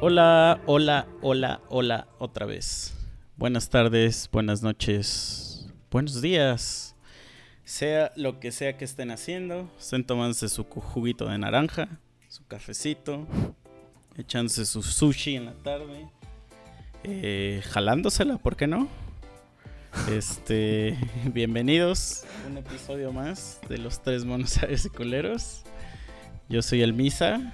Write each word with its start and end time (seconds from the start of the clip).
Hola, 0.00 0.62
hola, 0.66 1.08
hola, 1.22 1.60
hola, 1.68 2.06
otra 2.20 2.46
vez. 2.46 2.94
Buenas 3.36 3.68
tardes, 3.68 4.28
buenas 4.30 4.62
noches, 4.62 5.66
buenos 5.90 6.22
días. 6.22 6.94
Sea 7.64 8.12
lo 8.14 8.38
que 8.38 8.52
sea 8.52 8.76
que 8.76 8.84
estén 8.84 9.10
haciendo, 9.10 9.68
estén 9.76 10.04
tomándose 10.04 10.48
su 10.48 10.62
juguito 10.62 11.28
de 11.28 11.38
naranja, 11.38 11.88
su 12.28 12.46
cafecito, 12.46 13.26
echándose 14.16 14.66
su 14.66 14.84
sushi 14.84 15.34
en 15.34 15.46
la 15.46 15.54
tarde, 15.54 16.08
eh, 17.02 17.60
jalándosela, 17.68 18.38
¿por 18.38 18.54
qué 18.54 18.68
no? 18.68 18.86
Este, 20.08 20.96
bienvenidos 21.24 22.22
a 22.44 22.46
un 22.46 22.58
episodio 22.58 23.12
más 23.12 23.60
de 23.68 23.78
los 23.78 24.00
tres 24.00 24.24
monos 24.24 24.62
aves 24.62 24.84
y 24.84 24.90
culeros. 24.90 25.64
Yo 26.48 26.62
soy 26.62 26.82
el 26.82 26.92
Misa. 26.92 27.52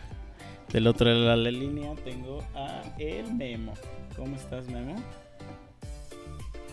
Del 0.74 0.86
otro 0.88 1.06
lado 1.10 1.30
de 1.30 1.36
la 1.36 1.50
línea 1.50 1.94
tengo 2.04 2.42
a 2.54 2.82
el 2.98 3.32
Memo. 3.32 3.72
¿Cómo 4.16 4.34
estás, 4.36 4.66
Memo? 4.68 4.96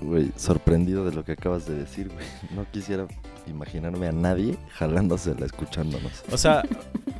Güey, 0.01 0.31
sorprendido 0.35 1.05
de 1.05 1.13
lo 1.15 1.23
que 1.23 1.33
acabas 1.33 1.67
de 1.67 1.75
decir, 1.75 2.09
güey. 2.09 2.25
No 2.55 2.65
quisiera 2.71 3.05
imaginarme 3.45 4.07
a 4.07 4.11
nadie 4.11 4.57
jalándosela 4.73 5.45
escuchándonos. 5.45 6.23
O 6.31 6.37
sea, 6.37 6.63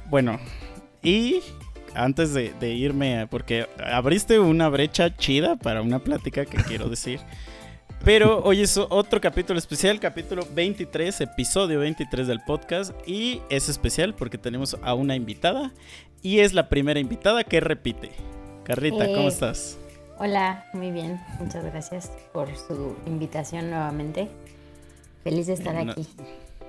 bueno, 0.10 0.40
y 1.04 1.42
antes 1.94 2.34
de, 2.34 2.52
de 2.60 2.74
irme, 2.74 3.20
a- 3.22 3.28
porque 3.28 3.68
abriste 3.86 4.40
una 4.40 4.68
brecha 4.70 5.16
chida 5.16 5.58
para 5.58 5.84
una 5.84 6.00
plática 6.00 6.46
que 6.46 6.58
quiero 6.64 6.90
decir. 6.90 7.20
Pero 8.04 8.42
hoy 8.44 8.62
es 8.62 8.78
otro 8.78 9.22
capítulo 9.22 9.60
especial, 9.60 10.00
capítulo 10.00 10.48
23, 10.56 11.22
episodio 11.22 11.80
23 11.82 12.26
del 12.28 12.40
podcast. 12.42 12.92
Y 13.08 13.42
es 13.52 13.70
especial 13.70 14.16
porque 14.16 14.40
tenemos 14.40 14.76
a 14.82 14.96
una 14.96 15.16
invitada. 15.16 15.72
Y 16.22 16.40
es 16.40 16.54
la 16.54 16.70
primera 16.70 17.00
invitada 17.00 17.44
que 17.44 17.60
repite. 17.60 18.12
Carlita, 18.64 19.06
¿cómo 19.08 19.22
Eh, 19.22 19.28
estás? 19.28 19.78
Hola, 20.20 20.66
muy 20.74 20.92
bien. 20.92 21.20
Muchas 21.40 21.64
gracias 21.66 22.12
por 22.32 22.48
su 22.56 22.96
invitación 23.08 23.70
nuevamente. 23.72 24.28
Feliz 25.24 25.48
de 25.48 25.54
estar 25.54 25.74
No- 25.84 25.92
aquí. 25.92 26.08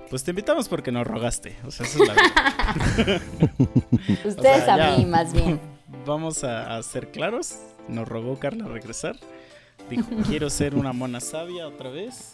Pues 0.09 0.23
te 0.23 0.31
invitamos 0.31 0.67
porque 0.67 0.91
nos 0.91 1.05
rogaste. 1.07 1.55
O 1.65 1.71
sea, 1.71 1.85
esa 1.85 2.03
es 2.03 2.07
la 2.07 2.13
verdad. 2.13 3.21
Ustedes 4.25 4.63
sea, 4.65 4.93
a 4.93 4.97
mí, 4.97 5.05
más 5.05 5.33
bien. 5.33 5.59
Vamos 6.05 6.43
a, 6.43 6.75
a 6.77 6.83
ser 6.83 7.09
claros. 7.11 7.55
Nos 7.87 8.07
rogó 8.07 8.37
Carla 8.39 8.67
regresar. 8.67 9.15
Dijo, 9.89 10.05
quiero 10.27 10.49
ser 10.49 10.75
una 10.75 10.93
mona 10.93 11.19
sabia 11.19 11.67
otra 11.67 11.89
vez. 11.89 12.33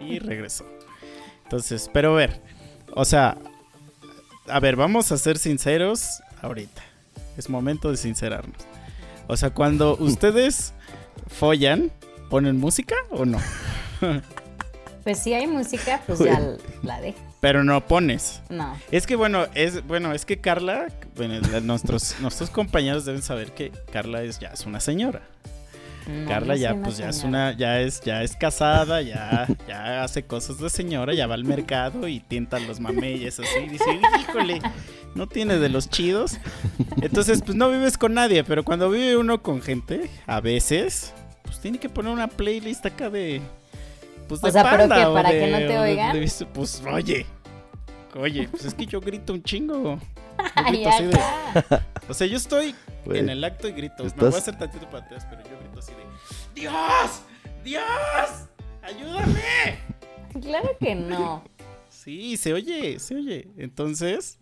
Y 0.00 0.18
regresó. 0.18 0.64
Entonces, 1.44 1.90
pero 1.92 2.12
a 2.12 2.16
ver. 2.16 2.40
O 2.94 3.04
sea, 3.04 3.36
a 4.48 4.60
ver, 4.60 4.76
vamos 4.76 5.12
a 5.12 5.18
ser 5.18 5.38
sinceros 5.38 6.22
ahorita. 6.42 6.82
Es 7.36 7.48
momento 7.48 7.90
de 7.90 7.96
sincerarnos. 7.96 8.58
O 9.28 9.36
sea, 9.36 9.50
cuando 9.50 9.96
ustedes 10.00 10.74
follan, 11.28 11.90
¿ponen 12.28 12.58
música 12.58 12.94
o 13.10 13.24
no? 13.24 13.38
Pues 15.04 15.18
si 15.18 15.34
hay 15.34 15.46
música, 15.46 16.00
pues 16.06 16.20
ya 16.20 16.40
la 16.82 17.00
dejo. 17.00 17.18
Pero 17.40 17.64
no 17.64 17.80
pones. 17.86 18.40
No. 18.50 18.76
Es 18.92 19.06
que 19.06 19.16
bueno, 19.16 19.46
es 19.54 19.84
bueno, 19.86 20.12
es 20.12 20.24
que 20.24 20.40
Carla, 20.40 20.86
bueno, 21.16 21.40
la- 21.50 21.60
nuestros 21.60 22.16
nuestros 22.20 22.50
compañeros 22.50 23.04
deben 23.04 23.22
saber 23.22 23.52
que 23.52 23.72
Carla 23.92 24.22
es 24.22 24.38
ya 24.38 24.48
es 24.50 24.64
una 24.64 24.78
señora. 24.78 25.22
no, 26.06 26.28
Carla 26.28 26.54
no 26.54 26.60
ya 26.60 26.74
pues 26.76 26.98
ya 26.98 27.08
es 27.08 27.24
una 27.24 27.56
ya 27.56 27.80
es 27.80 28.00
ya 28.02 28.22
es 28.22 28.36
casada, 28.36 29.02
ya 29.02 29.48
ya 29.66 30.04
hace 30.04 30.22
cosas 30.22 30.58
de 30.58 30.70
señora, 30.70 31.14
ya 31.14 31.26
va 31.26 31.34
al 31.34 31.44
mercado 31.44 32.06
y 32.06 32.20
tienta 32.20 32.60
los 32.60 32.78
mameyes 32.78 33.40
así, 33.40 33.58
y 33.66 33.68
dice, 33.70 34.00
"Híjole, 34.20 34.60
no 35.14 35.26
tiene 35.28 35.58
de 35.58 35.68
los 35.68 35.88
chidos." 35.90 36.38
Entonces, 37.00 37.42
pues 37.44 37.56
no 37.56 37.70
vives 37.70 37.98
con 37.98 38.14
nadie, 38.14 38.44
pero 38.44 38.64
cuando 38.64 38.90
vive 38.90 39.16
uno 39.16 39.42
con 39.42 39.62
gente, 39.62 40.10
a 40.26 40.40
veces 40.40 41.12
pues 41.44 41.60
tiene 41.60 41.78
que 41.78 41.88
poner 41.88 42.12
una 42.12 42.28
playlist 42.28 42.84
acá 42.86 43.10
de 43.10 43.40
pues 44.28 44.42
O 44.42 44.46
de 44.46 44.52
sea, 44.52 44.62
¿pero 44.64 44.88
panda 44.88 45.10
o 45.10 45.14
para 45.14 45.30
de- 45.30 45.38
que 45.40 45.50
no 45.50 45.58
te 45.58 45.78
o 45.78 45.82
de- 45.82 45.90
oigan? 45.90 46.12
de- 46.20 46.46
pues 46.54 46.82
oye. 46.90 47.26
Oye, 48.14 48.46
pues 48.48 48.64
es 48.66 48.74
que 48.74 48.84
yo 48.86 49.00
grito 49.00 49.32
un 49.32 49.42
chingo. 49.42 49.98
Grito 50.68 50.88
así 50.90 51.04
de- 51.04 51.20
o 52.08 52.14
sea, 52.14 52.26
yo 52.26 52.36
estoy 52.36 52.74
en 53.06 53.28
el 53.30 53.42
acto 53.44 53.68
y 53.68 53.72
grito. 53.72 54.02
Me 54.02 54.08
estás- 54.08 54.20
voy 54.30 54.34
a 54.34 54.38
hacer 54.38 54.58
tantito 54.58 54.88
para 54.90 55.04
atrás, 55.06 55.26
pero 55.30 55.42
yo 55.42 55.58
grito 55.60 55.78
así 55.78 55.92
de 55.92 56.60
¡Dios! 56.60 57.22
¡Dios! 57.64 58.48
¡Ayúdame! 58.82 59.78
Claro 60.40 60.70
que 60.80 60.94
no. 60.94 61.42
Sí, 61.88 62.36
se 62.36 62.52
oye, 62.52 62.98
se 62.98 63.14
oye. 63.16 63.48
Entonces, 63.56 64.38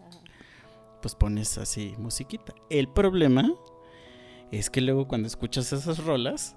pues 1.01 1.15
pones 1.15 1.59
así 1.59 1.95
musiquita. 1.99 2.55
El 2.69 2.89
problema 2.89 3.51
es 4.51 4.71
que 4.71 4.81
luego 4.81 5.07
cuando 5.07 5.29
escuchas 5.29 5.73
esas 5.73 6.05
rolas, 6.05 6.57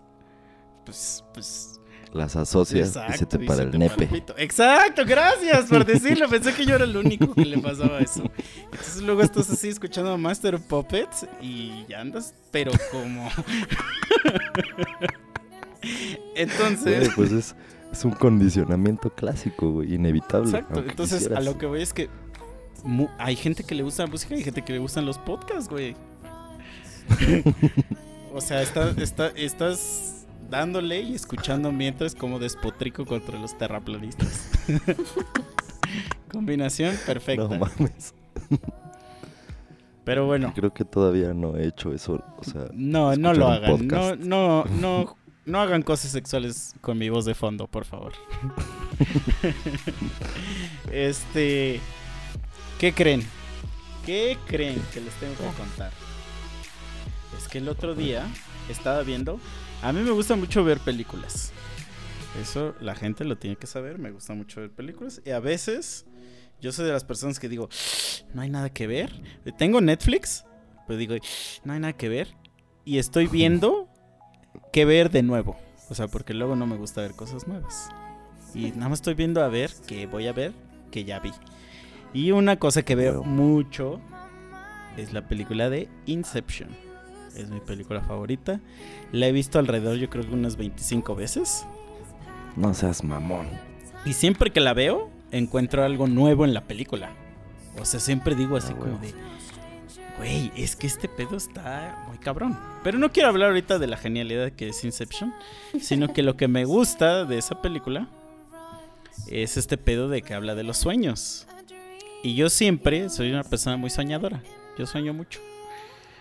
pues, 0.86 1.24
pues. 1.34 1.80
las 2.12 2.36
asocias 2.36 2.90
y 2.90 2.94
se 2.94 3.00
exacto, 3.00 3.38
te 3.38 3.44
y 3.44 3.48
para 3.48 3.58
se 3.58 3.64
el 3.64 3.72
te 3.72 3.78
nepe. 3.78 4.24
Exacto, 4.38 5.04
gracias 5.06 5.66
por 5.66 5.86
decirlo. 5.86 6.28
Pensé 6.30 6.54
que 6.54 6.66
yo 6.66 6.76
era 6.76 6.86
el 6.86 6.98
único 6.98 7.34
que 7.34 7.46
le 7.46 7.58
pasaba 7.60 8.00
eso. 8.00 8.24
Entonces 8.66 9.02
luego 9.02 9.22
estás 9.22 9.50
así 9.50 9.70
escuchando 9.70 10.18
Master 10.18 10.56
of 10.56 10.62
Puppets 10.64 11.28
y 11.42 11.86
ya 11.88 12.02
andas, 12.02 12.34
pero 12.52 12.72
como. 12.92 13.30
Entonces. 16.36 17.12
Pues 17.16 17.32
es, 17.32 17.56
es 17.92 18.06
un 18.06 18.12
condicionamiento 18.12 19.10
clásico, 19.12 19.72
güey, 19.72 19.94
inevitable. 19.94 20.50
Exacto, 20.50 20.84
entonces 20.88 21.30
a 21.32 21.40
lo 21.42 21.58
que 21.58 21.68
voy 21.68 21.82
es 21.82 21.94
que 21.94 22.10
mu- 22.84 23.10
hay 23.18 23.36
gente 23.36 23.64
que 23.64 23.76
le 23.76 23.84
gusta 23.84 24.04
la 24.04 24.10
música 24.12 24.34
y 24.36 24.38
hay 24.40 24.44
gente 24.44 24.62
que 24.64 24.74
le 24.74 24.80
gustan 24.80 25.06
los 25.06 25.18
podcasts, 25.18 25.70
güey. 25.70 25.96
o 28.34 28.42
sea, 28.42 28.62
está, 28.62 28.92
está- 28.92 29.30
estás 29.36 30.26
dándole 30.50 31.02
y 31.02 31.16
escuchando 31.16 31.72
mientras 31.72 32.14
como 32.16 32.40
despotrico 32.40 33.06
contra 33.06 33.40
los 33.40 33.58
terraplanistas. 33.58 34.50
Combinación 36.32 36.96
perfecta. 37.06 37.44
No 37.48 37.50
mames. 37.60 38.14
Pero 40.04 40.26
bueno, 40.26 40.52
Creo 40.56 40.74
que 40.74 40.84
todavía 40.84 41.34
no 41.34 41.56
he 41.58 41.68
hecho 41.68 41.94
eso. 41.94 42.22
O 42.38 42.44
sea, 42.44 42.66
no, 42.74 43.16
no 43.16 43.34
lo 43.34 43.48
hagan. 43.48 43.88
No, 43.88 44.16
no, 44.18 44.66
no, 44.66 45.16
no 45.46 45.62
hagan 45.62 45.82
cosas 45.82 46.12
sexuales 46.12 46.74
con 46.82 46.98
mi 46.98 47.10
voz 47.10 47.24
de 47.26 47.36
fondo, 47.36 47.68
por 47.68 47.86
favor. 47.86 48.12
este, 50.92 51.80
¿qué 52.84 52.92
creen? 52.92 53.24
¿Qué 54.06 54.38
creen 54.46 54.76
que 54.94 55.00
les 55.00 55.14
tengo 55.14 55.36
que 55.36 55.58
contar? 55.58 55.94
Es 57.38 57.48
que 57.48 57.60
el 57.60 57.70
otro 57.70 57.96
día 57.96 58.28
estaba 58.68 59.04
viendo. 59.04 59.40
A 59.82 59.94
mí 59.94 60.02
me 60.02 60.12
gusta 60.12 60.36
mucho 60.36 60.66
ver 60.66 60.80
películas. 60.80 61.54
Eso 62.42 62.76
la 62.82 62.94
gente 62.94 63.24
lo 63.24 63.38
tiene 63.38 63.56
que 63.56 63.68
saber. 63.68 64.00
Me 64.00 64.12
gusta 64.12 64.34
mucho 64.34 64.60
ver 64.60 64.70
películas. 64.70 65.22
Y 65.24 65.30
a 65.30 65.40
veces 65.40 66.06
yo 66.60 66.74
soy 66.74 66.86
de 66.86 66.92
las 66.92 67.06
personas 67.06 67.40
que 67.40 67.48
digo, 67.48 67.70
no 68.34 68.42
hay 68.42 68.50
nada 68.50 68.70
que 68.70 68.86
ver. 68.86 69.14
Tengo 69.58 69.80
Netflix, 69.80 70.44
pero 70.86 71.00
digo, 71.00 71.16
no 71.64 71.72
hay 71.72 71.80
nada 71.80 71.94
que 71.94 72.10
ver. 72.10 72.36
Y 72.84 72.98
estoy 72.98 73.28
viendo 73.28 73.88
qué 74.74 74.84
ver 74.84 75.10
de 75.10 75.24
nuevo. 75.24 75.58
O 75.90 75.96
sea, 75.96 76.10
porque 76.10 76.34
luego 76.34 76.58
no 76.58 76.68
me 76.68 76.76
gusta 76.76 77.00
ver 77.00 77.14
cosas 77.14 77.48
nuevas. 77.48 77.88
Y 78.54 78.72
nada 78.72 78.90
más 78.90 79.00
estoy 79.00 79.14
viendo 79.14 79.42
a 79.42 79.48
ver 79.48 79.72
qué 79.88 80.06
voy 80.06 80.28
a 80.28 80.34
ver 80.34 80.52
que 80.92 81.06
ya 81.06 81.22
vi. 81.22 81.32
Y 82.14 82.32
una 82.32 82.58
cosa 82.58 82.84
que 82.84 82.96
veo 82.96 83.24
mucho 83.24 84.00
es 84.98 85.14
la 85.14 85.28
película 85.28 85.70
de 85.70 85.90
Inception. 86.06 86.70
Es 87.36 87.50
mi 87.50 87.60
película 87.60 88.02
favorita. 88.02 88.60
La 89.12 89.28
he 89.28 89.32
visto 89.32 89.58
alrededor, 89.58 89.98
yo 89.98 90.10
creo 90.10 90.24
que 90.24 90.34
unas 90.34 90.56
25 90.56 91.16
veces. 91.16 91.66
no 92.56 92.74
seas 92.74 93.04
mamón. 93.04 93.48
Y 94.06 94.14
siempre 94.14 94.52
que 94.52 94.60
la 94.60 94.74
veo, 94.74 95.10
encuentro 95.32 95.84
algo 95.84 96.06
nuevo 96.08 96.46
en 96.46 96.54
la 96.54 96.66
película. 96.66 97.12
O 97.80 97.86
sea, 97.86 98.00
siempre 98.00 98.36
digo 98.36 98.58
así 98.58 98.74
Ah, 98.74 98.80
como 98.80 98.98
de, 99.00 99.12
güey, 100.20 100.52
es 100.56 100.76
que 100.76 100.86
este 100.86 101.10
pedo 101.10 101.38
está 101.38 102.06
muy 102.08 102.20
cabrón. 102.20 102.56
Pero 102.84 103.00
no 103.00 103.12
quiero 103.12 103.30
hablar 103.30 103.50
ahorita 103.50 103.80
de 103.80 103.88
la 103.88 103.98
genialidad 103.98 104.52
que 104.52 104.70
es 104.70 104.84
Inception, 104.84 105.34
sino 105.80 106.14
que 106.14 106.22
lo 106.22 106.38
que 106.38 106.48
me 106.48 106.66
gusta 106.66 107.26
de 107.26 107.40
esa 107.40 107.60
película 107.64 108.08
es 109.28 109.58
este 109.58 109.78
pedo 109.78 110.10
de 110.10 110.22
que 110.22 110.36
habla 110.36 110.54
de 110.54 110.64
los 110.64 110.78
sueños. 110.78 111.48
Y 112.24 112.36
yo 112.36 112.50
siempre 112.50 113.10
soy 113.10 113.32
una 113.32 113.44
persona 113.44 113.76
muy 113.76 113.90
soñadora. 113.90 114.42
Yo 114.78 114.88
sueño 114.88 115.14
mucho. 115.14 115.42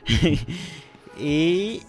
y 1.19 1.81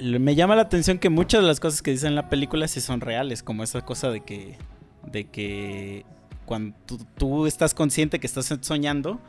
me 0.00 0.34
llama 0.36 0.54
la 0.54 0.62
atención 0.62 0.98
que 0.98 1.10
muchas 1.10 1.42
de 1.42 1.48
las 1.48 1.58
cosas 1.58 1.82
que 1.82 1.90
dicen 1.90 2.10
en 2.10 2.14
la 2.14 2.30
película 2.30 2.68
sí 2.68 2.80
son 2.80 3.00
reales, 3.00 3.42
como 3.42 3.64
esa 3.64 3.84
cosa 3.84 4.10
de 4.10 4.20
que, 4.20 4.56
de 5.02 5.24
que 5.24 6.06
cuando 6.46 6.76
tú, 6.86 6.98
tú 7.18 7.46
estás 7.46 7.74
consciente 7.74 8.20
que 8.20 8.26
estás 8.26 8.54
soñando, 8.60 9.20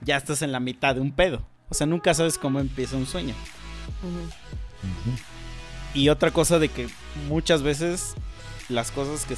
ya 0.00 0.16
estás 0.16 0.42
en 0.42 0.50
la 0.50 0.58
mitad 0.60 0.96
de 0.96 1.00
un 1.00 1.12
pedo. 1.12 1.46
O 1.68 1.74
sea, 1.74 1.86
nunca 1.86 2.12
sabes 2.14 2.38
cómo 2.38 2.60
empieza 2.60 2.96
un 2.96 3.06
sueño. 3.06 3.34
Y 5.94 6.08
otra 6.08 6.32
cosa 6.32 6.58
de 6.58 6.68
que 6.68 6.88
muchas 7.28 7.62
veces 7.62 8.14
las 8.68 8.90
cosas 8.90 9.24
que 9.24 9.36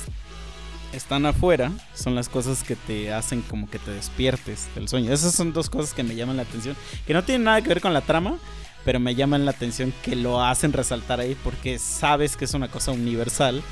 están 0.94 1.26
afuera 1.26 1.72
son 1.94 2.14
las 2.14 2.28
cosas 2.28 2.62
que 2.62 2.76
te 2.76 3.12
hacen 3.12 3.42
como 3.42 3.68
que 3.68 3.78
te 3.78 3.90
despiertes 3.90 4.68
del 4.74 4.88
sueño. 4.88 5.12
Esas 5.12 5.34
son 5.34 5.52
dos 5.52 5.70
cosas 5.70 5.94
que 5.94 6.02
me 6.02 6.14
llaman 6.14 6.36
la 6.36 6.42
atención, 6.42 6.76
que 7.06 7.14
no 7.14 7.24
tienen 7.24 7.44
nada 7.44 7.60
que 7.62 7.68
ver 7.68 7.80
con 7.80 7.92
la 7.92 8.00
trama, 8.00 8.38
pero 8.84 9.00
me 9.00 9.14
llaman 9.14 9.44
la 9.44 9.50
atención 9.50 9.92
que 10.02 10.16
lo 10.16 10.42
hacen 10.42 10.72
resaltar 10.72 11.20
ahí 11.20 11.36
porque 11.42 11.78
sabes 11.78 12.36
que 12.36 12.44
es 12.44 12.54
una 12.54 12.68
cosa 12.68 12.92
universal 12.92 13.62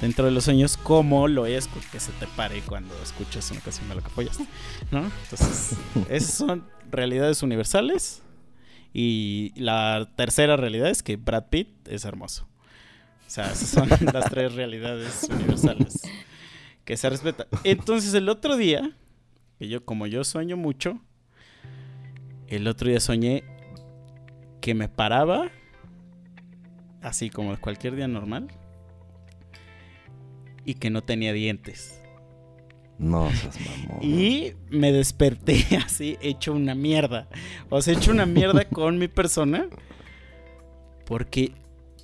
dentro 0.00 0.24
de 0.24 0.30
los 0.30 0.44
sueños 0.44 0.76
como 0.76 1.28
lo 1.28 1.46
es 1.46 1.68
que 1.92 2.00
se 2.00 2.12
te 2.12 2.26
pare 2.28 2.62
cuando 2.62 2.94
escuchas 3.02 3.50
una 3.50 3.60
canción 3.60 3.88
de 3.88 3.96
lo 3.96 4.00
que 4.00 4.08
apoyas, 4.08 4.38
¿no? 4.90 5.10
Entonces, 5.24 5.76
esas 6.08 6.34
son 6.34 6.64
realidades 6.90 7.42
universales 7.42 8.22
y 8.92 9.52
la 9.56 10.08
tercera 10.16 10.56
realidad 10.56 10.90
es 10.90 11.02
que 11.02 11.16
Brad 11.16 11.46
Pitt 11.50 11.88
es 11.88 12.04
hermoso. 12.04 12.46
O 13.26 13.30
sea, 13.32 13.52
esas 13.52 13.68
son 13.68 13.88
las 14.12 14.30
tres 14.30 14.54
realidades 14.54 15.28
universales 15.30 16.02
que 16.84 16.96
se 16.96 17.10
respetan. 17.10 17.46
Entonces, 17.64 18.14
el 18.14 18.28
otro 18.28 18.56
día, 18.56 18.96
que 19.58 19.68
yo 19.68 19.84
como 19.84 20.06
yo 20.06 20.24
sueño 20.24 20.56
mucho, 20.56 21.00
el 22.48 22.66
otro 22.66 22.88
día 22.88 23.00
soñé 23.00 23.44
que 24.60 24.74
me 24.74 24.88
paraba 24.88 25.50
así 27.02 27.30
como 27.30 27.58
cualquier 27.60 27.96
día 27.96 28.08
normal 28.08 28.48
y 30.64 30.74
que 30.74 30.90
no 30.90 31.02
tenía 31.02 31.32
dientes. 31.32 32.02
No 32.98 33.30
seas 33.30 33.58
mamón. 33.60 33.98
Y 34.02 34.52
me 34.68 34.92
desperté 34.92 35.64
así, 35.84 36.18
hecho 36.20 36.52
una 36.52 36.74
mierda. 36.74 37.28
O 37.70 37.80
sea, 37.80 37.94
hecho 37.94 38.10
una 38.10 38.26
mierda 38.26 38.64
con 38.72 38.98
mi 38.98 39.08
persona. 39.08 39.68
Porque 41.06 41.52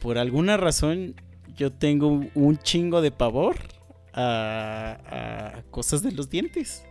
por 0.00 0.18
alguna 0.18 0.56
razón 0.56 1.14
yo 1.54 1.72
tengo 1.72 2.24
un 2.34 2.58
chingo 2.58 3.02
de 3.02 3.10
pavor 3.10 3.56
a, 4.16 5.62
cosas 5.70 6.02
de 6.02 6.12
los 6.12 6.30
dientes. 6.30 6.84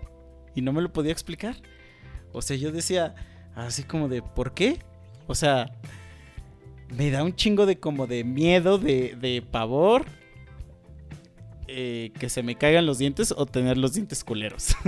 Y 0.56 0.62
no 0.62 0.72
me 0.72 0.81
lo 0.81 0.94
podía 0.94 1.12
explicar. 1.12 1.56
O 2.31 2.42
sea, 2.42 2.56
yo 2.56 2.72
decía 2.72 3.16
así 3.56 3.83
como 3.83 4.07
de, 4.07 4.22
¿por 4.22 4.54
qué? 4.54 4.80
O 5.27 5.36
sea, 5.36 5.72
me 6.89 7.12
da 7.12 7.24
un 7.24 7.36
chingo 7.36 7.66
de 7.66 7.80
como 7.80 8.07
de 8.07 8.24
miedo, 8.24 8.77
de, 8.77 9.16
de 9.19 9.42
pavor. 9.42 10.06
Eh, 11.68 12.12
que 12.20 12.30
se 12.30 12.44
me 12.44 12.56
caigan 12.56 12.86
los 12.86 12.98
dientes 12.98 13.34
o 13.36 13.46
tener 13.46 13.78
los 13.78 13.94
dientes 13.94 14.24
culeros. 14.24 14.76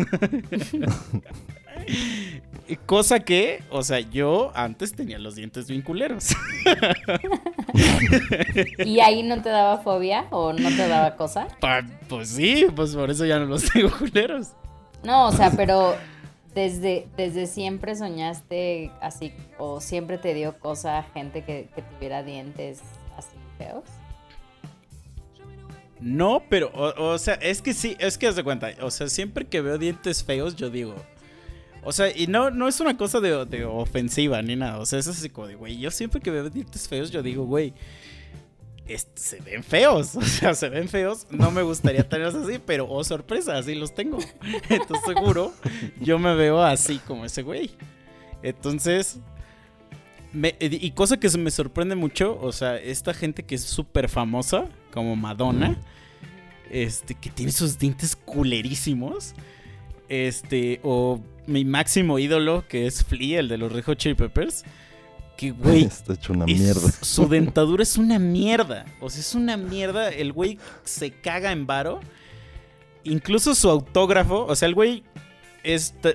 Cosa 2.86 3.20
que, 3.22 3.64
o 3.70 3.82
sea, 3.84 4.00
yo 4.00 4.52
antes 4.56 4.94
tenía 4.94 5.20
los 5.20 5.36
dientes 5.36 5.68
bien 5.68 5.82
culeros. 5.82 6.30
¿Y 8.86 9.00
ahí 9.00 9.24
no 9.24 9.42
te 9.42 9.50
daba 9.50 9.80
fobia 9.80 10.26
o 10.32 10.54
no 10.54 10.70
te 10.70 10.88
daba 10.88 11.16
cosa? 11.16 11.48
Pa- 11.60 11.86
pues 12.10 12.30
sí, 12.30 12.66
pues 12.76 12.96
por 12.96 13.10
eso 13.10 13.26
ya 13.26 13.40
no 13.40 13.46
los 13.46 13.70
tengo 13.74 13.90
culeros. 13.98 14.50
No, 15.04 15.28
o 15.28 15.32
sea, 15.32 15.52
pero 15.52 15.96
desde, 16.56 17.08
desde 17.16 17.48
siempre 17.48 17.96
soñaste 17.96 18.92
así, 19.02 19.32
o 19.58 19.80
siempre 19.80 20.18
te 20.18 20.34
dio 20.34 20.60
cosa 20.60 21.04
gente 21.14 21.44
que, 21.44 21.70
que 21.74 21.82
tuviera 21.84 22.24
dientes 22.24 22.82
así 23.16 23.38
feos. 23.58 23.84
No, 26.00 26.44
pero, 26.50 26.72
o, 26.74 27.18
sea, 27.18 27.36
es 27.36 27.62
que 27.62 27.74
sí, 27.74 27.96
es 28.00 28.18
que 28.18 28.28
haz 28.28 28.36
de 28.36 28.44
cuenta, 28.44 28.72
o 28.82 28.92
sea, 28.92 29.08
siempre 29.10 29.46
que 29.46 29.62
veo 29.62 29.78
dientes 29.78 30.24
feos, 30.24 30.56
yo 30.56 30.70
digo, 30.70 30.96
o 31.84 31.92
sea, 31.92 32.16
y 32.16 32.28
no, 32.28 32.52
no 32.52 32.68
es 32.68 32.80
una 32.80 32.98
cosa 32.98 33.20
de, 33.20 33.66
ofensiva 33.66 34.42
ni 34.42 34.56
nada, 34.56 34.78
o 34.78 34.86
sea, 34.86 35.00
es 35.00 35.08
así 35.08 35.30
como 35.30 35.48
de, 35.48 35.56
güey, 35.56 35.80
yo 35.80 35.90
siempre 35.90 36.22
que 36.22 36.30
veo 36.30 36.50
dientes 36.50 36.88
feos, 36.88 37.10
yo 37.10 37.24
digo, 37.24 37.46
güey, 37.46 37.74
se 39.16 39.42
ven 39.42 39.64
feos, 39.64 40.16
o 40.16 40.22
sea, 40.22 40.54
se 40.54 40.70
ven 40.70 40.88
feos, 40.88 41.28
no 41.30 41.52
me 41.52 41.62
gustaría 41.64 42.08
tenerlos 42.08 42.36
así, 42.48 42.60
pero, 42.64 42.88
oh, 42.90 43.04
sorpresa, 43.04 43.58
así 43.58 43.76
los 43.76 43.94
tengo. 43.94 44.20
Entonces, 44.70 45.06
seguro, 45.06 45.54
yo 46.00 46.20
me 46.20 46.36
veo 46.36 46.64
así 46.64 47.00
como 47.00 47.26
ese 47.26 47.42
güey. 47.42 47.72
Entonces, 48.44 49.20
y 50.60 50.92
cosa 50.92 51.18
que 51.18 51.30
me 51.38 51.52
sorprende 51.52 51.96
mucho, 51.96 52.38
o 52.40 52.52
sea, 52.52 52.78
esta 52.78 53.14
gente 53.14 53.44
que 53.44 53.56
es 53.56 53.64
súper 53.64 54.10
famosa, 54.10 54.68
como 54.98 55.16
Madonna, 55.16 55.78
este, 56.70 57.16
que 57.16 57.30
tiene 57.30 57.52
sus 57.52 57.78
dientes 57.80 58.16
culerísimos, 58.16 59.34
este, 60.10 60.80
o 60.84 61.22
mi 61.46 61.64
máximo 61.66 62.20
ídolo, 62.20 62.66
que 62.68 62.88
es 62.88 63.04
Flea, 63.04 63.40
el 63.40 63.48
de 63.48 63.58
los 63.58 63.72
Red 63.72 63.84
Hot 63.86 63.98
Chili 63.98 64.16
Peppers, 64.16 64.64
que, 65.38 65.52
güey, 65.52 65.84
Está 65.84 66.14
hecho 66.14 66.34
una 66.34 66.46
es- 66.46 66.60
mierda. 66.60 66.92
Su 67.02 67.28
dentadura 67.28 67.84
es 67.84 67.96
una 67.98 68.18
mierda. 68.20 68.86
O 69.00 69.10
sea, 69.10 69.20
es 69.22 69.36
una 69.36 69.56
mierda. 69.56 70.10
El 70.10 70.34
güey 70.34 70.58
se 70.84 71.12
caga 71.12 71.52
en 71.52 71.68
varo. 71.68 72.00
Incluso 73.04 73.54
su 73.54 73.70
autógrafo. 73.70 74.46
O 74.46 74.56
sea, 74.56 74.68
el 74.68 74.74
güey. 74.74 75.04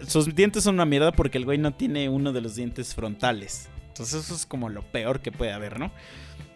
sus 0.08 0.34
dientes 0.34 0.64
son 0.64 0.74
una 0.74 0.86
mierda 0.86 1.12
porque 1.12 1.38
el 1.38 1.44
güey 1.44 1.56
no 1.58 1.72
tiene 1.72 2.08
uno 2.08 2.32
de 2.32 2.40
los 2.40 2.56
dientes 2.56 2.94
frontales. 2.96 3.68
Entonces, 3.88 4.24
eso 4.24 4.34
es 4.34 4.44
como 4.44 4.68
lo 4.70 4.82
peor 4.82 5.20
que 5.20 5.30
puede 5.30 5.52
haber, 5.52 5.78
¿no? 5.78 5.92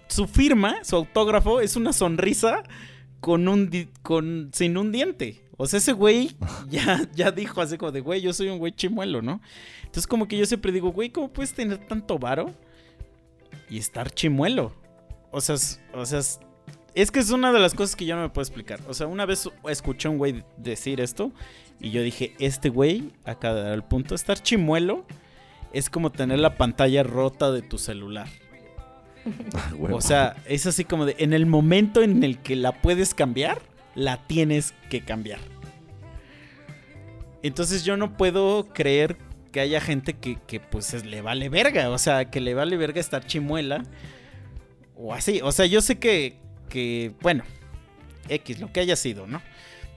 Su 0.08 0.26
firma, 0.26 0.84
su 0.84 0.96
autógrafo, 0.96 1.60
es 1.60 1.76
una 1.76 1.92
sonrisa 1.92 2.62
con 3.20 3.48
un 3.48 3.70
di- 3.70 3.88
con 4.02 4.50
sin 4.52 4.76
un 4.76 4.92
diente. 4.92 5.42
O 5.56 5.66
sea, 5.66 5.78
ese 5.78 5.92
güey 5.92 6.36
ya, 6.68 7.08
ya 7.14 7.30
dijo 7.30 7.60
así 7.60 7.76
como 7.78 7.92
de, 7.92 8.00
güey, 8.00 8.20
yo 8.20 8.32
soy 8.32 8.48
un 8.48 8.58
güey 8.58 8.72
chimuelo, 8.72 9.22
¿no? 9.22 9.40
Entonces, 9.80 10.06
como 10.06 10.28
que 10.28 10.36
yo 10.36 10.46
siempre 10.46 10.70
digo, 10.72 10.92
güey, 10.92 11.10
¿cómo 11.10 11.32
puedes 11.32 11.52
tener 11.54 11.78
tanto 11.86 12.18
varo? 12.18 12.52
y 13.68 13.78
estar 13.78 14.10
chimuelo. 14.12 14.72
O 15.32 15.40
sea, 15.40 15.56
es, 15.56 15.80
o 15.92 16.06
sea, 16.06 16.20
es, 16.20 16.38
es 16.94 17.10
que 17.10 17.18
es 17.18 17.30
una 17.30 17.52
de 17.52 17.58
las 17.58 17.74
cosas 17.74 17.96
que 17.96 18.06
yo 18.06 18.14
no 18.14 18.22
me 18.22 18.28
puedo 18.28 18.44
explicar. 18.44 18.78
O 18.88 18.94
sea, 18.94 19.08
una 19.08 19.26
vez 19.26 19.48
escuché 19.68 20.06
a 20.06 20.12
un 20.12 20.18
güey 20.18 20.44
decir 20.56 21.00
esto 21.00 21.32
y 21.80 21.90
yo 21.90 22.00
dije, 22.02 22.34
este 22.38 22.68
güey 22.68 23.10
acaba 23.24 23.56
de 23.56 23.62
dar 23.64 23.72
el 23.72 23.82
punto. 23.82 24.14
Estar 24.14 24.40
chimuelo 24.40 25.04
es 25.72 25.90
como 25.90 26.12
tener 26.12 26.38
la 26.38 26.56
pantalla 26.56 27.02
rota 27.02 27.50
de 27.50 27.62
tu 27.62 27.76
celular. 27.78 28.28
O 29.80 30.00
sea, 30.00 30.36
es 30.46 30.66
así 30.66 30.84
como 30.84 31.04
de, 31.06 31.16
en 31.18 31.32
el 31.32 31.46
momento 31.46 32.02
en 32.02 32.22
el 32.22 32.38
que 32.38 32.56
la 32.56 32.72
puedes 32.80 33.14
cambiar, 33.14 33.60
la 33.94 34.26
tienes 34.26 34.74
que 34.90 35.00
cambiar. 35.04 35.40
Entonces 37.42 37.84
yo 37.84 37.96
no 37.96 38.16
puedo 38.16 38.68
creer 38.72 39.16
que 39.52 39.60
haya 39.60 39.80
gente 39.80 40.14
que, 40.14 40.38
que, 40.46 40.60
pues 40.60 40.92
es- 40.94 41.04
le 41.04 41.22
vale 41.22 41.48
verga, 41.48 41.90
o 41.90 41.98
sea, 41.98 42.30
que 42.30 42.40
le 42.40 42.54
vale 42.54 42.76
verga 42.76 43.00
estar 43.00 43.24
chimuela 43.26 43.82
o 44.96 45.14
así. 45.14 45.40
O 45.42 45.52
sea, 45.52 45.66
yo 45.66 45.80
sé 45.80 45.98
que, 45.98 46.38
que, 46.68 47.12
bueno, 47.20 47.44
X, 48.28 48.60
lo 48.60 48.72
que 48.72 48.80
haya 48.80 48.96
sido, 48.96 49.26
¿no? 49.26 49.40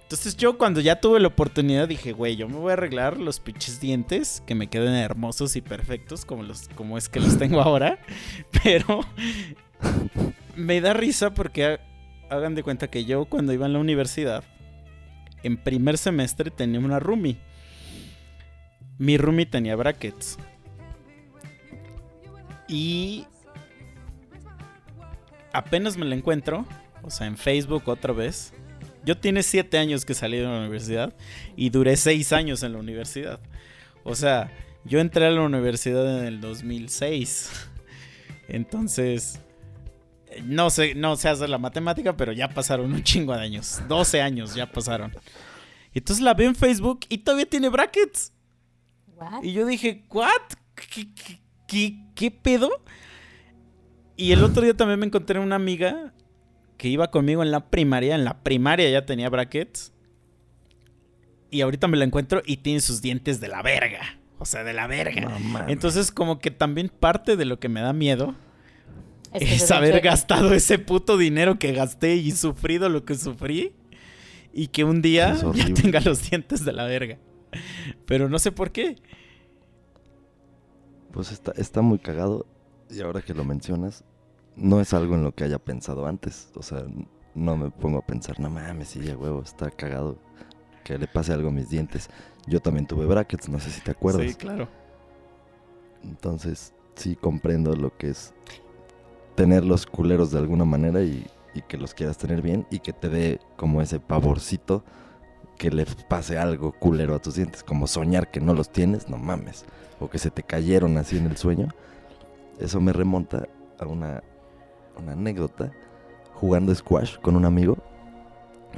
Entonces 0.10 0.36
yo 0.38 0.58
cuando 0.58 0.82
ya 0.82 1.00
tuve 1.00 1.20
la 1.20 1.28
oportunidad 1.28 1.88
dije, 1.88 2.14
güey, 2.14 2.36
yo 2.36 2.48
me 2.50 2.56
voy 2.56 2.72
a 2.72 2.74
arreglar 2.74 3.18
los 3.20 3.40
pinches 3.40 3.80
dientes 3.80 4.42
que 4.48 4.56
me 4.56 4.66
queden 4.66 4.96
hermosos 4.96 5.56
y 5.56 5.62
perfectos 5.62 6.26
como, 6.26 6.42
los, 6.42 6.68
como 6.70 6.98
es 6.98 7.08
que 7.10 7.20
los 7.20 7.38
tengo 7.38 7.62
ahora. 7.62 8.00
Pero 8.64 9.02
me 10.56 10.82
da 10.82 10.94
risa 10.96 11.36
porque 11.36 11.64
ha- 11.66 11.80
hagan 12.36 12.56
de 12.56 12.64
cuenta 12.64 12.88
que 12.90 13.06
yo 13.06 13.26
cuando 13.26 13.54
iba 13.54 13.68
en 13.68 13.74
la 13.74 13.78
universidad, 13.80 14.44
en 15.44 15.58
primer 15.58 16.00
semestre 16.00 16.50
tenía 16.50 16.80
una 16.80 17.00
roomie. 17.00 17.38
Mi 18.98 19.16
roomie 19.20 19.46
tenía 19.46 19.76
brackets. 19.76 20.40
Y 22.68 23.28
apenas 25.54 25.98
me 25.98 26.06
la 26.06 26.16
encuentro, 26.16 26.66
o 27.04 27.12
sea, 27.12 27.28
en 27.28 27.38
Facebook 27.38 27.84
otra 27.88 28.12
vez. 28.12 28.54
Yo 29.06 29.18
tiene 29.18 29.44
siete 29.44 29.78
años 29.78 30.06
que 30.06 30.14
salí 30.14 30.38
de 30.38 30.44
la 30.44 30.60
universidad 30.60 31.14
y 31.56 31.70
duré 31.70 31.96
seis 31.98 32.34
años 32.34 32.64
en 32.64 32.74
la 32.74 32.80
universidad. 32.80 33.40
O 34.04 34.16
sea, 34.16 34.52
yo 34.86 35.00
entré 35.00 35.26
a 35.26 35.32
la 35.32 35.42
universidad 35.42 36.20
en 36.20 36.26
el 36.26 36.42
2006. 36.42 37.50
Entonces, 38.48 39.40
no 40.44 40.70
sé, 40.70 40.96
no 40.96 41.16
sé 41.16 41.30
hacer 41.30 41.50
la 41.50 41.58
matemática, 41.58 42.16
pero 42.18 42.32
ya 42.32 42.50
pasaron 42.50 42.92
un 42.94 43.04
chingo 43.04 43.34
de 43.36 43.42
años. 43.42 43.82
12 43.88 44.22
años 44.22 44.56
ya 44.56 44.72
pasaron. 44.72 45.14
Entonces 45.94 46.24
la 46.24 46.34
veo 46.34 46.48
en 46.50 46.56
Facebook 46.56 47.02
y 47.10 47.20
todavía 47.20 47.48
tiene 47.48 47.70
brackets. 47.70 48.32
What? 49.16 49.44
Y 49.44 49.54
yo 49.54 49.66
dije, 49.66 50.04
¿what? 50.10 50.30
¿Qué, 50.76 51.08
qué, 51.14 51.40
qué- 51.68 52.00
qué 52.16 52.32
pedo? 52.32 52.70
Y 54.16 54.32
el 54.34 54.44
otro 54.44 54.62
día 54.64 54.76
también 54.76 55.00
me 55.00 55.06
encontré 55.06 55.40
una 55.40 55.56
amiga 55.56 56.14
que 56.80 56.88
iba 56.88 57.12
conmigo 57.12 57.44
en 57.44 57.52
la 57.52 57.70
primaria. 57.70 58.16
En 58.16 58.24
la 58.24 58.42
primaria 58.42 58.90
ya 58.90 59.06
tenía 59.06 59.30
brackets. 59.30 59.92
Y 61.52 61.62
ahorita 61.62 61.88
me 61.88 61.98
la 61.98 62.06
encuentro 62.06 62.42
y 62.46 62.58
tiene 62.58 62.80
sus 62.80 63.02
dientes 63.02 63.42
de 63.42 63.50
la 63.50 63.62
verga. 63.62 64.18
O 64.40 64.46
sea, 64.46 64.64
de 64.64 64.72
la 64.72 64.88
verga. 64.88 65.38
Entonces, 65.68 66.10
como 66.12 66.40
que 66.40 66.52
también 66.52 66.88
parte 66.88 67.36
de 67.36 67.44
lo 67.44 67.60
que 67.60 67.68
me 67.68 67.82
da 67.82 67.92
miedo 67.92 68.34
Es 69.34 69.44
que 69.44 69.56
es 69.56 69.70
haber 69.72 70.00
gastado 70.00 70.54
ese 70.54 70.80
puto 70.80 71.18
dinero 71.18 71.60
que 71.60 71.74
gasté 71.74 72.16
y 72.16 72.32
sufrido 72.32 72.88
lo 72.88 73.04
que 73.04 73.16
sufrí. 73.16 73.74
Y 74.54 74.68
que 74.68 74.86
un 74.86 75.02
día 75.02 75.36
ya 75.54 75.74
tenga 75.74 76.00
los 76.00 76.30
dientes 76.30 76.64
de 76.64 76.72
la 76.72 76.86
verga. 76.86 77.18
Pero 78.06 78.30
no 78.30 78.40
sé 78.40 78.54
por 78.54 78.72
qué. 78.72 78.96
Pues 81.12 81.34
está, 81.34 81.52
está 81.58 81.82
muy 81.82 82.00
cagado. 82.00 82.48
Y 82.90 83.02
ahora 83.02 83.22
que 83.22 83.34
lo 83.34 83.44
mencionas, 83.44 84.06
no 84.60 84.80
es 84.82 84.94
algo 84.94 85.16
en 85.16 85.24
lo 85.24 85.34
que 85.34 85.44
haya 85.44 85.60
pensado 85.60 86.06
antes. 86.06 86.52
O 86.56 86.62
sea, 86.62 86.84
no 87.34 87.58
me 87.58 87.72
pongo 87.72 88.00
a 88.00 88.06
pensar, 88.06 88.40
no 88.40 88.50
mames, 88.50 88.90
sí, 88.90 89.02
ya 89.02 89.18
huevo, 89.18 89.42
está 89.42 89.72
cagado 89.72 90.18
que 90.84 90.98
le 90.98 91.08
pase 91.08 91.34
algo 91.34 91.50
a 91.50 91.52
mis 91.52 91.70
dientes. 91.70 92.10
Yo 92.48 92.60
también 92.60 92.88
tuve 92.88 93.06
brackets, 93.06 93.50
no 93.50 93.60
sé 93.60 93.70
si 93.70 93.82
te 93.82 93.92
acuerdas. 93.92 94.28
Sí, 94.28 94.36
claro. 94.36 94.68
Entonces, 96.04 96.74
sí 96.96 97.16
comprendo 97.16 97.76
lo 97.76 97.96
que 97.98 98.10
es 98.10 98.34
tener 99.36 99.64
los 99.64 99.86
culeros 99.86 100.32
de 100.32 100.40
alguna 100.40 100.66
manera 100.66 101.02
y, 101.02 101.28
y 101.54 101.62
que 101.62 101.78
los 101.78 101.94
quieras 101.94 102.18
tener 102.18 102.42
bien 102.42 102.66
y 102.70 102.80
que 102.80 102.94
te 102.94 103.10
dé 103.10 103.40
como 103.56 103.82
ese 103.82 104.00
pavorcito 104.00 104.84
que 105.58 105.70
le 105.72 105.86
pase 106.08 106.38
algo 106.38 106.72
culero 106.72 107.16
a 107.16 107.20
tus 107.20 107.36
dientes, 107.36 107.64
como 107.64 107.86
soñar 107.86 108.32
que 108.32 108.40
no 108.40 108.54
los 108.54 108.72
tienes, 108.72 109.10
no 109.10 109.18
mames, 109.18 109.66
o 110.00 110.10
que 110.10 110.18
se 110.18 110.32
te 110.32 110.42
cayeron 110.42 110.98
así 110.98 111.18
en 111.18 111.28
el 111.28 111.38
sueño. 111.38 111.68
Eso 112.60 112.80
me 112.80 112.94
remonta 112.94 113.48
a 113.78 113.86
una, 113.86 114.24
una 115.00 115.14
anécdota 115.14 115.72
jugando 116.34 116.74
squash 116.74 117.18
con 117.20 117.36
un 117.36 117.46
amigo. 117.46 117.78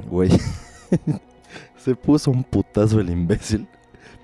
Güey, 0.08 0.30
se 1.76 1.94
puso 1.94 2.30
un 2.30 2.44
putazo 2.44 3.00
el 3.00 3.10
imbécil, 3.10 3.68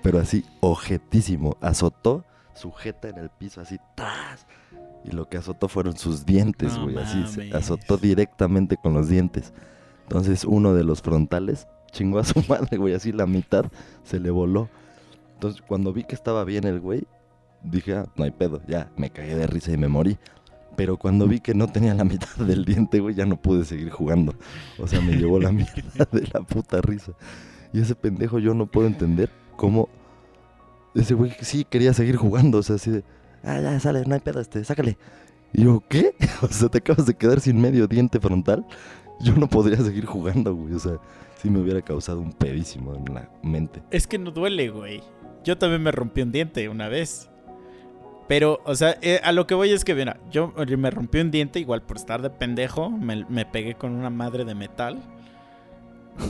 pero 0.01 0.19
así 0.19 0.43
ojetísimo, 0.61 1.57
azotó 1.61 2.25
sujeta 2.53 3.07
en 3.07 3.17
el 3.17 3.29
piso 3.29 3.61
así, 3.61 3.77
¡tas! 3.95 4.45
Y 5.05 5.11
lo 5.11 5.29
que 5.29 5.37
azotó 5.37 5.69
fueron 5.69 5.95
sus 5.95 6.25
dientes, 6.25 6.75
No 6.75 6.83
güey. 6.83 6.97
así 6.97 7.25
se 7.27 7.55
azotó 7.55 7.97
directamente 7.97 8.75
con 8.75 8.93
los 8.93 9.07
dientes. 9.07 9.53
Entonces 10.03 10.43
uno 10.43 10.73
de 10.73 10.83
los 10.83 11.01
frontales 11.01 11.67
chingó 11.91 12.19
a 12.19 12.25
su 12.25 12.43
madre, 12.49 12.77
güey. 12.77 12.93
Así 12.93 13.13
la 13.13 13.25
mitad 13.25 13.65
se 14.03 14.19
le 14.19 14.29
voló. 14.29 14.67
Entonces 15.35 15.61
cuando 15.61 15.93
vi 15.93 16.03
que 16.03 16.15
estaba 16.15 16.43
bien 16.43 16.65
el 16.65 16.81
güey, 16.81 17.07
dije, 17.63 17.95
ah, 17.95 18.05
no 18.17 18.25
hay 18.25 18.31
pedo, 18.31 18.61
ya, 18.67 18.91
me 18.97 19.09
cagué 19.09 19.35
de 19.35 19.47
risa 19.47 19.71
y 19.71 19.77
me 19.77 19.87
morí. 19.87 20.17
Pero 20.79 20.95
cuando 20.95 21.27
vi 21.27 21.41
que 21.41 21.53
no 21.53 21.67
tenía 21.67 21.93
la 21.93 22.05
mitad 22.05 22.37
del 22.37 22.63
diente, 22.63 23.01
güey, 23.01 23.13
ya 23.13 23.25
no 23.25 23.35
pude 23.35 23.65
seguir 23.65 23.89
jugando. 23.89 24.33
O 24.77 24.87
sea, 24.87 25.01
me 25.01 25.17
llevó 25.17 25.37
la 25.37 25.51
mierda 25.51 26.07
de 26.09 26.25
la 26.31 26.39
puta 26.39 26.79
risa. 26.79 27.11
Y 27.73 27.81
ese 27.81 27.95
pendejo 27.95 28.39
yo 28.39 28.53
no 28.53 28.65
puedo 28.65 28.87
entender 28.87 29.29
cómo 29.57 29.89
ese 30.95 31.15
güey 31.15 31.33
sí 31.41 31.65
quería 31.65 31.93
seguir 31.93 32.15
jugando, 32.15 32.59
o 32.59 32.63
sea, 32.63 32.77
así 32.77 32.91
de, 32.91 33.03
ah, 33.43 33.59
ya, 33.59 33.77
sale, 33.81 34.05
no 34.05 34.13
hay 34.15 34.21
pedo, 34.21 34.39
este, 34.39 34.63
sácale. 34.63 34.97
Y 35.51 35.65
yo, 35.65 35.83
¿qué? 35.89 36.15
O 36.43 36.47
sea, 36.47 36.69
te 36.69 36.77
acabas 36.77 37.05
de 37.05 37.13
quedar 37.13 37.41
sin 37.41 37.59
medio 37.59 37.85
diente 37.85 38.17
frontal. 38.21 38.65
Yo 39.19 39.35
no 39.35 39.49
podría 39.49 39.79
seguir 39.79 40.05
jugando, 40.05 40.55
güey, 40.55 40.75
o 40.75 40.79
sea, 40.79 40.93
sí 41.41 41.49
me 41.49 41.59
hubiera 41.59 41.81
causado 41.81 42.21
un 42.21 42.31
pedísimo 42.31 42.95
en 42.95 43.13
la 43.13 43.29
mente. 43.43 43.83
Es 43.91 44.07
que 44.07 44.17
no 44.17 44.31
duele, 44.31 44.69
güey. 44.69 45.03
Yo 45.43 45.57
también 45.57 45.83
me 45.83 45.91
rompí 45.91 46.21
un 46.21 46.31
diente 46.31 46.69
una 46.69 46.87
vez. 46.87 47.29
Pero, 48.29 48.61
o 48.63 48.75
sea, 48.75 48.95
eh, 49.01 49.19
a 49.23 49.31
lo 49.31 49.47
que 49.47 49.55
voy 49.55 49.71
es 49.71 49.83
que, 49.83 49.95
mira, 49.95 50.19
yo 50.29 50.53
me 50.55 50.91
rompí 50.91 51.17
un 51.17 51.31
diente 51.31 51.59
igual 51.59 51.81
por 51.81 51.97
estar 51.97 52.21
de 52.21 52.29
pendejo. 52.29 52.91
Me, 52.91 53.25
me 53.27 53.43
pegué 53.43 53.73
con 53.73 53.91
una 53.91 54.11
madre 54.11 54.45
de 54.45 54.53
metal. 54.53 55.01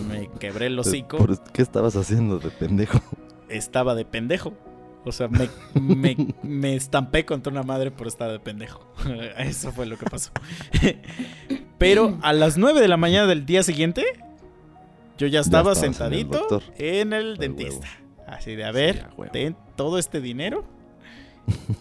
Me 0.08 0.30
quebré 0.40 0.68
el 0.68 0.80
hocico. 0.80 1.18
¿Por 1.18 1.44
¿Qué 1.52 1.62
estabas 1.62 1.98
haciendo 1.98 2.40
de 2.40 2.52
pendejo? 2.52 3.02
Estaba 3.50 3.96
de 3.96 4.06
pendejo. 4.06 4.54
O 5.04 5.12
sea, 5.12 5.28
me, 5.28 5.50
me, 5.74 6.16
me 6.42 6.76
estampé 6.78 7.26
contra 7.26 7.52
una 7.52 7.64
madre 7.64 7.92
por 7.92 8.08
estar 8.08 8.32
de 8.32 8.40
pendejo. 8.40 8.88
Eso 9.38 9.74
fue 9.74 9.86
lo 9.86 9.98
que 9.98 10.06
pasó. 10.06 10.32
Pero 11.78 12.18
a 12.22 12.32
las 12.32 12.58
9 12.58 12.80
de 12.80 12.88
la 12.88 12.96
mañana 12.96 13.28
del 13.28 13.46
día 13.46 13.62
siguiente, 13.62 14.06
yo 15.18 15.28
ya 15.28 15.42
estaba 15.42 15.74
estabas 15.74 15.84
en 15.84 15.90
el 15.90 15.96
sentadito 15.96 16.62
en 16.78 17.12
el 17.12 17.26
huevo. 17.26 17.42
dentista. 17.42 17.88
Así 18.26 18.56
de, 18.56 18.64
a 18.64 18.72
ver, 18.72 19.10
ten 19.34 19.58
todo 19.76 19.98
este 19.98 20.22
dinero, 20.22 20.64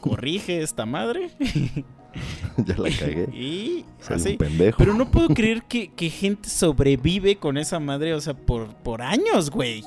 corrige 0.01 0.63
esta 0.63 0.87
madre 0.87 1.31
ya 2.59 2.77
la 2.77 2.91
cagué. 2.99 3.29
y 3.33 3.85
Soy 4.01 4.17
así. 4.17 4.29
un 4.33 4.39
pendejo. 4.39 4.79
Pero 4.79 4.95
no 4.95 5.11
puedo 5.11 5.29
creer 5.29 5.63
que, 5.63 5.89
que 5.93 6.11
gente 6.11 6.49
sobrevive 6.49 7.37
con 7.37 7.57
esa 7.59 7.79
madre, 7.81 8.15
o 8.15 8.21
sea, 8.21 8.35
por, 8.35 8.75
por 8.77 9.03
años, 9.03 9.51
güey. 9.51 9.85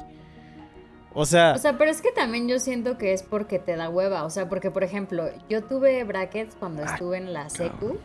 O 1.14 1.26
sea, 1.26 1.54
O 1.56 1.58
sea, 1.60 1.78
pero 1.78 1.92
es 1.92 2.02
que 2.02 2.12
también 2.12 2.48
yo 2.48 2.58
siento 2.60 2.98
que 2.98 3.12
es 3.12 3.22
porque 3.24 3.60
te 3.60 3.76
da 3.76 3.90
hueva. 3.90 4.24
O 4.24 4.30
sea, 4.30 4.48
porque, 4.48 4.72
por 4.72 4.84
ejemplo, 4.84 5.26
yo 5.50 5.62
tuve 5.64 6.04
brackets 6.06 6.56
cuando 6.56 6.84
Ah, 6.84 6.94
estuve 6.94 7.18
en 7.18 7.34
la 7.34 7.50
secu 7.50 7.98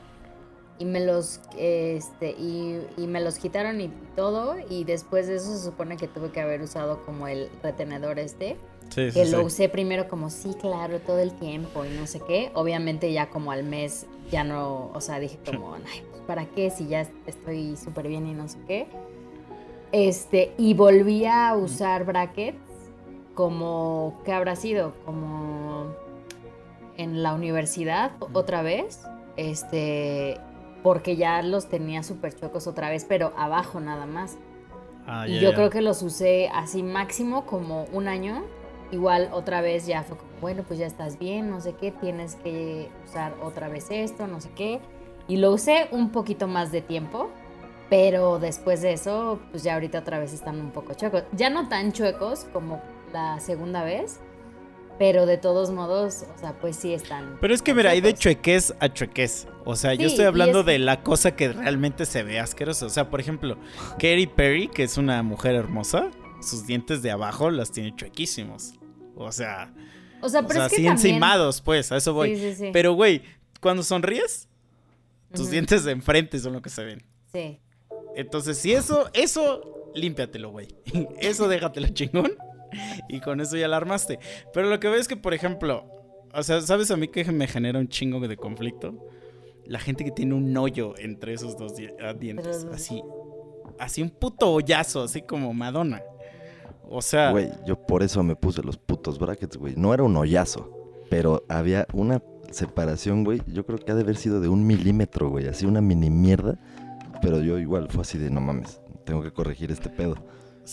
y 0.78 0.85
me 0.85 1.00
los 1.00 1.40
este 1.56 2.30
y, 2.33 2.80
y 2.97 3.06
me 3.06 3.21
los 3.21 3.38
quitaron 3.38 3.80
y 3.80 3.88
todo. 4.14 4.56
Y 4.68 4.85
después 4.85 5.26
de 5.26 5.37
eso 5.37 5.56
se 5.56 5.64
supone 5.64 5.97
que 5.97 6.09
tuve 6.09 6.30
que 6.30 6.40
haber 6.40 6.62
usado 6.62 7.04
como 7.04 7.28
el 7.28 7.50
retenedor 7.62 8.18
este. 8.18 8.56
sí, 8.90 9.11
sí, 9.11 9.18
Que 9.18 9.26
sí. 9.26 9.33
lo 9.33 9.45
usé 9.45 9.68
primero 9.68 10.09
como 10.09 10.30
sí, 10.30 10.54
claro, 10.61 11.00
todo 11.00 11.18
el 11.21 11.33
tiempo 11.33 11.85
y 11.85 11.90
no 11.90 12.06
sé 12.06 12.21
qué. 12.26 12.50
Obviamente 12.54 13.12
ya 13.12 13.30
como 13.30 13.52
al 13.52 13.64
mes 13.64 14.06
ya 14.30 14.45
no, 14.45 14.90
o 14.92 15.00
sea, 15.00 15.18
dije 15.21 15.38
como, 15.45 15.75
ay, 15.75 16.02
pues, 16.11 16.23
¿para 16.26 16.47
qué 16.47 16.71
si 16.71 16.88
ya 16.88 17.06
estoy 17.26 17.76
súper 17.76 18.09
bien 18.09 18.26
y 18.26 18.35
no 18.35 18.49
sé 18.49 18.59
qué? 18.66 18.87
Este, 19.92 20.52
y 20.59 20.75
volví 20.75 21.25
a 21.26 21.54
usar 21.54 22.04
brackets 22.04 22.59
como, 23.35 24.21
¿qué 24.25 24.33
habrá 24.33 24.56
sido? 24.56 24.95
Como 25.04 25.87
en 26.97 27.23
la 27.23 27.35
universidad 27.35 28.12
otra 28.33 28.62
vez, 28.62 29.02
este, 29.37 30.38
porque 30.87 31.16
ya 31.16 31.43
los 31.43 31.69
tenía 31.69 32.05
súper 32.05 32.33
chuecos 32.37 32.69
otra 32.69 32.88
vez, 32.90 33.05
pero 33.05 33.33
abajo 33.37 33.81
nada 33.81 34.07
más. 34.07 34.38
Ah, 35.05 35.26
Y 35.26 35.40
yo 35.40 35.52
creo 35.52 35.69
que 35.69 35.81
los 35.83 36.00
usé 36.00 36.49
así 36.55 36.85
máximo 36.85 37.45
como 37.45 37.87
un 37.93 38.07
año. 38.07 38.45
Igual 38.93 39.31
otra 39.33 39.62
vez 39.62 39.88
ya 39.88 40.05
fue 40.05 40.16
como, 40.16 40.31
bueno, 40.40 40.62
pues 40.62 40.78
ya 40.78 40.87
estás 40.87 41.19
bien, 41.19 41.50
no 41.50 41.61
sé 41.61 41.73
qué, 41.73 41.90
tienes 41.90 42.37
que 42.37 42.88
usar 43.05 43.35
otra 43.43 43.66
vez 43.69 43.88
esto, 43.90 44.28
no 44.28 44.40
sé 44.40 44.50
qué. 44.55 44.81
Y 45.26 45.38
lo 45.38 45.50
usé 45.50 45.88
un 45.90 46.11
poquito 46.11 46.47
más 46.47 46.71
de 46.71 46.83
tiempo, 46.83 47.31
pero 47.90 48.38
después 48.38 48.81
de 48.81 48.93
eso, 48.93 49.40
pues 49.50 49.64
ya 49.64 49.75
ahorita 49.75 49.99
otra 49.99 50.21
vez 50.21 50.33
están 50.33 50.61
un 50.61 50.71
poco 50.71 50.95
chuecos. 50.95 51.25
Ya 51.33 51.50
no 51.50 51.66
tan 51.69 51.90
chuecos 51.90 52.45
como 52.52 52.81
la 53.12 53.40
segunda 53.40 53.83
vez, 53.83 54.21
pero 54.99 55.26
de 55.26 55.37
todos 55.38 55.71
modos, 55.71 56.25
o 56.35 56.38
sea, 56.38 56.53
pues 56.59 56.76
sí 56.76 56.95
están. 56.95 57.37
Pero 57.41 57.55
es 57.55 57.62
que 57.62 57.75
mira, 57.75 57.91
hay 57.91 58.00
de 58.00 58.15
chuequez 58.15 58.75
a 58.81 58.93
chuequez. 58.93 59.47
O 59.65 59.76
sea, 59.76 59.95
yo 59.95 60.07
estoy 60.07 60.25
hablando 60.25 60.61
es- 60.61 60.67
de 60.67 60.79
la 60.79 61.03
cosa 61.03 61.35
que 61.37 61.53
realmente 61.53 62.07
se 62.07 62.23
ve 62.23 62.38
asquerosa. 62.41 62.87
O 62.87 62.91
sea, 62.91 63.11
por 63.11 63.21
ejemplo, 63.21 63.59
Katy 63.99 64.26
Perry, 64.29 64.69
que 64.69 64.85
es 64.85 64.97
una 64.97 65.23
mujer 65.23 65.55
hermosa, 65.55 66.11
sus 66.41 66.67
dientes 66.67 67.03
de 67.03 67.11
abajo 67.11 67.50
las 67.50 67.73
tiene 67.73 67.95
chuequísimos. 67.97 68.75
O 69.17 69.33
sea, 69.33 69.73
O 70.23 70.29
sea, 70.29 70.41
o 70.41 70.47
pero 70.47 70.61
sea 70.61 70.67
es 70.67 70.71
que 70.73 70.76
así 70.76 70.85
también... 70.87 70.93
encimados, 70.93 71.61
pues, 71.61 71.91
a 71.93 71.97
eso 71.97 72.15
voy. 72.15 72.37
Sí, 72.37 72.43
sí, 72.53 72.55
sí. 72.67 72.71
Pero, 72.73 72.93
güey, 72.95 73.23
cuando 73.61 73.83
sonríes, 73.83 74.49
tus 75.35 75.50
dientes 75.50 75.85
de 75.85 75.93
enfrente 75.93 76.38
son 76.38 76.53
lo 76.53 76.62
que 76.62 76.71
se 76.71 76.85
ven. 76.85 77.03
Sí. 77.33 77.61
Entonces, 78.15 78.57
si 78.59 78.73
eso, 78.73 79.11
eso, 79.12 79.91
límpiatelo, 79.95 80.50
güey. 80.50 80.69
Eso 81.21 81.49
déjatelo 81.49 81.88
chingón. 81.88 82.33
Y 83.09 83.21
con 83.21 83.40
eso 83.40 83.56
ya 83.56 83.68
la 83.68 83.76
armaste. 83.76 84.18
Pero 84.52 84.68
lo 84.68 84.78
que 84.80 84.88
veo 84.88 84.99
es 84.99 85.09
que, 85.09 85.16
por 85.16 85.35
ejemplo, 85.35 85.85
o 86.35 86.42
sea, 86.42 86.61
¿sabes 86.61 86.90
a 86.90 86.97
mí 86.97 87.09
que 87.09 87.25
me 87.33 87.47
genera 87.47 87.78
un 87.78 87.88
chingo 87.88 88.21
de 88.26 88.37
conflicto? 88.37 88.95
La 89.64 89.78
gente 89.80 90.04
que 90.04 90.11
tiene 90.12 90.35
un 90.35 90.56
hoyo 90.56 90.95
entre 90.99 91.33
esos 91.33 91.56
dos 91.56 91.76
di- 91.76 91.88
ah, 92.02 92.12
dientes. 92.14 92.59
Pero- 92.64 92.75
Así, 92.75 93.02
así 93.78 94.02
un 94.02 94.11
puto 94.11 94.52
hoyazo, 94.52 95.02
así 95.02 95.23
como 95.23 95.52
Madonna. 95.52 96.02
O 96.88 97.02
sea, 97.02 97.33
Güey, 97.33 97.50
yo 97.66 97.75
por 97.85 98.02
eso 98.04 98.23
me 98.23 98.37
puse 98.37 98.62
los 98.62 98.76
putos 98.76 99.18
brackets, 99.18 99.56
güey. 99.56 99.75
No 99.76 99.92
era 99.92 100.04
un 100.04 100.16
hoyazo, 100.16 100.71
pero 101.11 101.45
había 101.49 101.87
una 101.92 102.23
separación, 102.52 103.25
güey. 103.25 103.42
Yo 103.52 103.66
creo 103.66 103.78
que 103.78 103.90
ha 103.90 103.95
de 103.97 104.02
haber 104.02 104.16
sido 104.16 104.40
de 104.40 104.49
un 104.49 104.64
milímetro, 104.66 105.28
güey. 105.30 105.49
Así 105.49 105.66
una 105.66 105.80
mini 105.80 106.11
mierda. 106.11 106.59
Pero 107.23 107.40
yo 107.40 107.59
igual 107.59 107.88
fue 107.90 108.02
así 108.02 108.18
de, 108.18 108.30
no 108.30 108.40
mames, 108.40 108.80
tengo 109.04 109.21
que 109.23 109.33
corregir 109.33 109.73
este 109.73 109.88
pedo. 109.88 110.14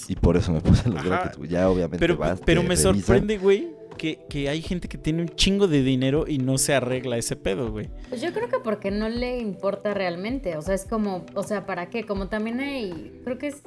Y 0.08 0.16
por 0.16 0.38
eso 0.38 0.52
me 0.52 0.62
puse 0.62 0.90
los 0.90 1.00
Ajá. 1.00 1.08
brackets, 1.08 1.38
güey. 1.38 1.50
Ya 1.50 1.70
obviamente 1.70 2.00
pero, 2.00 2.18
vas, 2.18 2.42
pero 2.46 2.62
me 2.64 2.70
revisan. 2.70 2.96
sorprende, 2.96 3.38
güey, 3.38 3.70
que, 3.98 4.20
que 4.30 4.50
hay 4.50 4.62
gente 4.62 4.88
que 4.88 4.98
tiene 4.98 5.22
un 5.22 5.30
chingo 5.30 5.68
de 5.68 5.84
dinero 5.84 6.26
y 6.28 6.38
no 6.40 6.58
se 6.58 6.74
arregla 6.74 7.18
ese 7.18 7.36
pedo, 7.36 7.72
güey. 7.72 7.90
Pues 8.10 8.22
yo 8.22 8.34
creo 8.34 8.50
que 8.50 8.60
porque 8.60 8.92
no 8.92 9.10
le 9.10 9.40
importa 9.40 9.94
realmente. 9.94 10.58
O 10.58 10.62
sea, 10.62 10.76
es 10.76 10.86
como, 10.86 11.26
o 11.36 11.44
sea, 11.44 11.66
¿para 11.66 11.90
qué? 11.90 12.06
Como 12.06 12.28
también 12.28 12.60
hay, 12.60 13.22
creo 13.24 13.38
que 13.38 13.48
es, 13.48 13.62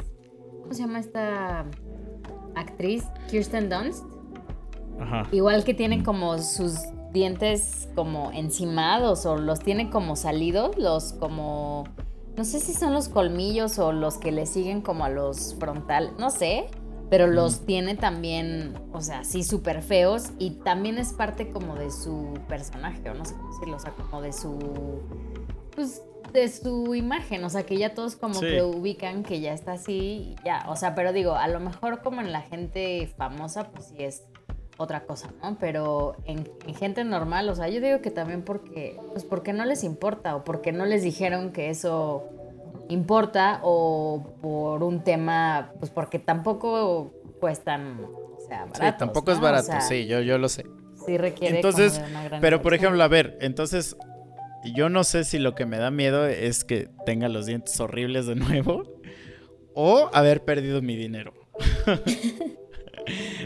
¿cómo 0.62 0.75
se 0.75 0.83
llama 0.83 0.99
esta 0.99 1.64
actriz? 2.54 3.04
Kirsten 3.30 3.68
Dunst. 3.68 4.04
Ajá. 5.00 5.28
Igual 5.30 5.62
que 5.64 5.75
tiene 5.75 6.02
como 6.02 6.38
sus 6.38 6.78
dientes 7.12 7.88
como 7.95 8.30
encimados 8.33 9.25
o 9.26 9.37
los 9.37 9.61
tiene 9.61 9.90
como 9.90 10.16
salidos, 10.16 10.76
los 10.76 11.12
como, 11.14 11.85
no 12.36 12.44
sé 12.44 12.60
si 12.60 12.72
son 12.74 12.92
los 12.92 13.08
colmillos 13.08 13.78
o 13.78 13.92
los 13.92 14.18
que 14.18 14.32
le 14.32 14.46
siguen 14.46 14.80
como 14.82 15.04
a 15.04 15.08
los 15.08 15.54
frontales, 15.58 16.12
no 16.18 16.30
sé. 16.30 16.66
Pero 17.08 17.28
los 17.28 17.64
tiene 17.66 17.94
también, 17.94 18.74
o 18.92 19.00
sea, 19.00 19.22
sí, 19.22 19.44
súper 19.44 19.82
feos. 19.82 20.30
Y 20.40 20.56
también 20.64 20.98
es 20.98 21.12
parte 21.12 21.52
como 21.52 21.76
de 21.76 21.92
su 21.92 22.34
personaje, 22.48 23.08
o 23.08 23.14
no 23.14 23.24
sé 23.24 23.34
cómo 23.36 23.52
decirlo, 23.52 23.76
o 23.76 23.78
sea, 23.78 23.92
como 23.92 24.20
de 24.22 24.32
su 24.32 24.58
pues, 25.76 26.02
de 26.32 26.48
su 26.48 26.94
imagen, 26.96 27.44
o 27.44 27.50
sea, 27.50 27.64
que 27.64 27.76
ya 27.76 27.94
todos 27.94 28.16
como 28.16 28.34
Sí. 28.34 28.40
que 28.46 28.62
ubican 28.62 29.22
que 29.22 29.40
ya 29.40 29.52
está 29.52 29.72
así, 29.74 30.34
ya, 30.44 30.66
o 30.68 30.74
sea, 30.74 30.94
pero 30.96 31.12
digo, 31.12 31.34
a 31.36 31.46
lo 31.48 31.60
mejor 31.60 32.02
como 32.02 32.20
en 32.20 32.32
la 32.32 32.40
gente 32.40 33.06
famosa, 33.16 33.70
pues 33.70 33.86
sí 33.86 33.96
es 33.98 34.24
otra 34.78 35.04
cosa, 35.04 35.30
¿no? 35.42 35.56
Pero 35.59 36.16
en, 36.25 36.49
en 36.66 36.75
gente 36.75 37.04
normal, 37.04 37.49
o 37.49 37.54
sea, 37.54 37.68
yo 37.68 37.80
digo 37.80 38.00
que 38.00 38.11
también 38.11 38.42
porque, 38.42 38.99
pues 39.12 39.25
porque 39.25 39.52
no 39.52 39.64
les 39.64 39.85
importa 39.85 40.37
o 40.37 40.45
porque 40.45 40.73
no 40.73 40.85
les 40.85 41.02
dijeron 41.02 41.52
que 41.52 41.71
eso 41.71 42.25
importa 42.88 43.61
o 43.62 44.35
por 44.40 44.83
un 44.83 45.02
tema, 45.02 45.73
pues 45.78 45.90
porque 45.90 46.18
tampoco 46.18 47.12
cuestan, 47.40 48.04
o 48.04 48.40
sea, 48.47 48.66
baratos, 48.66 48.87
sí, 48.87 48.95
tampoco 48.99 49.33
es 49.33 49.40
barato, 49.40 49.66
sea, 49.66 49.80
sí, 49.80 50.06
yo, 50.06 50.21
yo 50.21 50.38
lo 50.38 50.49
sé. 50.49 50.66
Sí 51.04 51.18
requiere 51.18 51.56
Entonces, 51.56 51.95
como 51.95 52.06
de 52.06 52.11
una 52.11 52.25
gran 52.25 52.40
Pero 52.40 52.59
por 52.62 52.73
inversión. 52.73 52.87
ejemplo, 52.95 53.04
a 53.04 53.09
ver, 53.09 53.38
entonces 53.40 53.97
yo 54.75 54.88
no 54.88 55.04
sé 55.04 55.25
si 55.25 55.38
lo 55.38 55.54
que 55.54 55.66
me 55.66 55.78
da 55.78 55.90
miedo 55.90 56.26
es 56.26 56.64
que 56.64 56.88
tenga 57.04 57.28
los 57.28 57.47
dientes 57.47 57.78
horribles 57.80 58.26
de 58.26 58.35
nuevo 58.35 58.83
o 59.75 60.11
haber 60.12 60.45
perdido 60.45 60.83
mi 60.83 60.97
dinero. 60.97 61.33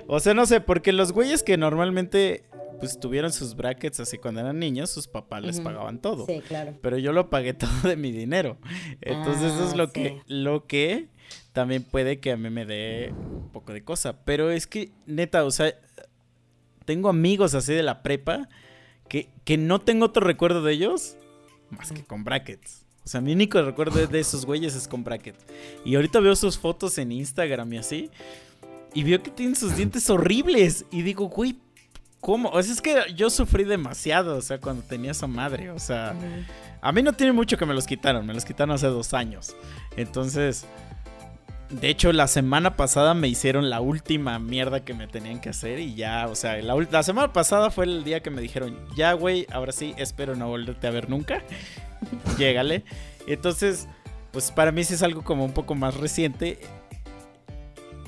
o 0.07 0.21
sea, 0.21 0.35
no 0.35 0.47
sé, 0.47 0.61
porque 0.61 0.93
los 0.93 1.13
güeyes 1.13 1.43
que 1.43 1.57
normalmente 1.57 2.45
pues 2.79 2.99
tuvieron 2.99 3.31
sus 3.31 3.57
brackets 3.57 4.01
así 4.01 4.17
cuando 4.17 4.41
eran 4.41 4.59
niños, 4.59 4.89
sus 4.91 5.07
papás 5.07 5.43
les 5.43 5.61
pagaban 5.61 5.99
todo. 6.01 6.25
Sí, 6.25 6.41
claro. 6.49 6.79
Pero 6.81 6.97
yo 6.97 7.13
lo 7.13 7.29
pagué 7.29 7.53
todo 7.55 7.71
de 7.85 7.97
mi 7.97 8.11
dinero. 8.11 8.57
Entonces 9.03 9.53
eso 9.53 9.67
es 9.67 9.75
Ah, 9.75 9.77
lo 9.77 9.87
sí. 9.89 9.93
que 9.93 10.21
lo 10.29 10.67
que 10.67 11.09
también 11.53 11.83
puede 11.83 12.21
que 12.21 12.33
a 12.33 12.37
mí 12.39 12.49
me 12.49 12.65
dé 12.65 13.13
un 13.13 13.51
poco 13.53 13.73
de 13.75 13.85
cosa, 13.85 14.25
pero 14.25 14.51
es 14.51 14.67
que 14.67 14.93
neta, 15.05 15.45
o 15.45 15.51
sea, 15.51 15.75
tengo 16.87 17.09
amigos 17.11 17.55
así 17.55 17.75
de 17.75 17.83
la 17.83 18.03
prepa 18.03 18.49
que, 19.09 19.29
que 19.45 19.59
no 19.59 19.81
tengo 19.81 20.07
otro 20.07 20.27
recuerdo 20.27 20.63
de 20.63 20.73
ellos 20.73 21.17
más 21.71 21.93
que 21.93 22.03
con 22.03 22.25
brackets. 22.25 22.87
O 23.05 23.09
sea, 23.09 23.21
mi 23.21 23.33
único 23.33 23.61
recuerdo 23.63 24.07
de 24.07 24.21
esos 24.21 24.47
güeyes 24.47 24.75
es 24.75 24.87
con 24.89 25.05
brackets. 25.05 25.45
Y 25.85 25.97
ahorita 25.97 26.21
veo 26.21 26.35
sus 26.37 26.59
fotos 26.59 26.97
en 26.99 27.13
Instagram 27.13 27.73
y 27.75 27.79
así. 27.79 28.11
Y 28.95 29.05
veo 29.05 29.23
que 29.23 29.31
tienen 29.31 29.57
sus 29.57 29.77
dientes 29.77 30.09
horribles. 30.11 30.85
Y 30.91 31.03
digo, 31.03 31.29
güey, 31.29 31.57
¿cómo? 32.21 32.51
O 32.51 32.63
sea, 32.63 32.73
es 32.73 32.81
que 32.81 32.97
yo 33.15 33.31
sufrí 33.31 33.65
demasiado, 33.65 34.37
o 34.37 34.43
sea, 34.43 34.59
cuando 34.61 34.83
tenía 34.83 35.13
esa 35.13 35.27
madre. 35.27 35.71
O 35.71 35.79
sea, 35.79 36.15
a 36.81 36.93
mí 36.93 37.03
no 37.03 37.13
tiene 37.13 37.33
mucho 37.33 37.57
que 37.57 37.67
me 37.67 37.75
los 37.75 37.87
quitaron. 37.87 38.27
Me 38.27 38.35
los 38.35 38.45
quitaron 38.45 38.75
hace 38.75 38.87
dos 38.87 39.15
años. 39.15 39.55
Entonces, 39.97 40.67
de 41.71 41.89
hecho, 41.89 42.13
la 42.13 42.27
semana 42.27 42.77
pasada 42.77 43.15
me 43.15 43.29
hicieron 43.29 43.71
la 43.71 43.81
última 43.81 44.39
mierda 44.41 44.85
que 44.85 44.93
me 44.93 45.07
tenían 45.07 45.41
que 45.41 45.51
hacer. 45.51 45.79
Y 45.79 45.95
ya, 45.95 46.27
o 46.27 46.35
sea, 46.35 46.61
la, 46.63 46.75
la 46.75 47.03
semana 47.03 47.33
pasada 47.33 47.71
fue 47.71 47.85
el 47.85 48.03
día 48.03 48.21
que 48.21 48.31
me 48.31 48.43
dijeron, 48.43 48.77
ya, 48.97 49.13
güey, 49.13 49.47
ahora 49.53 49.71
sí, 49.73 49.95
espero 49.97 50.35
no 50.35 50.49
volverte 50.49 50.89
a 50.89 50.91
ver 50.91 51.09
nunca. 51.09 51.43
Llégale. 52.39 52.85
Entonces, 53.29 53.87
pues 54.33 54.51
para 54.51 54.73
mí 54.73 54.83
sí 54.85 54.95
es 54.95 55.03
algo 55.03 55.23
como 55.23 55.45
un 55.45 55.53
poco 55.53 55.75
más 55.75 55.97
reciente. 55.97 56.59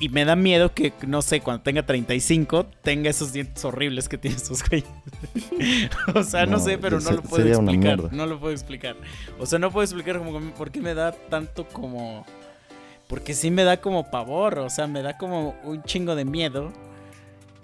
Y 0.03 0.09
me 0.09 0.25
da 0.25 0.35
miedo 0.35 0.73
que, 0.73 0.91
no 1.07 1.21
sé, 1.21 1.39
cuando 1.39 1.63
tenga 1.63 1.85
35, 1.85 2.65
tenga 2.81 3.09
esos 3.09 3.31
dientes 3.31 3.63
horribles 3.63 4.09
que 4.09 4.17
tienen 4.17 4.37
esos 4.37 4.61
güeyes. 4.67 4.89
o 6.13 6.23
sea, 6.23 6.45
no, 6.45 6.57
No, 6.57 6.59
sé, 6.59 6.77
pero 6.77 6.97
no 6.99 7.01
se- 7.07 7.13
lo 7.13 7.21
puedo 7.21 7.47
explicar. 7.47 8.11
No 8.11 8.25
lo 8.25 8.37
puedo 8.37 8.51
explicar. 8.51 8.97
O 9.39 9.45
sea, 9.45 9.59
no 9.59 9.71
puedo 9.71 9.85
explicar 9.85 10.17
como 10.17 10.41
por 10.55 10.71
qué 10.71 10.81
me 10.81 10.93
da 10.93 11.13
tanto 11.13 11.65
como... 11.69 12.25
Porque 13.07 13.33
sí 13.33 13.49
me 13.49 13.63
da 13.63 13.77
como 13.77 14.11
pavor, 14.11 14.59
o 14.59 14.69
sea, 14.69 14.87
me 14.87 15.01
da 15.03 15.17
como 15.17 15.55
un 15.63 15.81
chingo 15.83 16.15
de 16.15 16.25
miedo. 16.25 16.73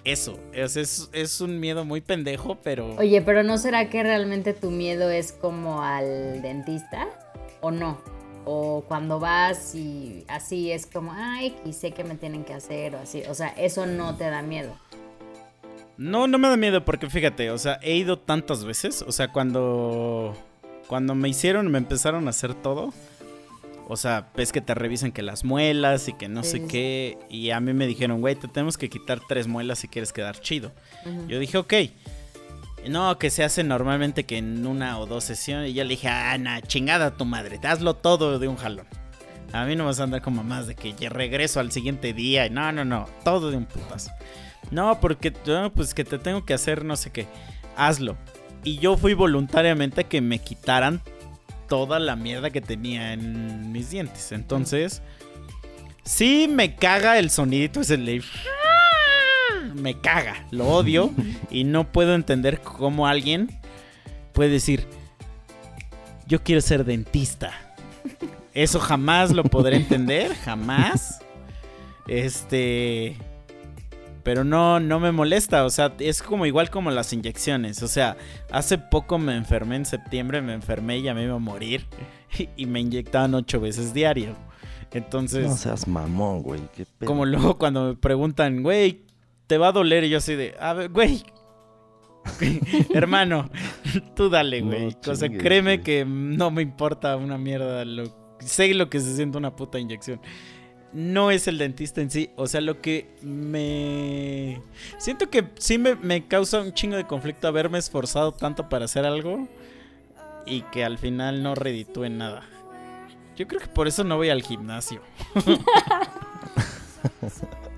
Eso, 0.06 0.40
es, 0.54 0.78
es, 0.78 1.10
es 1.12 1.42
un 1.42 1.60
miedo 1.60 1.84
muy 1.84 2.00
pendejo, 2.00 2.58
pero... 2.64 2.96
Oye, 2.96 3.22
pero 3.22 3.44
¿no 3.44 3.58
será 3.58 3.90
que 3.90 4.02
realmente 4.02 4.54
tu 4.54 4.72
miedo 4.72 5.10
es 5.10 5.34
como 5.34 5.84
al 5.84 6.42
dentista? 6.42 7.06
¿O 7.60 7.70
no? 7.72 8.00
O 8.52 8.84
cuando 8.88 9.20
vas 9.20 9.76
y 9.76 10.26
así 10.28 10.72
es 10.72 10.88
como, 10.88 11.14
ay, 11.14 11.56
y 11.66 11.74
sé 11.74 11.92
que 11.92 12.04
me 12.04 12.16
tienen 12.16 12.44
que 12.44 12.56
hacer 12.56 12.96
o 12.96 13.00
así. 13.00 13.22
O 13.30 13.36
sea, 13.36 13.50
eso 13.50 13.86
no 13.86 14.16
te 14.16 14.24
da 14.24 14.42
miedo. 14.42 14.76
No, 15.98 16.28
no 16.28 16.40
me 16.40 16.48
da 16.48 16.58
miedo 16.58 16.84
porque 16.84 17.10
fíjate, 17.10 17.52
o 17.52 17.58
sea, 17.60 17.78
he 17.84 17.96
ido 17.96 18.18
tantas 18.18 18.66
veces, 18.66 19.04
o 19.06 19.12
sea, 19.12 19.32
cuando 19.32 20.36
cuando 20.88 21.14
me 21.14 21.30
hicieron, 21.30 21.70
me 21.70 21.78
empezaron 21.78 22.26
a 22.26 22.32
hacer 22.32 22.56
todo. 22.56 22.92
O 23.88 23.98
sea, 23.98 24.30
ves 24.36 24.52
que 24.52 24.62
te 24.62 24.74
revisan 24.74 25.12
que 25.12 25.22
las 25.22 25.44
muelas 25.44 26.08
y 26.08 26.14
que 26.14 26.28
no 26.28 26.42
Sí, 26.44 26.50
sé 26.50 26.66
qué. 26.66 27.18
Y 27.30 27.52
a 27.52 27.60
mí 27.60 27.74
me 27.74 27.86
dijeron, 27.86 28.22
güey, 28.22 28.36
te 28.36 28.48
tenemos 28.48 28.78
que 28.78 28.90
quitar 28.90 29.20
tres 29.28 29.48
muelas 29.48 29.80
si 29.80 29.88
quieres 29.88 30.12
quedar 30.12 30.40
chido. 30.40 30.72
Yo 31.28 31.38
dije, 31.38 31.58
ok. 31.60 31.74
No, 32.90 33.20
que 33.20 33.30
se 33.30 33.44
hace 33.44 33.64
normalmente 33.64 34.26
que 34.26 34.38
en 34.40 34.66
una 34.66 34.98
o 35.00 35.06
dos 35.06 35.24
sesiones. 35.24 35.70
Y 35.70 35.74
yo 35.74 35.84
le 35.84 35.92
dije, 35.92 36.08
ah, 36.08 36.36
nah, 36.40 36.60
chingada 36.62 37.12
tu 37.12 37.24
madre, 37.24 37.60
hazlo 37.64 37.96
todo 37.96 38.40
de 38.40 38.48
un 38.48 38.56
jalón. 38.56 38.88
A 39.54 39.66
mí 39.66 39.76
no 39.76 39.86
vas 39.86 40.00
a 40.00 40.04
andar 40.04 40.22
como 40.22 40.44
más 40.44 40.66
de 40.66 40.76
que 40.76 40.94
ya 40.94 41.10
regreso 41.10 41.60
al 41.60 41.72
siguiente 41.72 42.14
día. 42.14 42.50
No, 42.50 42.72
no, 42.72 42.86
no, 42.86 43.08
todo 43.24 43.52
de 43.52 43.58
un 43.58 43.66
putazo. 43.66 44.12
No, 44.72 45.00
porque 45.00 45.32
pues 45.74 45.94
que 45.94 46.04
te 46.04 46.18
tengo 46.18 46.46
que 46.46 46.54
hacer 46.54 46.84
no 46.84 46.96
sé 46.96 47.12
qué. 47.12 47.28
Hazlo. 47.76 48.18
Y 48.64 48.80
yo 48.80 48.98
fui 48.98 49.14
voluntariamente 49.14 50.02
a 50.02 50.04
que 50.04 50.22
me 50.22 50.40
quitaran 50.40 51.02
toda 51.68 52.00
la 52.00 52.16
mierda 52.16 52.50
que 52.50 52.62
tenía 52.62 53.14
en 53.14 53.72
mis 53.72 53.92
dientes. 53.92 54.32
Entonces, 54.32 55.04
sí 56.04 56.50
me 56.52 56.76
caga 56.76 57.20
el 57.20 57.30
sonidito 57.30 57.82
ese 57.82 57.98
de... 57.98 58.24
Me 59.76 60.00
caga, 60.00 60.46
lo 60.52 60.68
odio 60.68 61.12
y 61.50 61.64
no 61.64 61.92
puedo 61.92 62.16
entender 62.16 62.60
cómo 62.62 63.08
alguien 63.08 63.50
puede 64.34 64.50
decir, 64.50 64.86
yo 66.28 66.44
quiero 66.44 66.62
ser 66.62 66.86
dentista. 66.86 67.52
Eso 68.54 68.80
jamás 68.80 69.32
lo 69.32 69.44
podré 69.44 69.78
entender, 69.78 70.34
jamás. 70.36 71.20
Este... 72.08 73.16
Pero 74.24 74.44
no, 74.44 74.80
no 74.80 75.00
me 75.00 75.12
molesta, 75.12 75.64
o 75.66 75.70
sea, 75.70 75.94
es 75.98 76.22
como 76.22 76.46
igual 76.46 76.70
como 76.70 76.92
las 76.92 77.14
inyecciones. 77.14 77.82
O 77.82 77.88
sea, 77.88 78.18
hace 78.52 78.78
poco 78.78 79.18
me 79.18 79.36
enfermé 79.36 79.78
en 79.78 79.86
septiembre, 79.86 80.42
me 80.42 80.54
enfermé 80.54 80.98
y 81.00 81.04
ya 81.04 81.14
me 81.14 81.24
iba 81.24 81.36
a 81.36 81.40
morir. 81.40 81.86
Y 82.56 82.68
me 82.68 82.80
inyectaban 82.80 83.34
ocho 83.34 83.60
veces 83.60 83.92
diario. 83.92 84.36
Entonces, 84.92 85.48
No 85.48 85.58
seas 85.58 85.88
mamón, 85.88 86.44
güey. 86.44 86.62
qué 86.76 86.86
pedo. 86.86 87.08
como 87.08 87.26
luego 87.26 87.58
cuando 87.58 87.88
me 87.88 87.96
preguntan, 87.96 88.62
güey, 88.62 89.02
¿te 89.50 89.58
va 89.58 89.70
a 89.70 89.72
doler? 89.72 90.04
Y 90.04 90.10
yo 90.10 90.20
así 90.20 90.36
de, 90.36 90.56
a 90.60 90.74
ver, 90.74 90.90
güey. 90.90 91.24
Hermano, 92.94 93.50
tú 94.16 94.30
dale, 94.30 94.62
No 94.62 94.68
güey. 94.68 94.96
o 95.08 95.16
sea, 95.16 95.28
créeme 95.28 95.78
güey. 95.78 95.84
que 95.84 96.06
no 96.06 96.52
me 96.52 96.62
importa 96.62 97.18
una 97.18 97.40
mierda. 97.40 97.84
Lo, 97.84 98.04
sé 98.40 98.72
lo 98.76 98.92
que 98.92 99.00
se 99.00 99.16
siente 99.16 99.40
una 99.40 99.56
puta 99.56 99.80
inyección. 99.80 100.22
No 100.94 101.32
es 101.32 101.48
el 101.48 101.58
dentista 101.58 102.00
en 102.00 102.12
sí. 102.12 102.30
O 102.36 102.46
sea, 102.46 102.62
lo 102.62 102.80
que 102.80 103.16
me... 103.24 104.62
Siento 105.00 105.32
que 105.32 105.50
sí 105.58 105.80
me, 105.80 105.96
me 105.96 106.28
causa 106.28 106.62
un 106.62 106.74
chingo 106.74 106.96
de 106.96 107.08
conflicto 107.08 107.48
haberme 107.48 107.80
esforzado 107.80 108.34
tanto 108.34 108.70
para 108.70 108.86
hacer 108.86 109.06
algo 109.06 109.48
y 110.46 110.62
que 110.62 110.84
al 110.84 111.00
final 111.00 111.42
no 111.42 111.56
reditúe 111.56 112.10
nada. 112.10 112.44
Yo 113.36 113.48
creo 113.48 113.62
que 113.62 113.68
por 113.68 113.88
eso 113.88 114.04
no 114.04 114.18
voy 114.18 114.30
al 114.30 114.44
gimnasio. 114.44 115.02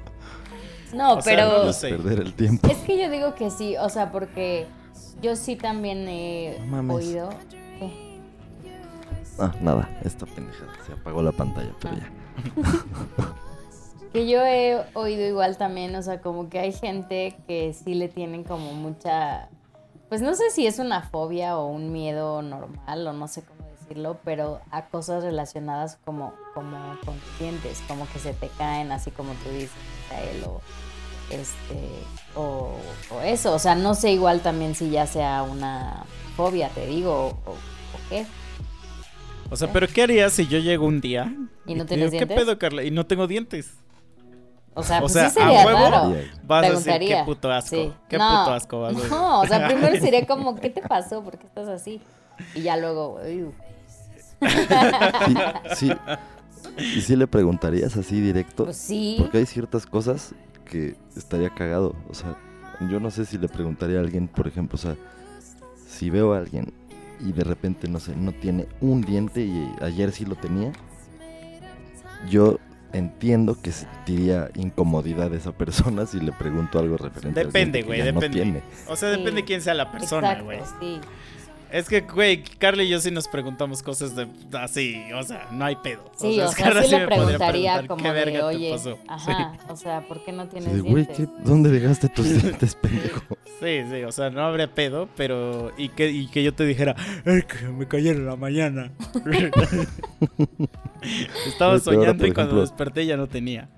No, 0.94 1.14
O 1.14 1.22
sea, 1.22 1.36
pero 1.36 1.64
no 1.64 1.70
Es 1.70 1.76
sé. 1.78 1.90
perder 1.90 2.20
el 2.20 2.34
tiempo. 2.34 2.68
es 2.68 2.78
que 2.80 2.98
yo 3.02 3.10
digo 3.10 3.36
que 3.36 3.50
sí, 3.50 3.76
o 3.78 3.90
sea, 3.90 4.12
porque 4.12 4.68
yo 5.22 5.36
sí 5.36 5.56
también 5.56 6.08
he 6.10 6.58
No 6.66 6.66
mames. 6.84 6.96
oído. 6.98 7.30
¿Qué? 7.80 8.20
Ah, 9.40 9.52
nada, 9.62 9.90
esta 10.04 10.26
pendejada. 10.26 10.72
Se 10.86 10.94
apagó 10.94 11.22
la 11.24 11.32
pantalla, 11.32 11.72
pero 11.80 11.96
ya. 11.96 12.12
Que 14.12 14.28
yo 14.28 14.46
he 14.46 14.78
oído 14.94 15.26
igual 15.26 15.56
también, 15.58 15.96
o 15.96 16.02
sea, 16.02 16.20
como 16.22 16.50
que 16.50 16.60
hay 16.60 16.74
gente 16.74 17.38
que 17.48 17.72
sí 17.74 17.94
le 17.96 18.10
tienen 18.10 18.44
como 18.44 18.74
mucha, 18.74 19.48
pues 20.10 20.22
no 20.22 20.36
sé 20.36 20.50
si 20.50 20.68
es 20.68 20.80
una 20.80 21.02
fobia 21.04 21.58
o 21.58 21.68
un 21.68 21.94
miedo 21.94 22.42
normal 22.42 23.08
o 23.08 23.14
no 23.14 23.30
sé 23.30 23.42
cómo 23.44 23.62
decirlo, 23.80 24.18
pero 24.26 24.60
a 24.70 24.88
cosas 24.88 25.24
relacionadas 25.24 25.98
como, 26.04 26.34
como 26.54 26.78
con 27.06 27.16
tus 27.18 27.40
dientes, 27.40 27.82
como 27.88 28.06
que 28.12 28.20
se 28.20 28.34
te 28.34 28.50
caen, 28.58 28.92
así 28.92 29.12
como 29.12 29.32
tú 29.46 29.50
dices, 29.52 29.72
O 30.46 30.62
este, 31.30 31.90
o, 32.36 32.76
o 33.10 33.22
eso, 33.22 33.54
o 33.54 33.60
sea, 33.60 33.76
no 33.76 33.94
sé 33.96 34.12
igual 34.12 34.42
también 34.42 34.76
si 34.76 34.90
ya 34.90 35.08
sea 35.08 35.44
una 35.44 36.04
fobia, 36.36 36.70
te 36.70 36.86
digo, 36.86 37.14
o, 37.46 37.50
o- 37.50 37.54
o 37.54 38.10
qué. 38.10 38.26
O 39.50 39.56
sea, 39.56 39.72
pero 39.72 39.88
¿qué 39.88 40.04
harías 40.04 40.32
si 40.34 40.48
yo 40.48 40.60
llego 40.60 40.86
un 40.86 41.02
día 41.02 41.34
¿Y 41.66 41.76
no 41.76 41.84
te 41.86 41.96
tienes 41.96 42.12
digo, 42.12 42.20
¿Qué 42.22 42.26
dientes? 42.26 42.38
pedo, 42.38 42.58
Carla? 42.58 42.84
Y 42.84 42.92
no 42.92 43.06
tengo 43.06 43.28
dientes. 43.28 43.72
O 44.74 44.82
sea, 44.84 44.98
O 45.00 45.02
pues 45.02 45.14
sea, 45.14 45.30
sí 45.30 45.40
¿a 45.40 45.44
sería 45.44 45.66
huevo? 45.66 45.80
raro. 45.90 46.16
Vas 46.44 46.66
a 46.66 46.70
decir, 46.72 47.00
qué 47.00 47.22
puto 47.26 47.52
asco. 47.52 47.76
Sí. 47.76 47.94
Qué 48.08 48.18
No, 48.18 48.30
puto 48.30 48.54
asco 48.54 48.80
vas 48.80 48.94
a 48.94 48.96
decir. 48.96 49.12
No, 49.12 49.42
o 49.42 49.46
sea, 49.46 49.68
primero 49.68 50.00
sería 50.00 50.26
como, 50.26 50.56
¿qué 50.56 50.70
te 50.70 50.82
pasó? 50.82 51.22
¿Por 51.22 51.38
qué 51.38 51.48
estás 51.48 51.68
así? 51.68 52.00
Y 52.56 52.62
ya 52.62 52.78
luego, 52.78 53.20
"Uy". 53.26 53.52
Sí, 55.28 55.46
sí. 55.76 55.92
¿Y 56.78 57.02
si 57.02 57.16
le 57.16 57.28
preguntarías 57.28 57.96
así 57.98 58.20
directo? 58.22 58.66
pues 58.66 58.78
sí. 58.78 59.16
Porque 59.20 59.40
hay 59.40 59.46
ciertas 59.46 59.86
cosas 59.86 60.34
que 60.66 60.96
estaría 61.16 61.50
cagado. 61.50 61.96
O 62.10 62.14
sea, 62.14 62.38
yo 62.90 63.00
no 63.00 63.12
sé 63.12 63.26
si 63.26 63.38
le 63.38 63.48
preguntaría 63.50 63.98
a 63.98 64.02
alguien, 64.02 64.28
por 64.28 64.48
ejemplo, 64.48 64.76
o 64.76 64.80
sea, 64.80 64.96
si 65.88 66.10
veo 66.10 66.34
a 66.34 66.38
alguien 66.40 66.74
y 67.20 67.32
de 67.34 67.44
repente, 67.44 67.88
no 67.88 68.00
sé, 68.00 68.16
no 68.16 68.32
tiene 68.32 68.68
un 68.80 69.02
diente 69.02 69.42
y 69.42 69.70
ayer 69.82 70.12
sí 70.12 70.26
lo 70.26 70.36
tenía, 70.36 70.72
yo 72.30 72.58
entiendo 72.94 73.58
que 73.62 73.72
sentiría 73.72 74.50
incomodidad 74.56 75.34
esa 75.34 75.52
persona 75.54 76.06
si 76.06 76.20
le 76.20 76.32
pregunto 76.34 76.78
algo 76.80 76.98
referente 76.98 77.40
al 77.40 77.48
Depende, 77.48 77.84
güey, 77.84 78.00
no 78.00 78.06
depende. 78.06 78.30
tiene. 78.30 78.62
O 78.88 78.96
sea, 78.96 79.14
Sí. 79.14 79.20
depende 79.20 79.44
quién 79.46 79.62
sea 79.62 79.74
la 79.74 79.92
persona, 79.92 80.42
güey. 80.42 80.60
sí. 80.80 81.00
Es 81.72 81.88
que, 81.88 82.02
güey, 82.02 82.44
Carly 82.44 82.84
y 82.84 82.90
yo 82.90 83.00
sí 83.00 83.12
nos 83.12 83.28
preguntamos 83.28 83.82
cosas 83.82 84.16
de 84.16 84.28
así, 84.60 85.02
o 85.14 85.24
sea, 85.24 85.48
no 85.52 85.64
hay 85.66 85.76
pedo. 85.78 86.12
Sí, 86.18 86.40
o, 86.40 86.52
sea, 86.52 86.74
sí 86.84 86.90
sí 86.90 86.96
le 86.96 87.06
preguntaría 87.08 87.74
preguntar, 87.76 87.88
como 87.88 88.04
¿qué 88.04 88.12
verga 88.12 88.32
de, 88.32 88.40
te 88.40 88.44
oye, 88.44 88.72
pasó? 88.72 89.00
ajá, 89.08 89.54
o 89.70 89.76
sea, 89.78 90.02
¿por 90.08 90.24
qué 90.26 90.32
no 90.34 90.48
tienes 90.48 90.74
de, 90.74 90.82
güey, 90.82 91.08
¿dónde 91.46 91.70
dejaste 91.70 92.10
tus 92.10 92.30
dientes, 92.42 92.76
pendejo? 92.76 93.22
Sí, 93.62 93.84
sí, 93.90 94.04
o 94.04 94.12
sea, 94.12 94.30
no 94.30 94.42
habría 94.42 94.74
pedo, 94.74 95.08
pero. 95.16 95.72
Y 95.78 95.90
que, 95.90 96.10
y 96.10 96.28
que 96.28 96.44
yo 96.44 96.54
te 96.54 96.66
dijera, 96.66 96.96
"Ay, 97.26 97.44
que 97.44 97.68
me 97.68 97.88
cayeron 97.88 98.22
en 98.24 98.28
la 98.28 98.36
mañana. 98.36 98.92
Estaba 101.48 101.80
soñando 101.80 102.26
y 102.28 102.32
cuando 102.32 102.56
ejemplo- 102.56 102.62
desperté 102.62 103.06
ya 103.06 103.18
no 103.18 103.28
tenía. 103.28 103.70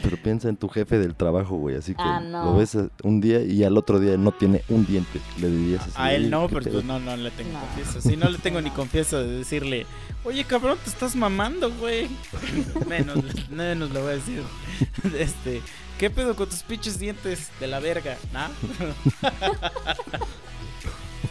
Pero 0.00 0.16
piensa 0.16 0.48
en 0.48 0.56
tu 0.56 0.68
jefe 0.68 0.98
del 0.98 1.14
trabajo, 1.14 1.56
güey. 1.56 1.76
Así 1.76 1.94
que 1.94 2.02
Ah, 2.02 2.20
no. 2.20 2.44
lo 2.46 2.56
ves 2.56 2.74
eh, 2.74 2.88
un 3.02 3.20
día 3.20 3.40
y 3.42 3.62
al 3.64 3.76
otro 3.76 4.00
día 4.00 4.16
no 4.16 4.32
tiene 4.32 4.62
un 4.68 4.86
diente. 4.86 5.20
Le 5.38 5.50
dirías 5.50 5.82
así. 5.82 5.92
A 5.96 6.12
él 6.14 6.22
"Oye, 6.22 6.30
no, 6.30 6.48
¿qué 6.48 6.54
pero 6.54 6.64
pedo?". 6.64 6.74
pues 6.74 6.84
no, 6.86 6.98
no 6.98 7.16
le 7.16 7.30
tengo 7.30 7.52
No. 7.52 7.60
confianza. 7.60 8.00
Sí, 8.00 8.16
no 8.16 8.28
le 8.30 8.38
tengo 8.38 8.60
ni 8.60 8.70
confianza 8.70 9.18
de 9.18 9.38
decirle, 9.38 9.86
oye 10.24 10.44
cabrón, 10.44 10.78
te 10.82 10.90
estás 10.90 11.14
mamando, 11.14 11.70
güey. 11.74 12.08
menos, 12.88 13.18
menos 13.50 13.90
le 13.90 14.00
voy 14.00 14.10
a 14.12 14.14
decir. 14.14 14.42
Este, 15.18 15.60
¿qué 15.98 16.08
pedo 16.10 16.34
con 16.36 16.48
tus 16.48 16.62
pinches 16.62 16.98
dientes 16.98 17.50
de 17.60 17.66
la 17.66 17.78
verga? 17.80 18.16
¿Nah? 18.32 18.48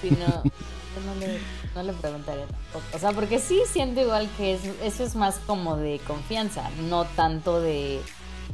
No, 0.04 0.44
yo 0.44 1.02
no 1.06 1.16
le, 1.20 1.40
no 1.76 1.84
le 1.84 1.94
preguntaría 1.94 2.46
tampoco. 2.48 2.84
O 2.96 3.00
sea, 3.00 3.12
porque 3.12 3.40
sí 3.40 3.62
siento 3.72 4.02
igual 4.02 4.28
que 4.38 4.56
es, 4.56 4.62
eso 4.84 5.04
es 5.04 5.16
más 5.16 5.40
como 5.46 5.78
de 5.78 6.00
confianza, 6.08 6.70
no 6.90 7.06
tanto 7.06 7.62
de 7.62 8.02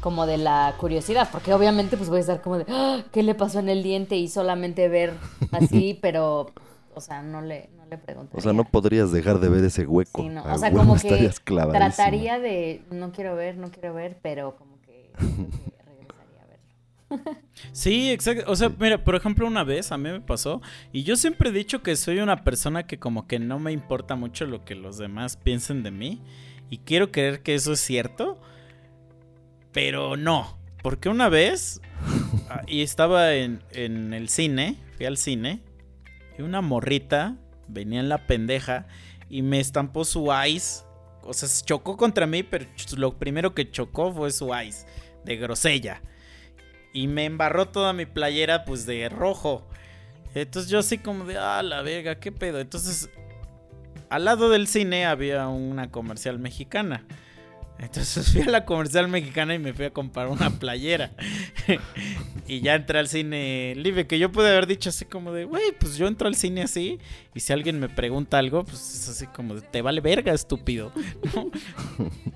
como 0.02 0.26
de 0.26 0.38
la 0.38 0.74
curiosidad, 0.80 1.30
porque 1.32 1.54
obviamente 1.54 1.98
pues 1.98 2.10
voy 2.10 2.18
a 2.18 2.22
estar 2.22 2.42
como 2.42 2.58
de, 2.58 2.66
"Ah, 2.70 3.04
¿qué 3.12 3.24
le 3.24 3.36
pasó 3.36 3.60
en 3.60 3.70
el 3.70 3.84
diente? 3.84 4.16
Y 4.16 4.28
solamente 4.28 4.88
ver 4.88 5.14
así, 5.52 5.98
pero, 6.02 6.52
o 6.94 7.02
sea, 7.02 7.22
no 7.22 7.42
le, 7.42 7.70
no 7.78 7.86
le 7.86 7.98
preguntaría. 7.98 8.40
O 8.40 8.42
sea, 8.42 8.54
no 8.54 8.64
podrías 8.66 9.12
dejar 9.12 9.40
de 9.40 9.50
ver 9.50 9.64
ese 9.64 9.86
hueco. 9.86 10.22
Sí, 10.22 10.30
no, 10.30 10.42
A 10.42 10.56
o 10.56 10.58
sea, 10.58 10.70
huevo 10.70 10.80
como 10.82 10.96
que 11.02 11.30
trataría 11.72 12.40
de, 12.40 12.82
no 12.92 13.12
quiero 13.12 13.36
ver, 13.36 13.58
no 13.58 13.70
quiero 13.72 13.94
ver, 13.94 14.18
pero 14.22 14.56
como 14.56 14.80
que 14.82 15.12
regresaría 15.18 16.44
a 16.44 16.48
verlo. 17.20 17.38
Sí, 17.72 18.12
exacto. 18.12 18.52
O 18.52 18.56
sea, 18.56 18.70
mira, 18.80 19.04
por 19.04 19.16
ejemplo, 19.16 19.48
una 19.48 19.64
vez 19.64 19.92
a 19.92 19.98
mí 19.98 20.10
me 20.10 20.22
pasó 20.22 20.62
y 20.92 21.04
yo 21.04 21.16
siempre 21.16 21.50
he 21.50 21.52
dicho 21.52 21.82
que 21.82 21.96
soy 21.96 22.20
una 22.20 22.44
persona 22.44 22.86
que 22.86 23.00
como 23.00 23.28
que 23.28 23.40
no 23.40 23.60
me 23.60 23.72
importa 23.72 24.16
mucho 24.16 24.46
lo 24.46 24.64
que 24.64 24.76
los 24.76 24.98
demás 24.98 25.38
piensen 25.38 25.84
de 25.84 25.92
mí 25.92 26.22
y 26.70 26.80
quiero 26.80 27.12
creer 27.12 27.42
que 27.42 27.56
eso 27.56 27.74
es 27.74 27.80
cierto, 27.80 28.40
pero 29.78 30.18
no, 30.18 30.58
porque 30.82 31.08
una 31.08 31.30
vez 31.30 31.82
ah, 32.50 32.64
y 32.66 32.82
estaba 32.82 33.36
en, 33.36 33.62
en 33.74 34.12
el 34.12 34.28
cine, 34.28 34.76
fui 34.96 35.06
al 35.06 35.18
cine 35.18 35.62
y 36.36 36.42
una 36.42 36.62
morrita 36.62 37.36
venía 37.68 38.00
en 38.00 38.10
la 38.10 38.26
pendeja 38.26 38.88
y 39.30 39.44
me 39.44 39.60
estampó 39.60 40.04
su 40.04 40.34
ice, 40.48 40.84
o 41.22 41.32
sea, 41.32 41.48
chocó 41.64 41.96
contra 41.96 42.26
mí, 42.26 42.42
pero 42.42 42.66
lo 42.96 43.20
primero 43.20 43.54
que 43.54 43.70
chocó 43.70 44.12
fue 44.12 44.32
su 44.32 44.52
ice 44.52 44.88
de 45.26 45.38
grosella 45.38 46.02
y 46.92 47.08
me 47.08 47.26
embarró 47.26 47.68
toda 47.68 47.94
mi 47.94 48.08
playera 48.08 48.66
pues 48.66 48.88
de 48.88 49.08
rojo. 49.10 49.64
Entonces 50.34 50.72
yo 50.72 50.80
así 50.80 50.98
como 50.98 51.24
de, 51.26 51.38
ah, 51.38 51.62
la 51.62 51.84
verga, 51.84 52.20
qué 52.20 52.32
pedo. 52.32 52.60
Entonces, 52.60 53.12
al 54.10 54.26
lado 54.26 54.50
del 54.50 54.66
cine 54.66 55.06
había 55.06 55.48
una 55.48 55.92
comercial 55.92 56.40
mexicana. 56.40 57.06
Entonces 57.80 58.32
fui 58.32 58.42
a 58.42 58.50
la 58.50 58.66
comercial 58.66 59.08
mexicana 59.08 59.54
y 59.54 59.60
me 59.60 59.74
fui 59.74 59.86
a 59.86 59.92
comprar 59.92 60.28
una 60.28 60.50
playera. 60.50 61.12
y 62.48 62.62
ya 62.62 62.76
entré 62.76 63.00
al 63.00 63.08
cine 63.08 63.74
libre, 63.76 64.08
que 64.08 64.20
yo 64.20 64.32
pude 64.32 64.50
haber 64.50 64.68
dicho 64.68 64.90
así 64.90 65.06
como 65.06 65.32
de, 65.32 65.46
güey, 65.46 65.72
pues 65.80 65.98
yo 65.98 66.08
entro 66.08 66.28
al 66.28 66.36
cine 66.36 66.64
así. 66.64 67.00
Y 67.34 67.40
si 67.40 67.54
alguien 67.54 67.80
me 67.80 67.90
pregunta 67.90 68.38
algo, 68.38 68.64
pues 68.64 68.80
es 68.96 69.10
así 69.10 69.28
como 69.28 69.56
de, 69.56 69.62
te 69.62 69.82
vale 69.82 70.02
verga, 70.02 70.34
estúpido. 70.34 70.92
¿no? 71.36 71.52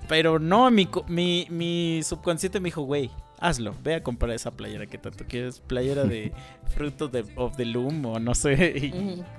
Pero 0.08 0.38
no, 0.38 0.70
mi, 0.70 0.88
mi, 1.08 1.46
mi 1.50 2.00
subconsciente 2.04 2.60
me 2.60 2.66
dijo, 2.66 2.82
güey, 2.82 3.10
hazlo, 3.40 3.74
ve 3.82 3.96
a 3.96 4.02
comprar 4.02 4.30
esa 4.32 4.52
playera 4.52 4.86
que 4.86 4.98
tanto 4.98 5.24
quieres. 5.26 5.60
Playera 5.60 6.04
de 6.04 6.32
fruto 6.74 7.08
de, 7.08 7.24
of 7.36 7.56
the 7.56 7.64
loom 7.64 8.06
o 8.06 8.18
no 8.18 8.34
sé, 8.34 8.56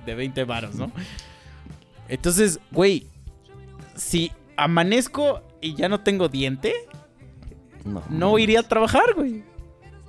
de 0.06 0.14
20 0.14 0.44
varos, 0.44 0.74
¿no? 0.74 0.92
Entonces, 2.08 2.60
güey, 2.70 3.06
si 3.96 4.30
amanezco 4.56 5.42
y 5.64 5.74
ya 5.74 5.88
no 5.88 6.00
tengo 6.00 6.28
diente, 6.28 6.72
No, 7.84 8.02
no 8.10 8.38
iría 8.38 8.60
a 8.60 8.62
trabajar, 8.62 9.14
güey. 9.14 9.42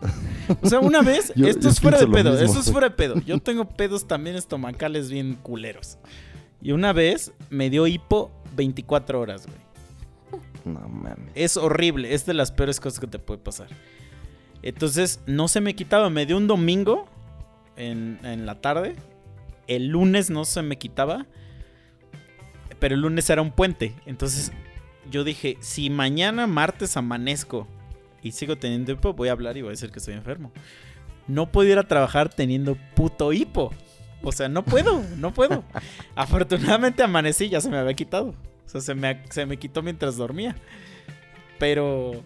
O 0.62 0.70
sea, 0.70 0.80
una 0.80 1.02
vez, 1.02 1.34
Yo- 1.36 1.48
esto 1.48 1.64
yo 1.64 1.70
es 1.70 1.80
fuera 1.80 1.98
de 1.98 2.06
pedo, 2.08 2.32
mismo, 2.32 2.46
esto 2.46 2.60
es 2.60 2.72
fuera 2.72 2.90
de 2.90 2.96
pedo. 2.96 3.16
Yo 3.22 3.40
tengo 3.40 3.66
pedos 3.68 4.08
también 4.08 4.36
estomacales 4.36 5.10
bien 5.10 5.34
culeros. 5.42 5.98
Y 6.62 6.72
una 6.72 6.94
vez 6.94 7.32
me 7.50 7.70
dio 7.72 7.88
hipo 7.88 8.32
24 8.56 9.20
horas, 9.20 9.48
güey. 9.48 9.58
No 10.66 10.88
mames. 10.88 11.32
Es 11.34 11.58
horrible, 11.58 12.14
es 12.14 12.26
de 12.28 12.34
las 12.36 12.52
peores 12.52 12.80
cosas 12.80 13.00
que 13.00 13.08
te 13.08 13.18
puede 13.18 13.40
pasar. 13.40 13.68
Entonces, 14.62 15.20
no 15.26 15.48
se 15.48 15.62
me 15.62 15.76
quitaba. 15.76 16.10
Me 16.12 16.26
dio 16.28 16.38
un 16.38 16.46
domingo 16.48 17.06
en, 17.76 18.20
en 18.24 18.46
la 18.46 18.62
tarde. 18.62 18.96
El 19.68 19.88
lunes 19.88 20.30
no 20.30 20.46
se 20.46 20.62
me 20.62 20.78
quitaba. 20.78 21.26
Pero 22.80 22.94
el 22.96 23.02
lunes 23.02 23.28
era 23.32 23.42
un 23.42 23.52
puente. 23.52 23.96
Entonces, 24.06 24.52
yo 25.10 25.24
dije, 25.24 25.58
si 25.60 25.90
mañana 25.90 26.48
martes 26.48 26.98
amanezco 26.98 27.68
y 28.22 28.32
sigo 28.32 28.58
teniendo 28.58 28.92
hipo, 28.92 29.14
voy 29.14 29.30
a 29.30 29.34
hablar 29.34 29.58
y 29.58 29.62
voy 29.62 29.70
a 29.70 29.72
decir 29.72 29.92
que 29.92 30.00
estoy 30.00 30.16
enfermo. 30.16 30.52
No 31.28 31.52
puedo 31.52 31.70
ir 31.70 31.78
a 31.78 31.84
trabajar 31.84 32.30
teniendo 32.30 32.78
puto 32.96 33.34
hipo. 33.34 33.72
O 34.24 34.32
sea, 34.32 34.50
no 34.50 34.64
puedo, 34.64 35.04
no 35.18 35.34
puedo. 35.34 35.64
Afortunadamente 36.16 37.04
amanecí, 37.04 37.50
ya 37.50 37.62
se 37.62 37.70
me 37.70 37.78
había 37.78 37.94
quitado. 37.94 38.30
O 38.66 38.70
sea, 38.70 38.82
se 38.82 38.96
me, 38.96 39.22
se 39.30 39.46
me 39.46 39.58
quitó 39.58 39.82
mientras 39.84 40.18
dormía. 40.18 40.56
Pero, 41.60 42.24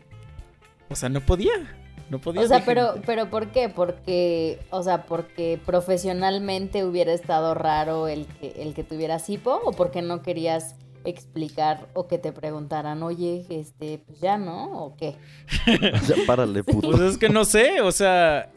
o 0.89 0.95
sea, 0.95 1.09
no 1.09 1.21
podía. 1.21 1.75
No 2.09 2.19
podía. 2.19 2.41
O 2.41 2.47
sea, 2.47 2.63
pero, 2.65 2.95
pero 3.05 3.29
¿por 3.29 3.51
qué? 3.51 3.69
Porque, 3.69 4.59
o 4.69 4.81
sea, 4.81 5.05
porque 5.05 5.59
profesionalmente 5.65 6.83
hubiera 6.85 7.13
estado 7.13 7.53
raro 7.53 8.07
el 8.07 8.25
que, 8.25 8.63
el 8.63 8.73
que 8.73 8.83
tuvieras 8.83 9.29
hipo 9.29 9.59
o 9.63 9.73
porque 9.73 10.01
no 10.01 10.21
querías 10.21 10.75
explicar 11.09 11.89
o 11.93 12.07
que 12.07 12.17
te 12.17 12.31
preguntaran, 12.31 13.03
oye, 13.03 13.45
este, 13.49 13.99
pues 14.05 14.19
ya 14.19 14.37
no, 14.37 14.85
o 14.85 14.95
qué. 14.95 15.15
Ya 16.07 16.15
párale, 16.25 16.63
puto. 16.63 16.91
Pues 16.91 17.01
es 17.01 17.17
que 17.17 17.29
no 17.29 17.45
sé, 17.45 17.81
o 17.81 17.91
sea. 17.91 18.51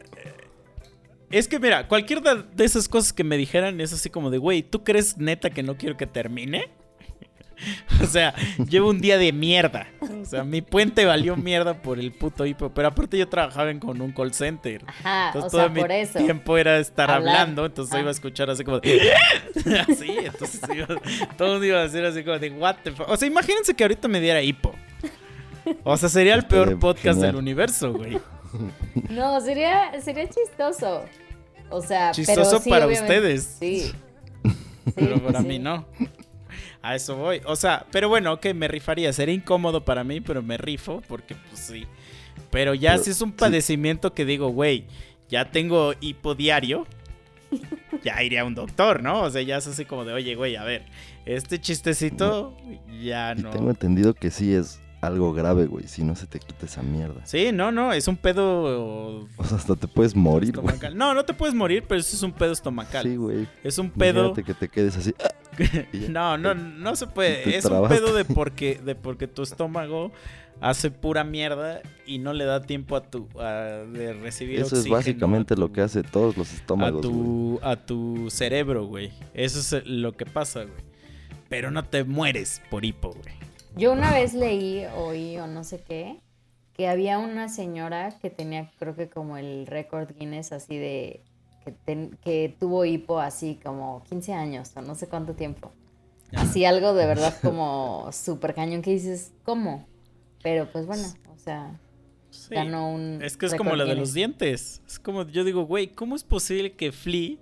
Es 1.31 1.47
que 1.47 1.59
mira, 1.59 1.87
cualquier 1.87 2.21
de 2.21 2.43
de 2.43 2.63
esas 2.63 2.87
cosas 2.87 3.11
que 3.11 3.23
me 3.23 3.37
dijeran 3.37 3.81
es 3.81 3.91
así 3.91 4.09
como 4.09 4.29
de, 4.29 4.37
güey, 4.37 4.61
¿tú 4.61 4.83
crees 4.83 5.17
neta 5.17 5.49
que 5.49 5.63
no 5.63 5.77
quiero 5.77 5.97
que 5.97 6.05
termine? 6.05 6.69
o 8.01 8.05
sea, 8.05 8.33
llevo 8.69 8.89
un 8.89 8.99
día 9.01 9.17
de 9.17 9.31
mierda. 9.33 9.87
O 10.21 10.25
sea, 10.25 10.43
mi 10.43 10.61
puente 10.61 11.05
valió 11.05 11.35
mierda 11.35 11.81
por 11.81 11.99
el 11.99 12.11
puto 12.11 12.45
hipo. 12.45 12.69
Pero 12.69 12.87
aparte 12.89 13.17
yo 13.17 13.27
trabajaba 13.29 13.69
en- 13.71 13.79
con 13.79 14.01
un 14.01 14.11
call 14.11 14.33
center. 14.33 14.81
Ajá, 14.87 15.27
Entonces 15.27 15.47
o 15.47 15.51
todo 15.51 15.61
sea, 15.61 15.69
mi 15.69 15.81
por 15.81 15.91
eso. 15.91 16.19
tiempo 16.19 16.57
era 16.57 16.79
estar 16.79 17.09
Hablar. 17.11 17.35
hablando, 17.35 17.65
entonces 17.65 17.93
Ah. 17.95 17.99
iba 17.99 18.09
a 18.09 18.11
escuchar 18.11 18.49
así 18.49 18.63
como 18.63 18.79
de... 18.79 19.11
así, 19.89 20.09
entonces 20.23 20.61
iba- 20.75 20.87
todo 21.37 21.47
el 21.47 21.51
mundo 21.53 21.65
iba 21.65 21.79
a 21.79 21.83
decir 21.83 22.03
así 22.05 22.23
como 22.23 22.39
de 22.39 22.49
what 22.51 22.75
the 22.83 22.91
fuck. 22.91 23.09
O 23.09 23.17
sea, 23.17 23.27
imagínense 23.27 23.73
que 23.73 23.83
ahorita 23.83 24.07
me 24.07 24.19
diera 24.19 24.41
hipo. 24.41 24.73
O 25.83 25.95
sea, 25.97 26.09
sería 26.09 26.35
el 26.35 26.45
peor 26.45 26.63
Estaría 26.69 26.79
podcast 26.79 27.15
genial. 27.15 27.31
del 27.33 27.35
universo, 27.37 27.93
güey. 27.93 28.17
No, 29.09 29.41
sería, 29.41 29.99
sería 30.01 30.29
chistoso. 30.29 31.05
O 31.69 31.81
sea, 31.81 32.11
pero 32.15 32.25
Chistoso 32.25 32.59
sí, 32.59 32.69
para 32.69 32.85
obviamente- 32.85 33.13
ustedes. 33.17 33.57
Sí. 33.59 33.79
Sí, 34.85 34.91
Pero 34.95 35.19
para 35.23 35.39
sí. 35.41 35.47
mí 35.47 35.57
no. 35.59 35.87
A 36.83 36.95
eso 36.95 37.15
voy. 37.15 37.41
O 37.45 37.55
sea, 37.55 37.85
pero 37.91 38.09
bueno, 38.09 38.33
ok, 38.33 38.47
me 38.53 38.67
rifaría. 38.67 39.11
Sería 39.13 39.33
incómodo 39.33 39.83
para 39.85 40.03
mí, 40.03 40.21
pero 40.21 40.43
me 40.43 40.57
rifo 40.57 41.01
porque 41.07 41.33
pues 41.49 41.59
sí. 41.61 41.87
Pero 42.51 42.73
ya 42.75 42.91
Pero, 42.91 43.03
si 43.05 43.09
es 43.11 43.21
un 43.21 43.29
sí. 43.31 43.35
padecimiento 43.39 44.13
que 44.13 44.25
digo, 44.25 44.49
güey, 44.49 44.85
ya 45.29 45.49
tengo 45.49 45.93
hipo 46.01 46.35
diario, 46.35 46.85
ya 48.03 48.21
iré 48.21 48.39
a 48.39 48.45
un 48.45 48.53
doctor, 48.53 49.01
¿no? 49.01 49.21
O 49.21 49.29
sea, 49.31 49.41
ya 49.41 49.57
es 49.57 49.67
así 49.67 49.85
como 49.85 50.03
de, 50.05 50.13
oye, 50.13 50.35
güey, 50.35 50.55
a 50.55 50.63
ver, 50.63 50.85
este 51.25 51.59
chistecito 51.61 52.57
ya 53.01 53.33
Y 53.37 53.41
no. 53.41 53.49
tengo 53.51 53.69
entendido 53.69 54.13
que 54.13 54.29
sí 54.29 54.53
es 54.53 54.79
algo 55.03 55.33
grave, 55.33 55.65
güey, 55.65 55.87
si 55.87 56.03
no 56.03 56.15
se 56.15 56.27
te 56.27 56.39
quita 56.39 56.65
esa 56.65 56.81
mierda. 56.81 57.25
Sí, 57.25 57.51
no, 57.51 57.71
no, 57.71 57.91
es 57.93 58.07
un 58.07 58.15
pedo 58.17 59.27
O 59.37 59.43
sea, 59.43 59.57
hasta 59.57 59.75
te 59.75 59.87
puedes 59.87 60.15
morir, 60.15 60.57
güey. 60.57 60.75
No, 60.95 61.13
no 61.13 61.25
te 61.25 61.33
puedes 61.33 61.53
morir, 61.53 61.83
pero 61.87 61.99
eso 61.99 62.15
es 62.15 62.23
un 62.23 62.31
pedo 62.31 62.53
estomacal. 62.53 63.03
Sí, 63.03 63.15
güey. 63.15 63.47
es 63.63 63.77
un 63.77 63.89
pedo. 63.89 64.27
Imagínate 64.27 64.43
que 64.43 64.53
te 64.53 64.69
quedes 64.69 64.97
así. 64.97 65.13
¡ah! 65.23 65.29
No, 66.09 66.37
no, 66.37 66.55
no 66.55 66.95
se 66.95 67.07
puede. 67.07 67.43
Es 67.57 67.65
un 67.65 67.87
pedo 67.87 68.13
de 68.13 68.25
porque, 68.25 68.79
de 68.83 68.95
porque 68.95 69.27
tu 69.27 69.43
estómago 69.43 70.11
hace 70.61 70.91
pura 70.91 71.23
mierda 71.23 71.81
y 72.05 72.19
no 72.19 72.33
le 72.33 72.45
da 72.45 72.61
tiempo 72.61 72.95
a 72.95 73.03
tu 73.03 73.27
a, 73.39 73.83
de 73.91 74.13
recibir 74.13 74.61
Eso 74.61 74.77
es 74.77 74.87
básicamente 74.87 75.55
a 75.55 75.57
lo 75.57 75.71
que 75.71 75.81
hace 75.81 76.03
todos 76.03 76.37
los 76.37 76.51
a 76.51 76.55
estómagos. 76.55 77.05
güey. 77.05 77.13
tu 77.13 77.59
a 77.61 77.75
tu 77.75 78.29
cerebro, 78.29 78.85
güey. 78.85 79.11
Eso 79.33 79.59
es 79.59 79.85
lo 79.85 80.13
que 80.13 80.25
pasa, 80.25 80.63
güey. 80.63 80.93
Pero 81.49 81.69
no 81.69 81.83
te 81.83 82.03
mueres 82.03 82.61
por 82.71 82.85
hipo, 82.85 83.11
güey. 83.11 83.42
Yo 83.75 83.91
una 83.91 84.11
vez 84.13 84.33
leí, 84.33 84.85
oí 84.97 85.37
o 85.37 85.47
no 85.47 85.63
sé 85.63 85.81
qué, 85.81 86.19
que 86.73 86.87
había 86.87 87.17
una 87.19 87.49
señora 87.49 88.17
que 88.21 88.29
tenía, 88.29 88.71
creo 88.79 88.95
que 88.95 89.09
como 89.09 89.37
el 89.37 89.65
récord 89.67 90.09
Guinness 90.17 90.51
así 90.51 90.77
de, 90.77 91.21
que, 91.65 91.71
ten- 91.71 92.17
que 92.23 92.55
tuvo 92.59 92.85
hipo 92.85 93.19
así 93.19 93.59
como 93.63 94.03
15 94.09 94.33
años 94.33 94.71
o 94.75 94.81
no 94.81 94.95
sé 94.95 95.07
cuánto 95.07 95.33
tiempo. 95.33 95.71
Así 96.35 96.65
algo 96.65 96.93
de 96.93 97.05
verdad 97.05 97.35
como 97.43 98.09
súper 98.11 98.53
cañón 98.55 98.81
que 98.81 98.91
dices, 98.91 99.33
¿cómo? 99.43 99.85
Pero 100.41 100.71
pues 100.71 100.85
bueno, 100.85 101.07
o 101.33 101.37
sea, 101.37 101.79
Sí. 102.31 102.55
ganó 102.55 102.91
un... 102.91 103.21
Es 103.21 103.37
que 103.37 103.45
es 103.45 103.53
como 103.53 103.75
la 103.75 103.85
de 103.85 103.95
los 103.95 104.13
dientes. 104.13 104.81
Es 104.87 104.97
como, 104.99 105.27
yo 105.27 105.43
digo, 105.43 105.65
güey, 105.67 105.87
¿cómo 105.89 106.15
es 106.15 106.23
posible 106.23 106.73
que 106.73 106.91
Flea, 106.91 107.37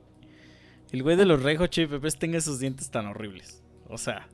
el 0.92 1.02
güey 1.04 1.16
de 1.16 1.26
los 1.26 1.42
Chili 1.70 1.88
Peppers, 1.88 2.18
tenga 2.20 2.38
esos 2.38 2.60
dientes 2.60 2.90
tan 2.92 3.06
horribles? 3.08 3.64
O 3.88 3.98
sea, 3.98 4.28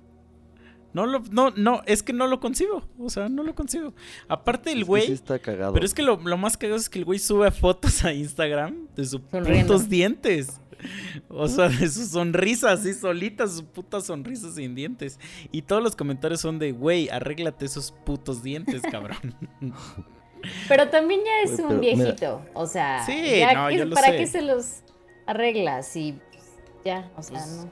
no 0.93 1.05
lo, 1.05 1.19
no, 1.31 1.51
no, 1.51 1.81
es 1.85 2.01
que 2.03 2.13
no 2.13 2.27
lo 2.27 2.39
concibo. 2.39 2.83
O 2.99 3.09
sea, 3.09 3.29
no 3.29 3.43
lo 3.43 3.53
concibo. 3.55 3.93
Aparte 4.27 4.71
el 4.71 4.83
güey, 4.85 5.05
sí 5.07 5.11
está 5.13 5.39
cagado. 5.39 5.73
pero 5.73 5.85
es 5.85 5.93
que 5.93 6.01
lo, 6.01 6.17
lo 6.17 6.37
más 6.37 6.57
cagado 6.57 6.77
es 6.79 6.89
que 6.89 6.99
el 6.99 7.05
güey 7.05 7.19
sube 7.19 7.51
fotos 7.51 8.03
a 8.03 8.13
Instagram 8.13 8.87
de 8.95 9.05
sus 9.05 9.21
putos 9.21 9.89
dientes. 9.89 10.59
O 11.27 11.47
sea, 11.47 11.69
de 11.69 11.89
sus 11.89 12.09
sonrisas 12.09 12.81
así 12.81 12.93
solitas, 12.93 13.51
sus 13.53 13.63
putas 13.63 14.05
sonrisas 14.05 14.53
sin 14.55 14.75
dientes. 14.75 15.19
Y 15.51 15.63
todos 15.63 15.81
los 15.81 15.95
comentarios 15.95 16.39
son 16.41 16.59
de, 16.59 16.71
güey, 16.71 17.09
arréglate 17.09 17.65
esos 17.65 17.91
putos 18.05 18.43
dientes, 18.43 18.81
cabrón. 18.91 19.17
Pero 20.67 20.87
también 20.89 21.21
ya 21.25 21.51
es 21.51 21.59
un 21.59 21.79
mira- 21.79 21.95
viejito, 21.95 22.45
o 22.53 22.67
sea, 22.67 23.03
Sí, 23.05 23.39
ya 23.39 23.53
no, 23.53 23.67
que- 23.69 23.77
yo 23.77 23.85
lo 23.85 23.95
¿para 23.95 24.09
sé. 24.11 24.17
qué 24.17 24.27
se 24.27 24.41
los 24.43 24.83
arreglas? 25.25 25.95
Y 25.95 26.13
pues, 26.31 26.43
ya, 26.85 27.11
o 27.17 27.23
sea, 27.23 27.39
Pues, 27.39 27.47
no. 27.65 27.71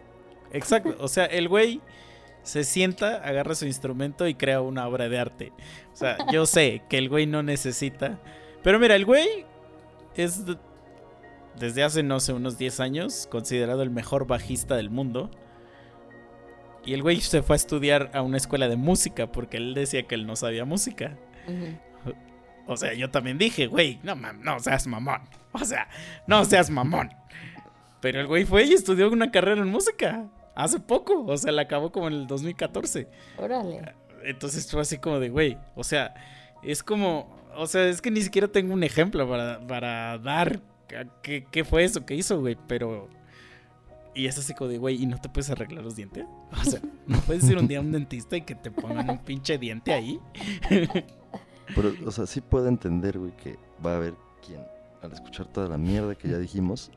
Exacto, 0.52 0.96
o 1.00 1.08
sea, 1.08 1.26
el 1.26 1.48
güey 1.48 1.82
se 2.46 2.64
sienta, 2.64 3.16
agarra 3.18 3.56
su 3.56 3.66
instrumento 3.66 4.28
y 4.28 4.36
crea 4.36 4.62
una 4.62 4.88
obra 4.88 5.10
de 5.10 5.20
arte. 5.20 5.52
O 5.94 5.96
sea, 5.98 6.18
yo 6.32 6.46
sé 6.46 6.84
que 6.90 6.98
el 6.98 7.10
güey 7.10 7.26
no 7.28 7.44
necesita. 7.44 8.20
Pero 8.64 8.80
mira, 8.80 8.96
el 8.96 9.04
güey 9.06 9.28
es 10.16 10.46
de- 10.46 10.58
desde 11.60 11.84
hace, 11.84 12.04
no 12.04 12.20
sé, 12.20 12.32
unos 12.34 12.58
10 12.58 12.80
años 12.80 13.28
considerado 13.32 13.82
el 13.82 13.90
mejor 13.90 14.28
bajista 14.28 14.76
del 14.76 14.90
mundo. 14.90 15.30
Y 16.86 16.94
el 16.94 17.02
güey 17.02 17.20
se 17.22 17.42
fue 17.42 17.56
a 17.56 17.58
estudiar 17.58 18.12
a 18.14 18.22
una 18.22 18.38
escuela 18.38 18.68
de 18.68 18.76
música 18.76 19.32
porque 19.32 19.58
él 19.58 19.74
decía 19.74 20.04
que 20.04 20.16
él 20.16 20.28
no 20.28 20.36
sabía 20.36 20.66
música. 20.66 21.18
O 22.68 22.78
sea, 22.78 22.94
yo 22.94 23.10
también 23.12 23.38
dije, 23.38 23.68
güey, 23.68 24.00
no, 24.04 24.16
mam- 24.16 24.40
no 24.40 24.60
seas 24.60 24.88
mamón. 24.88 25.22
O 25.54 25.60
sea, 25.64 25.88
no 26.28 26.44
seas 26.46 26.70
mamón. 26.70 27.10
Pero 28.02 28.20
el 28.20 28.28
güey 28.28 28.44
fue 28.46 28.66
y 28.66 28.74
estudió 28.74 29.10
una 29.10 29.32
carrera 29.32 29.62
en 29.62 29.70
música. 29.70 30.26
Hace 30.56 30.80
poco. 30.80 31.26
O 31.26 31.38
sea, 31.38 31.52
la 31.52 31.64
acabó 31.64 31.92
como 31.92 32.08
en 32.08 32.14
el 32.14 32.28
2014. 32.28 33.08
Órale. 33.38 33.94
Entonces 34.24 34.70
fue 34.70 34.82
así 34.82 34.98
como 34.98 35.20
de, 35.20 35.30
güey. 35.30 35.58
O 35.76 35.84
sea, 35.84 36.14
es 36.64 36.82
como. 36.82 37.36
O 37.56 37.68
sea, 37.68 37.88
es 37.88 38.02
que 38.02 38.12
ni 38.12 38.22
siquiera 38.22 38.48
tengo 38.48 38.74
un 38.74 38.84
ejemplo 38.84 39.30
para, 39.30 39.66
para 39.66 40.18
dar 40.18 40.60
qué, 41.22 41.46
qué 41.52 41.64
fue 41.64 41.84
eso 41.84 42.06
que 42.06 42.16
hizo, 42.16 42.40
güey. 42.40 42.58
Pero. 42.68 43.10
Y 44.16 44.28
es 44.28 44.38
así 44.38 44.54
como 44.54 44.70
de, 44.70 44.78
güey, 44.78 45.04
¿y 45.04 45.06
no 45.06 45.20
te 45.20 45.28
puedes 45.28 45.50
arreglar 45.50 45.84
los 45.84 45.98
dientes? 45.98 46.26
O 46.52 46.64
sea, 46.64 46.80
¿no 47.08 47.20
puedes 47.20 47.44
ir 47.50 47.58
un 47.58 47.68
día 47.68 47.80
a 47.80 47.82
un 47.82 47.92
dentista 47.92 48.38
y 48.38 48.42
que 48.42 48.56
te 48.56 48.72
pongan 48.72 49.10
un 49.10 49.20
pinche 49.20 49.58
diente 49.58 49.94
ahí? 49.94 50.20
Pero, 51.76 51.94
o 52.06 52.12
sea, 52.12 52.26
sí 52.26 52.40
puedo 52.40 52.70
entender, 52.70 53.20
güey, 53.20 53.36
que 53.36 53.58
va 53.86 53.94
a 53.94 53.96
haber 53.98 54.14
quien, 54.46 54.62
al 55.02 55.12
escuchar 55.12 55.48
toda 55.48 55.68
la 55.68 55.78
mierda 55.78 56.16
que 56.16 56.30
ya 56.30 56.38
dijimos, 56.38 56.92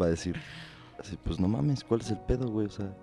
va 0.00 0.06
a 0.06 0.08
decir, 0.08 0.36
así, 0.98 1.16
pues 1.22 1.38
no 1.40 1.48
mames, 1.48 1.84
¿cuál 1.84 2.00
es 2.00 2.10
el 2.10 2.18
pedo, 2.18 2.48
güey? 2.48 2.66
O 2.66 2.70
sea, 2.70 2.94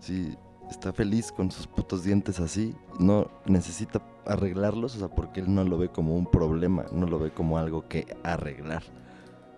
si 0.00 0.36
está 0.70 0.92
feliz 0.92 1.32
con 1.32 1.50
sus 1.50 1.66
putos 1.66 2.04
dientes 2.04 2.40
así, 2.40 2.74
no 2.98 3.30
necesita 3.46 4.02
arreglarlos, 4.26 4.96
o 4.96 4.98
sea, 4.98 5.08
porque 5.08 5.40
él 5.40 5.54
no 5.54 5.64
lo 5.64 5.78
ve 5.78 5.88
como 5.88 6.16
un 6.16 6.26
problema, 6.26 6.84
no 6.92 7.06
lo 7.06 7.18
ve 7.18 7.30
como 7.32 7.58
algo 7.58 7.88
que 7.88 8.16
arreglar. 8.22 8.82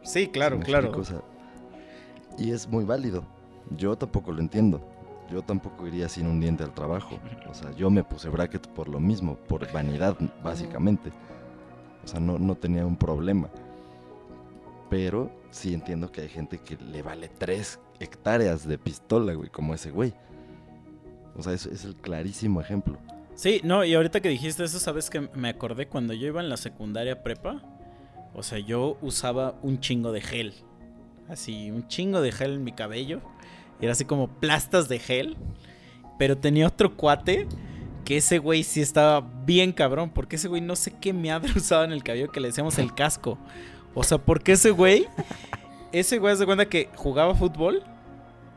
Sí, 0.03 0.29
claro, 0.29 0.57
¿Sí 0.57 0.61
me 0.61 0.65
claro. 0.67 0.89
explico? 0.89 1.01
O 1.01 1.05
sea, 1.05 1.23
y 2.39 2.51
es 2.51 2.69
muy 2.69 2.85
válido. 2.85 3.25
Yo 3.77 3.97
tampoco 3.97 4.33
lo 4.33 4.41
entiendo. 4.41 4.81
Yo 5.31 5.43
tampoco 5.43 5.87
iría 5.87 6.09
sin 6.09 6.27
un 6.27 6.41
diente 6.41 6.65
al 6.65 6.75
trabajo. 6.75 7.19
O 7.49 7.55
sea, 7.55 7.71
yo 7.73 7.89
me 7.91 8.05
puse 8.05 8.29
bracket 8.29 8.67
por 8.69 8.89
lo 8.89 9.01
mismo, 9.01 9.37
por 9.37 9.71
vanidad, 9.73 10.17
básicamente. 10.43 11.11
O 12.05 12.07
sea, 12.07 12.21
no, 12.21 12.39
no 12.39 12.55
tenía 12.55 12.85
un 12.85 12.97
problema. 12.97 13.49
Pero 14.95 15.29
sí 15.51 15.75
entiendo 15.75 16.13
que 16.13 16.21
hay 16.21 16.29
gente 16.29 16.59
que 16.59 16.77
le 16.77 17.03
vale 17.03 17.29
tres 17.29 17.81
hectáreas 17.99 18.65
de 18.65 18.79
pistola, 18.79 19.35
güey, 19.35 19.51
como 19.51 19.75
ese 19.75 19.91
güey. 19.91 20.15
O 21.37 21.43
sea, 21.43 21.53
es, 21.53 21.67
es 21.67 21.85
el 21.85 21.97
clarísimo 21.97 22.61
ejemplo. 22.61 22.97
Sí, 23.35 23.61
no, 23.65 23.85
y 23.85 23.93
ahorita 23.93 24.21
que 24.21 24.29
dijiste 24.29 24.63
eso, 24.63 24.79
¿sabes 24.79 25.11
que 25.11 25.29
Me 25.35 25.49
acordé 25.49 25.89
cuando 25.89 26.15
yo 26.15 26.29
iba 26.29 26.41
en 26.41 26.49
la 26.49 26.57
secundaria 26.57 27.25
prepa. 27.25 27.61
O 28.35 28.45
sea, 28.45 28.61
yo 28.61 28.97
usaba 29.03 29.59
un 29.63 29.81
chingo 29.81 30.13
de 30.13 30.21
gel. 30.21 30.55
Así, 31.29 31.73
un 31.73 31.89
chingo 31.89 32.21
de 32.21 32.31
gel 32.31 32.53
en 32.53 32.63
mi 32.63 32.71
cabello. 32.71 33.21
Era 33.81 33.91
así 33.91 34.05
como 34.05 34.29
plastas 34.29 34.89
de 34.89 35.01
gel. 35.01 35.37
Pero 36.21 36.39
tenía 36.39 36.69
otro 36.69 36.97
cuate 36.97 37.49
que 38.05 38.19
ese 38.19 38.39
güey 38.39 38.63
sí 38.63 38.81
estaba 38.81 39.29
bien 39.45 39.73
cabrón. 39.73 40.11
Porque 40.11 40.37
ese 40.37 40.47
güey 40.47 40.61
no 40.61 40.77
sé 40.77 40.95
qué 41.01 41.13
meadre 41.13 41.51
usaba 41.57 41.85
en 41.85 41.91
el 41.91 42.05
cabello 42.05 42.31
que 42.31 42.39
le 42.39 42.47
decíamos 42.47 42.79
el 42.79 42.95
casco. 42.95 43.41
O 43.95 44.03
sea, 44.03 44.19
porque 44.19 44.53
ese 44.53 44.71
güey, 44.71 45.07
ese 45.93 46.19
güey 46.19 46.37
se 46.37 46.45
cuenta 46.47 46.67
que 46.69 46.89
jugaba 46.97 47.35
fútbol, 47.35 47.83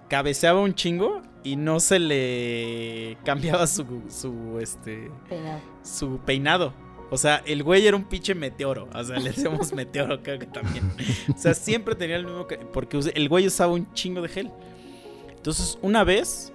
cabeceaba 0.09 0.61
un 0.61 0.73
chingo 0.73 1.21
y 1.43 1.55
no 1.55 1.79
se 1.79 1.99
le 1.99 3.17
cambiaba 3.23 3.67
su, 3.67 3.85
su, 4.09 4.59
este, 4.59 5.11
Peinado. 5.29 5.59
su 5.83 6.19
peinado. 6.25 6.73
O 7.09 7.17
sea, 7.17 7.41
el 7.45 7.63
güey 7.63 7.87
era 7.87 7.95
un 7.95 8.03
pinche 8.03 8.35
meteoro. 8.35 8.89
O 8.93 9.03
sea, 9.03 9.17
le 9.17 9.29
decíamos 9.29 9.71
meteoro, 9.73 10.21
creo 10.23 10.39
que 10.39 10.45
también. 10.47 10.91
O 11.33 11.37
sea, 11.37 11.53
siempre 11.53 11.95
tenía 11.95 12.17
el 12.17 12.25
mismo. 12.25 12.47
que- 12.47 12.57
Porque 12.57 12.99
el 13.13 13.29
güey 13.29 13.47
usaba 13.47 13.71
un 13.73 13.93
chingo 13.93 14.21
de 14.21 14.27
gel. 14.27 14.51
Entonces, 15.29 15.77
una 15.81 16.03
vez, 16.03 16.51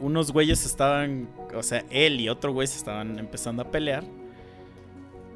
unos 0.00 0.32
güeyes 0.32 0.66
estaban. 0.66 1.30
O 1.54 1.62
sea, 1.62 1.82
él 1.88 2.20
y 2.20 2.28
otro 2.28 2.52
güey 2.52 2.66
se 2.66 2.76
estaban 2.76 3.18
empezando 3.18 3.62
a 3.62 3.70
pelear. 3.70 4.04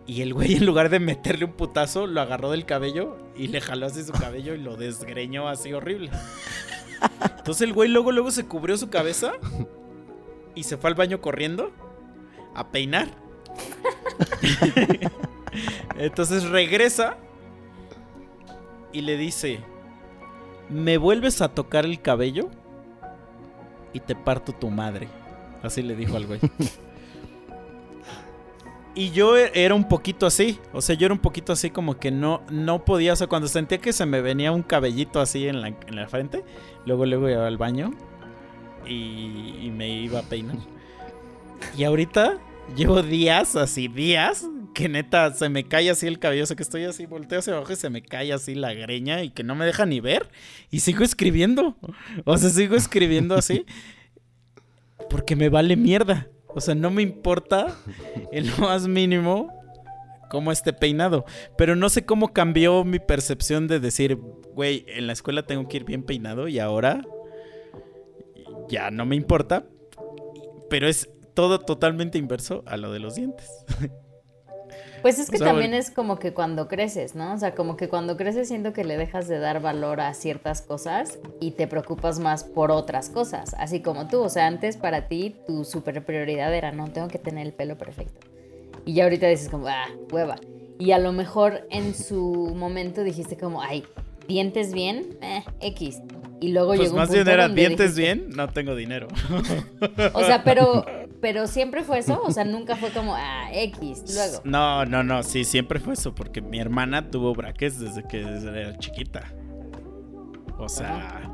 Y 0.07 0.23
el 0.23 0.35
güey, 0.35 0.55
en 0.55 0.67
lugar 0.67 0.88
de 0.88 0.99
meterle 0.99 1.45
un 1.45 1.53
putazo, 1.53 2.07
lo 2.07 2.21
agarró 2.21 2.51
del 2.51 2.67
cabello 2.67 3.17
y 3.37 3.49
le 3.49 3.61
jaló 3.61 3.87
así 3.87 4.03
su 4.03 4.12
cabello 4.12 4.55
y 4.55 4.59
lo 4.59 4.77
desgreñó 4.77 5.49
así 5.49 5.73
horrible. 5.73 6.11
Entonces, 7.38 7.62
el 7.62 7.73
güey 7.73 7.88
luego, 7.88 8.12
luego 8.12 8.31
se 8.31 8.47
cubrió 8.47 8.77
su 8.77 8.91
cabeza 8.91 9.33
y 10.55 10.65
se 10.65 10.77
fue 10.77 10.91
al 10.91 10.97
baño 10.97 11.21
corriendo 11.21 11.71
a 12.55 12.71
peinar. 12.71 13.09
Entonces 15.97 16.45
regresa 16.45 17.17
y 18.93 19.03
le 19.03 19.17
dice, 19.17 19.61
¿me 20.69 20.99
vuelves 20.99 21.41
a 21.41 21.49
tocar 21.49 21.85
el 21.85 22.01
cabello? 22.01 22.51
Y 23.93 24.01
te 24.01 24.15
parto 24.15 24.53
tu 24.53 24.71
madre. 24.71 25.09
Así 25.62 25.83
le 25.83 25.95
dijo 25.95 26.17
al 26.17 26.27
güey. 26.27 26.41
Y 28.95 29.11
yo 29.11 29.37
e- 29.39 29.51
era 29.55 29.75
un 29.75 29.89
poquito 29.89 30.27
así, 30.27 30.59
o 30.73 30.83
sea, 30.83 30.95
yo 30.95 31.07
era 31.07 31.15
un 31.15 31.21
poquito 31.21 31.53
así 31.53 31.71
como 31.71 31.99
que 31.99 32.11
no, 32.11 32.43
no 32.51 32.85
podía, 32.85 33.15
o 33.15 33.17
sea, 33.17 33.27
cuando 33.27 33.49
sentía 33.49 33.79
que 33.79 33.93
se 33.93 34.05
me 34.05 34.21
venía 34.21 34.53
un 34.53 34.63
cabellito 34.63 35.21
así 35.21 35.49
en 35.49 35.63
la, 35.63 35.69
en 35.69 35.97
la 35.97 36.07
frente, 36.09 36.45
luego 36.85 37.07
luego 37.07 37.31
iba 37.31 37.47
al 37.47 37.57
baño 37.57 37.93
y, 38.87 39.55
y 39.63 39.71
me 39.71 39.89
iba 39.89 40.19
a 40.19 40.23
peinar. 40.23 40.57
Y 41.77 41.85
ahorita 41.85 42.39
llevo 42.77 43.03
días, 43.03 43.57
así 43.57 43.89
días, 43.89 44.47
que 44.75 44.89
neta 44.89 45.33
se 45.33 45.49
me 45.49 45.65
cae 45.65 45.89
así 45.91 46.07
el 46.07 46.19
cabello, 46.19 46.45
o 46.45 46.47
sea 46.47 46.57
que 46.57 46.63
estoy 46.63 46.85
así, 46.85 47.07
volteo 47.07 47.39
hacia 47.39 47.55
abajo 47.55 47.73
y 47.73 47.77
se 47.77 47.89
me 47.89 48.03
cae 48.03 48.33
así 48.33 48.55
la 48.55 48.75
greña 48.75 49.23
y 49.23 49.31
que 49.31 49.43
no 49.43 49.55
me 49.55 49.65
deja 49.65 49.87
ni 49.87 50.01
ver. 50.01 50.29
Y 50.71 50.81
sigo 50.81 51.03
escribiendo, 51.03 51.77
o 52.25 52.37
sea, 52.37 52.51
sigo 52.51 52.77
escribiendo 52.77 53.35
así 53.37 53.65
porque 55.09 55.37
me 55.37 55.49
vale 55.49 55.77
mierda. 55.77 56.29
O 56.55 56.61
sea, 56.61 56.75
no 56.75 56.91
me 56.91 57.03
importa 57.03 57.77
en 58.33 58.51
lo 58.51 58.57
más 58.59 58.87
mínimo 58.87 59.53
cómo 60.31 60.53
esté 60.53 60.73
peinado. 60.73 61.25
Pero 61.57 61.77
no 61.77 61.88
sé 61.88 62.05
cómo 62.05 62.33
cambió 62.33 62.85
mi 62.85 62.99
percepción 62.99 63.69
de 63.69 63.81
decir, 63.81 64.17
güey, 64.55 64.85
en 64.88 65.07
la 65.07 65.12
escuela 65.12 65.45
tengo 65.45 65.69
que 65.69 65.79
ir 65.79 65.85
bien 65.85 66.05
peinado 66.05 66.49
y 66.49 66.59
ahora 66.59 67.03
ya 68.69 68.91
no 68.91 69.05
me 69.07 69.17
importa. 69.17 69.67
Pero 70.71 70.88
es 70.88 71.11
todo 71.35 71.59
totalmente 71.59 72.19
inverso 72.19 72.62
a 72.67 72.77
lo 72.77 72.93
de 72.93 72.99
los 72.99 73.15
dientes. 73.15 73.49
Pues 75.03 75.19
es 75.19 75.31
que 75.31 75.37
O 75.37 75.38
sea, 75.38 75.49
también 75.49 75.75
es 75.75 75.91
como 75.91 76.19
que 76.19 76.33
cuando 76.33 76.69
creces, 76.69 77.15
¿no? 77.15 77.35
O 77.35 77.38
sea, 77.38 77.55
como 77.55 77.77
que 77.77 77.88
cuando 77.88 78.17
creces 78.17 78.49
siento 78.49 78.73
que 78.73 78.85
le 78.85 78.97
dejas 78.97 79.27
de 79.27 79.38
dar 79.38 79.61
valor 79.61 80.01
a 80.01 80.15
ciertas 80.15 80.62
cosas 80.62 81.19
y 81.41 81.53
te 81.53 81.67
preocupas 81.67 82.21
más 82.21 82.45
por 82.45 82.71
otras 82.71 83.11
cosas, 83.11 83.55
así 83.59 83.81
como 83.81 84.07
tú. 84.07 84.21
O 84.23 84.29
sea, 84.29 84.47
antes 84.47 84.77
para 84.77 85.09
ti 85.09 85.35
tu 85.47 85.65
super 85.65 86.05
prioridad 86.05 86.55
era, 86.55 86.71
no, 86.71 86.91
tengo 86.93 87.09
que 87.09 87.19
tener 87.19 87.47
el 87.47 87.53
pelo 87.53 87.77
perfecto. 87.77 88.27
Y 88.85 88.95
ya 88.95 89.05
ahorita 89.05 89.27
dices 89.27 89.49
como, 89.49 89.67
ah, 89.67 89.88
hueva. 90.12 90.37
Y 90.79 90.93
a 90.93 90.99
lo 90.99 91.12
mejor 91.12 91.67
en 91.71 91.95
su 91.95 92.55
momento 92.57 93.03
dijiste 93.03 93.37
como, 93.37 93.61
ay, 93.61 93.85
dientes 94.29 94.73
bien, 94.73 95.17
eh, 95.23 95.43
X. 95.61 95.99
Y 96.41 96.49
luego 96.53 96.71
Pues 96.71 96.81
llegó 96.81 96.93
un 96.95 96.99
más 96.99 97.09
bien 97.11 97.21
punto 97.23 97.31
era 97.33 97.43
donde 97.47 97.61
dientes 97.61 97.95
dijiste- 97.95 98.15
bien, 98.25 98.31
no 98.37 98.49
tengo 98.49 98.75
dinero. 98.75 99.07
O 100.15 100.25
sea, 100.25 100.43
pero, 100.45 100.85
pero 101.21 101.47
siempre 101.47 101.85
fue 101.85 101.99
eso. 101.99 102.21
O 102.25 102.33
sea, 102.33 102.45
nunca 102.45 102.75
fue 102.75 102.91
como, 102.91 103.15
ah, 103.15 103.49
X. 103.53 104.03
Luego. 104.13 104.41
No, 104.45 104.85
no, 104.85 105.05
no, 105.05 105.23
sí, 105.23 105.45
siempre 105.45 105.79
fue 105.79 105.95
eso, 105.95 106.15
porque 106.15 106.41
mi 106.41 106.59
hermana 106.59 107.11
tuvo 107.11 107.33
brackets 107.35 107.79
desde 107.79 108.03
que 108.09 108.23
era 108.23 108.77
chiquita. 108.79 109.33
O 110.59 110.69
sea, 110.69 111.31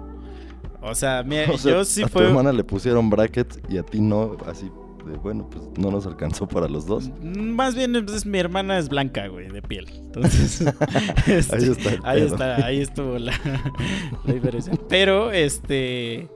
o 0.83 0.95
sea, 0.95 1.23
mi- 1.23 1.39
O 1.53 1.57
sea, 1.57 1.73
yo 1.73 1.85
sí 1.85 2.03
a 2.03 2.07
tu 2.09 2.19
hermana 2.21 2.53
le 2.53 2.65
pusieron 2.65 3.09
brackets 3.09 3.61
y 3.71 3.79
a 3.79 3.83
ti 3.83 4.01
no, 4.01 4.37
así 4.47 4.71
de, 5.07 5.17
bueno, 5.19 5.49
pues 5.51 5.65
no 5.79 5.91
nos 5.91 6.07
alcanzó 6.07 6.47
para 6.49 6.69
los 6.69 6.87
dos. 6.87 7.09
Mm, 7.21 7.51
Más 7.51 7.75
bien, 7.75 7.93
pues, 8.07 8.27
mi 8.27 8.39
hermana 8.39 8.79
es 8.79 8.89
blanca, 8.89 9.27
güey, 9.29 9.49
de 9.49 9.63
piel. 9.63 9.87
Entonces, 9.95 10.61
este, 11.27 11.57
Ahí 11.57 11.65
está 11.71 11.91
ahí 12.05 12.21
pedo. 12.21 12.27
está, 12.27 12.67
ahí 12.67 12.81
estuvo 12.81 13.19
la, 13.19 13.33
la 14.25 14.33
diferencia. 14.33 14.73
Pero, 14.89 15.33
este, 15.33 16.29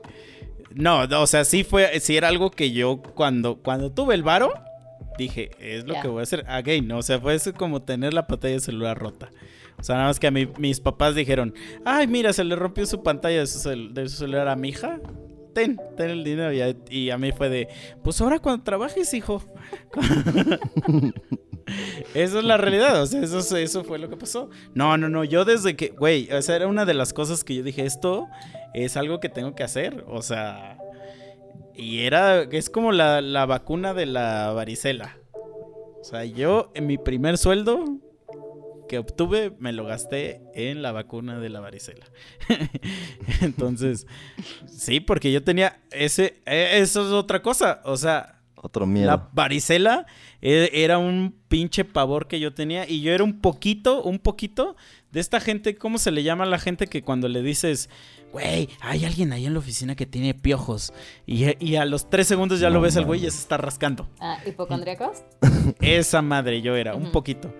no, 0.73 1.05
no, 1.07 1.21
o 1.21 1.27
sea, 1.27 1.45
sí 1.45 1.63
fue, 1.63 1.99
sí 1.99 2.17
era 2.17 2.27
algo 2.29 2.51
que 2.51 2.71
yo 2.71 3.01
cuando, 3.01 3.57
cuando 3.57 3.91
tuve 3.91 4.15
el 4.15 4.23
varo, 4.23 4.53
dije, 5.17 5.51
es 5.59 5.85
lo 5.85 5.93
que 6.01 6.07
voy 6.07 6.21
a 6.21 6.23
hacer 6.23 6.43
again, 6.47 6.87
¿no? 6.87 6.97
O 6.97 7.03
sea, 7.03 7.19
fue 7.19 7.35
eso 7.35 7.53
como 7.53 7.81
tener 7.83 8.13
la 8.13 8.25
pantalla 8.27 8.55
de 8.55 8.59
celular 8.59 8.97
rota. 8.97 9.29
O 9.77 9.83
sea, 9.83 9.95
nada 9.95 10.07
más 10.07 10.19
que 10.19 10.27
a 10.27 10.31
mí, 10.31 10.47
mis 10.59 10.79
papás 10.79 11.13
dijeron, 11.15 11.53
ay, 11.83 12.07
mira, 12.07 12.31
se 12.31 12.43
le 12.43 12.55
rompió 12.55 12.85
su 12.85 13.03
pantalla 13.03 13.39
de 13.39 13.47
su, 13.47 13.59
cel- 13.67 13.91
de 13.91 14.07
su 14.07 14.17
celular 14.17 14.47
a 14.47 14.55
mi 14.55 14.69
hija. 14.69 14.99
Ten, 15.53 15.79
ten 15.95 16.09
el 16.09 16.23
dinero. 16.23 16.51
Y 16.89 17.09
a, 17.09 17.17
mí 17.17 17.31
fue 17.31 17.49
de, 17.49 17.67
pues 18.03 18.19
ahora 18.21 18.39
cuando 18.39 18.63
trabajes, 18.63 19.13
hijo. 19.13 19.41
Eso 22.13 22.39
es 22.39 22.45
la 22.45 22.57
realidad, 22.57 23.01
o 23.01 23.05
sea, 23.05 23.21
eso, 23.21 23.39
es- 23.39 23.51
eso 23.53 23.83
fue 23.83 23.97
lo 23.97 24.09
que 24.09 24.17
pasó. 24.17 24.49
No, 24.73 24.97
no, 24.97 25.07
no, 25.09 25.23
yo 25.23 25.45
desde 25.45 25.75
que, 25.75 25.89
güey, 25.89 26.29
o 26.31 26.41
sea, 26.41 26.57
era 26.57 26.67
una 26.67 26.85
de 26.85 26.93
las 26.93 27.13
cosas 27.13 27.43
que 27.43 27.55
yo 27.55 27.63
dije, 27.63 27.85
esto 27.85 28.27
es 28.73 28.97
algo 28.97 29.19
que 29.19 29.29
tengo 29.29 29.55
que 29.55 29.63
hacer, 29.63 30.03
o 30.07 30.21
sea, 30.21 30.77
y 31.73 32.01
era, 32.01 32.41
es 32.43 32.69
como 32.69 32.91
la, 32.91 33.21
la 33.21 33.45
vacuna 33.45 33.93
de 33.93 34.05
la 34.05 34.51
varicela. 34.51 35.17
O 35.33 36.03
sea, 36.03 36.25
yo 36.25 36.69
en 36.75 36.85
mi 36.85 36.97
primer 36.97 37.37
sueldo 37.37 37.85
que 38.93 38.99
obtuve 38.99 39.55
me 39.57 39.73
lo 39.73 39.85
gasté 39.85 40.43
en 40.53 40.83
la 40.83 40.91
vacuna 40.91 41.39
de 41.39 41.49
la 41.49 41.59
varicela. 41.61 42.05
Entonces, 43.41 44.05
sí, 44.67 44.99
porque 44.99 45.31
yo 45.31 45.43
tenía 45.43 45.79
ese, 45.89 46.41
eh, 46.45 46.73
eso 46.75 47.01
es 47.07 47.11
otra 47.11 47.41
cosa, 47.41 47.81
o 47.85 47.97
sea, 47.97 48.39
Otro 48.55 48.85
miedo. 48.85 49.07
la 49.07 49.29
varicela 49.33 50.05
e- 50.41 50.69
era 50.73 50.99
un 50.99 51.35
pinche 51.47 51.85
pavor 51.85 52.27
que 52.27 52.39
yo 52.39 52.53
tenía 52.53 52.87
y 52.87 53.01
yo 53.01 53.11
era 53.13 53.23
un 53.23 53.41
poquito, 53.41 54.03
un 54.03 54.19
poquito 54.19 54.75
de 55.11 55.19
esta 55.21 55.39
gente, 55.39 55.75
¿cómo 55.75 55.97
se 55.97 56.11
le 56.11 56.21
llama 56.21 56.43
a 56.43 56.47
la 56.47 56.59
gente 56.59 56.85
que 56.85 57.01
cuando 57.03 57.27
le 57.29 57.41
dices, 57.41 57.89
güey, 58.31 58.69
hay 58.81 59.05
alguien 59.05 59.31
ahí 59.33 59.47
en 59.47 59.53
la 59.53 59.59
oficina 59.59 59.95
que 59.95 60.05
tiene 60.05 60.35
piojos 60.35 60.93
y, 61.25 61.45
y 61.65 61.75
a 61.77 61.85
los 61.85 62.09
tres 62.11 62.27
segundos 62.27 62.59
ya 62.59 62.69
No 62.69 62.75
lo 62.75 62.81
ves 62.81 62.95
al 62.97 63.05
güey 63.05 63.19
y 63.21 63.23
ya 63.23 63.31
se 63.31 63.39
está 63.39 63.57
rascando? 63.57 64.07
Ah, 64.19 64.37
¿Hipocondríacos? 64.45 65.23
Esa 65.81 66.21
madre 66.21 66.61
yo 66.61 66.75
era, 66.75 66.93
un 66.95 67.11
poquito. 67.11 67.51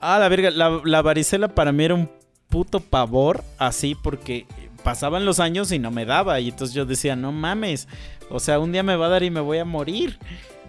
Ah, 0.00 0.18
la 0.18 0.28
verga, 0.28 0.50
la, 0.50 0.80
la 0.84 1.02
varicela 1.02 1.48
para 1.48 1.72
mí 1.72 1.84
era 1.84 1.94
un 1.94 2.10
puto 2.48 2.80
pavor 2.80 3.44
así 3.58 3.94
porque 3.94 4.46
pasaban 4.82 5.24
los 5.24 5.40
años 5.40 5.70
y 5.72 5.78
no 5.78 5.90
me 5.90 6.04
daba 6.04 6.40
y 6.40 6.48
entonces 6.48 6.74
yo 6.74 6.84
decía, 6.86 7.16
no 7.16 7.32
mames, 7.32 7.86
o 8.30 8.40
sea, 8.40 8.58
un 8.58 8.72
día 8.72 8.82
me 8.82 8.96
va 8.96 9.06
a 9.06 9.10
dar 9.10 9.22
y 9.22 9.30
me 9.30 9.40
voy 9.40 9.58
a 9.58 9.64
morir. 9.64 10.18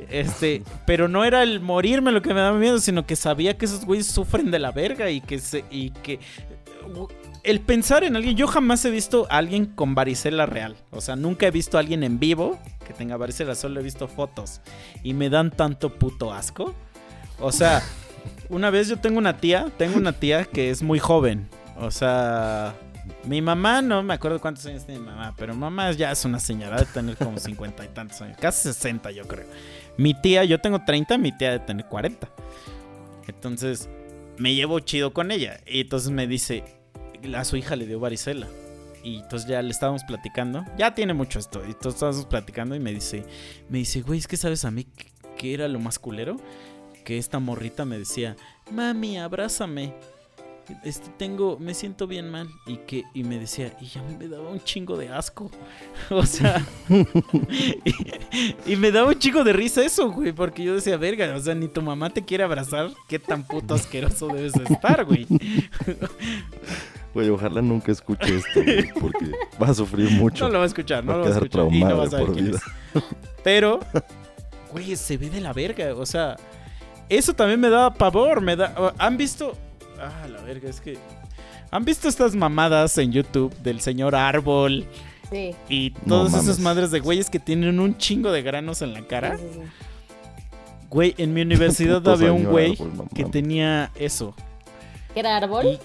Este, 0.10 0.64
pero 0.86 1.08
no 1.08 1.24
era 1.24 1.44
el 1.44 1.60
morirme 1.60 2.12
lo 2.12 2.22
que 2.22 2.34
me 2.34 2.42
daba 2.42 2.58
miedo, 2.58 2.80
sino 2.80 3.06
que 3.06 3.16
sabía 3.16 3.58
que 3.58 3.66
esos 3.66 3.86
güeyes 3.86 4.08
sufren 4.08 4.52
de 4.52 4.60
la 4.60 4.72
verga 4.72 5.10
y 5.10 5.22
que 5.22 5.40
se 5.40 5.64
y 5.70 5.92
que 5.92 6.20
el 7.44 7.60
pensar 7.60 8.04
en 8.04 8.16
alguien, 8.16 8.36
yo 8.36 8.48
jamás 8.48 8.84
he 8.86 8.92
visto 8.92 9.28
a 9.30 9.38
alguien 9.38 9.66
con 9.66 9.96
varicela 9.96 10.46
real. 10.46 10.76
O 10.92 11.02
sea, 11.02 11.16
nunca 11.16 11.48
he 11.48 11.52
visto 11.52 11.78
a 11.78 11.80
alguien 11.80 12.04
en 12.04 12.20
vivo 12.20 12.60
que 12.86 12.94
tenga 12.94 13.18
varicela, 13.18 13.56
solo 13.56 13.80
he 13.80 13.84
visto 13.84 14.08
fotos. 14.08 14.62
Y 15.04 15.14
me 15.14 15.30
dan 15.30 15.52
tanto 15.52 15.94
puto 15.94 16.34
asco. 16.34 16.76
O 17.40 17.52
sea, 17.52 17.82
una 18.50 18.70
vez 18.70 18.88
yo 18.88 18.98
tengo 18.98 19.18
una 19.18 19.38
tía, 19.38 19.72
tengo 19.78 19.98
una 19.98 20.14
tía 20.14 20.46
que 20.46 20.70
es 20.70 20.82
muy 20.82 21.00
joven. 21.00 21.48
O 21.78 21.92
sea, 21.92 22.76
mi 23.26 23.42
mamá, 23.42 23.82
no 23.82 24.04
me 24.04 24.14
acuerdo 24.14 24.40
cuántos 24.40 24.66
años 24.66 24.86
tiene 24.86 25.00
mi 25.02 25.08
mamá, 25.08 25.34
pero 25.38 25.56
mamá 25.56 25.92
ya 25.92 26.12
es 26.12 26.26
una 26.26 26.40
señora 26.40 26.80
de 26.80 26.86
tener 26.86 27.16
como 27.18 27.40
cincuenta 27.40 27.84
y 27.84 27.88
tantos 27.88 28.22
años, 28.22 28.38
casi 28.40 28.64
60 28.64 29.12
yo 29.12 29.28
creo. 29.28 29.46
Mi 29.98 30.14
tía, 30.14 30.44
yo 30.44 30.60
tengo 30.60 30.84
30, 30.86 31.18
mi 31.18 31.36
tía 31.38 31.52
de 31.52 31.60
tener 31.60 31.86
40. 31.86 32.30
Entonces, 33.28 33.90
me 34.38 34.56
llevo 34.56 34.80
chido 34.80 35.14
con 35.14 35.32
ella. 35.32 35.60
Y 35.68 35.82
entonces 35.82 36.12
me 36.12 36.28
dice, 36.28 36.64
a 37.36 37.44
su 37.44 37.58
hija 37.58 37.76
le 37.76 37.86
dio 37.86 38.00
varicela. 38.00 38.48
Y 39.04 39.18
entonces 39.18 39.48
ya 39.48 39.62
le 39.62 39.72
estábamos 39.72 40.04
platicando. 40.04 40.64
Ya 40.78 40.94
tiene 40.94 41.14
mucho 41.14 41.40
esto. 41.40 41.62
Y 41.64 41.72
entonces 41.72 41.96
estábamos 41.96 42.26
platicando 42.26 42.76
y 42.76 42.80
me 42.80 42.92
dice, 42.92 43.24
me 43.70 43.80
dice, 43.80 44.02
güey, 44.02 44.20
es 44.20 44.28
que 44.28 44.38
sabes 44.38 44.66
a 44.66 44.72
mí 44.72 44.88
qué 45.38 45.54
era 45.54 45.68
lo 45.68 45.80
más 45.80 46.00
culero. 46.00 46.38
Que 47.12 47.18
esta 47.18 47.40
morrita 47.40 47.84
me 47.84 48.00
decía, 48.00 48.38
mami, 48.72 49.20
abrázame. 49.20 49.94
Este 50.86 51.10
tengo, 51.18 51.60
me 51.60 51.74
siento 51.74 52.08
bien 52.08 52.30
mal. 52.30 52.48
Y 52.66 52.78
que, 52.78 53.04
y 53.14 53.26
me 53.26 53.38
decía, 53.38 53.76
y 53.82 53.98
a 53.98 54.02
mí 54.04 54.16
me 54.18 54.30
daba 54.30 54.48
un 54.48 54.64
chingo 54.64 54.96
de 54.96 55.10
asco. 55.10 55.52
O 56.10 56.26
sea, 56.26 56.66
y, 56.88 58.56
y 58.66 58.76
me 58.78 58.94
daba 58.94 59.10
un 59.10 59.20
chingo 59.20 59.44
de 59.44 59.52
risa 59.52 59.84
eso, 59.84 60.10
güey. 60.10 60.32
Porque 60.32 60.64
yo 60.64 60.74
decía, 60.74 60.96
verga, 60.96 61.36
o 61.36 61.40
sea, 61.42 61.54
ni 61.54 61.68
tu 61.68 61.82
mamá 61.82 62.12
te 62.12 62.24
quiere 62.24 62.46
abrazar. 62.46 62.92
Qué 63.10 63.20
tan 63.20 63.46
puto 63.46 63.74
asqueroso 63.74 64.30
debes 64.30 64.54
de 64.54 64.64
estar, 64.74 65.04
güey. 65.04 65.28
Güey, 67.14 67.28
ojalá 67.28 67.62
nunca 67.62 67.92
escuche 67.92 68.38
esto, 68.38 68.64
güey, 68.64 68.88
porque 68.94 69.32
va 69.62 69.68
a 69.68 69.74
sufrir 69.74 70.10
mucho. 70.12 70.46
No 70.46 70.52
lo 70.54 70.60
va 70.60 70.64
a 70.64 70.68
escuchar, 70.68 71.04
no 71.04 71.12
Va 71.12 71.18
lo 71.18 71.24
va 71.26 71.30
a 71.30 71.34
escuchar. 71.34 71.68
Y 71.70 71.82
no 71.82 71.88
traumado 71.90 71.98
va 71.98 72.04
a 72.06 72.10
saber 72.10 72.26
por 72.26 72.36
quién 72.36 72.46
vida. 72.46 72.60
es. 72.96 73.04
Pero, 73.44 73.82
güey, 74.72 74.96
se 74.96 75.18
ve 75.18 75.30
de 75.30 75.42
la 75.42 75.52
verga. 75.52 75.94
O 75.94 76.06
sea, 76.06 76.38
eso 77.18 77.34
también 77.34 77.60
me 77.60 77.70
daba 77.70 77.94
pavor. 77.94 78.42
Me 78.42 78.56
da. 78.56 78.94
¿Han 78.98 79.18
visto? 79.18 79.58
Ah, 80.00 80.28
la 80.28 80.42
verga, 80.42 80.70
es 80.70 80.82
que. 80.82 80.98
¿Han 81.72 81.86
visto 81.86 82.08
estas 82.10 82.36
mamadas 82.36 82.98
en 82.98 83.12
YouTube 83.12 83.56
del 83.60 83.80
señor 83.82 84.14
Árbol 84.16 84.86
Sí. 85.32 85.56
y 85.70 85.94
No 86.06 86.26
todas 86.26 86.44
esas 86.44 86.60
madres 86.60 86.92
de 86.92 87.00
güeyes 87.00 87.30
que 87.30 87.40
tienen 87.40 87.80
un 87.80 87.98
chingo 87.98 88.32
de 88.32 88.42
granos 88.42 88.82
en 88.82 88.94
la 88.94 89.02
cara? 89.04 89.38
Sí, 89.38 89.44
sí, 89.54 89.60
sí. 89.62 89.68
Güey, 90.90 91.16
en 91.18 91.34
mi 91.34 91.42
universidad 91.42 92.06
había 92.10 92.34
un 92.34 92.44
güey 92.44 92.74
árbol, 92.74 93.08
que 93.16 93.24
tenía 93.24 93.92
eso. 93.96 94.36
¿Qué 95.14 95.22
era 95.22 95.38
árbol? 95.38 95.66
Y- 95.68 95.80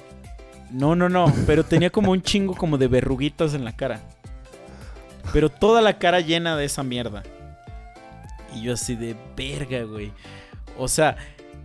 No, 0.73 0.97
no, 0.97 1.09
no, 1.09 1.33
pero 1.47 1.65
tenía 1.65 1.91
como 1.91 2.11
un 2.11 2.21
chingo 2.23 2.57
como 2.57 2.77
de 2.79 2.89
verruguitas 2.89 3.55
en 3.55 3.65
la 3.65 3.77
cara. 3.77 4.01
Pero 5.33 5.49
toda 5.49 5.81
la 5.81 5.99
cara 5.99 6.19
llena 6.21 6.57
de 6.57 6.65
esa 6.65 6.83
mierda. 6.83 7.23
Y 8.57 8.63
yo 8.63 8.73
así 8.75 8.97
de 8.97 9.15
verga, 9.37 9.85
güey. 9.85 10.11
O 10.79 10.89
sea, 10.89 11.17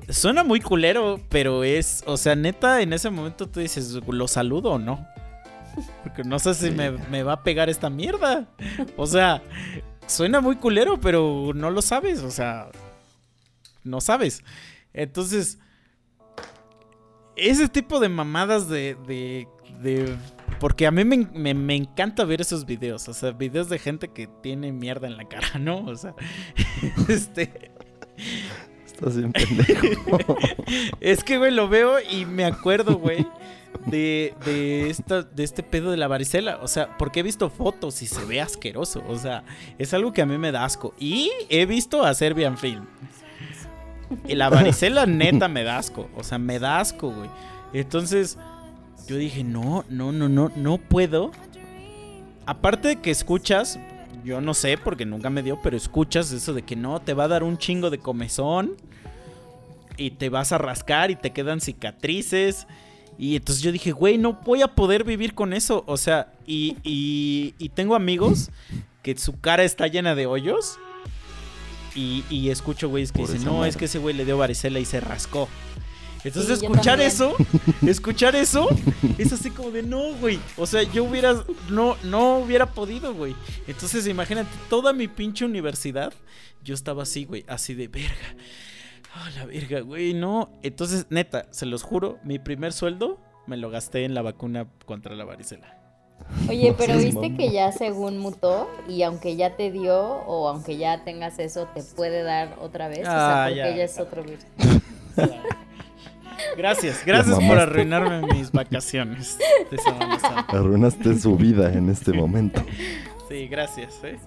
suena 0.09 0.43
muy 0.43 0.61
culero, 0.61 1.19
pero 1.29 1.63
es, 1.63 2.03
o 2.05 2.17
sea, 2.17 2.35
neta, 2.35 2.81
en 2.81 2.93
ese 2.93 3.09
momento 3.09 3.47
tú 3.47 3.59
dices, 3.59 3.93
¿lo 4.07 4.27
saludo 4.27 4.71
o 4.71 4.79
no? 4.79 5.05
Porque 6.03 6.23
no 6.23 6.37
sé 6.39 6.53
si 6.53 6.71
me, 6.71 6.91
me 6.91 7.23
va 7.23 7.33
a 7.33 7.43
pegar 7.43 7.69
esta 7.69 7.89
mierda. 7.89 8.47
O 8.97 9.07
sea, 9.07 9.41
suena 10.07 10.41
muy 10.41 10.57
culero, 10.57 10.99
pero 10.99 11.51
no 11.55 11.69
lo 11.71 11.81
sabes, 11.81 12.21
o 12.23 12.31
sea, 12.31 12.69
no 13.83 14.01
sabes. 14.01 14.43
Entonces, 14.93 15.59
ese 17.35 17.69
tipo 17.69 17.99
de 17.99 18.09
mamadas 18.09 18.67
de. 18.67 18.95
de, 19.07 19.47
de- 19.81 20.15
porque 20.59 20.85
a 20.85 20.91
mí 20.91 21.03
me, 21.05 21.17
me- 21.33 21.53
me 21.53 21.75
encanta 21.75 22.23
ver 22.25 22.41
esos 22.41 22.65
videos. 22.65 23.07
O 23.07 23.13
sea, 23.13 23.31
videos 23.31 23.69
de 23.69 23.79
gente 23.79 24.09
que 24.09 24.27
tiene 24.43 24.71
mierda 24.71 25.07
en 25.07 25.17
la 25.17 25.27
cara, 25.27 25.57
¿no? 25.59 25.85
O 25.85 25.95
sea, 25.95 26.13
este. 27.07 27.71
Estás 29.01 29.17
bien 29.17 29.33
pendejo. 29.33 30.37
Es 31.01 31.23
que, 31.23 31.39
güey, 31.39 31.51
lo 31.51 31.67
veo 31.67 31.95
y 31.99 32.27
me 32.27 32.45
acuerdo, 32.45 32.97
güey, 32.97 33.25
de, 33.87 34.35
de, 34.45 34.91
esta, 34.91 35.23
de 35.23 35.43
este 35.43 35.63
pedo 35.63 35.89
de 35.89 35.97
la 35.97 36.07
varicela. 36.07 36.59
O 36.61 36.67
sea, 36.67 36.97
porque 36.97 37.21
he 37.21 37.23
visto 37.23 37.49
fotos 37.49 38.03
y 38.03 38.07
se 38.07 38.23
ve 38.25 38.39
asqueroso. 38.41 39.03
O 39.07 39.17
sea, 39.17 39.43
es 39.79 39.95
algo 39.95 40.13
que 40.13 40.21
a 40.21 40.27
mí 40.27 40.37
me 40.37 40.51
da 40.51 40.65
asco. 40.65 40.93
Y 40.99 41.31
he 41.49 41.65
visto 41.65 42.05
a 42.05 42.13
Serbian 42.13 42.59
Film. 42.59 42.85
Y 44.27 44.35
la 44.35 44.49
varicela 44.49 45.05
neta 45.07 45.47
me 45.47 45.63
da 45.63 45.79
asco. 45.79 46.07
O 46.15 46.23
sea, 46.23 46.37
me 46.37 46.59
da 46.59 46.79
asco, 46.79 47.09
güey. 47.09 47.29
Entonces, 47.73 48.37
yo 49.07 49.15
dije, 49.15 49.43
no, 49.43 49.83
no, 49.89 50.11
no, 50.11 50.29
no, 50.29 50.51
no 50.55 50.77
puedo. 50.77 51.31
Aparte 52.45 52.89
de 52.89 52.95
que 52.97 53.09
escuchas, 53.09 53.79
yo 54.23 54.41
no 54.41 54.53
sé 54.53 54.77
porque 54.77 55.05
nunca 55.05 55.29
me 55.29 55.43
dio, 55.43 55.59
pero 55.61 55.77
escuchas 55.77 56.31
eso 56.31 56.53
de 56.53 56.63
que 56.63 56.75
no, 56.75 57.01
te 57.01 57.13
va 57.13 57.25
a 57.25 57.27
dar 57.27 57.43
un 57.43 57.57
chingo 57.57 57.89
de 57.89 57.99
comezón 57.99 58.75
y 59.97 60.11
te 60.11 60.29
vas 60.29 60.51
a 60.51 60.57
rascar 60.57 61.11
y 61.11 61.15
te 61.15 61.31
quedan 61.31 61.61
cicatrices. 61.61 62.67
Y 63.17 63.35
entonces 63.35 63.63
yo 63.63 63.71
dije, 63.71 63.91
güey, 63.91 64.17
no 64.17 64.39
voy 64.45 64.61
a 64.61 64.69
poder 64.69 65.03
vivir 65.03 65.33
con 65.35 65.53
eso. 65.53 65.83
O 65.87 65.97
sea, 65.97 66.33
y, 66.45 66.77
y, 66.83 67.53
y 67.57 67.69
tengo 67.69 67.95
amigos 67.95 68.49
que 69.03 69.17
su 69.17 69.39
cara 69.39 69.63
está 69.63 69.87
llena 69.87 70.15
de 70.15 70.25
hoyos. 70.25 70.79
Y, 71.93 72.23
y 72.29 72.49
escucho 72.49 72.89
güeyes 72.89 73.11
que 73.11 73.21
dicen, 73.21 73.43
no, 73.43 73.55
madre. 73.55 73.69
es 73.69 73.77
que 73.77 73.85
ese 73.85 73.99
güey 73.99 74.15
le 74.15 74.23
dio 74.25 74.37
varicela 74.37 74.79
y 74.79 74.85
se 74.85 75.01
rascó. 75.01 75.49
Entonces 76.23 76.59
Sí, 76.59 76.65
escuchar 76.65 77.01
eso, 77.01 77.35
escuchar 77.87 78.35
eso, 78.35 78.67
es 79.17 79.33
así 79.33 79.49
como 79.49 79.71
de 79.71 79.83
no, 79.83 80.13
güey. 80.19 80.39
O 80.57 80.65
sea, 80.67 80.83
yo 80.83 81.03
hubiera, 81.03 81.33
no, 81.69 81.95
no 82.03 82.37
hubiera 82.39 82.67
podido, 82.67 83.13
güey. 83.13 83.35
Entonces 83.67 84.05
imagínate, 84.07 84.49
toda 84.69 84.93
mi 84.93 85.07
pinche 85.07 85.45
universidad, 85.45 86.13
yo 86.63 86.73
estaba 86.75 87.03
así, 87.03 87.25
güey, 87.25 87.43
así 87.47 87.73
de 87.73 87.87
verga. 87.87 88.35
Ah, 89.15 89.29
la 89.35 89.45
verga, 89.45 89.81
güey, 89.81 90.13
no. 90.13 90.51
Entonces, 90.63 91.07
neta, 91.09 91.47
se 91.51 91.65
los 91.65 91.83
juro, 91.83 92.19
mi 92.23 92.39
primer 92.39 92.71
sueldo 92.71 93.19
me 93.47 93.57
lo 93.57 93.69
gasté 93.69 94.05
en 94.05 94.13
la 94.13 94.21
vacuna 94.21 94.67
contra 94.85 95.15
la 95.15 95.25
varicela. 95.25 95.77
Oye, 96.47 96.73
pero 96.77 96.97
viste 96.97 97.35
que 97.35 97.51
ya 97.51 97.71
según 97.71 98.19
mutó 98.19 98.69
y 98.87 99.01
aunque 99.01 99.35
ya 99.35 99.57
te 99.57 99.71
dio 99.71 99.97
o 99.99 100.47
aunque 100.47 100.77
ya 100.77 101.03
tengas 101.03 101.39
eso, 101.39 101.67
te 101.73 101.81
puede 101.83 102.21
dar 102.21 102.57
otra 102.61 102.87
vez. 102.87 102.99
o 102.99 103.03
sea, 103.05 103.43
Ah, 103.45 103.47
porque 103.47 103.57
ya. 103.57 103.75
ya 103.75 103.83
es 103.83 103.99
otro 103.99 104.23
virus. 104.23 104.45
Gracias, 106.57 107.03
gracias 107.05 107.39
por 107.39 107.57
arruinarme 107.57 108.21
mis 108.33 108.51
vacaciones 108.51 109.37
de 109.69 109.77
Semana 109.77 110.19
Santa. 110.19 110.57
Arruinaste 110.57 111.17
su 111.19 111.35
vida 111.35 111.71
en 111.71 111.89
este 111.89 112.13
momento. 112.13 112.63
Sí, 113.29 113.47
gracias, 113.47 113.99
eh. 114.03 114.19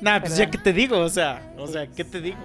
Nah, 0.00 0.20
pues 0.20 0.36
ya 0.36 0.50
que 0.50 0.58
te 0.58 0.72
digo, 0.72 0.98
o 0.98 1.08
sea, 1.08 1.54
o 1.56 1.66
sea, 1.66 1.86
¿qué 1.86 2.04
te 2.04 2.20
digo? 2.20 2.38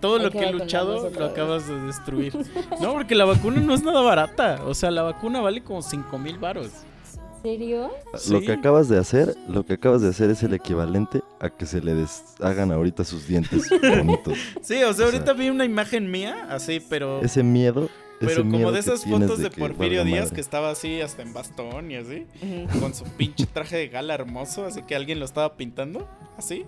Todo 0.00 0.16
Hay 0.16 0.24
lo 0.24 0.30
que 0.30 0.38
que 0.38 0.44
he 0.44 0.52
luchado 0.52 1.08
lo 1.08 1.24
acabas 1.24 1.66
de 1.66 1.80
destruir. 1.80 2.36
No, 2.80 2.92
porque 2.92 3.14
la 3.14 3.24
vacuna 3.24 3.60
no 3.60 3.74
es 3.74 3.82
nada 3.82 4.02
barata. 4.02 4.60
O 4.66 4.74
sea, 4.74 4.90
la 4.90 5.02
vacuna 5.02 5.40
vale 5.40 5.62
como 5.62 5.80
5 5.80 6.18
mil 6.18 6.36
varos. 6.38 6.70
¿En 7.44 7.50
serio? 7.58 7.90
Lo 8.30 8.40
que 8.40 8.52
acabas 8.52 8.88
de 8.88 8.98
hacer, 8.98 9.36
lo 9.48 9.66
que 9.66 9.74
acabas 9.74 10.00
de 10.00 10.08
hacer 10.08 10.30
es 10.30 10.42
el 10.42 10.54
equivalente 10.54 11.20
a 11.40 11.50
que 11.50 11.66
se 11.66 11.82
le 11.82 11.94
deshagan 11.94 12.72
ahorita 12.72 13.04
sus 13.04 13.26
dientes 13.28 13.68
bonitos. 13.82 14.38
Sí, 14.62 14.82
o 14.82 14.92
sea, 14.94 15.04
O 15.04 15.08
ahorita 15.08 15.26
sea- 15.26 15.34
vi 15.34 15.50
una 15.50 15.64
imagen 15.66 16.10
mía, 16.10 16.46
así, 16.48 16.80
pero... 16.88 17.20
Ese 17.20 17.42
miedo, 17.42 17.90
ese 18.18 18.26
Pero 18.26 18.36
como 18.44 18.56
miedo 18.56 18.72
de 18.72 18.80
esas 18.80 19.04
fotos 19.04 19.38
de, 19.40 19.50
Porfirio 19.50 20.04
Díaz 20.04 20.24
madre. 20.24 20.34
que 20.36 20.40
estaba 20.40 20.70
así 20.70 21.02
hasta 21.02 21.20
en 21.20 21.34
bastón 21.34 21.90
y 21.90 21.96
así, 21.96 22.26
con 22.80 22.94
su 22.94 23.04
pinche 23.04 23.44
traje 23.44 23.76
de 23.76 23.88
gala 23.88 24.14
hermoso, 24.14 24.64
así 24.64 24.82
que 24.82 24.94
alguien 24.96 25.18
lo 25.18 25.26
estaba 25.26 25.54
pintando, 25.58 26.08
así, 26.38 26.64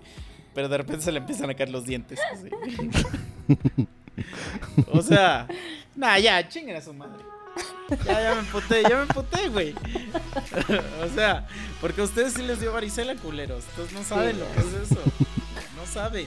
pero 0.54 0.68
de 0.68 0.76
repente 0.76 1.02
se 1.02 1.10
le 1.12 1.20
empiezan 1.20 1.48
a 1.48 1.54
caer 1.54 1.70
los 1.70 1.86
dientes. 1.86 2.18
así. 2.32 2.50
o 4.92 5.00
sea, 5.00 5.48
nah, 5.94 6.18
ya, 6.18 6.46
chinguen 6.46 6.76
a 6.76 6.82
su 6.82 6.92
madre. 6.92 7.24
Ya, 8.04 8.20
ya 8.22 8.34
me 8.34 8.40
emputé, 8.40 8.82
ya 8.82 8.96
me 8.96 9.02
emputé, 9.02 9.48
güey. 9.48 9.74
o 11.04 11.14
sea, 11.14 11.46
porque 11.80 12.00
a 12.00 12.04
ustedes 12.04 12.34
sí 12.34 12.42
les 12.42 12.60
dio 12.60 12.72
varicela, 12.72 13.14
culeros. 13.16 13.64
Entonces 13.70 13.92
no 13.96 14.02
saben 14.04 14.38
lo 14.40 14.44
que 14.52 14.58
es 14.60 14.90
eso. 14.90 15.00
No 15.76 15.86
saben. 15.86 16.26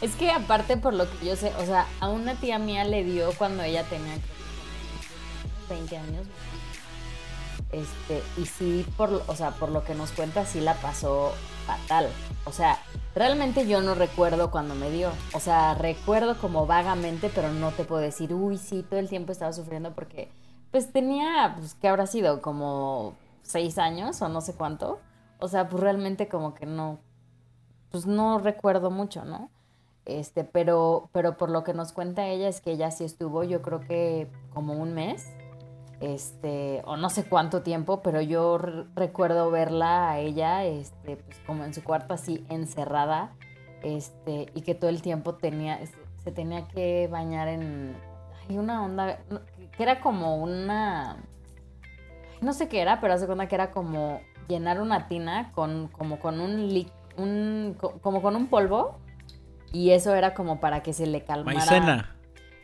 Es 0.00 0.12
que 0.16 0.30
aparte 0.32 0.76
por 0.76 0.94
lo 0.94 1.08
que 1.08 1.26
yo 1.26 1.36
sé, 1.36 1.52
o 1.58 1.64
sea, 1.66 1.86
a 2.00 2.08
una 2.08 2.34
tía 2.34 2.58
mía 2.58 2.82
le 2.84 3.04
dio 3.04 3.32
cuando 3.34 3.62
ella 3.62 3.84
tenía 3.84 4.14
creo 4.14 5.68
que 5.68 5.74
20 5.74 5.96
años. 5.96 6.26
Este, 7.70 8.22
y 8.36 8.46
sí, 8.46 8.84
por, 8.96 9.10
lo- 9.12 9.24
o 9.28 9.36
sea, 9.36 9.52
por 9.52 9.70
lo 9.70 9.84
que 9.84 9.94
nos 9.94 10.10
cuenta, 10.10 10.44
sí 10.44 10.60
la 10.60 10.74
pasó 10.74 11.32
fatal. 11.66 12.08
O 12.44 12.52
sea, 12.52 12.80
realmente 13.14 13.66
yo 13.66 13.80
no 13.82 13.94
recuerdo 13.94 14.50
cuando 14.50 14.74
me 14.74 14.90
dio. 14.90 15.10
O 15.34 15.40
sea, 15.40 15.74
recuerdo 15.74 16.36
como 16.38 16.66
vagamente, 16.66 17.30
pero 17.34 17.52
no 17.52 17.70
te 17.70 17.84
puedo 17.84 18.00
decir, 18.00 18.32
uy, 18.34 18.58
sí, 18.58 18.84
todo 18.88 19.00
el 19.00 19.08
tiempo 19.08 19.32
estaba 19.32 19.52
sufriendo 19.52 19.94
porque, 19.94 20.30
pues 20.70 20.92
tenía, 20.92 21.54
pues, 21.56 21.74
¿qué 21.74 21.88
habrá 21.88 22.06
sido? 22.06 22.40
Como 22.42 23.14
seis 23.42 23.78
años 23.78 24.20
o 24.22 24.28
no 24.28 24.40
sé 24.40 24.54
cuánto. 24.54 25.00
O 25.38 25.48
sea, 25.48 25.68
pues 25.68 25.82
realmente 25.82 26.28
como 26.28 26.54
que 26.54 26.66
no, 26.66 27.00
pues 27.90 28.06
no 28.06 28.38
recuerdo 28.38 28.90
mucho, 28.90 29.24
¿no? 29.24 29.50
Este, 30.04 30.44
pero, 30.44 31.08
pero 31.12 31.36
por 31.36 31.50
lo 31.50 31.62
que 31.62 31.74
nos 31.74 31.92
cuenta 31.92 32.26
ella 32.26 32.48
es 32.48 32.60
que 32.60 32.72
ella 32.72 32.90
sí 32.90 33.04
estuvo, 33.04 33.44
yo 33.44 33.62
creo 33.62 33.80
que 33.80 34.28
como 34.52 34.74
un 34.74 34.94
mes, 34.94 35.28
este, 36.02 36.82
o 36.84 36.96
no 36.96 37.08
sé 37.08 37.24
cuánto 37.24 37.62
tiempo, 37.62 38.02
pero 38.02 38.20
yo 38.20 38.58
re- 38.58 38.84
recuerdo 38.94 39.50
verla 39.50 40.10
a 40.10 40.18
ella, 40.18 40.64
este, 40.64 41.16
pues 41.16 41.38
como 41.46 41.64
en 41.64 41.72
su 41.72 41.82
cuarto 41.82 42.12
así 42.14 42.44
encerrada, 42.50 43.30
este, 43.82 44.50
y 44.54 44.62
que 44.62 44.74
todo 44.74 44.90
el 44.90 45.00
tiempo 45.00 45.34
tenía, 45.36 45.78
se, 46.24 46.32
tenía 46.32 46.66
que 46.68 47.08
bañar 47.10 47.48
en, 47.48 47.96
hay 48.48 48.58
una 48.58 48.84
onda, 48.84 49.18
que 49.76 49.82
era 49.82 50.00
como 50.00 50.36
una, 50.36 51.16
no 52.40 52.52
sé 52.52 52.68
qué 52.68 52.80
era, 52.82 53.00
pero 53.00 53.14
hace 53.14 53.26
cuenta 53.26 53.46
que 53.48 53.54
era 53.54 53.70
como 53.70 54.20
llenar 54.48 54.80
una 54.80 55.06
tina 55.08 55.52
con, 55.52 55.88
como 55.88 56.18
con 56.18 56.40
un, 56.40 56.84
un, 57.16 57.76
co- 57.78 57.98
como 58.00 58.22
con 58.22 58.34
un 58.36 58.48
polvo, 58.48 58.98
y 59.72 59.90
eso 59.92 60.14
era 60.14 60.34
como 60.34 60.60
para 60.60 60.82
que 60.82 60.92
se 60.92 61.06
le 61.06 61.22
calmara. 61.24 61.56
Maicena. 61.58 62.11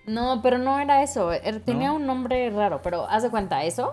No, 0.08 0.40
pero 0.42 0.58
no 0.58 0.78
era 0.78 1.02
eso. 1.02 1.32
er- 1.32 1.62
Tenía 1.64 1.88
¿No? 1.88 1.96
un 1.96 2.06
nombre 2.06 2.50
raro, 2.50 2.80
pero 2.82 3.06
haz 3.08 3.22
de 3.22 3.30
cuenta 3.30 3.64
eso. 3.64 3.90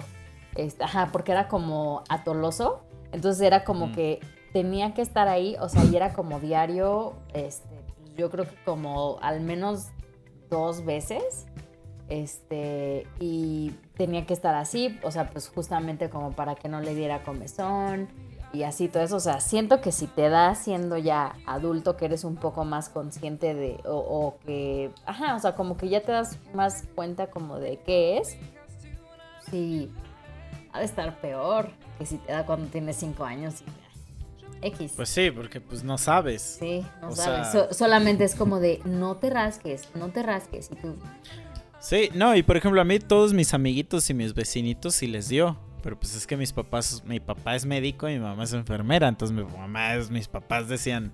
ajá, 0.80 1.10
porque 1.12 1.34
era 1.34 1.48
como 1.50 2.04
atoloso. 2.08 2.82
Entonces 3.12 3.42
era 3.42 3.64
como 3.66 3.88
Mm. 3.88 3.92
que 3.92 4.20
tenía 4.54 4.94
que 4.94 5.02
estar 5.02 5.28
ahí, 5.28 5.58
o 5.60 5.68
sea, 5.68 5.84
y 5.84 5.94
era 5.96 6.14
como 6.14 6.40
diario, 6.40 7.14
este, 7.34 7.76
yo 8.18 8.30
creo 8.32 8.46
que 8.46 8.56
como 8.64 9.18
al 9.22 9.42
menos 9.42 9.90
dos 10.50 10.86
veces. 10.86 11.46
Este, 12.08 13.08
y 13.20 13.72
tenía 13.98 14.26
que 14.26 14.34
estar 14.34 14.54
así, 14.56 14.98
o 15.04 15.12
sea, 15.12 15.30
pues 15.32 15.50
justamente 15.50 16.10
como 16.10 16.32
para 16.32 16.56
que 16.56 16.70
no 16.70 16.80
le 16.80 16.94
diera 16.96 17.24
comezón 17.24 18.08
y 18.56 18.64
así 18.64 18.88
todo 18.88 19.04
eso. 19.04 19.16
O 19.18 19.20
sea, 19.20 19.40
siento 19.40 19.82
que 19.82 19.92
si 19.92 20.08
te 20.08 20.30
da 20.30 20.56
siendo 20.56 20.98
ya 20.98 21.36
adulto, 21.46 21.96
que 21.98 22.06
eres 22.06 22.24
un 22.24 22.36
poco 22.36 22.66
más 22.66 22.90
consciente 22.90 23.54
de, 23.54 23.78
o, 23.86 23.96
o 23.98 24.38
que, 24.46 24.92
ajá, 25.06 25.36
o 25.36 25.40
sea, 25.40 25.56
como 25.56 25.78
que 25.78 25.90
ya 25.90 26.02
te 26.02 26.12
das 26.12 26.38
más 26.54 26.84
cuenta 26.96 27.28
como 27.28 27.60
de 27.60 27.78
qué 27.86 28.18
es, 28.18 28.38
sí, 29.52 29.92
ha 30.74 30.80
de 30.80 30.86
estar 30.86 31.20
peor 31.22 31.70
que 31.98 32.06
si 32.06 32.18
te 32.18 32.32
da 32.34 32.46
cuando 32.46 32.68
tienes 32.68 32.96
cinco 32.98 33.24
años 33.24 33.62
y 33.62 34.66
X. 34.68 34.94
Pues 34.96 35.10
sí, 35.10 35.30
porque 35.32 35.62
pues 35.62 35.84
no 35.84 35.98
sabes. 35.98 36.58
sí, 36.60 36.84
no 37.02 37.10
o 37.10 37.16
sabes. 37.16 37.52
sea- 37.52 37.68
So- 37.68 37.74
solamente 37.74 38.24
es 38.24 38.36
como 38.36 38.60
de 38.60 38.82
no 38.86 39.18
te 39.18 39.30
rasques, 39.30 39.90
no 39.96 40.10
te 40.10 40.24
rasques. 40.24 40.70
Y 40.72 40.76
tú, 40.76 40.96
Sí, 41.80 42.10
no, 42.16 42.36
y 42.36 42.42
por 42.42 42.58
ejemplo, 42.58 42.82
a 42.82 42.84
mí 42.84 42.98
todos 43.00 43.32
mis 43.34 43.54
amiguitos 43.54 44.10
y 44.10 44.16
mis 44.16 44.34
vecinitos 44.34 44.96
sí 44.96 45.06
les 45.08 45.28
dio. 45.30 45.58
Pero 45.86 46.00
pues 46.00 46.16
es 46.16 46.26
que 46.26 46.36
mis 46.36 46.52
papás, 46.52 47.04
mi 47.06 47.20
papá 47.20 47.56
es 47.56 47.64
médico 47.68 48.10
y 48.10 48.14
mi 48.14 48.20
mamá 48.20 48.46
es 48.46 48.54
enfermera. 48.54 49.08
Entonces 49.08 49.38
mi 49.38 49.44
mamá, 49.44 49.92
mis 50.10 50.28
papás 50.28 50.68
decían, 50.68 51.12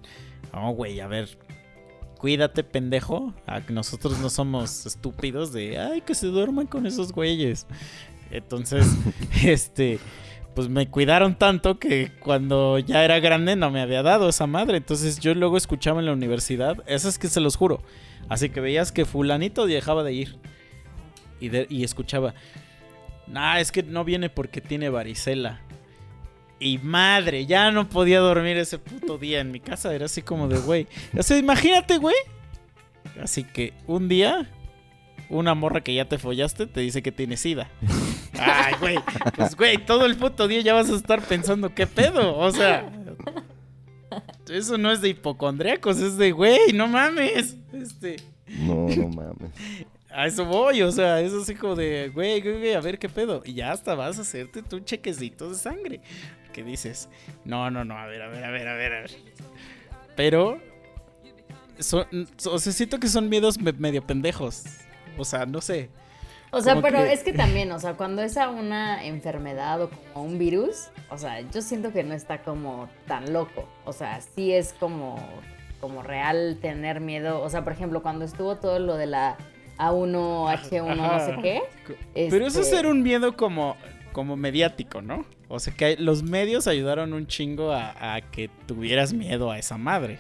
oh, 0.53 0.72
güey, 0.72 1.01
a 1.01 1.07
ver, 1.07 1.28
cuídate, 2.17 2.63
pendejo. 2.63 3.34
Ah, 3.45 3.59
que 3.59 3.74
Nosotros 3.74 4.17
no 4.19 4.30
somos 4.30 4.86
estúpidos 4.86 5.51
de, 5.51 5.78
ay, 5.78 5.99
que 5.99 6.15
se 6.15 6.28
duerman 6.28 6.67
con 6.67 6.86
esos 6.86 7.11
güeyes. 7.11 7.67
Entonces, 8.32 8.88
este, 9.43 9.99
pues 10.55 10.69
me 10.69 10.88
cuidaron 10.88 11.36
tanto 11.36 11.78
que 11.78 12.13
cuando 12.22 12.80
ya 12.80 13.03
era 13.03 13.19
grande 13.19 13.57
no 13.57 13.72
me 13.72 13.82
había 13.82 14.03
dado 14.03 14.30
esa 14.30 14.47
madre. 14.47 14.78
Entonces 14.78 15.19
yo 15.19 15.34
luego 15.34 15.57
escuchaba 15.57 15.99
en 15.99 16.05
la 16.05 16.13
universidad, 16.13 16.78
eso 16.88 17.09
es 17.09 17.19
que 17.19 17.28
se 17.28 17.41
los 17.41 17.57
juro. 17.57 17.84
Así 18.30 18.47
que 18.47 18.61
veías 18.61 18.93
que 18.93 19.03
fulanito 19.03 19.65
dejaba 19.65 20.03
de 20.05 20.13
ir. 20.13 20.38
Y, 21.41 21.49
de- 21.49 21.67
y 21.69 21.84
escuchaba, 21.84 22.36
nah, 23.28 23.59
es 23.59 23.72
que 23.72 23.84
no 23.84 24.03
viene 24.03 24.30
porque 24.30 24.61
tiene 24.61 24.89
varicela. 24.89 25.61
Y 26.59 26.78
madre, 26.78 27.47
ya 27.47 27.72
no 27.72 27.89
podía 27.89 28.19
dormir 28.19 28.57
ese 28.57 28.78
puto 28.78 29.17
día 29.17 29.39
en 29.39 29.51
mi 29.51 29.59
casa. 29.59 29.93
Era 29.95 30.05
así 30.05 30.22
como 30.22 30.47
de, 30.47 30.59
güey. 30.59 30.88
O 31.17 31.24
sea, 31.24 31.38
imagínate, 31.38 31.97
güey. 31.97 32.15
Así 33.19 33.43
que 33.43 33.74
un 33.88 34.07
día, 34.07 34.47
una 35.30 35.55
morra 35.55 35.82
que 35.82 35.95
ya 35.95 36.05
te 36.05 36.19
follaste 36.19 36.67
te 36.67 36.82
dice 36.82 37.01
que 37.01 37.11
tiene 37.11 37.36
sida. 37.36 37.67
Ay, 38.39 38.76
güey. 38.80 38.99
Pues, 39.36 39.55
güey, 39.55 39.78
todo 39.78 40.05
el 40.05 40.15
puto 40.17 40.47
día 40.47 40.61
ya 40.61 40.74
vas 40.74 40.89
a 40.89 40.95
estar 40.95 41.22
pensando, 41.22 41.74
¿qué 41.74 41.88
pedo? 41.88 42.38
O 42.38 42.51
sea, 42.51 42.91
eso 44.49 44.78
no 44.78 44.91
es 44.91 45.01
de 45.01 45.09
hipocondriacos, 45.09 45.99
es 45.99 46.17
de, 46.17 46.32
güey, 46.32 46.74
no 46.74 46.88
mames. 46.88 47.57
Este. 47.74 48.17
No, 48.47 48.88
no 48.88 49.07
mames. 49.07 49.51
A 50.14 50.28
eso 50.28 50.45
voy, 50.45 50.82
o 50.82 50.91
sea, 50.91 51.22
es 51.22 51.34
así 51.34 51.55
como 51.55 51.76
de, 51.76 52.12
güey, 52.14 52.41
güey, 52.41 52.57
güey, 52.59 52.74
a 52.74 52.82
ver 52.82 52.99
qué 52.99 53.07
pedo. 53.09 53.41
Y 53.45 53.53
ya 53.53 53.72
hasta 53.72 53.95
vas 53.95 54.18
a 54.18 54.22
hacerte 54.22 54.62
tu 54.62 54.80
chequecito 54.82 55.49
de 55.49 55.55
sangre. 55.55 56.01
Que 56.53 56.64
dices, 56.64 57.07
no, 57.45 57.72
no, 57.72 57.86
no, 57.86 57.97
a 57.97 58.05
ver, 58.07 58.22
a 58.22 58.28
ver, 58.28 58.43
a 58.43 58.51
ver, 58.51 58.68
a 58.68 58.76
ver, 58.76 58.93
a 58.93 58.99
ver. 59.01 59.12
Pero, 60.16 60.59
son, 61.80 62.05
o 62.45 62.59
sea, 62.59 62.74
siento 62.74 62.99
que 62.99 63.07
son 63.07 63.30
miedos 63.30 63.59
me- 63.59 63.72
medio 63.74 64.05
pendejos. 64.05 64.64
O 65.18 65.26
sea, 65.26 65.45
no 65.45 65.62
sé. 65.62 65.89
O 66.51 66.59
sea, 66.59 66.82
pero 66.82 66.99
que- 66.99 67.14
es 67.14 67.24
que 67.24 67.32
también, 67.32 67.72
o 67.72 67.80
sea, 67.80 67.93
cuando 67.95 68.22
es 68.22 68.36
a 68.36 68.49
una 68.49 69.05
enfermedad 69.05 69.82
o 69.82 69.89
como 69.89 70.26
un 70.26 70.38
virus, 70.38 70.89
o 71.09 71.18
sea, 71.18 71.39
yo 71.39 71.62
siento 71.62 71.93
que 71.93 72.03
no 72.03 72.14
está 72.14 72.41
como 72.43 72.89
tan 73.07 73.32
loco. 73.32 73.70
O 73.86 73.93
sea, 73.93 74.20
sí 74.20 74.51
es 74.51 74.74
como, 74.74 75.16
como 75.80 76.03
real 76.03 76.57
tener 76.62 76.99
miedo. 76.99 77.41
O 77.41 77.49
sea, 77.49 77.64
por 77.64 77.72
ejemplo, 77.72 78.01
cuando 78.03 78.26
estuvo 78.26 78.57
todo 78.57 78.80
lo 78.80 78.97
de 78.97 79.05
la 79.05 79.38
A1H1 79.78 80.95
no 80.95 81.26
sé 81.26 81.36
qué. 81.41 81.61
Pero 82.30 82.47
eso 82.47 82.59
es 82.61 82.67
este, 82.67 82.78
ser 82.78 82.88
un 82.88 83.01
miedo 83.03 83.36
como, 83.36 83.76
como 84.11 84.36
mediático, 84.36 85.01
¿no? 85.01 85.26
O 85.47 85.59
sea, 85.59 85.74
que 85.74 85.97
los 85.97 86.24
medios 86.24 86.67
ayudaron 86.67 87.13
un 87.13 87.28
chingo 87.28 87.72
a, 87.72 88.15
a 88.15 88.22
que 88.22 88.49
tuvieras 88.67 89.13
miedo 89.13 89.51
a 89.51 89.57
esa 89.59 89.78
madre. 89.78 90.19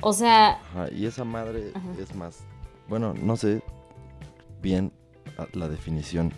O 0.00 0.12
sea, 0.12 0.60
Ajá, 0.70 0.88
y 0.94 1.06
esa 1.06 1.24
madre 1.24 1.70
Ajá. 1.74 1.88
es 2.00 2.14
más. 2.14 2.44
Bueno, 2.88 3.14
no 3.14 3.36
sé 3.36 3.62
bien 4.60 4.92
la 5.52 5.68
definición. 5.68 6.32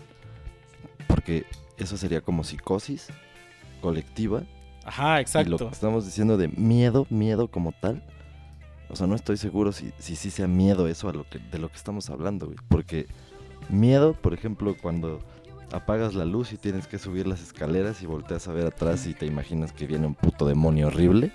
Porque 1.07 1.45
eso 1.77 1.97
sería 1.97 2.21
como 2.21 2.43
psicosis 2.43 3.07
colectiva. 3.81 4.43
Ajá, 4.85 5.13
Y 5.13 5.15
lo 5.15 5.21
exacto. 5.21 5.57
que 5.57 5.73
estamos 5.73 6.05
diciendo 6.05 6.37
de 6.37 6.47
miedo, 6.47 7.05
miedo 7.09 7.49
como 7.49 7.71
tal. 7.73 8.03
O 8.89 8.95
sea, 8.95 9.07
no 9.07 9.15
estoy 9.15 9.37
seguro 9.37 9.71
si 9.71 9.91
si 9.99 10.15
sí 10.15 10.29
sea 10.31 10.47
miedo 10.47 10.87
eso 10.87 11.09
a 11.09 11.13
lo 11.13 11.25
que, 11.29 11.39
de 11.39 11.59
lo 11.59 11.69
que 11.69 11.75
estamos 11.77 12.09
hablando, 12.09 12.45
güey. 12.47 12.57
Porque 12.69 13.07
miedo, 13.69 14.13
por 14.13 14.33
ejemplo, 14.33 14.75
cuando 14.81 15.19
apagas 15.71 16.13
la 16.15 16.23
luz 16.25 16.53
y 16.53 16.57
tienes 16.57 16.87
que 16.87 16.97
subir 16.97 17.27
las 17.27 17.41
escaleras 17.41 18.01
y 18.01 18.05
volteas 18.05 18.47
a 18.47 18.53
ver 18.53 18.65
atrás 18.67 19.05
y 19.07 19.13
te 19.13 19.25
imaginas 19.25 19.73
que 19.73 19.85
viene 19.87 20.07
un 20.07 20.15
puto 20.15 20.47
demonio 20.47 20.87
horrible. 20.87 21.33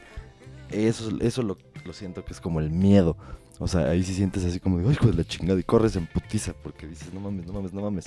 Eso, 0.71 1.11
eso 1.21 1.43
lo, 1.43 1.59
lo 1.85 1.93
siento 1.93 2.25
que 2.25 2.33
es 2.33 2.41
como 2.41 2.61
el 2.61 2.71
miedo. 2.71 3.17
O 3.59 3.69
sea, 3.69 3.91
ahí 3.91 4.03
sí 4.03 4.15
sientes 4.15 4.45
así 4.45 4.59
como 4.59 4.79
de, 4.79 4.89
"Ay, 4.89 4.97
de 5.07 5.13
la 5.13 5.25
chingada, 5.25 5.61
y 5.61 5.63
corres 5.63 5.95
en 5.97 6.07
putiza 6.07 6.55
porque 6.63 6.87
dices, 6.87 7.13
no 7.13 7.21
mames, 7.21 7.47
no 7.47 7.53
mames, 7.53 7.73
no 7.75 7.83
mames. 7.83 8.07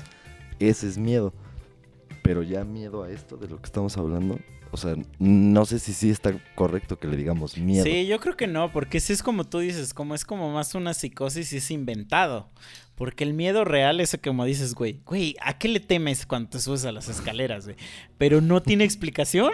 Ese 0.60 0.88
es 0.88 0.98
miedo. 0.98 1.32
Pero 2.22 2.44
ya 2.44 2.64
miedo 2.64 3.04
a 3.04 3.12
esto 3.12 3.38
de 3.38 3.48
lo 3.48 3.58
que 3.58 3.66
estamos 3.66 3.98
hablando, 3.98 4.40
o 4.72 4.78
sea, 4.78 4.96
no 5.20 5.66
sé 5.66 5.80
si 5.80 5.94
sí 5.94 6.10
está 6.10 6.38
correcto 6.56 6.98
que 6.98 7.08
le 7.08 7.16
digamos 7.16 7.58
miedo. 7.58 7.84
Sí, 7.84 8.08
yo 8.08 8.20
creo 8.20 8.36
que 8.36 8.48
no, 8.48 8.72
porque 8.72 9.00
si 9.00 9.14
es 9.14 9.24
como 9.24 9.46
tú 9.46 9.60
dices, 9.60 9.94
como 9.94 10.16
es 10.16 10.26
como 10.26 10.52
más 10.52 10.76
una 10.76 10.94
psicosis 10.94 11.54
y 11.54 11.58
es 11.58 11.72
inventado. 11.72 12.50
Porque 12.96 13.24
el 13.26 13.34
miedo 13.34 13.66
real 13.66 14.00
es 14.00 14.18
como 14.24 14.46
dices, 14.46 14.74
güey, 14.74 15.02
güey, 15.06 15.36
¿a 15.42 15.58
qué 15.58 15.68
le 15.68 15.80
temes 15.80 16.26
cuando 16.26 16.50
te 16.50 16.60
subes 16.60 16.86
a 16.86 16.92
las 16.92 17.10
escaleras, 17.10 17.66
güey? 17.66 17.78
Pero 18.18 18.42
no 18.42 18.62
tiene 18.62 18.86
explicación. 18.86 19.54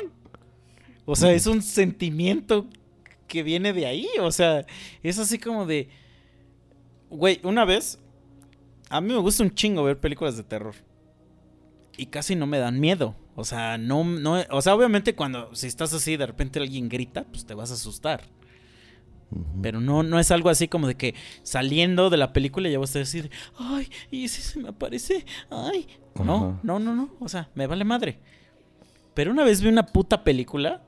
O 1.05 1.15
sea, 1.15 1.33
es 1.33 1.47
un 1.47 1.61
sentimiento 1.61 2.67
que 3.27 3.43
viene 3.43 3.73
de 3.73 3.87
ahí. 3.87 4.07
O 4.21 4.31
sea, 4.31 4.65
es 5.01 5.17
así 5.17 5.39
como 5.39 5.65
de. 5.65 5.89
Güey, 7.09 7.39
una 7.43 7.65
vez. 7.65 7.99
A 8.89 9.01
mí 9.01 9.13
me 9.13 9.19
gusta 9.19 9.43
un 9.43 9.53
chingo 9.53 9.83
ver 9.83 9.99
películas 9.99 10.37
de 10.37 10.43
terror. 10.43 10.75
Y 11.97 12.07
casi 12.07 12.35
no 12.35 12.47
me 12.47 12.57
dan 12.59 12.79
miedo. 12.79 13.15
O 13.35 13.43
sea, 13.43 13.77
no, 13.77 14.03
no. 14.03 14.41
O 14.49 14.61
sea, 14.61 14.75
obviamente 14.75 15.15
cuando 15.15 15.53
si 15.55 15.67
estás 15.67 15.93
así 15.93 16.17
de 16.17 16.25
repente 16.25 16.59
alguien 16.59 16.89
grita, 16.89 17.23
pues 17.25 17.45
te 17.45 17.53
vas 17.53 17.71
a 17.71 17.75
asustar. 17.75 18.21
Pero 19.61 19.79
no, 19.79 20.03
no 20.03 20.19
es 20.19 20.29
algo 20.31 20.49
así 20.49 20.67
como 20.67 20.87
de 20.87 20.95
que 20.95 21.15
saliendo 21.43 22.09
de 22.09 22.17
la 22.17 22.33
película 22.33 22.67
ya 22.67 22.79
vas 22.79 22.93
a 22.97 22.99
decir, 22.99 23.31
ay, 23.57 23.89
¿y 24.09 24.27
si 24.27 24.41
se 24.41 24.59
me 24.59 24.69
aparece? 24.69 25.25
Ay. 25.49 25.87
No, 26.15 26.59
no, 26.63 26.79
no, 26.79 26.93
no. 26.93 27.15
O 27.21 27.29
sea, 27.29 27.49
me 27.55 27.65
vale 27.65 27.85
madre. 27.85 28.19
Pero 29.13 29.31
una 29.31 29.45
vez 29.45 29.61
vi 29.61 29.69
una 29.69 29.85
puta 29.85 30.25
película 30.25 30.83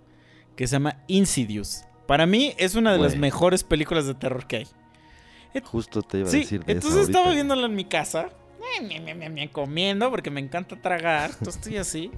que 0.58 0.68
se 0.68 0.74
llama 0.76 0.98
Insidious. 1.08 1.86
Para 2.06 2.26
mí 2.26 2.54
es 2.58 2.76
una 2.76 2.92
de 2.92 3.00
las 3.00 3.16
mejores 3.16 3.64
películas 3.64 4.08
de 4.08 4.14
terror 4.16 4.46
que 4.46 4.58
hay. 4.58 4.68
Justo 5.64 6.02
te 6.02 6.20
iba 6.20 6.28
a 6.28 6.32
Sí, 6.32 6.40
decir 6.40 6.66
de 6.66 6.74
entonces 6.74 7.00
eso 7.02 7.10
estaba 7.10 7.32
viéndola 7.32 7.68
en 7.68 7.76
mi 7.76 7.86
casa, 7.86 8.30
comiendo 9.52 10.10
porque 10.10 10.30
me 10.30 10.40
encanta 10.40 10.76
tragar, 10.82 11.32
entonces 11.40 11.56
estoy 11.56 11.78
así. 11.78 12.12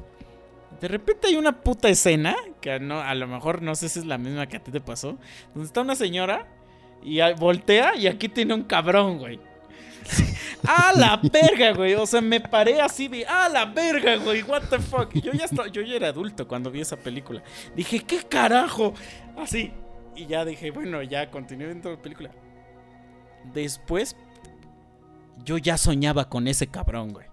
De 0.81 0.87
repente 0.87 1.27
hay 1.27 1.35
una 1.37 1.61
puta 1.61 1.87
escena, 1.87 2.35
que 2.59 2.79
no, 2.79 2.99
a 2.99 3.15
lo 3.15 3.27
mejor 3.27 3.61
no 3.61 3.75
sé 3.75 3.87
si 3.89 3.99
es 3.99 4.05
la 4.05 4.17
misma 4.17 4.47
que 4.47 4.57
a 4.57 4.63
ti 4.63 4.71
te 4.71 4.81
pasó, 4.81 5.17
donde 5.53 5.67
está 5.67 5.81
una 5.81 5.95
señora 5.95 6.47
y 7.01 7.19
voltea 7.33 7.95
y 7.95 8.07
aquí 8.07 8.27
tiene 8.27 8.53
un 8.53 8.63
cabrón, 8.63 9.19
güey. 9.19 9.39
¡A 10.67 10.93
la 10.95 11.19
verga, 11.31 11.71
güey! 11.73 11.93
O 11.95 12.05
sea, 12.05 12.21
me 12.21 12.39
paré 12.39 12.81
así 12.81 13.07
de 13.07 13.25
¡A 13.25 13.49
la 13.49 13.65
verga, 13.65 14.17
güey! 14.17 14.43
¿What 14.43 14.63
the 14.69 14.79
fuck? 14.79 15.13
Yo 15.13 15.31
ya, 15.31 15.45
estaba, 15.45 15.67
yo 15.67 15.81
ya 15.81 15.95
era 15.95 16.09
adulto 16.09 16.47
cuando 16.47 16.71
vi 16.71 16.81
esa 16.81 16.97
película. 16.97 17.41
Dije, 17.75 17.99
¿qué 18.01 18.19
carajo? 18.23 18.93
Así. 19.37 19.71
Y 20.15 20.27
ya 20.27 20.45
dije, 20.45 20.71
bueno, 20.71 21.01
ya 21.03 21.29
continué 21.29 21.67
viendo 21.67 21.91
la 21.91 22.01
película. 22.01 22.31
Después, 23.53 24.15
yo 25.43 25.57
ya 25.57 25.77
soñaba 25.77 26.29
con 26.29 26.47
ese 26.47 26.67
cabrón, 26.67 27.13
güey. 27.13 27.27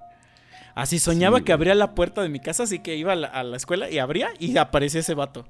Así 0.74 0.98
soñaba 0.98 1.38
Sí, 1.38 1.44
que 1.44 1.52
abría 1.52 1.74
la 1.74 1.94
puerta 1.94 2.22
de 2.22 2.28
mi 2.28 2.40
casa, 2.40 2.62
así 2.62 2.78
que 2.78 2.96
iba 2.96 3.12
a 3.12 3.16
la, 3.16 3.28
a 3.28 3.42
la 3.42 3.56
escuela 3.56 3.90
y 3.90 3.98
abría 3.98 4.30
y 4.38 4.56
aparecía 4.56 5.00
ese 5.00 5.14
vato. 5.14 5.44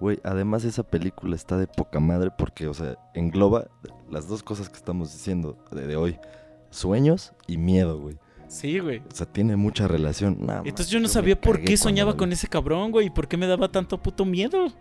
Güey, 0.00 0.20
además 0.22 0.64
esa 0.64 0.84
película 0.84 1.34
está 1.34 1.56
de 1.56 1.66
poca 1.66 1.98
madre 1.98 2.30
porque, 2.36 2.68
o 2.68 2.74
sea, 2.74 2.96
engloba 3.14 3.66
las 4.08 4.28
dos 4.28 4.44
cosas 4.44 4.68
que 4.68 4.76
estamos 4.76 5.12
diciendo 5.12 5.58
de, 5.72 5.86
de 5.86 5.96
hoy. 5.96 6.18
Sueños 6.70 7.32
y 7.46 7.56
miedo, 7.56 7.98
güey. 7.98 8.16
Sí, 8.48 8.78
güey. 8.78 9.02
O 9.10 9.14
sea, 9.14 9.26
tiene 9.26 9.56
mucha 9.56 9.88
relación. 9.88 10.38
Nah, 10.40 10.62
Entonces 10.64 10.86
man, 10.86 10.92
yo 10.92 11.00
no 11.00 11.08
sabía 11.08 11.40
por 11.40 11.62
qué 11.62 11.76
soñaba 11.76 12.16
con 12.16 12.32
ese 12.32 12.48
cabrón, 12.48 12.90
güey, 12.90 13.06
y 13.06 13.10
por 13.10 13.28
qué 13.28 13.36
me 13.36 13.46
daba 13.46 13.70
tanto 13.70 13.98
puto 13.98 14.24
miedo. 14.24 14.72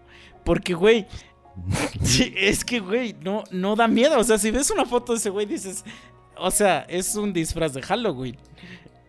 Porque, 0.44 0.74
güey, 0.74 1.08
sí, 2.02 2.34
es 2.36 2.64
que, 2.64 2.80
güey, 2.80 3.16
no, 3.22 3.44
no 3.52 3.76
da 3.76 3.88
miedo. 3.88 4.20
O 4.20 4.24
sea, 4.24 4.38
si 4.38 4.52
ves 4.52 4.72
una 4.72 4.86
foto 4.86 5.14
de 5.14 5.20
ese 5.20 5.30
güey, 5.30 5.46
dices, 5.46 5.84
o 6.40 6.52
sea, 6.52 6.86
es 6.90 7.16
un 7.16 7.34
disfraz 7.34 7.74
de 7.74 7.82
Halloween. 7.82 8.38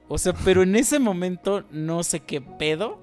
O 0.08 0.16
sea, 0.18 0.32
pero 0.44 0.62
en 0.62 0.74
ese 0.76 0.98
momento 0.98 1.64
no 1.70 2.02
sé 2.02 2.20
qué 2.20 2.40
pedo. 2.40 2.98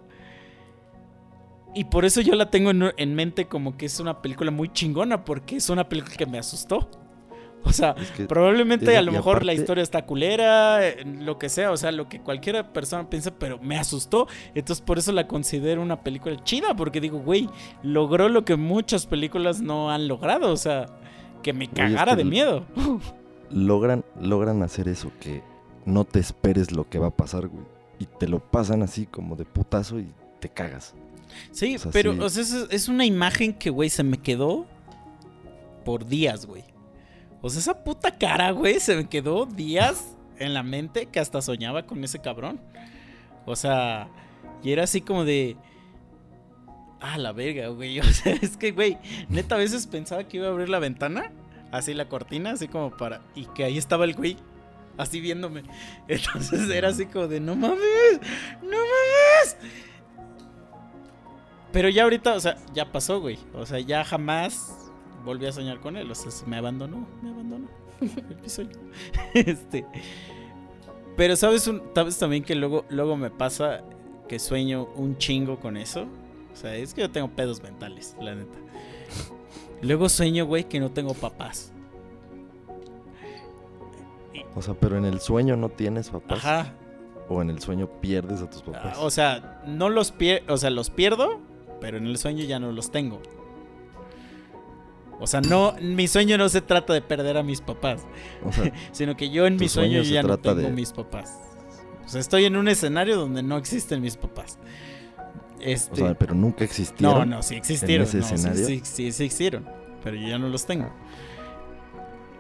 Y 1.74 1.84
por 1.86 2.06
eso 2.06 2.22
yo 2.22 2.36
la 2.36 2.50
tengo 2.50 2.72
en, 2.72 2.92
en 2.98 3.16
mente 3.16 3.46
como 3.46 3.76
que 3.78 3.86
es 3.86 4.00
una 4.00 4.22
película 4.22 4.50
muy 4.50 4.70
chingona, 4.72 5.26
porque 5.26 5.58
es 5.58 5.70
una 5.70 5.88
película 5.90 6.16
que 6.16 6.26
me 6.26 6.38
asustó. 6.40 6.90
O 7.64 7.74
sea, 7.74 7.96
Es 8.00 8.12
que- 8.12 8.26
Probablemente 8.26 8.92
es- 8.94 8.98
a 8.98 9.02
lo 9.02 9.12
mejor 9.12 9.44
la 9.44 9.54
historia 9.54 9.82
está 9.84 10.06
culera, 10.06 10.80
lo 11.04 11.38
que 11.40 11.50
sea, 11.50 11.72
o 11.72 11.78
sea, 11.78 11.92
lo 11.92 12.08
que 12.08 12.22
cualquier 12.22 12.64
persona 12.72 13.10
piensa, 13.10 13.32
pero 13.38 13.60
me 13.60 13.78
asustó. 13.78 14.28
Entonces 14.54 14.86
por 14.86 15.00
eso 15.00 15.12
la 15.12 15.28
considero 15.28 15.82
una 15.82 16.02
película 16.02 16.42
chida, 16.44 16.76
porque 16.76 17.02
digo, 17.02 17.20
güey, 17.20 17.50
logró 17.84 18.30
lo 18.30 18.46
que 18.46 18.56
muchas 18.56 19.06
películas 19.08 19.62
no 19.62 19.92
han 19.92 20.08
logrado, 20.08 20.52
o 20.52 20.58
sea, 20.58 20.86
que 21.44 21.54
me 21.54 21.66
es 21.66 21.72
cagara 21.72 22.12
que 22.12 22.16
de 22.18 22.22
el- 22.22 22.30
miedo. 22.30 22.66
logran, 23.50 24.04
logran 24.20 24.64
hacer 24.64 24.88
eso, 24.88 25.12
que 25.20 25.44
no 25.86 26.06
te 26.06 26.20
esperes 26.20 26.72
lo 26.72 26.90
que 26.90 27.00
va 27.00 27.08
a 27.08 27.16
pasar, 27.16 27.48
güey. 27.48 27.66
Y 28.00 28.06
te 28.06 28.28
lo 28.28 28.40
pasan 28.40 28.84
así 28.84 29.06
como 29.06 29.36
de 29.36 29.46
putazo 29.46 30.00
y 30.00 30.08
te 30.40 30.50
cagas. 30.50 30.94
Sí, 31.52 31.76
o 31.76 31.80
sea, 31.80 31.92
pero 31.92 32.14
sí. 32.14 32.20
o 32.20 32.30
sea, 32.30 32.44
es, 32.44 32.54
es 32.70 32.88
una 32.88 33.06
imagen 33.06 33.54
que, 33.54 33.70
güey, 33.70 33.90
se 33.90 34.04
me 34.04 34.18
quedó 34.18 34.66
por 35.84 36.06
días, 36.06 36.46
güey. 36.46 36.64
O 37.42 37.50
sea, 37.50 37.60
esa 37.60 37.84
puta 37.84 38.18
cara, 38.18 38.52
güey, 38.52 38.80
se 38.80 38.96
me 38.96 39.08
quedó 39.08 39.46
días 39.46 40.16
en 40.40 40.54
la 40.54 40.64
mente 40.64 41.06
que 41.06 41.20
hasta 41.20 41.42
soñaba 41.42 41.86
con 41.86 42.04
ese 42.04 42.20
cabrón. 42.20 42.60
O 43.46 43.56
sea, 43.56 44.10
y 44.64 44.72
era 44.72 44.84
así 44.84 45.02
como 45.02 45.24
de... 45.24 45.56
Ah, 47.00 47.18
la 47.18 47.32
verga, 47.32 47.68
güey. 47.68 48.00
O 48.02 48.04
sea, 48.04 48.34
es 48.34 48.58
que, 48.58 48.72
güey, 48.72 48.98
neta, 49.30 49.56
a 49.56 49.60
veces 49.60 49.88
pensaba 49.88 50.24
que 50.24 50.38
iba 50.38 50.48
a 50.48 50.50
abrir 50.50 50.70
la 50.70 50.80
ventana, 50.80 51.32
así 51.78 51.94
la 51.94 52.08
cortina, 52.10 52.52
así 52.52 52.68
como 52.68 52.92
para... 52.92 53.22
Y 53.36 53.46
que 53.46 53.64
ahí 53.64 53.78
estaba 53.78 54.06
el 54.06 54.16
güey, 54.16 54.38
así 54.98 55.22
viéndome. 55.22 55.64
Entonces 56.08 56.70
era 56.70 56.90
así 56.90 57.06
como 57.06 57.28
de, 57.28 57.40
no 57.40 57.56
mames, 57.56 58.20
no 58.62 58.78
mames. 58.78 59.58
Pero 61.72 61.90
ya 61.90 62.04
ahorita, 62.04 62.36
o 62.36 62.40
sea, 62.40 62.56
ya 62.74 62.92
pasó, 62.92 63.20
güey. 63.20 63.38
O 63.54 63.66
sea, 63.66 63.80
ya 63.80 64.04
jamás 64.06 64.74
volví 65.26 65.46
a 65.46 65.52
soñar 65.52 65.82
con 65.82 65.98
él. 65.98 66.10
O 66.10 66.16
sea, 66.16 66.32
se 66.32 66.46
me 66.46 66.56
abandonó, 66.56 67.06
me 67.22 67.32
abandonó. 67.32 67.68
El 68.44 68.50
sueño. 68.50 68.72
Este. 69.34 69.86
Pero 71.18 71.36
sabes, 71.36 71.68
un, 71.68 71.82
sabes 71.94 72.18
también 72.18 72.44
que 72.44 72.56
luego, 72.56 72.86
luego 72.90 73.18
me 73.18 73.30
pasa 73.30 73.84
que 74.30 74.40
sueño 74.40 74.86
un 74.96 75.18
chingo 75.18 75.60
con 75.60 75.76
eso. 75.76 76.08
O 76.54 76.56
sea, 76.56 76.76
es 76.76 76.94
que 76.94 77.02
yo 77.02 77.12
tengo 77.12 77.30
pedos 77.30 77.62
mentales, 77.62 78.16
la 78.22 78.36
neta. 78.36 78.58
Luego 79.86 80.10
sueño, 80.10 80.46
güey, 80.46 80.64
que 80.66 80.80
no 80.80 80.92
tengo 80.92 81.14
papás. 81.14 81.72
O 84.56 84.62
sea, 84.62 84.74
pero 84.74 84.98
en 84.98 85.06
el 85.06 85.20
sueño 85.20 85.56
no 85.58 85.70
tienes 85.70 86.10
papás. 86.10 86.40
Ajá. 86.40 86.74
O 87.30 87.42
en 87.42 87.50
el 87.50 87.60
sueño 87.62 87.88
pierdes 88.02 88.42
a 88.42 88.50
tus 88.50 88.62
Ah, 88.62 88.72
papás. 88.72 88.98
O 89.00 89.10
sea, 89.10 89.62
no 89.68 89.90
los 89.90 90.12
pierdo, 90.12 90.54
o 90.54 90.58
sea, 90.58 90.70
los 90.70 90.90
pierdo, 90.90 91.40
pero 91.82 91.98
en 91.98 92.06
el 92.08 92.18
sueño 92.18 92.44
ya 92.46 92.60
no 92.60 92.72
los 92.72 92.92
tengo. 92.92 93.20
O 95.20 95.28
sea, 95.28 95.42
no, 95.42 95.76
mi 95.82 96.08
sueño 96.08 96.38
no 96.38 96.50
se 96.50 96.62
trata 96.62 96.94
de 96.94 97.02
perder 97.02 97.38
a 97.38 97.44
mis 97.44 97.62
papás, 97.62 98.06
O 98.46 98.52
sea, 98.52 98.72
sino 98.92 99.16
que 99.16 99.30
yo 99.30 99.46
en 99.48 99.56
mi 99.56 99.70
sueño 99.70 100.02
ya 100.04 100.24
no 100.24 100.38
tengo 100.38 100.56
de- 100.56 100.70
mis 100.72 100.92
papás. 100.92 101.40
O 102.06 102.10
sea, 102.10 102.20
estoy 102.22 102.46
en 102.46 102.56
un 102.56 102.68
escenario 102.68 103.18
donde 103.18 103.42
no 103.42 103.58
existen 103.58 104.02
mis 104.02 104.18
papás. 104.18 104.60
Este, 105.60 106.04
o 106.04 106.06
sea, 106.08 106.14
pero 106.16 106.36
nunca 106.36 106.64
existieron. 106.64 107.30
no, 107.30 107.38
no, 107.38 107.44
sí 107.44 107.56
existieron. 107.56 108.06
ese 108.06 108.18
no, 108.18 108.28
sí, 108.28 108.34
escenario? 108.36 108.66
Sí, 108.66 108.82
sí, 108.84 109.12
sí 109.12 109.24
existieron, 109.26 109.66
pero 110.04 110.16
yo 110.16 110.28
ya 110.28 110.38
no 110.38 110.50
los 110.50 110.66
tengo. 110.66 110.92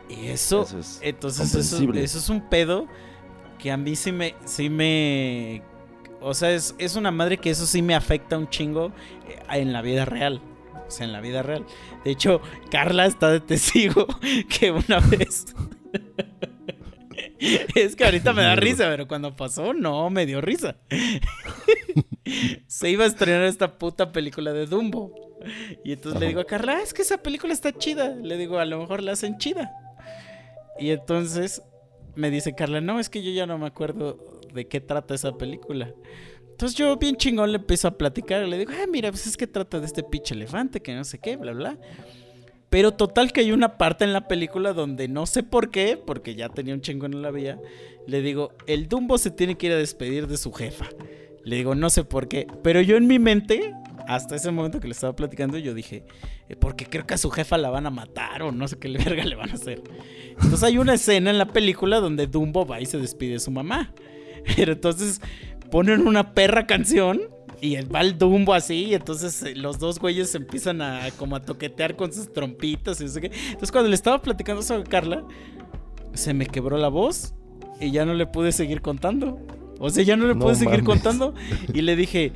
Y 0.09 0.27
eso, 0.27 0.63
Eso 0.63 0.79
es 0.79 0.99
entonces 1.01 1.53
eso 1.55 2.17
es 2.19 2.29
un 2.29 2.41
pedo 2.47 2.87
que 3.57 3.71
a 3.71 3.77
mí 3.77 3.95
sí 3.95 4.11
me, 4.11 4.35
sí 4.45 4.69
me, 4.69 5.63
o 6.21 6.33
sea, 6.33 6.51
es, 6.51 6.75
es 6.77 6.95
una 6.95 7.11
madre 7.11 7.37
que 7.37 7.49
eso 7.49 7.65
sí 7.65 7.81
me 7.81 7.95
afecta 7.95 8.37
un 8.37 8.49
chingo 8.49 8.91
eh, 9.27 9.39
en 9.59 9.73
la 9.73 9.81
vida 9.81 10.05
real. 10.05 10.41
O 10.87 10.91
sea, 10.91 11.05
en 11.05 11.13
la 11.13 11.21
vida 11.21 11.41
real. 11.41 11.65
De 12.03 12.11
hecho, 12.11 12.41
Carla 12.69 13.05
está 13.05 13.31
de 13.31 13.39
testigo 13.39 14.07
que 14.49 14.71
una 14.71 14.99
vez... 14.99 15.45
es 17.75 17.95
que 17.95 18.05
ahorita 18.05 18.33
me 18.33 18.43
da 18.43 18.55
risa, 18.55 18.85
pero 18.89 19.07
cuando 19.07 19.35
pasó, 19.35 19.73
no, 19.73 20.09
me 20.09 20.25
dio 20.25 20.41
risa. 20.41 20.77
Se 22.67 22.89
iba 22.89 23.03
a 23.03 23.07
estrenar 23.07 23.43
esta 23.43 23.77
puta 23.77 24.11
película 24.11 24.53
de 24.53 24.65
Dumbo 24.65 25.13
Y 25.83 25.93
entonces 25.93 26.19
le 26.19 26.27
digo 26.27 26.41
a 26.41 26.45
Carla, 26.45 26.77
"Ah, 26.77 26.81
es 26.81 26.93
que 26.93 27.01
esa 27.01 27.17
película 27.17 27.53
está 27.53 27.71
chida. 27.71 28.15
Le 28.15 28.37
digo, 28.37 28.59
a 28.59 28.65
lo 28.65 28.79
mejor 28.79 29.01
la 29.03 29.13
hacen 29.13 29.37
chida. 29.37 29.71
Y 30.79 30.89
entonces 30.89 31.61
me 32.15 32.29
dice 32.29 32.55
Carla, 32.55 32.81
no, 32.81 32.99
es 32.99 33.09
que 33.09 33.23
yo 33.23 33.31
ya 33.31 33.45
no 33.45 33.57
me 33.57 33.67
acuerdo 33.67 34.17
de 34.53 34.67
qué 34.67 34.81
trata 34.81 35.13
esa 35.13 35.37
película. 35.37 35.93
Entonces 36.49 36.77
yo 36.77 36.95
bien 36.97 37.17
chingón 37.17 37.51
le 37.51 37.57
empiezo 37.57 37.87
a 37.87 37.97
platicar. 37.97 38.47
Le 38.47 38.57
digo, 38.57 38.71
ah, 38.73 38.85
mira, 38.89 39.11
pues 39.11 39.27
es 39.27 39.35
que 39.37 39.47
trata 39.47 39.79
de 39.79 39.85
este 39.85 40.03
pinche 40.03 40.33
elefante, 40.33 40.81
que 40.81 40.95
no 40.95 41.03
sé 41.03 41.19
qué, 41.19 41.35
bla, 41.35 41.51
bla. 41.51 41.77
Pero 42.69 42.93
total 42.93 43.31
que 43.31 43.41
hay 43.41 43.51
una 43.51 43.77
parte 43.77 44.03
en 44.03 44.13
la 44.13 44.27
película 44.27 44.73
donde 44.73 45.07
no 45.07 45.25
sé 45.25 45.43
por 45.43 45.69
qué, 45.69 45.97
porque 45.97 46.35
ya 46.35 46.49
tenía 46.49 46.73
un 46.73 46.81
chingón 46.81 47.13
en 47.13 47.21
la 47.21 47.31
vía, 47.31 47.59
le 48.07 48.21
digo, 48.21 48.51
el 48.67 48.87
Dumbo 48.87 49.17
se 49.17 49.31
tiene 49.31 49.55
que 49.55 49.67
ir 49.67 49.73
a 49.73 49.77
despedir 49.77 50.27
de 50.27 50.37
su 50.37 50.51
jefa. 50.51 50.87
Le 51.45 51.57
digo, 51.57 51.75
no 51.75 51.89
sé 51.89 52.03
por 52.03 52.27
qué. 52.27 52.47
Pero 52.63 52.81
yo 52.81 52.97
en 52.97 53.07
mi 53.07 53.19
mente, 53.19 53.73
hasta 54.07 54.35
ese 54.35 54.51
momento 54.51 54.79
que 54.79 54.87
le 54.87 54.93
estaba 54.93 55.15
platicando, 55.15 55.57
yo 55.59 55.73
dije, 55.73 56.03
eh, 56.49 56.55
porque 56.55 56.87
creo 56.87 57.05
que 57.05 57.13
a 57.13 57.17
su 57.17 57.29
jefa 57.29 57.57
la 57.57 57.69
van 57.69 57.85
a 57.85 57.91
matar 57.91 58.41
o 58.41 58.51
no 58.51 58.67
sé 58.67 58.77
qué 58.79 58.89
verga 58.97 59.23
le 59.23 59.35
van 59.35 59.51
a 59.51 59.53
hacer. 59.53 59.81
Entonces 60.31 60.63
hay 60.63 60.79
una 60.79 60.95
escena 60.95 61.29
en 61.29 61.37
la 61.37 61.45
película 61.45 61.99
donde 61.99 62.27
Dumbo 62.27 62.65
va 62.65 62.81
y 62.81 62.87
se 62.87 62.97
despide 62.97 63.33
de 63.33 63.39
su 63.39 63.51
mamá. 63.51 63.93
Pero 64.55 64.73
entonces 64.73 65.21
ponen 65.69 66.07
una 66.07 66.33
perra 66.33 66.65
canción 66.65 67.21
y 67.61 67.75
va 67.83 68.01
el 68.01 68.17
Dumbo 68.17 68.53
así, 68.53 68.85
y 68.85 68.93
entonces 68.95 69.41
eh, 69.43 69.55
los 69.55 69.79
dos 69.79 69.99
güeyes 69.99 70.33
empiezan 70.35 70.81
a 70.81 71.09
como 71.11 71.35
a 71.35 71.43
toquetear 71.43 71.95
con 71.95 72.11
sus 72.11 72.33
trompitas 72.33 72.99
y 73.01 73.05
no 73.05 73.09
sé 73.09 73.21
qué. 73.21 73.31
Entonces 73.45 73.71
cuando 73.71 73.89
le 73.89 73.95
estaba 73.95 74.21
platicando 74.21 74.61
a 74.73 74.83
Carla, 74.83 75.23
se 76.13 76.33
me 76.33 76.47
quebró 76.47 76.77
la 76.77 76.87
voz 76.87 77.33
y 77.79 77.91
ya 77.91 78.05
no 78.05 78.13
le 78.13 78.25
pude 78.25 78.51
seguir 78.51 78.81
contando. 78.81 79.39
O 79.79 79.89
sea, 79.89 80.03
ya 80.03 80.15
no 80.15 80.27
le 80.27 80.35
No 80.35 80.41
pude 80.41 80.55
seguir 80.55 80.83
contando 80.83 81.33
y 81.73 81.81
le 81.81 81.95
dije, 81.95 82.31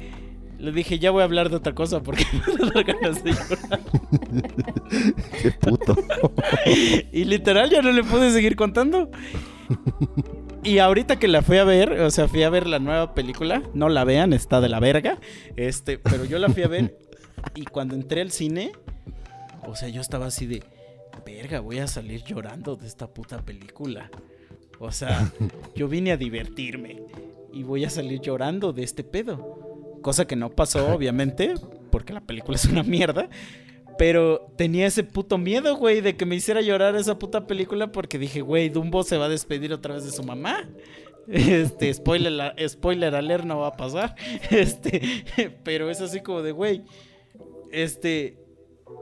le 0.60 0.72
dije, 0.72 1.00
ya 1.00 1.12
voy 1.12 1.22
a 1.22 1.26
hablar 1.26 1.50
de 1.50 1.56
otra 1.56 1.74
cosa 1.74 2.02
porque 2.02 2.26
me 2.60 2.70
da 2.70 2.84
ganas 2.84 3.24
de 3.24 3.32
llorar. 3.32 3.80
Qué 5.42 5.52
puto. 5.52 5.96
Y 7.12 7.26
literal 7.26 7.70
ya 7.70 7.82
no 7.82 7.92
le 7.92 8.04
pude 8.04 8.32
seguir 8.32 8.56
contando. 8.56 9.10
Y 10.64 10.80
ahorita 10.80 11.18
que 11.18 11.28
la 11.28 11.42
fui 11.42 11.58
a 11.58 11.64
ver, 11.64 12.02
o 12.02 12.12
sea, 12.12 12.28
fui 12.28 12.44
a 12.44 12.50
ver 12.50 12.68
la 12.68 12.80
nueva 12.80 13.14
película, 13.14 13.64
no 13.74 13.88
la 13.88 14.04
vean, 14.04 14.34
está 14.34 14.60
de 14.60 14.68
la 14.68 14.80
verga. 14.80 15.20
Este, 15.56 15.98
pero 15.98 16.26
yo 16.26 16.38
la 16.38 16.50
fui 16.50 16.64
a 16.64 16.68
ver 16.68 16.98
y 17.56 17.66
cuando 17.66 17.96
entré 17.96 18.22
al 18.22 18.32
cine, 18.32 18.74
o 19.66 19.76
sea, 19.76 19.90
yo 19.90 20.02
estaba 20.02 20.28
así 20.28 20.46
de, 20.46 20.64
verga, 21.26 21.60
voy 21.60 21.80
a 21.80 21.88
salir 21.88 22.24
llorando 22.24 22.76
de 22.76 22.88
esta 22.88 23.08
puta 23.08 23.42
película. 23.42 24.10
O 24.80 24.92
sea, 24.92 25.32
yo 25.76 25.88
vine 25.88 26.12
a 26.12 26.18
divertirme 26.18 27.04
y 27.52 27.64
voy 27.64 27.84
a 27.84 27.90
salir 27.90 28.22
llorando 28.22 28.74
de 28.74 28.84
este 28.84 29.04
pedo. 29.04 30.00
Cosa 30.02 30.26
que 30.26 30.36
no 30.36 30.50
pasó, 30.50 30.88
obviamente, 30.94 31.54
porque 31.92 32.14
la 32.14 32.22
película 32.22 32.56
es 32.56 32.66
una 32.66 32.84
mierda. 32.84 33.30
Pero 33.98 34.48
tenía 34.56 34.88
ese 34.88 35.04
puto 35.04 35.38
miedo, 35.38 35.76
güey, 35.76 36.00
de 36.00 36.16
que 36.16 36.26
me 36.26 36.36
hiciera 36.36 36.62
llorar 36.62 36.96
esa 36.96 37.20
puta 37.20 37.46
película 37.46 37.92
porque 37.92 38.18
dije, 38.18 38.40
güey, 38.40 38.70
Dumbo 38.70 39.04
se 39.04 39.18
va 39.18 39.26
a 39.26 39.30
despedir 39.30 39.74
otra 39.74 39.96
vez 39.96 40.06
de 40.06 40.12
su 40.12 40.24
mamá. 40.24 40.70
Este, 41.28 41.94
spoiler, 41.94 42.56
spoiler 42.70 43.14
alert, 43.14 43.44
no 43.44 43.60
va 43.60 43.68
a 43.68 43.78
pasar. 43.78 44.16
Este, 44.50 45.02
pero 45.64 45.90
es 45.90 46.00
así 46.00 46.22
como 46.22 46.42
de, 46.42 46.54
güey, 46.54 46.84
este, 47.72 48.40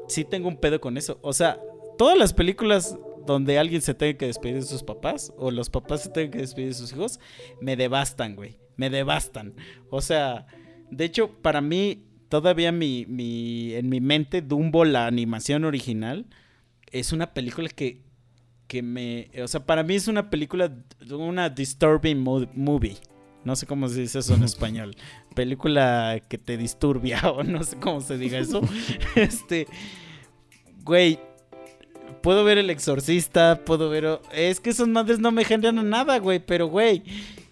sí 0.07 0.25
tengo 0.25 0.47
un 0.47 0.57
pedo 0.57 0.82
con 0.82 0.97
eso. 0.97 1.19
O 1.21 1.32
sea, 1.32 1.59
todas 1.97 2.17
las 2.17 2.34
películas 2.34 2.97
donde 3.28 3.59
alguien 3.59 3.82
se 3.82 3.93
tenga 3.93 4.17
que 4.17 4.25
despedir 4.25 4.55
de 4.55 4.61
sus 4.63 4.82
papás 4.82 5.32
o 5.38 5.51
los 5.51 5.69
papás 5.69 6.01
se 6.01 6.09
tengan 6.09 6.32
que 6.32 6.39
despedir 6.39 6.69
de 6.69 6.73
sus 6.73 6.91
hijos, 6.93 7.19
me 7.61 7.75
devastan, 7.75 8.36
güey. 8.36 8.57
Me 8.75 8.89
devastan. 8.89 9.53
O 9.89 10.01
sea, 10.01 10.47
de 10.89 11.05
hecho, 11.05 11.32
para 11.41 11.61
mí, 11.61 12.05
todavía 12.30 12.71
mi, 12.71 13.05
mi, 13.07 13.73
en 13.73 13.89
mi 13.89 14.01
mente, 14.01 14.41
Dumbo, 14.41 14.86
la 14.86 15.07
animación 15.07 15.65
original, 15.65 16.25
es 16.91 17.11
una 17.11 17.34
película 17.34 17.69
que, 17.69 18.01
que 18.67 18.82
me... 18.82 19.30
O 19.43 19.47
sea, 19.47 19.65
para 19.65 19.84
mí 19.84 19.95
es 19.95 20.07
una 20.07 20.30
película, 20.30 20.71
una 21.11 21.49
disturbing 21.49 22.19
mo- 22.19 22.47
movie. 22.53 22.97
No 23.43 23.55
sé 23.55 23.65
cómo 23.65 23.88
se 23.88 24.01
dice 24.01 24.19
eso 24.19 24.36
en 24.36 24.43
español. 24.51 24.95
Película 25.36 26.21
que 26.28 26.38
te 26.38 26.57
disturbia 26.57 27.21
o 27.32 27.43
no 27.43 27.63
sé 27.63 27.78
cómo 27.78 28.01
se 28.01 28.17
diga 28.17 28.39
eso. 28.39 28.61
este... 29.15 29.67
Güey, 30.84 31.19
puedo 32.22 32.43
ver 32.43 32.57
El 32.57 32.70
Exorcista, 32.70 33.61
puedo 33.65 33.89
ver... 33.89 34.20
Es 34.34 34.59
que 34.59 34.70
esos 34.72 34.88
madres 34.88 35.20
no 35.20 35.32
me 35.32 35.43
generan 35.45 35.89
nada, 35.89 36.20
güey, 36.20 36.39
pero 36.39 36.68
güey... 36.68 37.03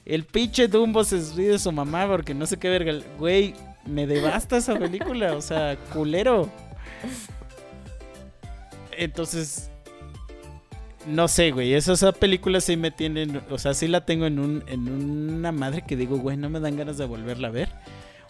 El 0.05 0.24
pinche 0.24 0.68
Dumbo 0.68 1.03
se 1.03 1.18
despide 1.18 1.53
de 1.53 1.59
su 1.59 1.72
mamá 1.72 2.07
porque 2.07 2.36
no 2.36 2.45
sé 2.45 2.57
qué 2.57 2.70
verga. 2.70 2.93
Güey, 3.18 3.55
me 3.88 4.05
devasta 4.05 4.57
esa 4.57 4.78
película. 4.78 5.36
O 5.36 5.41
sea, 5.41 5.78
culero. 5.91 6.47
Entonces, 8.95 9.72
no 11.07 11.28
sé, 11.28 11.51
güey. 11.51 11.74
Esa, 11.74 11.93
esa 11.93 12.11
película 12.11 12.61
sí 12.61 12.78
me 12.78 12.91
tiene. 12.91 13.41
O 13.49 13.57
sea, 13.57 13.74
sí 13.74 13.88
la 13.88 14.05
tengo 14.05 14.28
en, 14.28 14.38
un, 14.38 14.63
en 14.68 14.88
una 14.88 15.51
madre 15.51 15.84
que 15.86 15.95
digo, 15.95 16.18
güey, 16.18 16.38
no 16.38 16.51
me 16.51 16.59
dan 16.59 16.78
ganas 16.78 16.99
de 16.99 17.05
volverla 17.05 17.47
a 17.47 17.51
ver. 17.51 17.70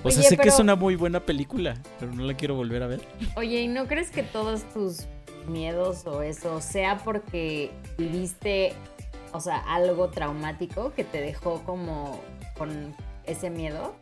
O 0.01 0.11
sea, 0.11 0.21
Oye, 0.21 0.29
sé 0.29 0.37
que 0.37 0.49
es 0.49 0.59
una 0.59 0.75
muy 0.75 0.95
buena 0.95 1.25
película, 1.25 1.81
pero 1.99 2.13
no 2.13 2.23
la 2.23 2.35
quiero 2.35 2.55
volver 2.55 2.83
a 2.83 2.87
ver. 2.87 3.01
Oye, 3.35 3.63
¿y 3.63 3.67
no 3.67 3.87
crees 3.87 4.11
que 4.11 4.23
todos 4.23 4.63
tus 4.71 5.07
miedos 5.47 6.05
o 6.07 6.21
eso 6.21 6.61
sea 6.61 6.97
porque 6.97 7.71
viviste, 7.97 8.73
o 9.33 9.39
sea, 9.39 9.57
algo 9.67 10.09
traumático 10.09 10.93
que 10.95 11.03
te 11.03 11.21
dejó 11.21 11.61
como 11.65 12.19
con 12.57 12.95
ese 13.25 13.49
miedo? 13.49 13.93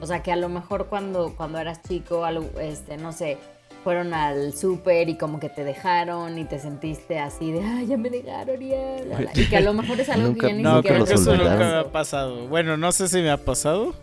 O 0.00 0.06
sea, 0.06 0.22
que 0.22 0.30
a 0.32 0.36
lo 0.36 0.48
mejor 0.48 0.86
cuando, 0.86 1.34
cuando 1.36 1.58
eras 1.58 1.82
chico, 1.82 2.24
algo, 2.24 2.48
este, 2.60 2.96
no 2.98 3.12
sé, 3.12 3.36
fueron 3.82 4.12
al 4.14 4.52
súper 4.54 5.08
y 5.08 5.16
como 5.16 5.40
que 5.40 5.48
te 5.48 5.64
dejaron 5.64 6.38
y 6.38 6.44
te 6.44 6.58
sentiste 6.58 7.18
así 7.18 7.50
de, 7.52 7.62
ay, 7.62 7.86
ya 7.86 7.96
me 7.96 8.10
dejaron 8.10 8.60
y, 8.62 8.68
ya", 8.68 8.96
bla, 9.06 9.16
bla". 9.18 9.30
y 9.34 9.46
que 9.48 9.56
a 9.56 9.60
lo 9.60 9.72
mejor 9.72 9.98
es 10.00 10.08
algo 10.08 10.28
Nunca- 10.28 10.46
que 10.46 10.52
ya 10.52 10.56
ni 10.56 10.62
No, 10.62 10.76
siquiera 10.76 10.96
creo 10.96 11.06
que 11.06 11.14
eso 11.14 11.36
nunca 11.36 11.56
me 11.56 11.64
ha 11.64 11.84
pasado. 11.92 12.46
Bueno, 12.48 12.76
no 12.76 12.92
sé 12.92 13.08
si 13.08 13.18
me 13.22 13.30
ha 13.30 13.36
pasado. 13.38 13.94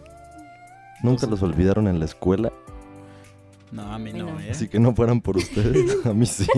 Nunca 1.04 1.28
los 1.28 1.44
olvidaron 1.44 1.88
en 1.88 2.00
la 2.00 2.06
escuela, 2.06 2.52
No, 3.72 3.91
a 3.91 3.97
mí 3.99 4.13
no, 4.13 4.26
no. 4.34 4.39
¿eh? 4.39 4.51
así 4.51 4.68
que 4.68 4.80
no 4.80 4.93
fueran 4.95 5.22
por 5.22 5.38
ustedes. 5.38 6.05
A 6.05 6.13
mí 6.13 6.26
sí. 6.26 6.45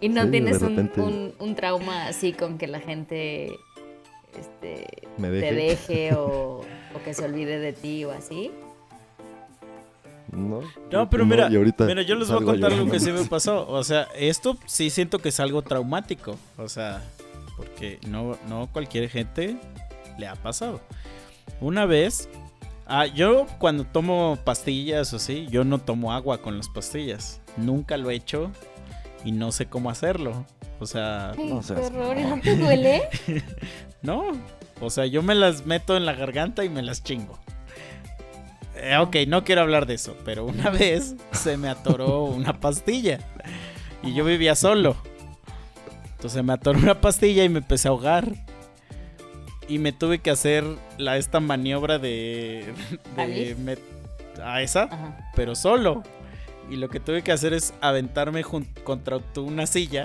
Y 0.00 0.08
no 0.10 0.24
Sí, 0.24 0.30
tienes 0.30 0.62
un, 0.62 0.68
repente- 0.76 1.00
un- 1.00 1.34
un 1.40 1.54
trauma 1.56 2.06
así 2.06 2.32
con 2.32 2.56
que 2.56 2.68
la 2.68 2.78
gente 2.80 3.58
este, 4.38 4.86
Me 5.16 5.28
te 5.28 5.52
deje. 5.52 6.14
o, 6.14 6.60
o 6.60 7.02
que 7.04 7.14
se 7.14 7.24
olvide 7.24 7.58
de 7.58 7.72
ti 7.72 8.04
o 8.04 8.12
así. 8.12 8.52
No, 10.30 10.60
No, 10.92 11.10
pero 11.10 11.24
mira, 11.26 11.48
mira, 11.48 12.02
yo 12.02 12.14
les 12.14 12.28
voy 12.30 12.42
a 12.42 12.44
contar 12.44 12.70
llorando. 12.70 12.92
que 12.92 13.00
sí 13.00 13.10
me 13.10 13.24
pasó. 13.24 13.66
O 13.68 13.82
sea, 13.82 14.06
esto 14.14 14.56
sí 14.66 14.90
siento 14.90 15.18
que 15.18 15.30
es 15.30 15.40
algo 15.40 15.62
traumático. 15.62 16.36
O 16.58 16.68
sea, 16.68 17.02
porque 17.56 17.98
no, 18.06 18.36
no 18.48 18.68
cualquier 18.72 19.08
gente 19.08 19.56
le 20.16 20.28
ha 20.28 20.36
pasado. 20.36 20.80
Una 21.60 21.86
vez, 21.86 22.28
ah, 22.88 23.06
yo 23.06 23.46
cuando 23.58 23.84
tomo 23.84 24.38
pastillas 24.44 25.12
o 25.12 25.16
así, 25.16 25.46
yo 25.50 25.64
no 25.64 25.78
tomo 25.78 26.12
agua 26.12 26.38
con 26.42 26.56
las 26.56 26.68
pastillas. 26.68 27.40
Nunca 27.56 27.96
lo 27.96 28.10
he 28.10 28.14
hecho 28.14 28.50
y 29.24 29.32
no 29.32 29.52
sé 29.52 29.66
cómo 29.66 29.90
hacerlo. 29.90 30.46
O 30.80 30.86
sea, 30.86 31.32
Ay, 31.32 31.48
No 31.48 31.58
qué 31.58 31.64
seas 31.66 31.90
horror, 31.90 32.18
¿y 32.18 32.22
mamón. 32.22 32.38
no 32.38 32.42
te 32.44 32.56
duele? 32.56 33.02
no. 34.02 34.32
O 34.80 34.90
sea, 34.90 35.06
yo 35.06 35.22
me 35.22 35.34
las 35.34 35.66
meto 35.66 35.96
en 35.96 36.06
la 36.06 36.12
garganta 36.12 36.64
y 36.64 36.68
me 36.68 36.82
las 36.82 37.02
chingo. 37.02 37.38
Eh, 38.76 38.96
ok, 38.96 39.16
no 39.26 39.42
quiero 39.42 39.62
hablar 39.62 39.86
de 39.86 39.94
eso, 39.94 40.16
pero 40.24 40.44
una 40.44 40.70
vez 40.70 41.16
se 41.32 41.56
me 41.56 41.68
atoró 41.68 42.22
una 42.24 42.60
pastilla 42.60 43.18
y 44.04 44.14
yo 44.14 44.24
vivía 44.24 44.54
solo. 44.54 44.96
Entonces 46.12 46.44
me 46.44 46.52
atoró 46.52 46.78
una 46.78 47.00
pastilla 47.00 47.42
y 47.44 47.48
me 47.48 47.58
empecé 47.58 47.88
a 47.88 47.90
ahogar. 47.90 48.32
Y 49.68 49.78
me 49.78 49.92
tuve 49.92 50.20
que 50.20 50.30
hacer 50.30 50.64
la, 50.96 51.18
esta 51.18 51.40
maniobra 51.40 51.98
de... 51.98 52.72
de 53.16 53.78
a 54.42 54.62
esa, 54.62 54.84
Ajá, 54.84 55.30
pero 55.34 55.54
solo. 55.54 56.02
Y 56.70 56.76
lo 56.76 56.88
que 56.88 57.00
tuve 57.00 57.22
que 57.22 57.32
hacer 57.32 57.52
es 57.52 57.74
aventarme 57.80 58.44
contra 58.84 59.18
una 59.36 59.66
silla 59.66 60.04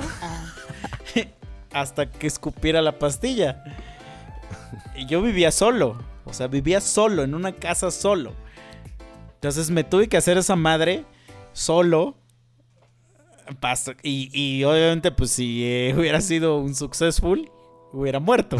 hasta 1.73 2.09
que 2.09 2.27
escupiera 2.27 2.81
la 2.81 2.97
pastilla. 2.99 3.63
Y 4.95 5.05
yo 5.05 5.21
vivía 5.21 5.51
solo, 5.51 6.01
o 6.25 6.33
sea, 6.33 6.47
vivía 6.47 6.79
solo, 6.79 7.23
en 7.23 7.35
una 7.35 7.53
casa 7.53 7.91
solo. 7.91 8.33
Entonces 9.35 9.69
me 9.69 9.83
tuve 9.83 10.07
que 10.07 10.17
hacer 10.17 10.37
esa 10.37 10.55
madre 10.55 11.05
solo. 11.51 12.15
Y 14.03 14.63
obviamente, 14.63 15.11
pues 15.11 15.31
si 15.31 15.65
eh, 15.65 15.93
hubiera 15.97 16.21
sido 16.21 16.59
un 16.59 16.75
successful, 16.75 17.51
hubiera 17.93 18.19
muerto. 18.19 18.57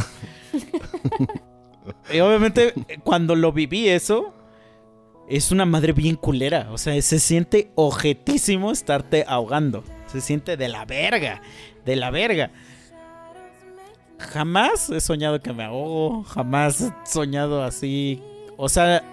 y 2.14 2.20
obviamente, 2.20 2.74
cuando 3.04 3.36
lo 3.36 3.52
viví 3.52 3.90
eso, 3.90 4.34
es 5.28 5.52
una 5.52 5.66
madre 5.66 5.94
bien 5.94 6.16
culera. 6.16 6.70
O 6.72 6.78
sea, 6.78 7.00
se 7.02 7.20
siente 7.20 7.72
ojetísimo 7.76 8.72
estarte 8.72 9.26
ahogando. 9.28 9.84
Se 10.08 10.22
siente 10.22 10.56
de 10.56 10.70
la 10.70 10.86
verga, 10.86 11.42
de 11.86 11.96
la 11.96 12.12
verga. 12.12 12.52
Jamás 14.20 14.90
he 14.90 15.02
soñado 15.02 15.42
que 15.42 15.52
me 15.52 15.64
ahogo, 15.64 16.24
jamás 16.24 16.82
he 16.82 16.92
soñado 17.06 17.64
así. 17.64 18.22
O 18.56 18.70
sea, 18.70 19.04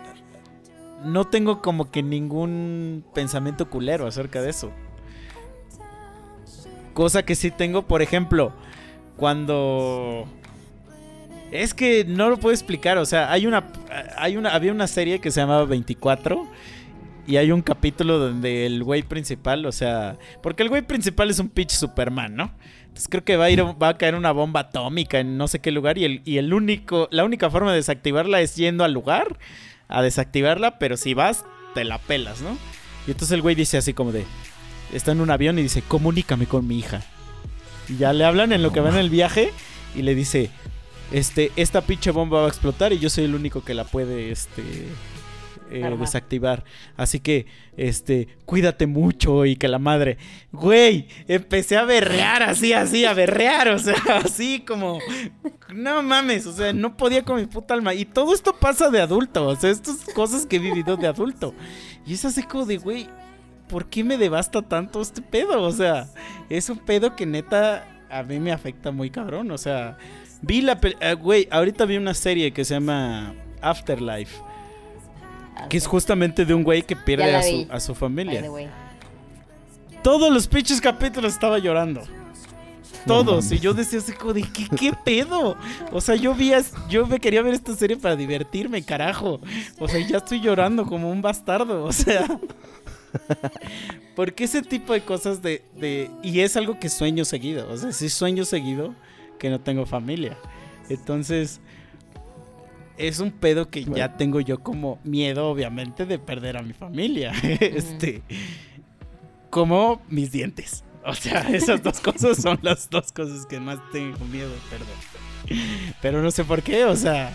no 1.04 1.26
tengo 1.26 1.62
como 1.62 1.90
que 1.90 2.02
ningún 2.02 3.04
pensamiento 3.14 3.70
culero 3.70 4.06
acerca 4.06 4.42
de 4.42 4.50
eso. 4.50 4.70
Cosa 6.92 7.24
que 7.24 7.34
sí 7.34 7.50
tengo, 7.50 7.86
por 7.86 8.02
ejemplo, 8.02 8.52
cuando 9.20 10.26
es 11.52 11.74
que 11.74 12.04
no 12.06 12.30
lo 12.30 12.38
puedo 12.38 12.54
explicar, 12.54 12.96
o 12.98 13.04
sea, 13.04 13.30
hay 13.30 13.46
una 13.46 13.70
hay 14.16 14.36
una 14.36 14.54
había 14.54 14.72
una 14.72 14.86
serie 14.86 15.20
que 15.20 15.30
se 15.30 15.40
llamaba 15.40 15.66
24 15.66 16.48
y 17.26 17.36
hay 17.36 17.52
un 17.52 17.60
capítulo 17.60 18.18
donde 18.18 18.66
el 18.66 18.82
güey 18.82 19.02
principal, 19.02 19.66
o 19.66 19.72
sea, 19.72 20.16
porque 20.42 20.62
el 20.62 20.70
güey 20.70 20.82
principal 20.82 21.28
es 21.28 21.38
un 21.38 21.50
pitch 21.50 21.72
Superman, 21.72 22.34
¿no? 22.34 22.50
Entonces 22.82 23.08
creo 23.08 23.22
que 23.22 23.36
va 23.36 23.44
a 23.44 23.50
ir 23.50 23.62
va 23.62 23.90
a 23.90 23.98
caer 23.98 24.14
una 24.14 24.32
bomba 24.32 24.60
atómica 24.60 25.20
en 25.20 25.36
no 25.36 25.48
sé 25.48 25.60
qué 25.60 25.70
lugar 25.70 25.98
y 25.98 26.04
el 26.04 26.22
y 26.24 26.38
el 26.38 26.54
único 26.54 27.06
la 27.12 27.24
única 27.24 27.50
forma 27.50 27.70
de 27.72 27.76
desactivarla 27.76 28.40
es 28.40 28.56
yendo 28.56 28.84
al 28.84 28.94
lugar 28.94 29.38
a 29.88 30.02
desactivarla, 30.02 30.78
pero 30.78 30.96
si 30.96 31.12
vas 31.12 31.44
te 31.74 31.84
la 31.84 31.98
pelas, 31.98 32.40
¿no? 32.40 32.56
Y 33.06 33.10
entonces 33.10 33.32
el 33.32 33.42
güey 33.42 33.54
dice 33.54 33.76
así 33.76 33.92
como 33.92 34.12
de 34.12 34.24
está 34.94 35.12
en 35.12 35.20
un 35.20 35.30
avión 35.30 35.58
y 35.58 35.62
dice, 35.62 35.82
"Comunícame 35.82 36.46
con 36.46 36.66
mi 36.66 36.78
hija." 36.78 37.02
Y 37.90 37.96
ya 37.98 38.12
le 38.12 38.24
hablan 38.24 38.52
en 38.52 38.62
lo 38.62 38.72
que 38.72 38.80
va 38.80 38.90
en 38.90 38.96
el 38.96 39.10
viaje 39.10 39.50
y 39.96 40.02
le 40.02 40.14
dice, 40.14 40.50
este, 41.12 41.50
esta 41.56 41.80
pinche 41.80 42.12
bomba 42.12 42.40
va 42.40 42.46
a 42.46 42.48
explotar 42.48 42.92
y 42.92 42.98
yo 42.98 43.10
soy 43.10 43.24
el 43.24 43.34
único 43.34 43.64
que 43.64 43.74
la 43.74 43.84
puede, 43.84 44.30
este, 44.30 44.62
eh, 45.70 45.96
desactivar. 45.98 46.64
Así 46.96 47.20
que, 47.20 47.46
este, 47.76 48.28
cuídate 48.44 48.86
mucho 48.86 49.46
y 49.46 49.56
que 49.56 49.68
la 49.68 49.78
madre, 49.78 50.18
güey, 50.52 51.06
empecé 51.28 51.76
a 51.76 51.84
berrear 51.84 52.42
así, 52.42 52.72
así, 52.72 53.04
a 53.04 53.14
berrear, 53.14 53.68
o 53.68 53.78
sea, 53.78 53.94
así 54.24 54.60
como, 54.60 54.98
no 55.72 56.02
mames, 56.02 56.46
o 56.46 56.52
sea, 56.52 56.72
no 56.72 56.96
podía 56.96 57.24
con 57.24 57.36
mi 57.36 57.46
puta 57.46 57.74
alma. 57.74 57.94
Y 57.94 58.04
todo 58.04 58.34
esto 58.34 58.56
pasa 58.58 58.90
de 58.90 59.00
adulto, 59.00 59.46
o 59.46 59.56
sea, 59.56 59.70
estas 59.70 60.04
cosas 60.14 60.46
que 60.46 60.56
he 60.56 60.60
vivido 60.60 60.96
de 60.96 61.06
adulto. 61.06 61.54
Y 62.06 62.14
es 62.14 62.24
así 62.24 62.42
como 62.42 62.66
de, 62.66 62.78
güey, 62.78 63.08
¿por 63.70 63.86
qué 63.86 64.04
me 64.04 64.18
devasta 64.18 64.62
tanto 64.62 65.00
este 65.00 65.22
pedo? 65.22 65.62
O 65.62 65.72
sea, 65.72 66.08
es 66.48 66.68
un 66.68 66.78
pedo 66.78 67.16
que 67.16 67.24
neta 67.26 67.86
a 68.10 68.22
mí 68.22 68.40
me 68.40 68.52
afecta 68.52 68.90
muy 68.90 69.10
cabrón. 69.10 69.50
O 69.50 69.58
sea, 69.58 69.96
vi 70.42 70.60
la... 70.60 70.78
eh, 71.00 71.14
Güey, 71.14 71.48
ahorita 71.50 71.84
vi 71.84 71.96
una 71.96 72.14
serie 72.14 72.52
que 72.52 72.64
se 72.64 72.74
llama 72.74 73.34
Afterlife, 73.62 74.36
que 75.68 75.76
es 75.76 75.86
justamente 75.86 76.44
de 76.44 76.52
un 76.54 76.64
güey 76.64 76.82
que 76.82 76.96
pierde 76.96 77.34
a 77.34 77.42
su, 77.42 77.66
a 77.70 77.80
su 77.80 77.94
familia. 77.94 78.42
Todos 80.02 80.32
los 80.32 80.46
pinches 80.46 80.80
capítulos 80.80 81.32
estaba 81.32 81.58
llorando. 81.58 82.02
Todos. 83.06 83.50
Y 83.52 83.58
yo 83.58 83.72
decía 83.72 83.98
así 83.98 84.12
como 84.12 84.32
de, 84.34 84.42
¿qué, 84.42 84.66
qué 84.76 84.92
pedo? 85.04 85.56
O 85.90 86.00
sea, 86.00 86.16
yo 86.16 86.34
vi, 86.34 86.52
yo 86.88 87.06
me 87.06 87.18
quería 87.18 87.40
ver 87.42 87.54
esta 87.54 87.74
serie 87.74 87.96
para 87.96 88.16
divertirme, 88.16 88.82
carajo. 88.82 89.40
O 89.78 89.88
sea, 89.88 90.06
ya 90.06 90.18
estoy 90.18 90.40
llorando 90.40 90.84
como 90.84 91.10
un 91.10 91.22
bastardo. 91.22 91.84
O 91.84 91.92
sea. 91.92 92.26
Porque 94.16 94.44
ese 94.44 94.62
tipo 94.62 94.92
de 94.92 95.02
cosas 95.02 95.42
de, 95.42 95.62
de... 95.76 96.10
Y 96.22 96.40
es 96.40 96.56
algo 96.56 96.78
que 96.78 96.88
sueño 96.88 97.24
seguido. 97.24 97.70
O 97.70 97.76
sea, 97.76 97.92
sí 97.92 98.08
sueño 98.08 98.44
seguido 98.44 98.94
que 99.38 99.50
no 99.50 99.60
tengo 99.60 99.86
familia. 99.86 100.38
Entonces... 100.88 101.60
Es 102.98 103.18
un 103.18 103.30
pedo 103.30 103.70
que 103.70 103.84
ya 103.84 104.18
tengo 104.18 104.40
yo 104.40 104.62
como 104.62 104.98
miedo, 105.04 105.48
obviamente, 105.48 106.04
de 106.04 106.18
perder 106.18 106.58
a 106.58 106.62
mi 106.62 106.74
familia. 106.74 107.32
este... 107.60 108.22
Como 109.48 110.02
mis 110.08 110.30
dientes. 110.30 110.84
O 111.04 111.14
sea, 111.14 111.40
esas 111.52 111.82
dos 111.82 112.00
cosas 112.00 112.36
son 112.36 112.58
las 112.62 112.90
dos 112.90 113.10
cosas 113.12 113.46
que 113.46 113.58
más 113.58 113.78
tengo 113.90 114.22
miedo 114.26 114.50
de 114.50 114.58
perder. 114.68 115.64
Pero 116.02 116.22
no 116.22 116.30
sé 116.30 116.44
por 116.44 116.62
qué, 116.62 116.84
o 116.84 116.96
sea... 116.96 117.32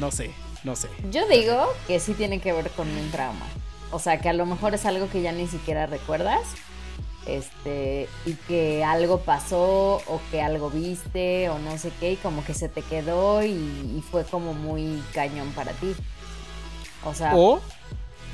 No 0.00 0.10
sé, 0.10 0.30
no 0.64 0.76
sé. 0.76 0.88
Yo 1.10 1.26
digo 1.28 1.72
que 1.86 2.00
sí 2.00 2.12
tiene 2.12 2.40
que 2.40 2.52
ver 2.52 2.70
con 2.70 2.88
un 2.88 3.10
trauma. 3.10 3.46
O 3.92 3.98
sea, 3.98 4.20
que 4.20 4.28
a 4.28 4.32
lo 4.32 4.46
mejor 4.46 4.74
es 4.74 4.84
algo 4.86 5.08
que 5.08 5.22
ya 5.22 5.32
ni 5.32 5.46
siquiera 5.46 5.86
recuerdas. 5.86 6.42
Este, 7.26 8.08
y 8.24 8.34
que 8.34 8.84
algo 8.84 9.20
pasó 9.22 9.96
o 10.06 10.20
que 10.30 10.40
algo 10.42 10.70
viste 10.70 11.48
o 11.48 11.58
no 11.58 11.76
sé 11.76 11.90
qué, 11.98 12.12
y 12.12 12.16
como 12.16 12.44
que 12.44 12.54
se 12.54 12.68
te 12.68 12.82
quedó 12.82 13.42
y, 13.42 13.48
y 13.50 14.04
fue 14.12 14.22
como 14.24 14.54
muy 14.54 15.02
cañón 15.12 15.50
para 15.52 15.72
ti. 15.72 15.92
O 17.04 17.14
sea, 17.14 17.34
O 17.34 17.60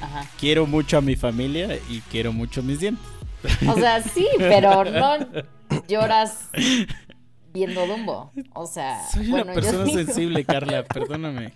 ajá. 0.03 0.27
quiero 0.39 0.67
mucho 0.67 0.99
a 0.99 1.01
mi 1.01 1.17
familia 1.17 1.79
y 1.89 2.01
quiero 2.11 2.35
mucho 2.35 2.63
mis 2.63 2.81
dientes. 2.81 3.05
O 3.67 3.75
sea, 3.77 4.03
sí, 4.03 4.27
pero 4.39 4.85
no 4.91 5.17
lloras 5.89 6.51
viendo 7.55 7.87
Dumbo. 7.87 8.31
O 8.53 8.67
sea, 8.67 9.07
Soy 9.11 9.27
bueno, 9.31 9.45
una 9.53 9.55
yo 9.55 9.61
persona 9.63 9.85
digo- 9.85 9.99
sensible, 10.05 10.45
Carla, 10.45 10.85
perdóname. 10.85 11.55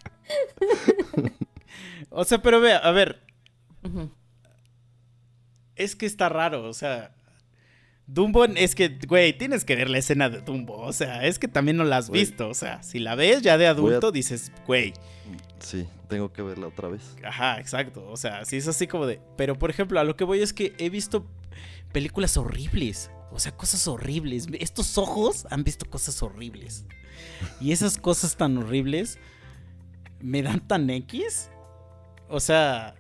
O 2.11 2.25
sea, 2.25 2.39
pero 2.39 2.61
vea, 2.61 2.79
a 2.79 2.91
ver, 2.93 3.21
Es 5.75 5.95
que 5.97 6.07
está 6.07 6.29
raro, 6.29 6.65
o 6.69 6.73
sea, 6.73 7.15
Dumbo 8.07 8.45
es 8.45 8.75
que, 8.75 8.99
güey, 9.07 9.37
tienes 9.37 9.65
que 9.65 9.77
ver 9.77 9.91
la 9.91 9.99
escena 9.99 10.31
de 10.31 10.41
Dumbo, 10.41 10.77
o 10.79 10.93
sea, 10.93 11.27
es 11.27 11.39
que 11.39 11.49
también 11.49 11.77
no 11.77 11.85
la 11.85 11.99
has 11.99 12.09
Güey. 12.09 12.21
visto, 12.23 12.49
o 12.49 12.55
sea, 12.55 12.83
si 12.83 12.99
la 12.99 13.15
ves 13.15 13.43
ya 13.43 13.59
de 13.59 13.67
a- 13.67 13.71
adulto 13.71 14.13
dices, 14.13 14.53
güey, 14.67 14.95
Sí, 15.59 15.87
tengo 16.09 16.33
que 16.33 16.43
verla 16.43 16.69
otra 16.69 16.89
vez. 16.89 17.17
Ajá, 17.25 17.59
exacto. 17.59 18.07
O 18.11 18.17
sea, 18.19 18.45
sí 18.45 18.57
es 18.59 18.69
así 18.69 18.87
como 18.87 19.07
de. 19.07 19.21
Pero 19.37 19.59
por 19.59 19.71
ejemplo, 19.71 19.99
a 19.99 20.05
lo 20.05 20.15
que 20.15 20.23
voy 20.23 20.41
es 20.43 20.53
que 20.53 20.75
he 20.79 20.91
visto 20.91 21.27
películas 21.93 22.37
horribles. 22.37 23.11
O 23.33 23.41
sea, 23.41 23.53
cosas 23.57 23.89
horribles. 23.89 24.47
Estos 24.61 24.99
ojos 24.99 25.47
han 25.51 25.65
visto 25.65 25.89
cosas 25.89 26.23
horribles. 26.23 26.85
Y 27.59 27.73
esas 27.73 27.97
cosas 27.97 28.37
tan 28.37 28.57
horribles 28.59 29.19
me 30.21 30.43
dan 30.43 30.61
tan 30.61 30.89
X. 30.91 31.51
O 32.29 32.39
sea, 32.39 32.95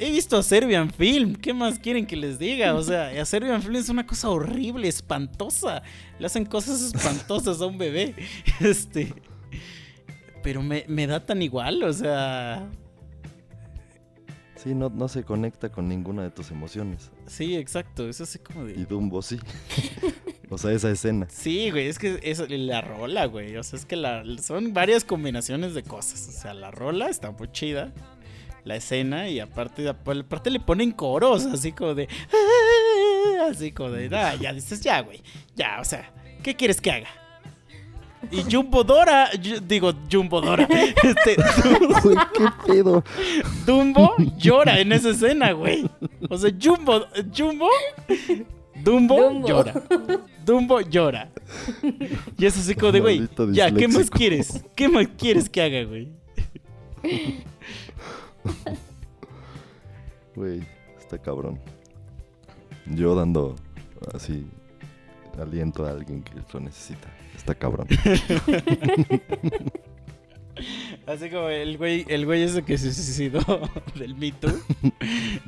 he 0.00 0.10
visto 0.10 0.36
a 0.38 0.42
Serbian 0.42 0.90
Film. 0.90 1.34
¿Qué 1.34 1.52
más 1.52 1.78
quieren 1.78 2.06
que 2.06 2.16
les 2.16 2.38
diga? 2.38 2.74
O 2.74 2.82
sea, 2.82 3.08
a 3.08 3.24
Serbian 3.24 3.62
Film 3.62 3.76
es 3.76 3.88
una 3.90 4.06
cosa 4.06 4.30
horrible, 4.30 4.88
espantosa. 4.88 5.82
Le 6.18 6.26
hacen 6.26 6.46
cosas 6.46 6.80
espantosas 6.80 7.60
a 7.60 7.66
un 7.66 7.78
bebé. 7.78 8.14
Este. 8.60 9.14
Pero 10.42 10.62
me, 10.62 10.86
me 10.88 11.06
da 11.06 11.24
tan 11.24 11.42
igual, 11.42 11.82
o 11.82 11.92
sea. 11.92 12.66
Sí, 14.56 14.74
no, 14.74 14.90
no 14.90 15.08
se 15.08 15.22
conecta 15.22 15.70
con 15.70 15.88
ninguna 15.88 16.22
de 16.22 16.30
tus 16.30 16.50
emociones. 16.50 17.10
Sí, 17.26 17.56
exacto. 17.56 18.08
Es 18.08 18.20
así 18.20 18.38
como 18.38 18.68
Y 18.68 18.72
de. 18.72 18.84
Dumbo 18.86 19.20
sí. 19.20 19.38
o 20.50 20.56
sea, 20.56 20.72
esa 20.72 20.90
escena. 20.90 21.26
Sí, 21.28 21.70
güey, 21.70 21.88
es 21.88 21.98
que 21.98 22.20
es 22.22 22.38
la 22.50 22.80
rola, 22.80 23.26
güey. 23.26 23.56
O 23.56 23.62
sea, 23.62 23.78
es 23.78 23.84
que 23.84 23.96
la, 23.96 24.24
son 24.42 24.72
varias 24.72 25.04
combinaciones 25.04 25.74
de 25.74 25.82
cosas. 25.82 26.26
O 26.28 26.32
sea, 26.32 26.54
la 26.54 26.70
rola 26.70 27.10
está 27.10 27.30
muy 27.30 27.52
chida. 27.52 27.92
La 28.64 28.76
escena 28.76 29.28
y 29.28 29.40
aparte, 29.40 29.88
aparte 29.88 30.50
le 30.50 30.60
ponen 30.60 30.92
coros, 30.92 31.46
así 31.46 31.72
como 31.72 31.94
de. 31.94 32.08
Así 33.50 33.72
como 33.72 33.90
de. 33.90 34.14
"Ah, 34.16 34.34
ya 34.40 34.52
dices, 34.52 34.80
ya, 34.80 35.00
güey. 35.00 35.22
Ya, 35.56 35.78
o 35.80 35.84
sea, 35.84 36.10
¿qué 36.42 36.54
quieres 36.54 36.80
que 36.80 36.90
haga? 36.90 37.08
Y 38.30 38.42
Jumbo 38.52 38.84
Dora, 38.84 39.30
yo- 39.40 39.60
digo 39.60 39.92
Jumbo 40.12 40.42
Dora, 40.42 40.68
este, 41.02 41.36
qué 41.36 42.44
pedo. 42.66 43.02
Dumbo 43.64 44.14
llora 44.36 44.78
en 44.78 44.92
esa 44.92 45.08
escena, 45.10 45.52
güey. 45.52 45.88
O 46.28 46.36
sea, 46.36 46.50
Jumbo, 46.62 47.06
Jumbo, 47.34 47.68
Dumbo, 48.84 49.22
Dumbo. 49.22 49.48
llora. 49.48 49.82
Dumbo 50.44 50.80
llora. 50.82 51.30
Y 52.36 52.44
es 52.44 52.58
así 52.58 52.74
como 52.74 52.92
de, 52.92 53.00
güey, 53.00 53.28
ya, 53.52 53.70
¿qué 53.72 53.88
más 53.88 54.10
quieres? 54.10 54.64
¿Qué 54.76 54.86
más 54.88 55.06
quieres 55.16 55.48
que 55.48 55.62
haga, 55.62 55.84
güey? 55.84 56.08
Güey, 60.36 60.62
está 60.98 61.18
cabrón. 61.18 61.58
Yo 62.86 63.14
dando 63.14 63.56
así 64.14 64.46
aliento 65.38 65.84
a 65.84 65.90
alguien 65.90 66.22
que 66.22 66.32
lo 66.52 66.60
necesita. 66.60 67.08
Está 67.36 67.54
cabrón. 67.54 67.88
Así 71.06 71.30
como 71.30 71.48
el 71.48 71.78
güey, 71.78 72.04
el 72.08 72.26
güey 72.26 72.42
ese 72.42 72.62
que 72.62 72.76
se 72.76 72.92
suicidó 72.92 73.40
del 73.94 74.14
Me 74.14 74.30
Too. 74.32 74.60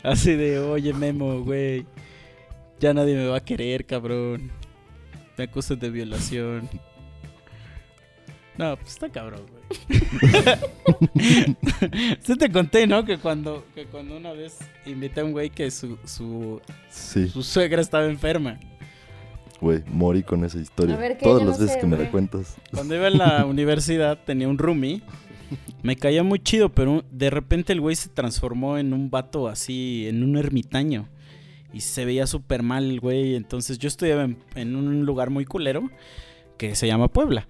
Así 0.03 0.34
de, 0.34 0.59
oye, 0.59 0.93
Memo, 0.95 1.43
güey. 1.43 1.86
Ya 2.80 2.95
nadie 2.95 3.14
me 3.14 3.26
va 3.26 3.36
a 3.36 3.45
querer, 3.45 3.84
cabrón. 3.84 4.51
Me 5.36 5.45
acusan 5.45 5.78
de 5.78 5.90
violación. 5.90 6.68
No, 8.62 8.76
pues 8.76 8.90
está 8.90 9.08
cabrón, 9.08 9.42
güey. 9.50 9.62
sí 12.20 12.36
te 12.36 12.50
conté, 12.50 12.86
¿no? 12.86 13.04
Que 13.04 13.18
cuando, 13.18 13.64
que 13.74 13.86
cuando 13.86 14.16
una 14.16 14.32
vez 14.32 14.58
invité 14.86 15.20
a 15.20 15.24
un 15.24 15.32
güey 15.32 15.50
que 15.50 15.70
su, 15.70 15.98
su, 16.04 16.60
Sí, 16.90 17.28
su 17.28 17.42
suegra 17.42 17.80
estaba 17.82 18.06
enferma. 18.06 18.58
güey, 19.60 19.82
morí 19.88 20.22
con 20.22 20.44
esa 20.44 20.58
historia. 20.58 20.94
A 20.94 20.98
ver, 20.98 21.16
¿qué? 21.18 21.24
Todas 21.24 21.42
Yo 21.42 21.48
las 21.48 21.58
no 21.58 21.62
veces 21.64 21.74
sé, 21.74 21.80
que 21.80 21.86
me 21.86 21.96
güey. 21.96 22.06
la 22.06 22.10
cuentas. 22.12 22.56
Cuando 22.72 22.94
iba 22.94 23.08
en 23.08 23.18
la 23.18 23.44
universidad 23.46 24.18
tenía 24.24 24.48
un 24.48 24.58
roomie. 24.58 25.02
Me 25.82 25.96
caía 25.96 26.22
muy 26.22 26.38
chido, 26.38 26.70
pero 26.70 27.04
de 27.10 27.28
repente 27.28 27.72
el 27.72 27.80
güey 27.80 27.94
se 27.96 28.08
transformó 28.08 28.78
en 28.78 28.92
un 28.94 29.10
vato 29.10 29.48
así, 29.48 30.06
en 30.08 30.22
un 30.22 30.36
ermitaño. 30.38 31.08
Y 31.74 31.80
se 31.80 32.04
veía 32.04 32.26
súper 32.26 32.62
mal 32.62 32.84
el 32.90 33.00
güey. 33.00 33.34
Entonces 33.34 33.78
yo 33.78 33.88
estudiaba 33.88 34.24
en, 34.24 34.38
en 34.54 34.76
un 34.76 35.04
lugar 35.04 35.30
muy 35.30 35.44
culero. 35.44 35.90
Que 36.68 36.74
se 36.76 36.86
llama 36.86 37.08
Puebla. 37.08 37.48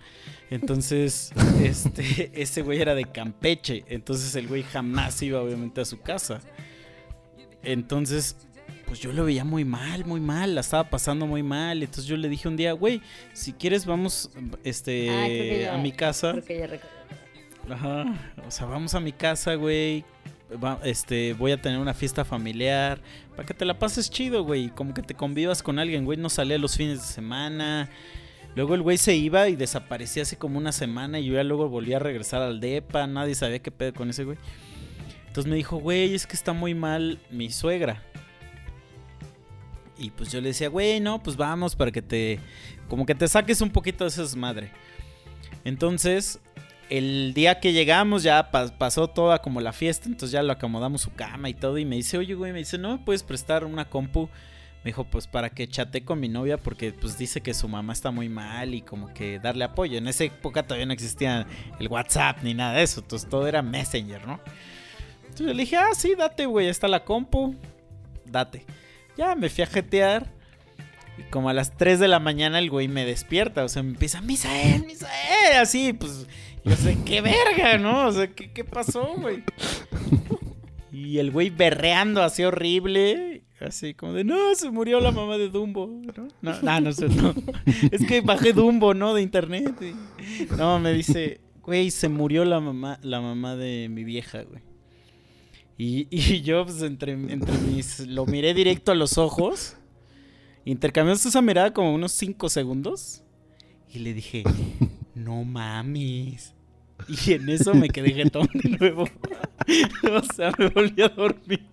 Entonces, 0.51 1.33
este, 1.63 2.31
ese 2.35 2.63
güey 2.63 2.81
era 2.81 2.95
de 2.95 3.05
Campeche. 3.05 3.85
Entonces 3.89 4.35
el 4.37 4.49
güey 4.49 4.63
jamás 4.63 5.21
iba 5.23 5.41
obviamente 5.41 5.81
a 5.81 5.85
su 5.85 6.01
casa. 6.01 6.41
Entonces, 7.63 8.37
pues 8.87 9.01
yo 9.01 9.13
lo 9.13 9.25
veía 9.25 9.45
muy 9.45 9.65
mal, 9.65 10.05
muy 10.05 10.21
mal, 10.21 10.55
la 10.55 10.61
estaba 10.63 10.89
pasando 10.91 11.27
muy 11.27 11.43
mal. 11.43 11.83
Entonces 11.83 12.07
yo 12.07 12.17
le 12.17 12.29
dije 12.29 12.49
un 12.49 12.57
día, 12.57 12.73
güey, 12.73 13.01
si 13.33 13.53
quieres 13.53 13.87
vamos 13.87 14.31
este, 14.65 15.11
Ah, 15.11 15.29
ya- 15.69 15.75
a 15.75 15.79
mi 15.79 15.93
casa. 15.93 16.33
Ajá. 17.71 18.33
O 18.47 18.51
sea, 18.51 18.67
vamos 18.67 18.95
a 18.95 19.01
mi 19.01 19.13
casa, 19.13 19.55
güey. 19.55 20.05
Va- 20.63 20.81
este, 20.85 21.33
voy 21.35 21.53
a 21.53 21.61
tener 21.63 21.79
una 21.79 21.95
fiesta 21.95 22.25
familiar. 22.25 23.01
Para 23.37 23.47
que 23.47 23.55
te 23.55 23.65
la 23.65 23.79
pases 23.79 24.11
chido, 24.11 24.43
güey. 24.45 24.69
Como 24.71 24.93
que 24.93 25.03
te 25.03 25.15
convivas 25.15 25.63
con 25.63 25.79
alguien, 25.79 26.05
güey. 26.05 26.19
No 26.19 26.29
salía 26.29 26.59
los 26.59 26.77
fines 26.77 26.99
de 27.01 27.07
semana. 27.07 27.89
Luego 28.55 28.75
el 28.75 28.83
güey 28.83 28.99
se 28.99 29.15
iba 29.15 29.49
y 29.49 29.57
desaparecía 29.57 30.25
hace 30.25 30.37
como 30.37 30.59
una 30.59 30.73
semana. 30.73 31.19
Y 31.19 31.27
yo 31.27 31.35
ya 31.35 31.45
luego 31.45 31.69
volví 31.69 31.95
a 31.95 31.99
regresar 31.99 32.43
al 32.43 32.61
DEPA. 32.61 33.07
Nadie 33.07 33.35
sabía 33.35 33.61
qué 33.61 33.71
pedo 33.71 33.95
con 33.95 34.11
ese 34.11 34.25
güey. 34.25 34.39
Entonces 35.27 35.49
me 35.51 35.57
dijo, 35.57 35.79
güey, 35.79 36.15
es 36.15 36.27
que 36.27 36.37
está 36.37 36.53
muy 36.53 36.75
mal 36.75 37.19
mi 37.31 37.51
suegra. 37.51 38.03
Y 39.99 40.11
pues 40.11 40.33
yo 40.33 40.41
le 40.41 40.49
decía, 40.49 40.69
güey, 40.69 41.01
no, 41.01 41.23
pues 41.23 41.37
vamos 41.37 41.77
para 41.77 41.91
que 41.91 42.03
te. 42.03 42.41
Como 42.89 43.07
que 43.07 43.15
te 43.15 43.29
saques 43.29 43.61
un 43.61 43.71
poquito 43.71 44.05
de 44.05 44.09
esa 44.09 44.37
madre. 44.37 44.71
Entonces, 45.65 46.41
el 46.91 47.33
día 47.35 47.61
que 47.61 47.73
llegamos 47.73 48.23
ya 48.23 48.51
pa- 48.51 48.77
pasó 48.77 49.09
toda 49.09 49.41
como 49.41 49.61
la 49.61 49.73
fiesta, 49.73 50.09
entonces 50.09 50.33
ya 50.33 50.43
lo 50.43 50.53
acomodamos 50.53 51.03
su 51.03 51.13
cama 51.15 51.49
y 51.49 51.55
todo 51.55 51.79
y 51.79 51.85
me 51.85 51.97
dice, 51.97 52.19
oye 52.19 52.35
güey, 52.35 52.53
me 52.53 52.59
dice, 52.59 52.79
¿no 52.79 52.99
me 52.99 53.05
puedes 53.05 53.23
prestar 53.23 53.65
una 53.65 53.89
compu? 53.89 54.29
Me 54.85 54.89
dijo, 54.89 55.05
pues 55.05 55.29
para 55.29 55.51
que 55.51 55.69
chate 55.69 56.05
con 56.05 56.19
mi 56.19 56.29
novia 56.29 56.57
porque 56.57 56.93
pues 56.93 57.17
dice 57.17 57.41
que 57.41 57.55
su 57.55 57.69
mamá 57.69 57.93
está 57.93 58.11
muy 58.11 58.29
mal 58.29 58.75
y 58.75 58.83
como 58.83 59.15
que 59.15 59.39
darle 59.39 59.65
apoyo. 59.65 59.97
En 59.97 60.09
esa 60.09 60.25
época 60.25 60.65
todavía 60.65 60.87
no 60.87 60.93
existía 60.93 61.47
el 61.79 61.89
WhatsApp 61.89 62.39
ni 62.43 62.53
nada 62.55 62.75
de 62.75 62.83
eso, 62.83 63.01
entonces 63.01 63.29
todo 63.29 63.47
era 63.47 63.63
Messenger, 63.63 64.27
¿no? 64.27 64.41
Entonces 65.23 65.47
yo 65.47 65.55
le 65.55 65.63
dije, 65.63 65.77
ah, 65.77 65.95
sí, 65.95 66.15
date, 66.17 66.47
güey, 66.47 66.69
está 66.69 66.89
la 66.89 67.05
compu, 67.05 67.55
date. 68.27 68.67
Ya 69.17 69.35
me 69.35 69.49
fui 69.49 69.63
a 69.63 69.67
jetear. 69.67 70.31
Y 71.17 71.23
como 71.25 71.49
a 71.49 71.53
las 71.53 71.77
3 71.77 72.01
de 72.01 72.09
la 72.09 72.19
mañana 72.19 72.59
el 72.59 72.71
güey 72.71 72.89
me 72.89 73.05
despierta, 73.05 73.65
o 73.65 73.69
sea, 73.69 73.83
me 73.83 73.91
empieza, 73.91 74.21
Misael, 74.23 74.85
Misael, 74.87 75.59
así, 75.61 75.93
pues, 75.93 76.27
yo 76.65 76.75
sé, 76.75 76.99
qué 77.05 77.21
verga, 77.21 77.77
¿no? 77.79 78.07
O 78.07 78.13
sea, 78.13 78.29
¿qué, 78.29 78.51
qué 78.51 78.65
pasó, 78.65 79.15
güey? 79.19 79.45
Y 80.91 81.19
el 81.19 81.31
güey 81.31 81.51
berreando 81.51 82.23
así 82.23 82.45
horrible, 82.45 83.43
así 83.67 83.95
como 83.95 84.13
de, 84.13 84.25
no, 84.25 84.55
se 84.55 84.71
murió 84.71 85.01
la 85.01 85.11
mamá 85.13 85.39
de 85.39 85.49
Dumbo, 85.49 85.87
¿no? 85.87 86.29
No, 86.41 86.61
no, 86.63 86.81
no 86.81 86.93
sé, 86.93 87.09
no. 87.09 87.35
Es 87.91 88.05
que 88.07 88.21
bajé 88.21 88.53
Dumbo, 88.53 88.95
¿no? 88.95 89.15
De 89.15 89.23
internet. 89.23 89.75
y- 89.81 90.55
No, 90.57 90.79
me 90.79 90.93
dice, 90.93 91.41
güey, 91.63 91.91
se 91.91 92.09
murió 92.09 92.45
la 92.45 92.61
mamá, 92.61 92.99
la 93.03 93.21
mamá 93.21 93.57
de 93.57 93.89
mi 93.89 94.05
vieja, 94.05 94.43
güey. 94.43 94.63
Y, 95.79 96.07
y 96.11 96.43
yo, 96.43 96.65
pues, 96.65 96.83
entre, 96.83 97.13
entre 97.13 97.53
mis, 97.59 98.01
lo 98.07 98.27
miré 98.27 98.55
directo 98.55 98.93
a 98.93 98.95
los 98.95 99.19
ojos. 99.19 99.77
Intercambiamos 100.65 101.25
esa 101.27 101.43
mirada 101.43 101.73
como 101.73 101.93
unos 101.95 102.13
5 102.13 102.49
segundos. 102.49 103.23
Y 103.93 103.99
le 103.99 104.15
dije, 104.15 104.45
no 105.15 105.45
mames. 105.45 106.55
Y 107.09 107.33
en 107.33 107.49
eso 107.49 107.75
me 107.75 107.89
quedé 107.89 108.13
jetón 108.13 108.49
de 108.55 108.71
nuevo. 108.71 109.05
o 110.13 110.35
sea, 110.35 110.53
me 110.57 110.69
volví 110.69 111.03
a 111.03 111.09
dormir. 111.09 111.67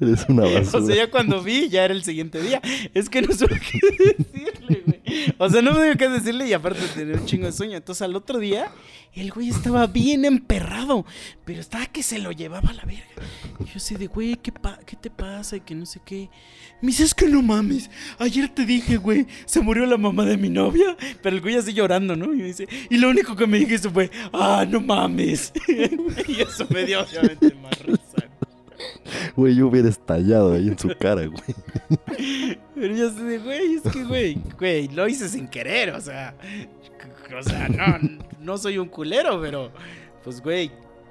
Eres 0.00 0.24
una 0.28 0.44
O 0.44 0.52
basura. 0.54 0.86
sea, 0.86 0.94
ya 0.96 1.10
cuando 1.10 1.42
vi, 1.42 1.68
ya 1.68 1.84
era 1.84 1.94
el 1.94 2.04
siguiente 2.04 2.40
día. 2.42 2.60
Es 2.94 3.08
que 3.08 3.22
no 3.22 3.32
supe 3.34 3.60
qué 3.72 4.14
decirle, 4.14 4.82
güey. 4.86 5.02
O 5.38 5.48
sea, 5.50 5.60
no 5.62 5.74
me 5.74 5.96
qué 5.96 6.08
decirle 6.08 6.48
y 6.48 6.52
aparte 6.52 6.80
tenía 6.94 7.16
un 7.16 7.26
chingo 7.26 7.46
de 7.46 7.52
sueño. 7.52 7.76
Entonces 7.76 8.02
al 8.02 8.16
otro 8.16 8.38
día, 8.38 8.70
el 9.14 9.30
güey 9.30 9.48
estaba 9.50 9.86
bien 9.86 10.24
emperrado. 10.24 11.04
Pero 11.44 11.60
estaba 11.60 11.86
que 11.86 12.02
se 12.02 12.18
lo 12.18 12.32
llevaba 12.32 12.70
a 12.70 12.72
la 12.72 12.84
verga. 12.84 13.04
Y 13.60 13.64
yo 13.64 13.72
así 13.76 13.94
de, 13.96 14.06
güey, 14.06 14.36
¿qué, 14.36 14.52
pa- 14.52 14.78
¿qué 14.86 14.96
te 14.96 15.10
pasa? 15.10 15.56
Y 15.56 15.60
que 15.60 15.74
no 15.74 15.84
sé 15.86 16.00
qué. 16.04 16.30
Me 16.80 16.88
dice, 16.88 17.04
es 17.04 17.14
que 17.14 17.26
no 17.28 17.42
mames. 17.42 17.90
Ayer 18.18 18.48
te 18.48 18.64
dije, 18.64 18.96
güey, 18.96 19.26
se 19.44 19.60
murió 19.60 19.84
la 19.86 19.98
mamá 19.98 20.24
de 20.24 20.36
mi 20.36 20.48
novia. 20.48 20.96
Pero 21.22 21.36
el 21.36 21.42
güey 21.42 21.56
así 21.56 21.72
llorando, 21.72 22.16
¿no? 22.16 22.32
Y 22.32 22.38
me 22.38 22.44
dice, 22.44 22.66
y 22.90 22.96
lo 22.96 23.10
único 23.10 23.36
que 23.36 23.46
me 23.46 23.58
dijiste 23.58 23.90
fue, 23.90 24.10
ah, 24.32 24.64
no 24.68 24.80
mames. 24.80 25.52
y 25.68 26.40
eso 26.40 26.66
me 26.70 26.84
dio 26.84 27.02
obviamente 27.02 27.54
más 27.56 27.78
risa. 27.82 28.28
Güey, 29.36 29.54
yo 29.54 29.68
hubiera 29.68 29.88
estallado 29.88 30.54
ahí 30.54 30.68
en 30.68 30.78
su 30.78 30.88
cara, 30.98 31.26
güey. 31.26 32.58
Pero 32.74 32.94
yo 32.94 33.10
de, 33.10 33.38
güey, 33.38 33.74
es 33.74 33.82
que, 33.82 34.04
güey, 34.04 34.38
güey, 34.58 34.88
lo 34.88 35.08
hice 35.08 35.28
sin 35.28 35.48
querer, 35.48 35.90
o 35.90 36.00
sea, 36.00 36.34
o 37.38 37.42
sea, 37.42 37.68
no, 37.68 37.98
no 38.40 38.58
soy 38.58 38.78
un 38.78 38.88
culero, 38.88 39.40
pero, 39.40 39.70
pues, 40.22 40.40
güey, 40.40 40.70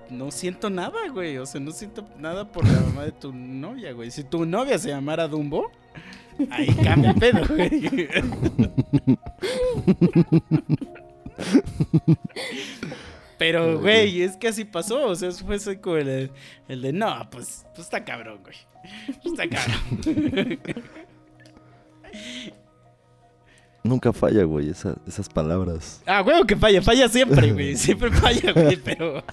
no 0.09 0.31
siento 0.31 0.69
nada, 0.69 1.07
güey, 1.11 1.37
o 1.37 1.45
sea, 1.45 1.61
no 1.61 1.71
siento 1.71 2.07
nada 2.17 2.51
por 2.51 2.67
la 2.67 2.79
mamá 2.81 3.05
de 3.05 3.13
tu 3.13 3.33
novia, 3.33 3.93
güey. 3.93 4.11
Si 4.11 4.23
tu 4.23 4.45
novia 4.45 4.77
se 4.77 4.89
llamara 4.89 5.27
Dumbo, 5.27 5.71
ahí 6.49 6.67
cambia 6.83 7.13
pedo, 7.13 7.45
güey. 7.47 8.09
Pero, 13.41 13.79
güey, 13.81 14.21
es 14.21 14.37
que 14.37 14.49
así 14.49 14.65
pasó, 14.65 15.07
o 15.07 15.15
sea, 15.15 15.31
fue 15.31 15.55
así 15.55 15.75
como 15.77 15.95
el, 15.97 16.29
el 16.67 16.81
de, 16.83 16.93
no, 16.93 17.27
pues, 17.31 17.65
pues 17.73 17.87
está 17.87 18.05
cabrón, 18.05 18.39
güey. 18.43 18.55
Está 19.25 19.49
cabrón. 19.49 20.59
Nunca 23.83 24.13
falla, 24.13 24.43
güey, 24.43 24.69
esa- 24.69 24.95
esas 25.07 25.27
palabras. 25.27 26.03
Ah, 26.05 26.21
huevo 26.21 26.45
que 26.45 26.55
falla, 26.55 26.83
falla 26.83 27.09
siempre, 27.09 27.51
güey. 27.51 27.75
Siempre 27.75 28.11
falla, 28.11 28.51
güey, 28.53 28.77
pero. 28.77 29.23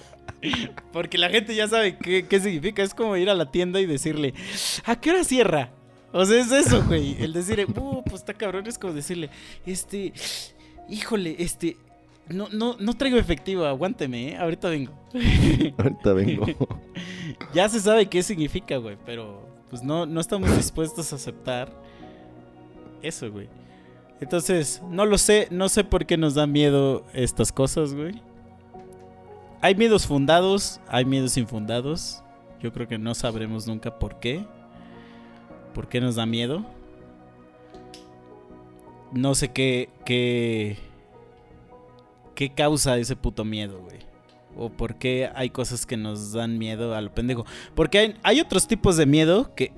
Porque 0.91 1.19
la 1.19 1.29
gente 1.29 1.53
ya 1.53 1.67
sabe 1.67 1.95
qué, 1.99 2.25
qué 2.27 2.39
significa. 2.39 2.81
Es 2.81 2.95
como 2.95 3.15
ir 3.15 3.29
a 3.29 3.35
la 3.35 3.51
tienda 3.51 3.79
y 3.79 3.85
decirle, 3.85 4.33
¿a 4.85 4.99
qué 4.99 5.11
hora 5.11 5.23
cierra? 5.23 5.69
O 6.11 6.25
sea, 6.25 6.41
es 6.41 6.51
eso, 6.51 6.83
güey. 6.83 7.15
El 7.21 7.33
decir, 7.33 7.63
uh, 7.77 8.01
pues 8.03 8.21
está 8.21 8.33
cabrón, 8.33 8.65
es 8.65 8.79
como 8.79 8.93
decirle, 8.93 9.29
este. 9.67 10.13
Híjole, 10.89 11.35
este. 11.37 11.77
No, 12.29 12.47
no, 12.49 12.75
no 12.79 12.93
traigo 12.93 13.17
efectivo, 13.17 13.65
aguánteme, 13.65 14.29
¿eh? 14.29 14.37
Ahorita 14.37 14.69
vengo. 14.69 14.93
Ahorita 15.77 16.13
vengo. 16.13 16.45
Ya 17.53 17.69
se 17.69 17.79
sabe 17.79 18.07
qué 18.07 18.21
significa, 18.21 18.77
güey, 18.77 18.97
pero 19.05 19.47
pues 19.69 19.81
no, 19.81 20.05
no 20.05 20.19
estamos 20.19 20.55
dispuestos 20.57 21.13
a 21.13 21.15
aceptar 21.15 21.71
eso, 23.01 23.31
güey. 23.31 23.47
Entonces, 24.19 24.81
no 24.89 25.05
lo 25.05 25.17
sé, 25.17 25.47
no 25.51 25.69
sé 25.69 25.83
por 25.83 26.05
qué 26.05 26.17
nos 26.17 26.33
da 26.35 26.45
miedo 26.47 27.05
estas 27.13 27.51
cosas, 27.51 27.93
güey. 27.93 28.21
Hay 29.61 29.75
miedos 29.75 30.05
fundados, 30.05 30.81
hay 30.87 31.05
miedos 31.05 31.37
infundados. 31.37 32.23
Yo 32.61 32.73
creo 32.73 32.87
que 32.87 32.97
no 32.97 33.15
sabremos 33.15 33.67
nunca 33.67 33.97
por 33.97 34.19
qué. 34.19 34.45
¿Por 35.73 35.87
qué 35.87 36.01
nos 36.01 36.15
da 36.15 36.25
miedo? 36.25 36.65
No 39.11 39.33
sé 39.35 39.51
qué, 39.51 39.89
qué, 40.05 40.77
qué 42.39 42.51
causa 42.51 42.97
ese 42.97 43.17
puto 43.17 43.43
miedo, 43.43 43.81
güey. 43.81 43.97
O 44.55 44.69
por 44.69 44.95
qué 44.95 45.29
hay 45.35 45.49
cosas 45.49 45.85
que 45.85 45.97
nos 45.97 46.31
dan 46.31 46.57
miedo 46.57 46.95
a 46.95 47.01
lo 47.01 47.13
pendejo. 47.13 47.45
Porque 47.75 48.15
hay, 48.23 48.39
otros 48.39 48.65
tipos 48.65 48.95
de 48.95 49.05
miedo 49.05 49.53
que 49.55 49.73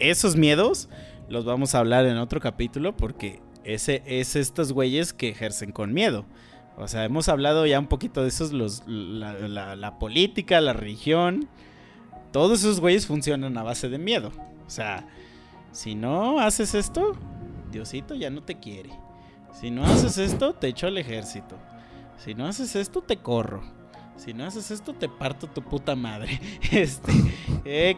esos 0.00 0.36
miedos 0.36 0.90
los 1.30 1.46
vamos 1.46 1.74
a 1.74 1.78
hablar 1.78 2.04
en 2.04 2.18
otro 2.18 2.40
capítulo 2.40 2.94
porque 2.94 3.40
ese 3.64 4.02
es 4.04 4.36
estos 4.36 4.74
güeyes 4.74 5.14
que 5.14 5.30
ejercen 5.30 5.72
con 5.72 5.94
miedo. 5.94 6.26
O 6.76 6.88
sea, 6.88 7.06
hemos 7.06 7.30
hablado 7.30 7.64
ya 7.64 7.78
un 7.78 7.86
poquito 7.86 8.20
de 8.20 8.28
esos, 8.28 8.52
los, 8.52 8.82
la, 8.86 9.98
política, 9.98 10.60
la 10.60 10.74
religión. 10.74 11.48
Todos 12.32 12.60
esos 12.60 12.80
güeyes 12.80 13.06
funcionan 13.06 13.56
a 13.56 13.62
base 13.62 13.88
de 13.88 13.96
miedo. 13.96 14.30
O 14.66 14.70
sea, 14.70 15.08
si 15.72 15.94
no 15.94 16.38
haces 16.38 16.74
esto, 16.74 17.16
Diosito 17.72 18.14
ya 18.14 18.28
no 18.28 18.42
te 18.42 18.56
quiere. 18.56 18.90
Si 19.58 19.70
no 19.70 19.86
haces 19.86 20.18
esto, 20.18 20.52
te 20.52 20.68
echo 20.68 20.86
al 20.86 20.98
ejército. 20.98 21.56
Si 22.18 22.34
no 22.34 22.46
haces 22.46 22.76
esto, 22.76 23.02
te 23.02 23.16
corro. 23.18 23.62
Si 24.16 24.32
no 24.32 24.44
haces 24.44 24.70
esto, 24.70 24.94
te 24.94 25.08
parto 25.08 25.46
tu 25.46 25.62
puta 25.62 25.96
madre. 25.96 26.40
Este, 26.70 27.12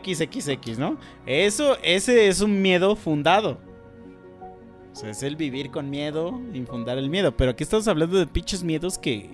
XXX, 0.03 0.79
¿no? 0.79 0.99
Eso, 1.27 1.77
ese 1.83 2.29
es 2.29 2.41
un 2.41 2.63
miedo 2.63 2.97
fundado. 2.97 3.59
O 4.93 4.97
sea, 4.97 5.11
es 5.11 5.23
el 5.23 5.37
vivir 5.37 5.71
con 5.71 5.91
miedo, 5.91 6.41
infundar 6.55 6.97
el 6.99 7.11
miedo. 7.11 7.37
Pero 7.37 7.51
aquí 7.51 7.63
estamos 7.63 7.87
hablando 7.89 8.19
de 8.19 8.27
pinches 8.27 8.63
miedos 8.63 8.99
que. 8.99 9.31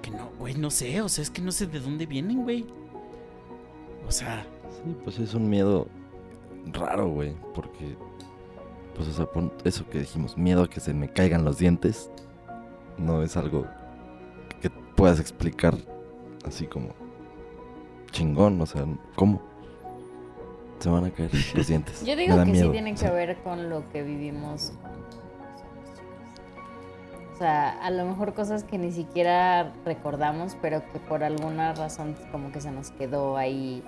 Que 0.00 0.10
no, 0.10 0.30
güey, 0.38 0.54
no 0.54 0.70
sé. 0.70 1.02
O 1.02 1.08
sea, 1.08 1.22
es 1.22 1.30
que 1.30 1.42
no 1.42 1.52
sé 1.52 1.66
de 1.66 1.80
dónde 1.80 2.06
vienen, 2.06 2.42
güey. 2.42 2.66
O 4.06 4.10
sea, 4.10 4.46
Sí, 4.72 4.96
pues 5.04 5.18
es 5.18 5.34
un 5.34 5.48
miedo 5.48 5.86
raro, 6.72 7.08
güey. 7.10 7.34
Porque, 7.54 7.96
pues, 8.96 9.08
o 9.08 9.12
sea, 9.12 9.26
eso 9.64 9.88
que 9.88 10.00
dijimos, 10.00 10.36
miedo 10.36 10.62
a 10.62 10.70
que 10.70 10.80
se 10.80 10.94
me 10.94 11.08
caigan 11.08 11.44
los 11.44 11.58
dientes, 11.58 12.10
no 12.98 13.22
es 13.22 13.36
algo 13.36 13.66
que 14.60 14.70
puedas 14.70 15.20
explicar 15.20 15.74
así 16.46 16.66
como 16.66 16.90
chingón, 18.10 18.60
o 18.60 18.66
sea, 18.66 18.84
¿cómo? 19.16 19.40
Se 20.78 20.88
van 20.88 21.06
a 21.06 21.10
caer 21.10 21.30
los 21.54 21.66
dientes. 21.68 22.04
Yo 22.04 22.16
digo 22.16 22.36
que 22.38 22.44
miedo, 22.50 22.66
sí 22.66 22.72
tiene 22.72 22.92
que 22.92 22.98
sí. 22.98 23.06
ver 23.06 23.36
con 23.42 23.70
lo 23.70 23.88
que 23.90 24.02
vivimos. 24.02 24.72
sea, 27.38 27.70
a 27.70 27.90
lo 27.90 28.04
mejor 28.04 28.34
cosas 28.34 28.64
que 28.64 28.78
ni 28.78 28.92
siquiera 28.92 29.72
recordamos, 29.84 30.56
pero 30.60 30.82
que 30.92 30.98
por 31.00 31.24
alguna 31.24 31.72
razón 31.74 32.14
como 32.30 32.52
que 32.52 32.60
se 32.60 32.70
nos 32.70 32.90
quedó 32.90 33.36
ahí 33.36 33.82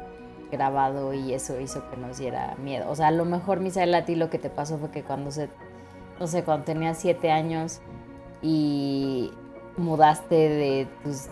grabado 0.51 1.15
y 1.15 1.35
eso 1.35 1.61
hizo 1.61 1.89
que 1.91 1.97
nos 1.97 2.19
diera 2.19 2.55
miedo. 2.63 2.91
O 2.91 2.97
sea, 2.97 3.09
a 3.09 3.11
lo 3.11 3.25
mejor, 3.25 3.61
Misael, 3.61 3.95
a 3.95 4.05
ti 4.05 4.15
lo 4.15 4.31
que 4.31 4.39
te 4.39 4.51
pasó 4.51 4.79
fue 4.79 4.91
que 4.91 5.03
cuando 5.03 5.31
se, 5.31 5.49
no 6.21 6.27
sé, 6.27 6.45
cuando 6.45 6.65
tenías 6.65 6.99
siete 6.99 7.31
años 7.31 7.81
y 8.45 9.33
mudaste 9.79 10.35
de 10.35 10.89
tus 11.03 11.29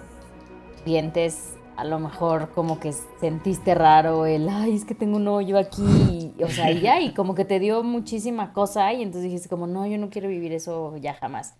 dientes, 0.87 1.55
a 1.77 1.85
lo 1.85 1.99
mejor 1.99 2.49
como 2.55 2.81
que 2.81 2.93
sentiste 3.21 3.75
raro 3.75 4.25
el, 4.25 4.49
ay, 4.49 4.75
es 4.75 4.87
que 4.87 4.95
tengo 4.95 5.19
un 5.19 5.29
hoyo 5.29 5.59
aquí, 5.59 6.35
o 6.43 6.49
sea, 6.49 6.71
y 6.71 6.81
ya, 6.81 7.01
y 7.01 7.13
como 7.13 7.35
que 7.35 7.45
te 7.45 7.61
dio 7.61 7.83
muchísima 7.83 8.55
cosa 8.55 8.93
y 8.95 9.03
entonces 9.03 9.25
dijiste 9.25 9.51
como, 9.51 9.67
no, 9.67 9.87
yo 9.87 9.99
no 9.99 10.09
quiero 10.09 10.29
vivir 10.29 10.53
eso 10.53 10.97
ya 10.97 11.13
jamás. 11.13 11.55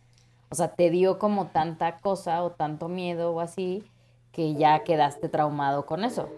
O 0.49 0.55
sea, 0.55 0.69
te 0.69 0.91
dio 0.91 1.19
como 1.19 1.49
tanta 1.49 2.01
cosa 2.01 2.43
o 2.43 2.53
tanto 2.53 2.89
miedo 2.89 3.33
o 3.33 3.41
así 3.41 3.85
que 4.33 4.55
ya 4.55 4.85
quedaste 4.85 5.29
traumado 5.29 5.85
con 5.85 6.03
eso. 6.03 6.31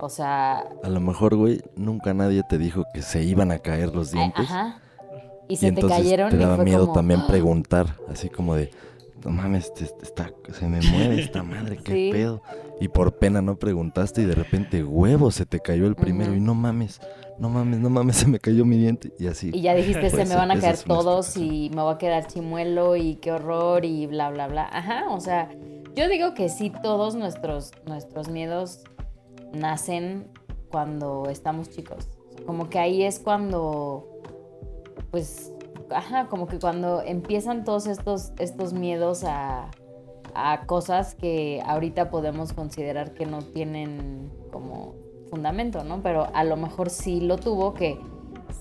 O 0.00 0.08
sea... 0.08 0.68
A 0.82 0.88
lo 0.88 1.00
mejor, 1.00 1.36
güey, 1.36 1.60
nunca 1.76 2.14
nadie 2.14 2.42
te 2.48 2.56
dijo 2.56 2.84
que 2.94 3.02
se 3.02 3.22
iban 3.22 3.52
a 3.52 3.58
caer 3.58 3.94
los 3.94 4.10
dientes. 4.10 4.50
Ajá. 4.50 4.80
Y 5.48 5.56
se 5.56 5.72
te 5.72 5.82
cayeron. 5.82 6.30
Te 6.30 6.36
daba 6.36 6.54
y 6.54 6.56
fue 6.56 6.64
miedo 6.64 6.80
como, 6.82 6.92
también 6.94 7.20
¡ah! 7.20 7.26
preguntar, 7.26 7.96
así 8.08 8.28
como 8.28 8.54
de, 8.54 8.70
no 9.24 9.30
mames, 9.30 9.72
te- 9.74 9.86
te 9.86 10.04
está, 10.04 10.32
se 10.52 10.66
me 10.68 10.80
mueve 10.82 11.20
esta 11.20 11.42
madre, 11.42 11.78
qué 11.78 11.92
Sí. 11.92 12.08
pedo. 12.12 12.42
Y 12.80 12.88
por 12.88 13.18
pena 13.18 13.42
no 13.42 13.56
preguntaste 13.56 14.22
y 14.22 14.24
de 14.24 14.34
repente, 14.34 14.84
huevo, 14.84 15.30
se 15.32 15.46
te 15.46 15.58
cayó 15.60 15.86
el 15.86 15.96
primero 15.96 16.32
y 16.34 16.40
no 16.40 16.54
mames, 16.54 17.00
no 17.38 17.48
mames, 17.48 17.80
no 17.80 17.90
mames, 17.90 18.16
se 18.18 18.28
me 18.28 18.38
cayó 18.38 18.64
mi 18.64 18.76
diente. 18.78 19.12
Y 19.18 19.26
así. 19.26 19.50
Y 19.52 19.62
ya 19.62 19.74
dijiste, 19.74 20.10
se 20.10 20.16
Pues, 20.16 20.28
me 20.28 20.36
van 20.36 20.50
a 20.52 20.60
caer 20.60 20.78
todos 20.78 21.36
y 21.36 21.70
me 21.74 21.82
voy 21.82 21.94
a 21.94 21.98
quedar 21.98 22.26
chimuelo 22.28 22.94
y 22.96 23.16
qué 23.16 23.32
horror 23.32 23.84
y 23.84 24.06
bla, 24.06 24.30
bla, 24.30 24.46
bla. 24.46 24.68
Ajá, 24.70 25.06
o 25.10 25.20
sea, 25.20 25.50
yo 25.96 26.08
digo 26.08 26.34
que 26.34 26.48
sí, 26.48 26.70
todos 26.82 27.16
nuestros, 27.16 27.72
nuestros 27.86 28.28
miedos 28.28 28.84
nacen 29.52 30.28
cuando 30.70 31.28
estamos 31.30 31.70
chicos. 31.70 32.08
Como 32.46 32.68
que 32.68 32.78
ahí 32.78 33.02
es 33.02 33.18
cuando, 33.18 34.17
pues, 35.10 35.52
ajá, 35.90 36.26
como 36.28 36.46
que 36.46 36.58
cuando 36.58 37.02
empiezan 37.02 37.64
todos 37.64 37.86
estos, 37.86 38.32
estos 38.38 38.72
miedos 38.72 39.24
a, 39.24 39.70
a 40.34 40.66
cosas 40.66 41.14
que 41.14 41.62
ahorita 41.66 42.10
podemos 42.10 42.52
considerar 42.52 43.14
que 43.14 43.26
no 43.26 43.38
tienen 43.42 44.30
como 44.52 44.94
fundamento, 45.30 45.84
¿no? 45.84 46.02
Pero 46.02 46.28
a 46.34 46.44
lo 46.44 46.56
mejor 46.56 46.90
sí 46.90 47.20
lo 47.20 47.36
tuvo 47.36 47.74
que 47.74 47.98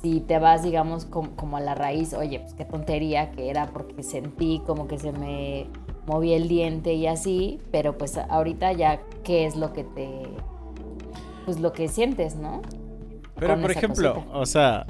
si 0.02 0.20
te 0.20 0.38
vas, 0.38 0.64
digamos, 0.64 1.06
com- 1.06 1.36
como 1.36 1.58
a 1.58 1.60
la 1.60 1.76
raíz, 1.76 2.14
oye, 2.14 2.40
pues 2.40 2.54
qué 2.54 2.66
tontería 2.66 3.32
que 3.32 3.50
era 3.50 3.68
porque 3.68 4.04
sentí 4.04 4.62
como 4.66 4.88
que 4.88 4.98
se 4.98 5.12
me 5.12 5.68
movía 6.06 6.36
el 6.38 6.48
diente 6.48 6.94
y 6.94 7.08
así, 7.08 7.60
pero 7.72 7.98
pues 7.98 8.18
ahorita 8.18 8.74
ya, 8.74 9.02
¿qué 9.24 9.46
es 9.46 9.56
lo 9.56 9.74
que 9.74 9.84
te, 9.84 10.10
pues 11.46 11.60
lo 11.60 11.74
que 11.74 11.88
sientes, 11.88 12.36
¿no? 12.36 12.62
Pero 13.36 13.54
con 13.54 13.62
por 13.62 13.72
ejemplo, 13.72 14.14
cosita. 14.16 14.38
o 14.38 14.46
sea, 14.46 14.86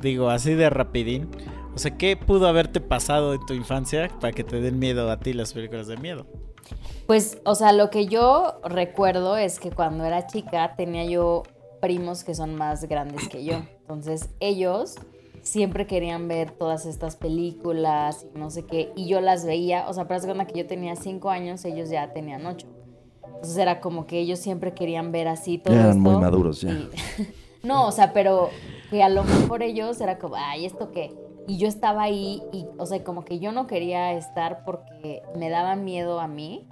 digo 0.00 0.28
así 0.30 0.54
de 0.54 0.70
rapidín. 0.70 1.28
O 1.74 1.78
sea, 1.78 1.96
¿qué 1.96 2.16
pudo 2.16 2.48
haberte 2.48 2.80
pasado 2.80 3.32
en 3.34 3.44
tu 3.46 3.54
infancia 3.54 4.10
para 4.20 4.32
que 4.32 4.42
te 4.44 4.60
den 4.60 4.78
miedo 4.78 5.10
a 5.10 5.18
ti 5.20 5.32
las 5.32 5.52
películas 5.52 5.86
de 5.86 5.96
miedo? 5.96 6.26
Pues, 7.06 7.38
o 7.44 7.54
sea, 7.54 7.72
lo 7.72 7.90
que 7.90 8.06
yo 8.06 8.60
recuerdo 8.64 9.36
es 9.36 9.58
que 9.60 9.70
cuando 9.70 10.04
era 10.04 10.26
chica 10.26 10.74
tenía 10.76 11.04
yo 11.04 11.42
primos 11.80 12.24
que 12.24 12.34
son 12.34 12.54
más 12.56 12.84
grandes 12.84 13.28
que 13.28 13.44
yo. 13.44 13.62
Entonces, 13.82 14.28
ellos 14.40 14.96
siempre 15.42 15.86
querían 15.86 16.28
ver 16.28 16.50
todas 16.50 16.84
estas 16.86 17.16
películas 17.16 18.26
y 18.34 18.38
no 18.38 18.50
sé 18.50 18.64
qué. 18.66 18.92
Y 18.96 19.08
yo 19.08 19.20
las 19.20 19.44
veía, 19.46 19.88
o 19.88 19.94
sea, 19.94 20.06
pero 20.06 20.18
es 20.20 20.26
cuenta 20.26 20.46
que 20.46 20.58
yo 20.58 20.66
tenía 20.66 20.94
cinco 20.96 21.30
años, 21.30 21.64
ellos 21.64 21.88
ya 21.88 22.12
tenían 22.12 22.44
ocho. 22.46 22.66
Entonces 23.24 23.56
era 23.56 23.80
como 23.80 24.06
que 24.06 24.18
ellos 24.20 24.38
siempre 24.38 24.74
querían 24.74 25.12
ver 25.12 25.28
así 25.28 25.56
todo 25.58 25.74
Ya 25.74 25.80
eran 25.84 25.96
esto. 25.96 26.00
muy 26.10 26.16
maduros, 26.20 26.60
ya. 26.60 26.72
y- 26.72 26.90
no, 27.62 27.86
o 27.86 27.92
sea, 27.92 28.12
pero 28.12 28.50
que 28.90 29.02
a 29.02 29.08
lo 29.08 29.24
mejor 29.24 29.62
ellos 29.62 30.00
era 30.00 30.18
como, 30.18 30.36
ay, 30.36 30.66
¿esto 30.66 30.90
qué? 30.90 31.14
Y 31.46 31.58
yo 31.58 31.68
estaba 31.68 32.02
ahí 32.02 32.42
y, 32.52 32.66
o 32.78 32.86
sea, 32.86 33.02
como 33.04 33.24
que 33.24 33.38
yo 33.38 33.52
no 33.52 33.66
quería 33.66 34.12
estar 34.12 34.64
porque 34.64 35.22
me 35.36 35.50
daba 35.50 35.76
miedo 35.76 36.20
a 36.20 36.28
mí, 36.28 36.68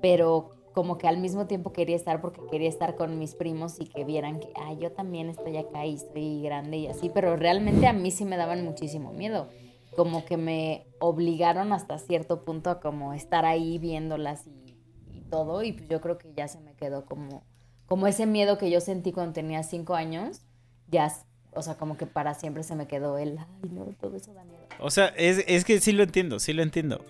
pero 0.00 0.50
como 0.72 0.98
que 0.98 1.08
al 1.08 1.18
mismo 1.18 1.46
tiempo 1.46 1.72
quería 1.72 1.96
estar 1.96 2.20
porque 2.20 2.40
quería 2.50 2.68
estar 2.68 2.94
con 2.94 3.18
mis 3.18 3.34
primos 3.34 3.80
y 3.80 3.86
que 3.86 4.04
vieran 4.04 4.38
que, 4.38 4.52
ay, 4.54 4.78
yo 4.78 4.92
también 4.92 5.28
estoy 5.28 5.56
acá 5.56 5.86
y 5.86 5.94
estoy 5.94 6.42
grande 6.42 6.76
y 6.76 6.86
así, 6.86 7.10
pero 7.12 7.36
realmente 7.36 7.86
a 7.86 7.92
mí 7.92 8.10
sí 8.10 8.24
me 8.24 8.36
daban 8.36 8.64
muchísimo 8.64 9.12
miedo. 9.12 9.48
Como 9.96 10.24
que 10.24 10.36
me 10.36 10.86
obligaron 11.00 11.72
hasta 11.72 11.98
cierto 11.98 12.44
punto 12.44 12.70
a 12.70 12.80
como 12.80 13.12
estar 13.12 13.44
ahí 13.44 13.78
viéndolas 13.78 14.46
y, 14.46 14.76
y 15.12 15.22
todo, 15.22 15.62
y 15.64 15.72
pues 15.72 15.88
yo 15.88 16.00
creo 16.00 16.18
que 16.18 16.32
ya 16.34 16.46
se 16.46 16.60
me 16.60 16.74
quedó 16.74 17.04
como, 17.06 17.42
como 17.88 18.06
ese 18.06 18.26
miedo 18.26 18.56
que 18.58 18.70
yo 18.70 18.80
sentí 18.80 19.10
cuando 19.12 19.32
tenía 19.32 19.62
cinco 19.64 19.94
años, 19.96 20.42
ya, 20.90 21.12
o 21.52 21.62
sea, 21.62 21.74
como 21.74 21.96
que 21.96 22.06
para 22.06 22.34
siempre 22.34 22.62
se 22.62 22.76
me 22.76 22.86
quedó 22.86 23.18
el, 23.18 23.38
ay, 23.38 23.70
no, 23.72 23.86
todo 24.00 24.16
eso 24.16 24.32
da 24.34 24.44
miedo. 24.44 24.62
O 24.78 24.90
sea, 24.90 25.06
es, 25.16 25.42
es 25.48 25.64
que 25.64 25.80
sí 25.80 25.92
lo 25.92 26.04
entiendo, 26.04 26.38
sí 26.38 26.52
lo 26.52 26.62
entiendo. 26.62 27.04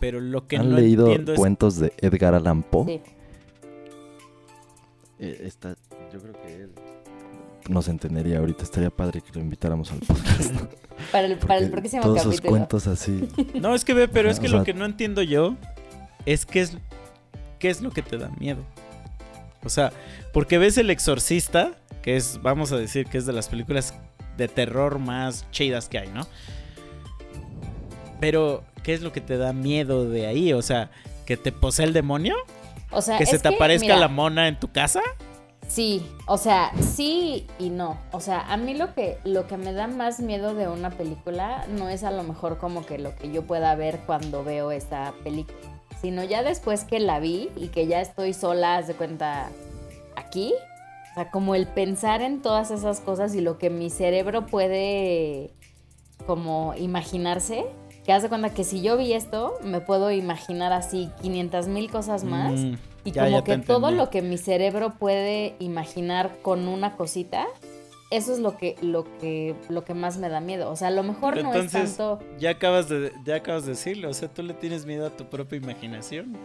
Pero 0.00 0.20
lo 0.20 0.46
que 0.48 0.56
¿Han 0.56 0.70
no 0.70 0.76
leído 0.76 1.06
entiendo 1.06 1.32
es... 1.34 1.38
cuentos 1.38 1.76
de 1.76 1.92
Edgar 2.00 2.34
Allan 2.34 2.62
Poe? 2.62 2.84
Sí. 2.86 3.00
Eh, 5.18 5.50
yo 6.12 6.20
creo 6.20 6.32
que 6.42 6.54
él 6.54 6.70
nos 7.68 7.88
entendería 7.88 8.38
ahorita. 8.38 8.62
Estaría 8.62 8.90
padre 8.90 9.20
que 9.22 9.32
lo 9.32 9.40
invitáramos 9.40 9.90
al 9.92 10.00
podcast. 10.00 10.52
Para 11.12 11.26
el, 11.26 11.36
para 11.36 11.58
el 11.58 11.70
próximo 11.70 12.00
Todos 12.02 12.22
sus 12.22 12.36
capítulo. 12.36 12.50
cuentos 12.50 12.86
así. 12.86 13.28
No, 13.60 13.74
es 13.74 13.84
que 13.84 13.92
ve, 13.92 14.08
pero 14.08 14.30
es 14.30 14.40
que 14.40 14.46
o 14.46 14.50
lo 14.50 14.56
sea- 14.58 14.64
que 14.64 14.72
no 14.72 14.86
entiendo 14.86 15.20
yo 15.20 15.54
es 16.24 16.46
qué 16.46 16.62
es 16.62 16.78
qué 17.58 17.68
es 17.68 17.82
lo 17.82 17.90
que 17.90 18.00
te 18.00 18.16
da 18.16 18.30
miedo. 18.40 18.62
O 19.66 19.70
sea, 19.70 19.92
porque 20.32 20.58
ves 20.58 20.78
El 20.78 20.90
Exorcista, 20.90 21.72
que 22.02 22.16
es, 22.16 22.40
vamos 22.42 22.72
a 22.72 22.76
decir, 22.76 23.06
que 23.06 23.18
es 23.18 23.26
de 23.26 23.32
las 23.32 23.48
películas 23.48 23.94
de 24.36 24.48
terror 24.48 24.98
más 24.98 25.50
chidas 25.50 25.88
que 25.88 25.98
hay, 25.98 26.08
¿no? 26.08 26.26
Pero, 28.20 28.64
¿qué 28.82 28.94
es 28.94 29.02
lo 29.02 29.12
que 29.12 29.20
te 29.20 29.36
da 29.36 29.52
miedo 29.52 30.08
de 30.08 30.26
ahí? 30.26 30.52
O 30.52 30.62
sea, 30.62 30.90
¿que 31.26 31.36
te 31.36 31.52
posee 31.52 31.84
el 31.84 31.92
demonio? 31.92 32.34
O 32.90 33.02
sea, 33.02 33.18
¿Que 33.18 33.26
se 33.26 33.38
te 33.38 33.48
aparezca 33.48 33.86
mira, 33.86 33.98
la 33.98 34.08
mona 34.08 34.48
en 34.48 34.58
tu 34.58 34.72
casa? 34.72 35.02
Sí, 35.68 36.06
o 36.26 36.38
sea, 36.38 36.70
sí 36.80 37.46
y 37.58 37.70
no. 37.70 37.98
O 38.12 38.20
sea, 38.20 38.40
a 38.52 38.56
mí 38.56 38.74
lo 38.74 38.94
que, 38.94 39.18
lo 39.24 39.46
que 39.48 39.56
me 39.56 39.72
da 39.72 39.88
más 39.88 40.20
miedo 40.20 40.54
de 40.54 40.68
una 40.68 40.90
película 40.90 41.66
no 41.68 41.88
es 41.88 42.04
a 42.04 42.10
lo 42.10 42.22
mejor 42.22 42.58
como 42.58 42.86
que 42.86 42.98
lo 42.98 43.16
que 43.16 43.32
yo 43.32 43.42
pueda 43.42 43.74
ver 43.74 44.00
cuando 44.06 44.44
veo 44.44 44.70
esta 44.70 45.12
película, 45.24 45.58
sino 46.00 46.22
ya 46.24 46.42
después 46.42 46.84
que 46.84 47.00
la 47.00 47.20
vi 47.20 47.50
y 47.56 47.68
que 47.68 47.86
ya 47.86 48.00
estoy 48.00 48.32
sola, 48.32 48.76
haz 48.76 48.86
de 48.86 48.94
cuenta, 48.94 49.48
aquí. 50.16 50.54
O 51.10 51.14
sea, 51.14 51.30
como 51.30 51.54
el 51.54 51.66
pensar 51.66 52.20
en 52.22 52.42
todas 52.42 52.70
esas 52.70 53.00
cosas 53.00 53.34
y 53.34 53.40
lo 53.40 53.58
que 53.58 53.70
mi 53.70 53.90
cerebro 53.90 54.46
puede 54.46 55.50
como 56.26 56.74
imaginarse. 56.76 57.66
Que 58.04 58.12
haz 58.12 58.22
de 58.22 58.28
cuenta 58.28 58.50
que 58.50 58.62
si 58.62 58.82
yo 58.82 58.96
vi 58.96 59.14
esto, 59.14 59.54
me 59.64 59.80
puedo 59.80 60.12
imaginar 60.12 60.72
así 60.72 61.10
500 61.22 61.66
mil 61.68 61.90
cosas 61.90 62.22
más. 62.22 62.52
Mm, 62.52 62.74
Y 63.04 63.10
ya, 63.12 63.24
como 63.24 63.38
ya 63.38 63.44
que 63.44 63.58
todo 63.58 63.90
lo 63.90 64.10
que 64.10 64.22
mi 64.22 64.38
cerebro 64.38 64.94
puede 64.98 65.56
imaginar 65.58 66.36
con 66.42 66.68
una 66.68 66.96
cosita, 66.96 67.46
eso 68.10 68.32
es 68.32 68.38
lo 68.38 68.56
que, 68.56 68.76
lo 68.82 69.04
que, 69.18 69.54
lo 69.68 69.84
que 69.84 69.94
más 69.94 70.18
me 70.18 70.28
da 70.28 70.40
miedo. 70.40 70.70
O 70.70 70.76
sea, 70.76 70.88
a 70.88 70.92
lo 70.92 71.02
mejor 71.02 71.34
Pero 71.34 71.48
no 71.48 71.54
entonces, 71.54 71.90
es 71.90 71.96
tanto. 71.96 72.22
Ya 72.38 72.50
acabas 72.50 72.88
de, 72.88 73.12
ya 73.24 73.36
acabas 73.36 73.64
de 73.64 73.70
decirlo, 73.72 74.10
o 74.10 74.14
sea, 74.14 74.28
tú 74.28 74.42
le 74.42 74.54
tienes 74.54 74.86
miedo 74.86 75.06
a 75.06 75.10
tu 75.10 75.24
propia 75.26 75.56
imaginación. 75.58 76.36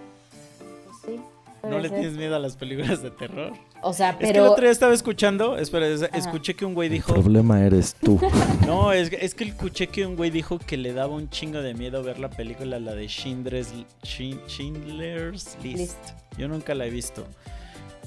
Sí, 1.06 1.20
No 1.64 1.78
le 1.80 1.90
ser. 1.90 2.00
tienes 2.00 2.18
miedo 2.18 2.36
a 2.36 2.40
las 2.40 2.56
películas 2.56 3.02
de 3.04 3.12
terror. 3.12 3.54
O 3.84 3.94
sea, 3.94 4.12
Es 4.12 4.18
que 4.18 4.26
el 4.28 4.32
pero. 4.34 4.52
otro 4.52 4.64
día 4.64 4.72
estaba 4.72 4.94
escuchando, 4.94 5.58
espera, 5.58 5.88
es- 5.88 6.02
escuché 6.14 6.56
que 6.56 6.66
un 6.66 6.74
güey 6.76 6.88
El 6.88 6.94
dijo, 6.94 7.14
problema 7.14 7.64
eres 7.64 7.96
tú. 7.96 8.20
no, 8.68 8.92
es, 8.94 9.10
que- 9.10 9.24
es 9.26 9.34
que 9.36 9.44
escuché 9.46 9.88
que 9.88 10.06
un 10.06 10.16
güey 10.16 10.30
dijo 10.30 10.60
que 10.60 10.78
le 10.78 10.94
daba 10.94 11.14
un 11.16 11.30
chingo 11.30 11.62
de 11.62 11.74
miedo 11.74 12.02
ver 12.04 12.20
la 12.20 12.30
película, 12.30 12.80
la 12.80 12.94
de 12.96 13.08
Schindler's, 13.08 13.74
Schindler's 14.04 15.58
List. 15.64 15.78
List. 15.80 15.98
Yo 16.38 16.48
nunca 16.48 16.74
la 16.76 16.86
he 16.86 16.90
visto, 16.90 17.26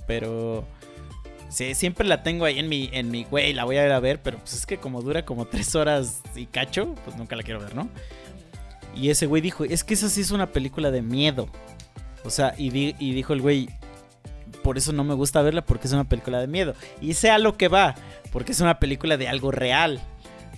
pero 0.06 0.64
sí, 1.54 1.74
siempre 1.74 2.06
la 2.06 2.22
tengo 2.22 2.44
ahí 2.44 2.58
en 2.58 2.68
mi, 2.68 2.90
en 2.92 3.10
mi, 3.10 3.24
güey, 3.24 3.52
la 3.52 3.64
voy 3.64 3.76
a 3.76 3.86
ir 3.86 3.92
a 3.92 4.00
ver, 4.00 4.20
pero 4.22 4.38
pues 4.38 4.54
es 4.54 4.66
que 4.66 4.78
como 4.78 5.00
dura 5.02 5.24
como 5.24 5.46
tres 5.46 5.74
horas 5.74 6.20
y 6.34 6.46
cacho, 6.46 6.94
pues 7.04 7.16
nunca 7.16 7.36
la 7.36 7.42
quiero 7.42 7.60
ver, 7.60 7.74
¿no? 7.74 7.88
Y 8.94 9.10
ese 9.10 9.26
güey 9.26 9.42
dijo, 9.42 9.64
es 9.64 9.82
que 9.84 9.94
esa 9.94 10.08
sí 10.08 10.20
es 10.20 10.30
una 10.30 10.52
película 10.52 10.90
de 10.90 11.02
miedo. 11.02 11.48
O 12.24 12.30
sea, 12.30 12.54
y, 12.56 12.68
y 12.98 13.12
dijo 13.14 13.32
el 13.32 13.40
güey, 13.42 13.68
por 14.62 14.78
eso 14.78 14.92
no 14.92 15.04
me 15.04 15.14
gusta 15.14 15.42
verla 15.42 15.64
porque 15.64 15.86
es 15.88 15.92
una 15.92 16.04
película 16.04 16.40
de 16.40 16.46
miedo. 16.46 16.74
Y 17.00 17.14
sé 17.14 17.30
a 17.30 17.38
lo 17.38 17.56
que 17.56 17.68
va, 17.68 17.94
porque 18.32 18.52
es 18.52 18.60
una 18.60 18.78
película 18.78 19.16
de 19.16 19.28
algo 19.28 19.50
real. 19.50 20.00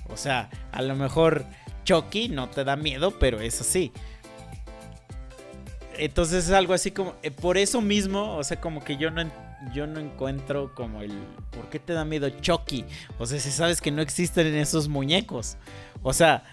O 0.09 0.16
sea, 0.16 0.49
a 0.70 0.82
lo 0.82 0.94
mejor 0.94 1.44
Chucky 1.84 2.28
no 2.28 2.49
te 2.49 2.62
da 2.64 2.76
miedo, 2.76 3.18
pero 3.18 3.40
es 3.40 3.61
así. 3.61 3.90
Entonces 5.99 6.44
es 6.44 6.53
algo 6.53 6.74
así 6.74 6.90
como, 6.90 7.14
eh, 7.22 7.30
por 7.30 7.57
eso 7.57 7.80
mismo, 7.80 8.36
o 8.36 8.44
sea, 8.44 8.61
como 8.61 8.84
que 8.84 8.97
yo 8.97 9.11
no, 9.11 9.22
en- 9.22 9.32
yo 9.72 9.86
no 9.86 10.00
encuentro 10.00 10.74
como 10.74 11.02
el, 11.02 11.12
¿por 11.50 11.68
qué 11.68 11.78
te 11.78 11.92
da 11.92 12.04
miedo 12.04 12.28
Chucky? 12.28 12.84
O 13.18 13.26
sea, 13.26 13.38
si 13.38 13.50
sabes 13.50 13.80
que 13.80 13.90
no 13.90 14.02
existen 14.02 14.54
esos 14.54 14.88
muñecos. 14.88 15.56
O 16.02 16.12
sea, 16.12 16.44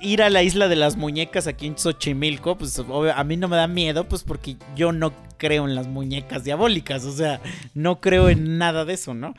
ir 0.00 0.22
a 0.22 0.30
la 0.30 0.42
isla 0.42 0.68
de 0.68 0.76
las 0.76 0.96
muñecas 0.96 1.46
aquí 1.46 1.66
en 1.66 1.78
Xochimilco, 1.78 2.56
pues 2.56 2.78
a 2.78 3.24
mí 3.24 3.36
no 3.36 3.48
me 3.48 3.56
da 3.56 3.68
miedo, 3.68 4.08
pues 4.08 4.22
porque 4.22 4.56
yo 4.74 4.92
no 4.92 5.12
creo 5.36 5.66
en 5.66 5.74
las 5.74 5.88
muñecas 5.88 6.44
diabólicas, 6.44 7.04
o 7.04 7.12
sea, 7.12 7.40
no 7.74 8.00
creo 8.00 8.28
en 8.28 8.58
nada 8.58 8.84
de 8.84 8.94
eso, 8.94 9.14
¿no? 9.14 9.34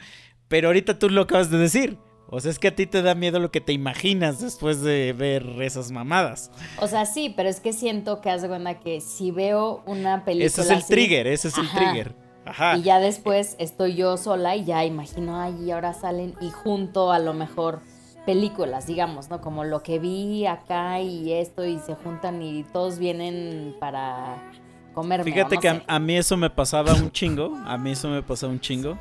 Pero 0.47 0.67
ahorita 0.67 0.99
tú 0.99 1.09
lo 1.09 1.21
acabas 1.21 1.49
de 1.49 1.57
decir. 1.57 1.97
O 2.27 2.39
sea, 2.39 2.49
es 2.49 2.57
que 2.57 2.69
a 2.69 2.75
ti 2.75 2.88
te 2.88 3.03
da 3.03 3.13
miedo 3.13 3.39
lo 3.39 3.51
que 3.51 3.61
te 3.61 3.71
imaginas 3.71 4.41
después 4.41 4.81
de 4.81 5.13
ver 5.13 5.45
esas 5.61 5.91
mamadas. 5.91 6.51
O 6.79 6.88
sea, 6.88 7.05
sí, 7.05 7.31
pero 7.36 7.49
es 7.49 7.59
que 7.59 7.71
siento 7.71 8.19
que 8.19 8.31
hace 8.31 8.49
que 8.83 8.99
si 8.99 9.29
veo 9.29 9.83
una 9.86 10.25
película. 10.25 10.47
Ese 10.47 10.61
es 10.61 10.69
el 10.69 10.77
así, 10.77 10.88
trigger, 10.88 11.27
ese 11.27 11.49
es 11.49 11.57
el 11.57 11.69
trigger. 11.69 12.15
Ajá. 12.45 12.77
Y 12.77 12.83
ya 12.83 12.99
después 12.99 13.55
estoy 13.59 13.95
yo 13.95 14.17
sola 14.17 14.55
y 14.55 14.65
ya 14.65 14.85
imagino, 14.85 15.39
ay, 15.39 15.55
y 15.63 15.71
ahora 15.71 15.93
salen 15.93 16.35
y 16.41 16.49
junto 16.51 17.11
a 17.11 17.19
lo 17.19 17.33
mejor 17.33 17.81
películas, 18.25 18.87
digamos, 18.87 19.29
¿no? 19.29 19.41
Como 19.41 19.63
lo 19.63 19.83
que 19.83 19.99
vi 19.99 20.45
acá 20.45 20.99
y 20.99 21.31
esto 21.31 21.65
y 21.65 21.79
se 21.79 21.95
juntan 21.95 22.41
y 22.41 22.63
todos 22.63 22.97
vienen 22.97 23.75
para 23.79 24.51
comerme. 24.93 25.25
Fíjate 25.25 25.55
no 25.55 25.61
que 25.61 25.69
sé. 25.69 25.83
a 25.87 25.99
mí 25.99 26.17
eso 26.17 26.35
me 26.37 26.49
pasaba 26.49 26.93
un 26.93 27.11
chingo. 27.11 27.55
A 27.65 27.77
mí 27.77 27.91
eso 27.91 28.09
me 28.09 28.23
pasaba 28.23 28.51
un 28.51 28.59
chingo 28.59 28.97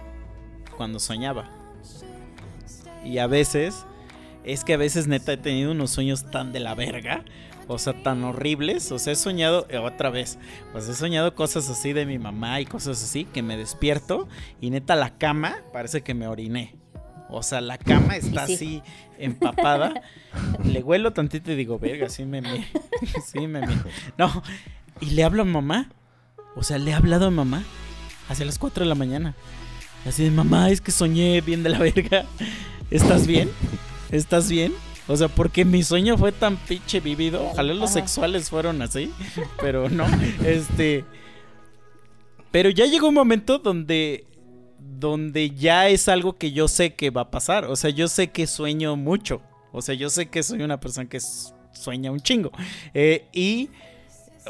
cuando 0.77 0.99
soñaba. 1.01 1.51
Y 3.05 3.19
a 3.19 3.27
veces, 3.27 3.85
es 4.45 4.65
que 4.65 4.75
a 4.75 4.77
veces 4.77 5.07
neta 5.07 5.33
he 5.33 5.37
tenido 5.37 5.73
unos 5.73 5.91
sueños 5.91 6.31
tan 6.31 6.53
de 6.53 6.61
la 6.61 6.75
verga. 6.75 7.25
O 7.69 7.79
sea, 7.79 8.03
tan 8.03 8.25
horribles. 8.25 8.91
O 8.93 8.99
sea, 8.99 9.13
he 9.13 9.17
soñado, 9.17 9.67
eh, 9.71 9.79
otra 9.79 10.11
vez, 10.11 10.39
pues 10.73 10.89
he 10.89 10.95
soñado 10.95 11.35
cosas 11.35 11.69
así 11.71 11.93
de 11.93 12.07
mi 12.07 12.19
mamá 12.19 12.61
y 12.61 12.67
cosas 12.67 13.03
así 13.03 13.25
que 13.25 13.43
me 13.43 13.57
despierto. 13.57 14.29
Y 14.61 14.71
neta, 14.71 14.97
la 14.97 15.17
cama 15.17 15.57
parece 15.73 16.03
que 16.03 16.15
me 16.15 16.27
oriné. 16.27 16.77
O 17.29 17.43
sea, 17.43 17.61
la 17.61 17.79
cama 17.79 18.17
está 18.17 18.47
sí. 18.47 18.55
así 18.55 18.83
empapada. 19.19 20.03
Le 20.65 20.83
huelo 20.83 21.13
tantito 21.13 21.53
y 21.53 21.57
digo, 21.57 21.79
verga, 21.79 22.09
sí 22.09 22.25
me 22.25 22.41
me. 22.41 22.67
Sí 23.27 23.47
me 23.47 23.61
me. 23.61 23.75
No, 24.19 24.43
y 25.01 25.11
le 25.11 25.25
hablo 25.25 25.43
a 25.43 25.45
mamá. 25.45 25.91
O 26.57 26.63
sea, 26.63 26.79
le 26.79 26.93
he 26.93 26.95
hablado 26.95 27.27
a 27.27 27.31
mamá 27.31 27.65
hacia 28.29 28.47
las 28.47 28.59
4 28.59 28.85
de 28.85 28.89
la 28.89 28.95
mañana. 28.95 29.35
Así 30.07 30.23
de, 30.23 30.31
mamá, 30.31 30.71
es 30.71 30.81
que 30.81 30.93
soñé 30.93 31.41
bien 31.41 31.63
de 31.63 31.71
la 31.71 31.79
verga. 31.79 32.27
¿Estás 32.91 33.27
bien? 33.27 33.51
¿Estás 34.11 34.51
bien? 34.51 34.73
O 35.07 35.17
sea, 35.17 35.29
porque 35.29 35.65
mi 35.65 35.83
sueño 35.83 36.17
fue 36.17 36.33
tan 36.33 36.57
pinche 36.57 37.01
vivido. 37.01 37.45
Ojalá 37.51 37.75
los 37.75 37.91
sexuales 37.91 38.49
fueron 38.49 38.81
así. 38.83 39.13
Pero 39.61 39.91
no. 39.91 40.07
Este. 40.45 41.05
Pero 42.51 42.71
ya 42.71 42.87
llegó 42.87 43.09
un 43.09 43.15
momento 43.15 43.59
donde. 43.59 44.27
Donde 44.79 45.51
ya 45.51 45.89
es 45.89 46.09
algo 46.09 46.37
que 46.39 46.53
yo 46.53 46.69
sé 46.69 46.95
que 46.95 47.11
va 47.11 47.23
a 47.23 47.31
pasar. 47.31 47.67
O 47.67 47.77
sea, 47.77 47.91
yo 47.91 48.09
sé 48.09 48.31
que 48.31 48.47
sueño 48.47 48.97
mucho. 48.97 49.43
O 49.73 49.83
sea, 49.83 49.95
yo 49.95 50.09
sé 50.09 50.27
que 50.27 50.43
soy 50.43 50.63
una 50.63 50.79
persona 50.79 51.09
que 51.09 51.21
sueña 51.73 52.11
un 52.11 52.21
chingo. 52.21 52.51
Eh, 52.95 53.27
y 53.33 53.71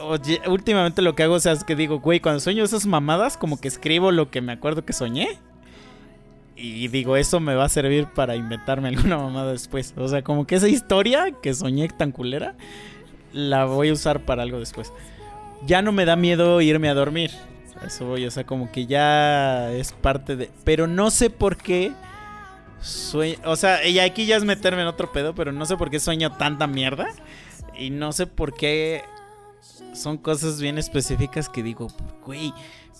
oye, 0.01 0.41
últimamente 0.47 1.03
lo 1.03 1.15
que 1.15 1.23
hago, 1.23 1.35
o 1.35 1.41
sea, 1.41 1.53
es 1.53 1.65
que 1.65 1.77
digo, 1.77 2.01
güey, 2.01 2.21
cuando 2.21 2.41
sueño 2.41 2.65
esas 2.65 2.87
mamadas, 2.87 3.37
como 3.37 3.61
que 3.61 3.69
escribo 3.69 4.13
lo 4.13 4.31
que 4.31 4.41
me 4.41 4.53
acuerdo 4.53 4.85
que 4.85 4.93
soñé. 4.93 5.39
Y 6.67 6.89
digo, 6.89 7.19
eso 7.19 7.41
me 7.41 7.55
va 7.55 7.67
a 7.67 7.69
servir 7.69 8.07
para 8.07 8.37
inventarme 8.37 8.89
alguna 8.89 9.19
mamada 9.19 9.53
después. 9.53 9.93
O 9.99 10.09
sea, 10.09 10.23
como 10.23 10.47
que 10.47 10.55
esa 10.55 10.67
historia 10.67 11.31
que 11.43 11.53
soñé 11.53 11.87
tan 11.89 12.11
culera, 12.11 12.55
la 13.35 13.67
voy 13.67 13.91
a 13.91 13.93
usar 13.93 14.25
para 14.25 14.43
algo 14.43 14.59
después. 14.59 14.91
Ya 15.67 15.83
no 15.83 15.93
me 15.93 16.07
da 16.07 16.17
miedo 16.17 16.63
irme 16.63 16.89
a 16.89 16.95
dormir. 16.95 17.33
Eso 17.87 18.07
voy, 18.07 18.25
o 18.25 18.31
sea, 18.31 18.45
como 18.45 18.73
que 18.73 18.87
ya 18.87 19.73
es 19.73 19.93
parte 19.93 20.37
de... 20.37 20.51
Pero 20.65 20.87
no 20.87 21.11
sé 21.11 21.29
por 21.29 21.59
qué... 21.59 21.93
Sueño, 22.81 23.37
o 23.45 23.57
sea, 23.57 23.87
y 23.87 23.99
aquí 23.99 24.25
ya 24.25 24.37
es 24.37 24.45
meterme 24.45 24.83
en 24.83 24.89
otro 24.89 25.13
pedo, 25.13 25.35
pero 25.35 25.53
no 25.53 25.67
sé 25.67 25.77
por 25.77 25.91
qué 25.91 26.01
sueño 26.01 26.33
tanta 26.33 26.67
mierda. 26.67 27.09
Y 27.79 27.91
no 27.91 28.13
sé 28.13 28.27
por 28.27 28.55
qué 28.55 29.05
son 29.93 30.17
cosas 30.17 30.63
bien 30.63 30.79
específicas 30.79 31.51
que 31.51 31.63
digo, 31.63 31.89
güey, 32.25 32.55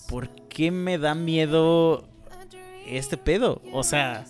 ¿por 0.07 0.29
qué 0.49 0.69
me 0.69 0.99
da 0.99 1.15
miedo 1.15 2.07
este 2.85 3.17
pedo? 3.17 3.61
O 3.71 3.83
sea, 3.83 4.25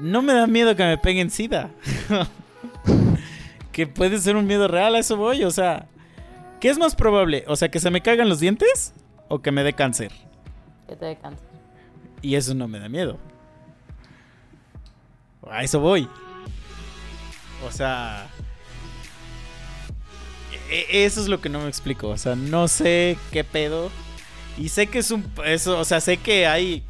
no 0.00 0.22
me 0.22 0.32
da 0.32 0.46
miedo 0.46 0.74
que 0.76 0.84
me 0.84 0.98
peguen 0.98 1.30
sida. 1.30 1.70
que 3.72 3.86
puede 3.86 4.18
ser 4.18 4.36
un 4.36 4.46
miedo 4.46 4.68
real, 4.68 4.94
a 4.94 4.98
eso 4.98 5.16
voy, 5.16 5.44
o 5.44 5.50
sea, 5.50 5.86
¿qué 6.60 6.68
es 6.68 6.78
más 6.78 6.96
probable? 6.96 7.44
O 7.46 7.56
sea, 7.56 7.70
que 7.70 7.80
se 7.80 7.90
me 7.90 8.00
caigan 8.00 8.28
los 8.28 8.40
dientes 8.40 8.92
o 9.28 9.40
que 9.40 9.52
me 9.52 9.62
dé 9.62 9.72
cáncer. 9.72 10.12
Que 10.88 10.96
te 10.96 11.04
dé 11.04 11.16
cáncer. 11.16 11.46
Y 12.22 12.34
eso 12.34 12.54
no 12.54 12.66
me 12.66 12.80
da 12.80 12.88
miedo. 12.88 13.18
A 15.48 15.62
eso 15.62 15.80
voy. 15.80 16.08
O 17.66 17.70
sea... 17.70 18.26
e- 20.70 21.04
Eso 21.04 21.20
es 21.20 21.28
lo 21.28 21.40
que 21.40 21.48
no 21.48 21.60
me 21.60 21.68
explico. 21.68 22.08
O 22.08 22.16
sea, 22.16 22.34
no 22.34 22.68
sé 22.68 23.16
qué 23.32 23.44
pedo. 23.44 23.90
Y 24.56 24.70
sé 24.70 24.88
que 24.88 24.98
es 24.98 25.10
un... 25.10 25.24
Eso, 25.44 25.78
o 25.78 25.84
sea, 25.84 26.00
sé 26.00 26.16
que 26.16 26.46
hay 26.46 26.82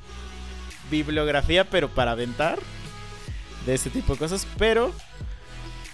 bibliografía, 0.91 1.65
pero 1.69 1.89
para 1.89 2.13
aventar. 2.13 2.59
De 3.67 3.75
ese 3.75 3.91
tipo 3.91 4.15
de 4.15 4.19
cosas. 4.19 4.47
Pero... 4.59 4.93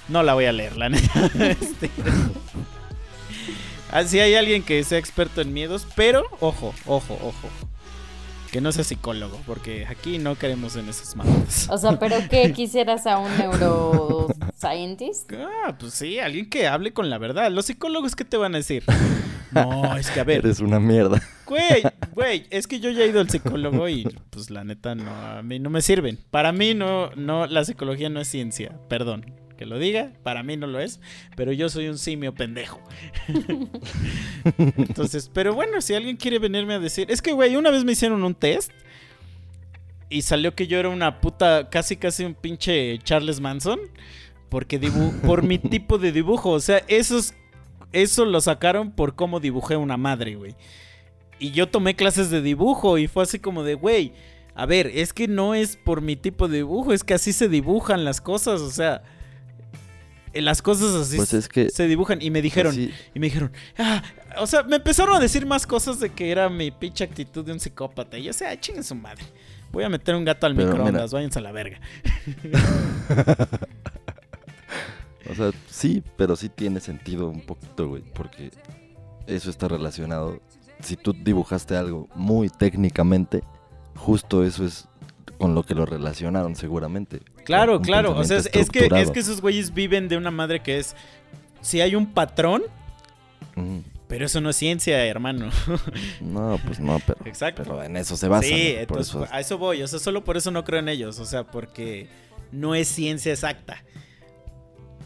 No 0.09 0.23
la 0.23 0.35
voy 0.35 0.45
a 0.45 0.53
leer, 0.53 0.77
la 0.77 0.91
neta. 0.91 1.31
Este, 1.51 1.91
ah, 3.91 4.03
hay 4.13 4.35
alguien 4.35 4.63
que 4.63 4.85
sea 4.85 4.99
experto 4.99 5.41
en 5.41 5.53
miedos. 5.53 5.87
Pero, 5.97 6.25
ojo, 6.41 6.75
ojo, 6.87 7.15
ojo. 7.23 7.49
Que 8.55 8.61
no 8.61 8.71
sea 8.71 8.85
psicólogo, 8.85 9.41
porque 9.47 9.85
aquí 9.85 10.19
no 10.19 10.37
queremos 10.37 10.77
en 10.77 10.89
esas 10.89 11.17
mamadas. 11.17 11.69
O 11.71 11.77
sea, 11.77 11.99
¿pero 11.99 12.19
qué 12.31 12.53
quisieras 12.57 13.05
a 13.05 13.19
un 13.19 13.37
neuroscientist? 13.37 15.33
Ah, 15.33 15.77
pues 15.77 15.95
sí, 15.95 16.21
alguien 16.21 16.49
que 16.49 16.69
hable 16.69 16.93
con 16.93 17.11
la 17.11 17.19
verdad. 17.19 17.51
Los 17.51 17.67
psicólogos, 17.67 18.15
¿qué 18.15 18.25
te 18.25 18.37
van 18.37 18.55
a 18.55 18.59
decir? 18.59 18.85
No, 19.51 19.97
es 19.97 20.11
que 20.11 20.19
a 20.19 20.25
ver, 20.25 20.39
Eres 20.39 20.59
una 20.61 20.81
mierda. 20.81 21.23
güey, 21.47 21.83
güey, 22.13 22.47
es 22.51 22.67
que 22.67 22.81
yo 22.81 22.91
ya 22.91 23.05
he 23.05 23.09
ido 23.09 23.21
al 23.21 23.31
psicólogo 23.31 23.89
y 23.89 24.05
pues 24.31 24.51
la 24.51 24.65
neta 24.65 24.97
no, 24.97 25.15
a 25.15 25.43
mí 25.43 25.61
no 25.61 25.71
me 25.71 25.81
sirven. 25.81 26.19
Para 26.33 26.51
mí 26.51 26.75
no, 26.75 27.11
no, 27.15 27.47
la 27.47 27.65
psicología 27.65 28.09
no 28.09 28.21
es 28.21 28.27
ciencia, 28.27 28.77
perdón. 28.89 29.27
Que 29.57 29.67
lo 29.67 29.79
diga, 29.79 30.13
para 30.23 30.43
mí 30.43 30.57
no 30.57 30.67
lo 30.67 30.81
es, 30.81 31.01
pero 31.37 31.53
yo 31.53 31.69
soy 31.69 31.89
un 31.89 31.99
simio 31.99 32.35
pendejo. 32.35 32.81
Entonces, 34.59 35.31
pero 35.33 35.55
bueno, 35.55 35.81
si 35.81 35.95
alguien 35.95 36.17
quiere 36.17 36.39
venirme 36.39 36.75
a 36.75 36.81
decir, 36.81 37.11
es 37.11 37.23
que 37.23 37.33
güey, 37.33 37.57
una 37.57 37.71
vez 37.71 37.85
me 37.85 37.93
hicieron 37.93 38.25
un 38.25 38.35
test 38.35 38.73
y 40.09 40.23
salió 40.23 40.55
que 40.55 40.67
yo 40.67 40.79
era 40.79 40.89
una 40.89 41.21
puta, 41.21 41.71
casi 41.71 41.97
casi 41.97 42.25
un 42.25 42.35
pinche 42.35 42.99
Charles 42.99 43.41
Manson, 43.41 43.79
porque 44.49 44.79
dibu 44.79 45.13
por 45.23 45.43
mi 45.43 45.59
tipo 45.71 45.99
de 45.99 46.13
dibujo, 46.13 46.51
o 46.51 46.61
sea, 46.61 46.83
esos 46.89 47.35
eso 47.95 48.25
lo 48.25 48.41
sacaron 48.41 48.91
por 48.91 49.15
cómo 49.15 49.39
dibujé 49.41 49.77
una 49.77 49.97
madre, 49.97 50.35
güey. 50.35 50.55
Y 51.39 51.53
yo 51.53 51.69
tomé 51.69 51.95
clases 51.95 52.29
de 52.31 52.43
dibujo 52.43 52.99
y 52.99 53.07
fue 53.07 53.23
así 53.23 53.39
como 53.39 53.63
de, 53.63 53.75
güey, 53.75 54.13
a 54.55 54.67
ver, 54.67 54.89
es 54.89 55.13
que 55.13 55.29
no 55.29 55.55
es 55.55 55.77
por 55.77 56.01
mi 56.01 56.17
tipo 56.17 56.49
de 56.49 56.59
dibujo, 56.59 56.93
es 56.93 57.05
que 57.05 57.15
así 57.15 57.33
se 57.33 57.49
dibujan 57.49 58.05
las 58.05 58.21
cosas, 58.21 58.61
o 58.61 58.71
sea, 58.71 59.03
las 60.43 60.63
cosas 60.63 60.95
así 60.95 61.17
Pues 61.17 61.33
es 61.35 61.49
que- 61.49 61.71
se 61.71 61.87
dibujan 61.87 62.21
y 62.23 62.31
me 62.31 62.43
dijeron, 62.43 62.73
Así- 62.73 62.91
y 63.15 63.19
me 63.21 63.27
dijeron, 63.27 63.53
ah, 63.79 64.03
o 64.39 64.47
sea, 64.47 64.63
me 64.63 64.77
empezaron 64.77 65.15
a 65.17 65.21
decir 65.21 65.47
más 65.47 65.67
cosas 65.67 66.01
de 66.01 66.11
que 66.11 66.31
era 66.31 66.49
mi 66.49 66.71
pinche 66.71 67.05
actitud 67.05 67.45
de 67.45 67.53
un 67.53 67.61
psicópata. 67.61 68.19
Y 68.19 68.25
yo, 68.25 68.31
o 68.31 68.35
sea, 68.35 68.59
chinguen 68.59 68.85
su 68.85 68.95
madre. 68.95 69.25
Voy 69.73 69.85
a 69.85 69.89
meter 69.89 70.15
un 70.15 70.25
gato 70.25 70.47
al 70.47 70.55
Pero 70.55 70.69
microondas, 70.69 71.11
mira. 71.13 71.19
váyanse 71.19 71.39
a 71.39 71.43
la 71.43 71.53
verga. 71.53 71.81
O 75.31 75.35
sea, 75.35 75.53
sí, 75.71 76.03
pero 76.17 76.37
sí 76.37 76.51
tiene 76.51 76.81
sentido 76.81 77.29
un 77.29 77.41
poquito, 77.41 77.89
güey, 77.89 78.03
porque 78.15 78.51
eso 79.27 79.49
está 79.49 79.69
relacionado. 79.69 80.39
Si 80.81 80.97
tú 80.97 81.15
dibujaste 81.15 81.77
algo 81.77 82.09
muy 82.15 82.51
técnicamente, 82.51 83.43
justo 83.97 84.45
eso 84.45 84.67
es 84.67 84.87
con 85.39 85.55
lo 85.55 85.63
que 85.63 85.75
lo 85.75 85.87
relacionaron 85.87 86.57
seguramente. 86.57 87.21
Claro, 87.45 87.81
claro. 87.81 88.17
O 88.17 88.25
sea, 88.25 88.39
es, 88.39 88.49
que, 88.49 88.61
es 88.61 88.67
estructurado. 88.67 89.13
que 89.13 89.21
esos 89.21 89.41
güeyes 89.41 89.75
viven 89.75 90.09
de 90.09 90.17
una 90.17 90.31
madre 90.31 90.61
que 90.61 90.79
es. 90.79 90.95
Si 91.61 91.81
hay 91.81 91.95
un 91.95 92.13
patrón, 92.13 92.63
pero 94.09 94.27
eso 94.27 94.41
no 94.41 94.51
es 94.51 94.57
ciencia, 94.57 95.05
hermano. 95.07 95.51
No, 96.21 96.59
pues 96.65 96.79
no, 96.81 97.01
pero, 97.07 97.19
Exacto. 97.25 97.63
pero 97.63 97.83
en 97.83 97.97
eso 97.97 98.17
se 98.17 98.29
basa. 98.29 98.49
sí, 98.49 98.75
entonces 98.79 99.09
eso- 99.09 99.27
a 99.31 99.41
eso 99.41 99.59
voy. 99.59 99.83
O 99.83 99.89
sea, 99.89 99.99
solo 99.99 100.25
por 100.25 100.37
eso 100.37 100.51
no 100.51 100.65
creo 100.65 100.81
en 100.81 100.89
ellos. 100.89 101.19
O 101.19 101.25
sea, 101.25 101.45
porque 101.45 102.09
no 102.53 102.75
es 102.75 102.89
ciencia 102.89 103.33
exacta. 103.33 103.83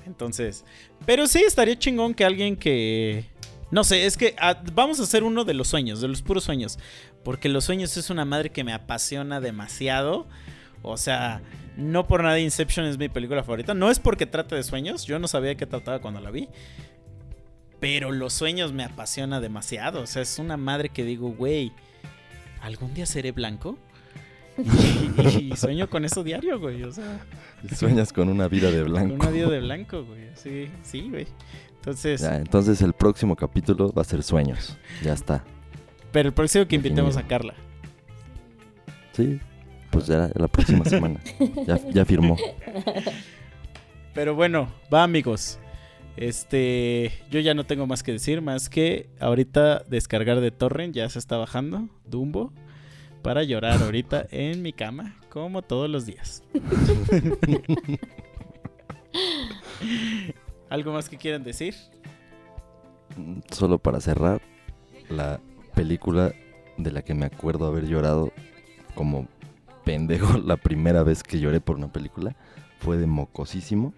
Entonces, 0.06 0.64
pero 1.06 1.26
sí 1.26 1.40
estaría 1.46 1.78
chingón 1.78 2.14
que 2.14 2.24
alguien 2.24 2.56
que. 2.56 3.26
No 3.70 3.84
sé, 3.84 4.06
es 4.06 4.16
que 4.16 4.34
ah, 4.38 4.62
vamos 4.72 4.98
a 4.98 5.02
hacer 5.02 5.22
uno 5.22 5.44
de 5.44 5.52
los 5.52 5.68
sueños, 5.68 6.00
de 6.00 6.09
los 6.09 6.22
puros 6.22 6.44
sueños. 6.44 6.78
Porque 7.28 7.50
los 7.50 7.64
sueños 7.64 7.94
es 7.98 8.09
una 8.09 8.24
madre 8.24 8.48
que 8.48 8.64
me 8.64 8.72
apasiona 8.72 9.38
demasiado. 9.38 10.26
O 10.80 10.96
sea, 10.96 11.42
no 11.76 12.06
por 12.06 12.22
nada 12.22 12.40
Inception 12.40 12.86
es 12.86 12.96
mi 12.96 13.10
película 13.10 13.42
favorita. 13.44 13.74
No 13.74 13.90
es 13.90 13.98
porque 13.98 14.24
trate 14.24 14.55
de 14.55 14.62
sueños. 14.62 15.05
Yo 15.05 15.18
no 15.18 15.28
sabía 15.28 15.55
qué 15.55 15.66
trataba 15.66 15.98
cuando 15.98 16.20
la 16.20 16.30
vi. 16.30 16.48
Pero 17.80 18.12
los 18.12 18.32
sueños 18.32 18.72
me 18.72 18.82
apasiona 18.82 19.40
demasiado. 19.42 20.00
O 20.00 20.06
sea, 20.06 20.22
es 20.22 20.38
una 20.38 20.56
madre 20.56 20.88
que 20.88 21.05
digo, 21.05 21.28
güey, 21.28 21.70
¿algún 22.62 22.94
día 22.94 23.05
seré 23.05 23.32
blanco? 23.32 23.76
Y, 24.56 25.52
y 25.52 25.56
sueño 25.59 25.90
con 25.90 26.06
eso 26.06 26.24
diario, 26.24 26.59
güey. 26.59 26.82
O 26.82 26.92
sea, 26.92 27.20
Sueñas 27.76 28.10
con 28.10 28.30
una 28.30 28.48
vida 28.48 28.70
de 28.70 28.80
con 28.84 28.90
blanco. 28.92 29.14
una 29.16 29.28
vida 29.30 29.50
de 29.50 29.60
blanco, 29.60 30.02
güey. 30.02 30.30
Sí, 30.34 30.70
sí, 30.82 31.10
güey. 31.10 31.26
Entonces, 31.74 32.22
Ya, 32.22 32.36
entonces 32.36 32.80
el 32.80 32.94
próximo 32.94 33.36
capítulo 33.36 33.92
va 33.92 34.00
a 34.00 34.05
ser 34.06 34.22
sueños. 34.22 34.78
Ya 35.02 35.12
está. 35.12 35.44
Pero 36.18 36.30
el 36.30 36.34
próximo 36.34 36.66
que 36.66 36.74
invitemos 36.74 37.16
a. 37.16 37.22
Carla. 37.22 37.54
Sí, 39.12 39.38
pues 39.92 40.08
ya 40.08 40.28
la 40.34 40.48
próxima 40.48 40.84
semana. 40.84 41.20
Ya, 41.64 41.78
ya 41.92 42.04
firmó. 42.04 42.36
Pero 44.14 44.34
bueno, 44.34 44.66
va 44.92 45.04
amigos. 45.04 45.60
Este, 46.16 47.12
yo 47.30 47.38
ya 47.38 47.54
no 47.54 47.66
tengo 47.66 47.86
más 47.86 48.02
que 48.02 48.10
decir, 48.10 48.42
más 48.42 48.68
que 48.68 49.10
ahorita 49.20 49.84
descargar 49.88 50.40
de 50.40 50.50
torrent, 50.50 50.92
ya 50.92 51.08
se 51.08 51.20
está 51.20 51.36
bajando, 51.36 51.88
Dumbo, 52.04 52.52
para 53.22 53.44
llorar 53.44 53.80
ahorita 53.80 54.26
en 54.32 54.60
mi 54.60 54.72
cama, 54.72 55.14
como 55.28 55.62
todos 55.62 55.88
los 55.88 56.04
días. 56.04 56.42
¿Algo 60.68 60.92
más 60.92 61.08
que 61.08 61.16
quieran 61.16 61.44
decir? 61.44 61.76
Solo 63.52 63.78
para 63.78 64.00
cerrar, 64.00 64.42
la 65.08 65.38
película 65.68 66.32
de 66.76 66.92
la 66.92 67.02
que 67.02 67.14
me 67.14 67.26
acuerdo 67.26 67.66
haber 67.66 67.86
llorado 67.86 68.32
como 68.94 69.28
pendejo 69.84 70.38
la 70.44 70.56
primera 70.56 71.02
vez 71.02 71.22
que 71.22 71.40
lloré 71.40 71.60
por 71.60 71.76
una 71.76 71.92
película 71.92 72.36
fue 72.80 72.96
de 72.96 73.06
mocosísimo 73.06 73.94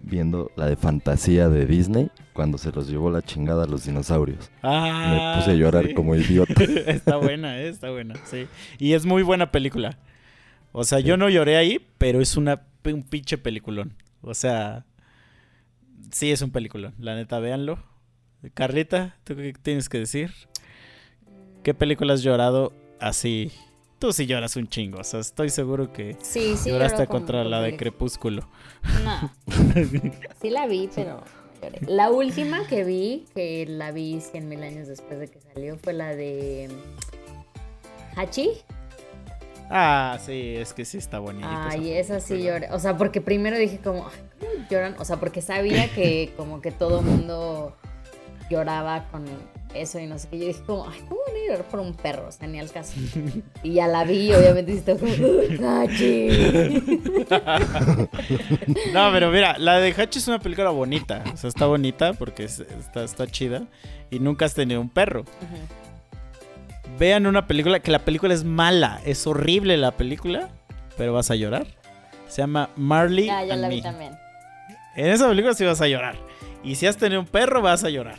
viendo 0.00 0.50
la 0.56 0.66
de 0.66 0.76
fantasía 0.76 1.48
de 1.48 1.66
Disney 1.66 2.10
cuando 2.32 2.58
se 2.58 2.70
los 2.72 2.88
llevó 2.88 3.10
la 3.10 3.22
chingada 3.22 3.64
a 3.64 3.66
los 3.66 3.84
dinosaurios. 3.84 4.50
Ah, 4.62 5.34
me 5.34 5.40
puse 5.40 5.52
a 5.52 5.54
llorar 5.54 5.86
sí. 5.88 5.94
como 5.94 6.14
idiota. 6.14 6.62
está 6.62 7.16
buena, 7.16 7.58
eh, 7.60 7.68
está 7.68 7.90
buena, 7.90 8.14
sí. 8.24 8.46
Y 8.78 8.92
es 8.92 9.06
muy 9.06 9.22
buena 9.22 9.50
película. 9.50 9.98
O 10.72 10.84
sea, 10.84 11.00
yo 11.00 11.16
no 11.16 11.28
lloré 11.28 11.56
ahí, 11.56 11.84
pero 11.98 12.20
es 12.20 12.36
una, 12.36 12.62
un 12.84 13.02
pinche 13.02 13.38
peliculón. 13.38 13.94
O 14.20 14.34
sea, 14.34 14.84
sí 16.12 16.30
es 16.30 16.42
un 16.42 16.50
peliculón. 16.50 16.94
La 16.98 17.14
neta, 17.16 17.38
véanlo. 17.40 17.78
Carlita, 18.54 19.16
¿tú 19.24 19.34
qué 19.34 19.52
tienes 19.60 19.88
que 19.88 19.98
decir? 19.98 20.32
¿Qué 21.62 21.74
película 21.74 22.14
has 22.14 22.22
llorado 22.22 22.72
así? 23.00 23.52
Tú 23.98 24.12
sí 24.12 24.26
lloras 24.26 24.54
un 24.56 24.68
chingo. 24.68 24.98
O 25.00 25.04
sea, 25.04 25.20
estoy 25.20 25.50
seguro 25.50 25.92
que 25.92 26.16
Sí, 26.22 26.56
sí. 26.56 26.70
lloraste 26.70 27.06
con- 27.06 27.18
contra 27.20 27.42
con 27.42 27.50
la 27.50 27.60
de. 27.62 27.76
Crepúsculo. 27.76 28.48
No. 29.04 29.32
Sí 30.40 30.50
la 30.50 30.66
vi, 30.66 30.88
pero 30.94 31.22
lloré. 31.62 31.80
La 31.86 32.10
última 32.10 32.64
que 32.68 32.84
vi, 32.84 33.26
que 33.34 33.66
la 33.66 33.90
vi 33.90 34.20
cien 34.20 34.48
mil 34.48 34.62
años 34.62 34.86
después 34.86 35.18
de 35.18 35.26
que 35.28 35.40
salió, 35.40 35.76
fue 35.78 35.92
la 35.92 36.14
de 36.14 36.68
Hachi. 38.16 38.50
Ah, 39.70 40.16
sí, 40.24 40.54
es 40.56 40.72
que 40.72 40.84
sí 40.84 40.96
está 40.98 41.18
bonita. 41.18 41.68
Ay, 41.68 41.90
esa 41.92 42.20
sí 42.20 42.40
lloré. 42.42 42.70
O 42.72 42.78
sea, 42.78 42.96
porque 42.96 43.20
primero 43.20 43.58
dije 43.58 43.78
como, 43.78 44.06
"Ay, 44.08 44.20
¿cómo 44.40 44.68
lloran? 44.70 44.94
O 44.98 45.04
sea, 45.04 45.16
porque 45.18 45.42
sabía 45.42 45.92
que 45.92 46.32
como 46.36 46.62
que 46.62 46.70
todo 46.70 47.02
mundo 47.02 47.76
lloraba 48.48 49.08
con 49.10 49.24
eso 49.74 49.98
y 49.98 50.06
no 50.06 50.18
sé 50.18 50.28
qué. 50.28 50.38
Yo 50.38 50.46
dije 50.46 50.62
como, 50.66 50.88
ay, 50.88 50.98
¿cómo 51.08 51.20
van 51.26 51.36
a 51.36 51.46
llorar 51.46 51.64
por 51.68 51.80
un 51.80 51.94
perro? 51.94 52.28
O 52.28 52.32
sea, 52.32 52.46
ni 52.48 52.58
al 52.58 52.70
caso. 52.70 52.94
Y 53.62 53.74
ya 53.74 53.86
la 53.88 54.04
vi 54.04 54.30
y 54.30 54.34
obviamente 54.34 54.72
sí 54.72 54.78
estaba 54.78 54.98
como, 55.00 55.80
Hachi. 55.80 56.28
No, 58.92 59.10
pero 59.12 59.30
mira, 59.30 59.56
la 59.58 59.78
de 59.78 59.92
Hachi 59.92 60.18
es 60.18 60.28
una 60.28 60.38
película 60.38 60.70
bonita. 60.70 61.22
O 61.32 61.36
sea, 61.36 61.48
está 61.48 61.66
bonita 61.66 62.12
porque 62.14 62.44
es- 62.44 62.60
está, 62.60 63.04
está 63.04 63.26
chida. 63.26 63.62
Y 64.10 64.18
nunca 64.20 64.44
has 64.46 64.54
tenido 64.54 64.80
un 64.80 64.88
perro. 64.88 65.24
Vean 66.98 67.26
una 67.26 67.46
película 67.46 67.80
que 67.80 67.90
la 67.90 68.00
película 68.00 68.34
es 68.34 68.44
mala. 68.44 69.00
Es 69.04 69.26
horrible 69.26 69.76
la 69.76 69.92
película. 69.92 70.48
Pero 70.96 71.12
vas 71.12 71.30
a 71.30 71.34
llorar. 71.36 71.66
Se 72.28 72.42
llama 72.42 72.70
Marley. 72.76 73.26
Ya, 73.26 73.44
ya 73.44 73.54
and 73.54 73.62
la 73.62 73.68
vi 73.68 73.76
Me. 73.76 73.82
también. 73.82 74.12
En 74.96 75.06
esa 75.06 75.28
película 75.28 75.54
sí 75.54 75.64
vas 75.64 75.80
a 75.80 75.86
llorar. 75.88 76.16
Y 76.64 76.74
si 76.74 76.86
has 76.86 76.96
tenido 76.96 77.20
un 77.20 77.26
perro, 77.26 77.62
vas 77.62 77.84
a 77.84 77.90
llorar. 77.90 78.18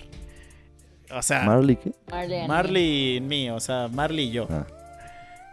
O 1.11 1.21
sea, 1.21 1.43
¿Marley 1.43 1.75
qué? 1.75 1.91
Marley. 2.11 2.47
Marley 2.47 3.15
y 3.17 3.21
me. 3.21 3.51
O 3.51 3.59
sea, 3.59 3.87
Marley 3.91 4.25
y 4.27 4.31
yo. 4.31 4.47
Ah, 4.49 4.65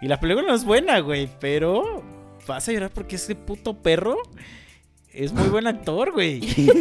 Y 0.02 0.08
la 0.08 0.20
película 0.20 0.46
no 0.46 0.54
es 0.54 0.64
buena, 0.64 0.98
güey, 1.00 1.28
pero 1.40 2.02
vas 2.46 2.68
a 2.68 2.72
llorar 2.72 2.90
porque 2.90 3.16
ese 3.16 3.34
puto 3.34 3.74
perro 3.74 4.16
es 5.12 5.32
muy 5.32 5.48
buen 5.48 5.66
actor, 5.66 6.12
güey. 6.12 6.40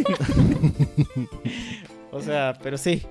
o 2.12 2.20
sea, 2.22 2.58
pero 2.62 2.78
sí. 2.78 3.02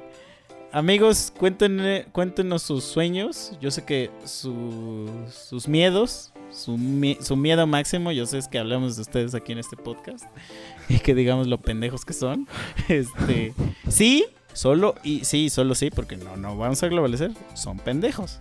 Amigos, 0.71 1.31
cuéntenme- 1.39 2.05
cuéntenos 2.11 2.61
sus 2.63 2.83
sueños. 2.83 3.53
Yo 3.61 3.71
sé 3.71 3.85
que 3.85 4.11
su- 4.25 5.09
sus 5.31 5.67
miedos, 5.69 6.33
su, 6.51 6.77
su 7.21 7.35
miedo 7.37 7.65
máximo, 7.65 8.11
yo 8.11 8.25
sé 8.25 8.37
es 8.39 8.47
que 8.49 8.59
hablamos 8.59 8.97
de 8.97 9.01
ustedes 9.03 9.33
aquí 9.35 9.53
en 9.53 9.59
este 9.59 9.77
podcast 9.77 10.25
y 10.89 10.99
que 10.99 11.15
digamos 11.15 11.47
lo 11.47 11.59
pendejos 11.61 12.03
que 12.03 12.13
son. 12.13 12.47
Este, 12.89 13.53
sí, 13.87 14.25
solo 14.55 14.95
y 15.03 15.23
sí, 15.25 15.49
solo 15.51 15.75
sí, 15.75 15.91
porque 15.91 16.17
no, 16.17 16.35
no 16.37 16.57
vamos 16.57 16.81
a 16.81 16.87
globalizar, 16.87 17.29
son 17.53 17.77
pendejos. 17.77 18.39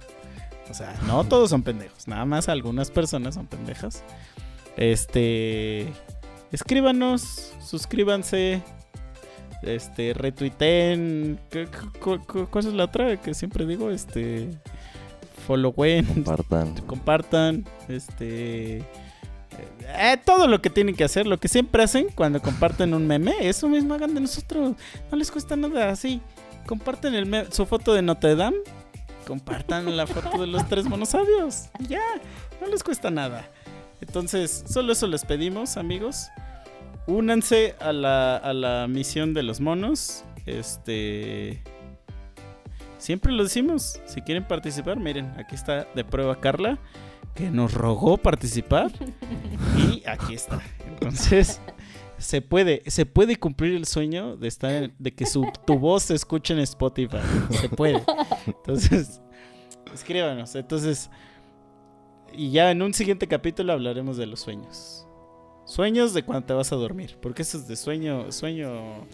O 0.71 0.73
sea, 0.75 0.95
no 1.07 1.25
todos 1.25 1.51
son 1.51 1.63
pendejos, 1.63 2.09
nada 2.09 2.25
más 2.25 2.49
algunas 2.49 2.91
personas 2.91 3.35
son 3.35 3.47
pendejas. 3.47 4.03
Este, 4.77 5.87
escríbanos, 6.53 7.53
suscríbanse, 7.63 8.63
este, 9.63 10.15
retuiteen, 10.15 11.39
¿qué- 11.51 11.69
cu- 12.01 12.21
cu- 12.27 12.47
¿cuál 12.51 12.67
es 12.67 12.73
la 12.73 12.85
otra 12.85 13.21
que 13.21 13.35
siempre 13.35 13.67
digo? 13.67 13.91
Este, 13.91 14.49
followen, 15.47 16.07
compartan. 16.07 16.75
compartan, 16.87 17.65
este, 17.89 18.85
eh, 19.81 20.17
todo 20.25 20.47
lo 20.47 20.61
que 20.61 20.71
tienen 20.71 20.95
que 20.95 21.05
hacer, 21.05 21.27
lo 21.27 21.39
que 21.39 21.49
siempre 21.49 21.83
hacen 21.83 22.09
cuando 22.15 22.41
comparten 22.41 22.95
un 22.95 23.07
meme, 23.07 23.35
eso 23.41 23.69
mismo 23.69 23.95
hagan 23.95 24.15
de 24.15 24.21
nosotros, 24.21 24.75
no 25.11 25.17
les 25.17 25.31
cuesta 25.31 25.57
nada, 25.57 25.91
así, 25.91 26.21
comparten 26.67 27.15
su 27.51 27.67
foto 27.67 27.95
de 27.95 28.03
Notre 28.03 28.35
Dame, 28.37 28.59
compartan 29.27 29.97
la 29.97 30.07
foto 30.07 30.41
de 30.41 30.47
los 30.47 30.69
tres 30.69 30.87
monosabios, 30.87 31.69
ya, 31.89 32.03
no 32.61 32.67
les 32.67 32.83
cuesta 32.83 33.11
nada. 33.11 33.49
Entonces, 34.01 34.65
solo 34.69 34.93
eso 34.93 35.07
les 35.07 35.25
pedimos, 35.25 35.77
amigos. 35.77 36.29
Únanse 37.07 37.75
a 37.81 37.93
la, 37.93 38.37
a 38.37 38.53
la 38.53 38.87
misión 38.89 39.35
de 39.35 39.43
los 39.43 39.61
monos. 39.61 40.25
Este. 40.47 41.63
Siempre 43.05 43.33
lo 43.33 43.43
decimos. 43.43 44.01
Si 44.07 44.23
quieren 44.23 44.49
participar, 44.49 44.99
miren, 44.99 45.27
aquí 45.39 45.55
está 45.55 45.87
de 45.95 46.05
prueba 46.07 46.41
Carla, 46.41 46.79
que 47.35 47.51
nos 47.51 47.75
rogó 47.75 48.17
participar. 48.17 48.91
Y 49.77 50.03
aquí 50.07 50.33
está. 50.33 50.63
Entonces, 50.87 51.61
se 52.17 52.41
puede, 52.41 52.83
se 52.87 53.05
puede 53.05 53.37
cumplir 53.37 53.75
el 53.75 53.85
sueño 53.85 54.39
de 54.39 54.49
estar, 54.49 54.91
de 54.99 55.15
que 55.15 55.27
su, 55.27 55.47
tu 55.67 55.79
voz 55.79 56.05
se 56.05 56.15
escuche 56.15 56.55
en 56.55 56.61
Spotify. 56.61 57.19
Se 57.51 57.69
puede. 57.69 58.03
Entonces, 58.47 59.21
escríbanos. 59.93 60.55
Entonces, 60.55 61.11
y 62.33 62.53
ya 62.53 62.71
en 62.71 62.81
un 62.81 62.95
siguiente 62.95 63.29
capítulo 63.29 63.75
hablaremos 63.75 64.17
de 64.17 64.25
los 64.25 64.41
sueños. 64.41 65.07
Sueños 65.67 66.15
de 66.15 66.23
cuando 66.23 66.47
te 66.47 66.55
vas 66.55 66.73
a 66.73 66.77
dormir. 66.77 67.19
Porque 67.21 67.43
eso 67.43 67.59
es 67.59 67.69
de 67.69 67.77
sueño, 67.77 68.33
sueño 68.33 69.07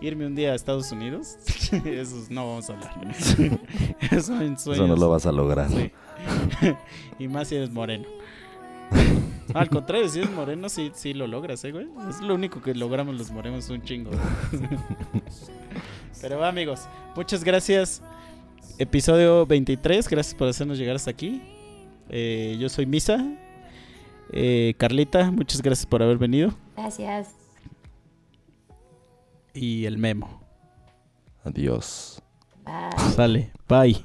irme 0.00 0.26
un 0.26 0.34
día 0.34 0.52
a 0.52 0.54
Estados 0.54 0.90
Unidos. 0.92 1.36
Esos 1.84 2.30
no 2.30 2.46
vamos 2.46 2.70
a 2.70 2.74
hablar. 2.74 3.14
Son 4.22 4.58
sueños. 4.58 4.66
Eso 4.66 4.86
no 4.86 4.96
lo 4.96 5.08
vas 5.08 5.26
a 5.26 5.32
lograr. 5.32 5.68
Sí. 5.70 5.90
y 7.18 7.28
más 7.28 7.48
si 7.48 7.56
eres 7.56 7.70
moreno. 7.70 8.06
Al 9.54 9.68
contrario, 9.68 10.08
si 10.08 10.18
eres 10.20 10.30
moreno, 10.32 10.68
sí, 10.68 10.90
sí 10.94 11.14
lo 11.14 11.26
logras, 11.26 11.64
¿eh, 11.64 11.72
güey? 11.72 11.88
Es 12.08 12.20
lo 12.20 12.34
único 12.34 12.60
que 12.60 12.74
logramos 12.74 13.16
los 13.16 13.30
morenos, 13.30 13.68
un 13.70 13.82
chingo. 13.82 14.10
Pero 16.20 16.38
va, 16.38 16.48
amigos, 16.48 16.86
muchas 17.14 17.44
gracias. 17.44 18.02
Episodio 18.78 19.46
23, 19.46 20.08
gracias 20.08 20.34
por 20.34 20.48
hacernos 20.48 20.78
llegar 20.78 20.96
hasta 20.96 21.10
aquí. 21.10 21.42
Eh, 22.10 22.56
yo 22.60 22.68
soy 22.68 22.86
Misa. 22.86 23.24
Eh, 24.32 24.74
Carlita, 24.76 25.30
muchas 25.30 25.62
gracias 25.62 25.86
por 25.86 26.02
haber 26.02 26.18
venido. 26.18 26.52
Gracias. 26.76 27.37
Y 29.54 29.86
el 29.86 29.98
memo. 29.98 30.42
Adiós. 31.44 32.22
Bye. 32.64 33.14
Sale, 33.14 33.52
bye. 33.68 34.04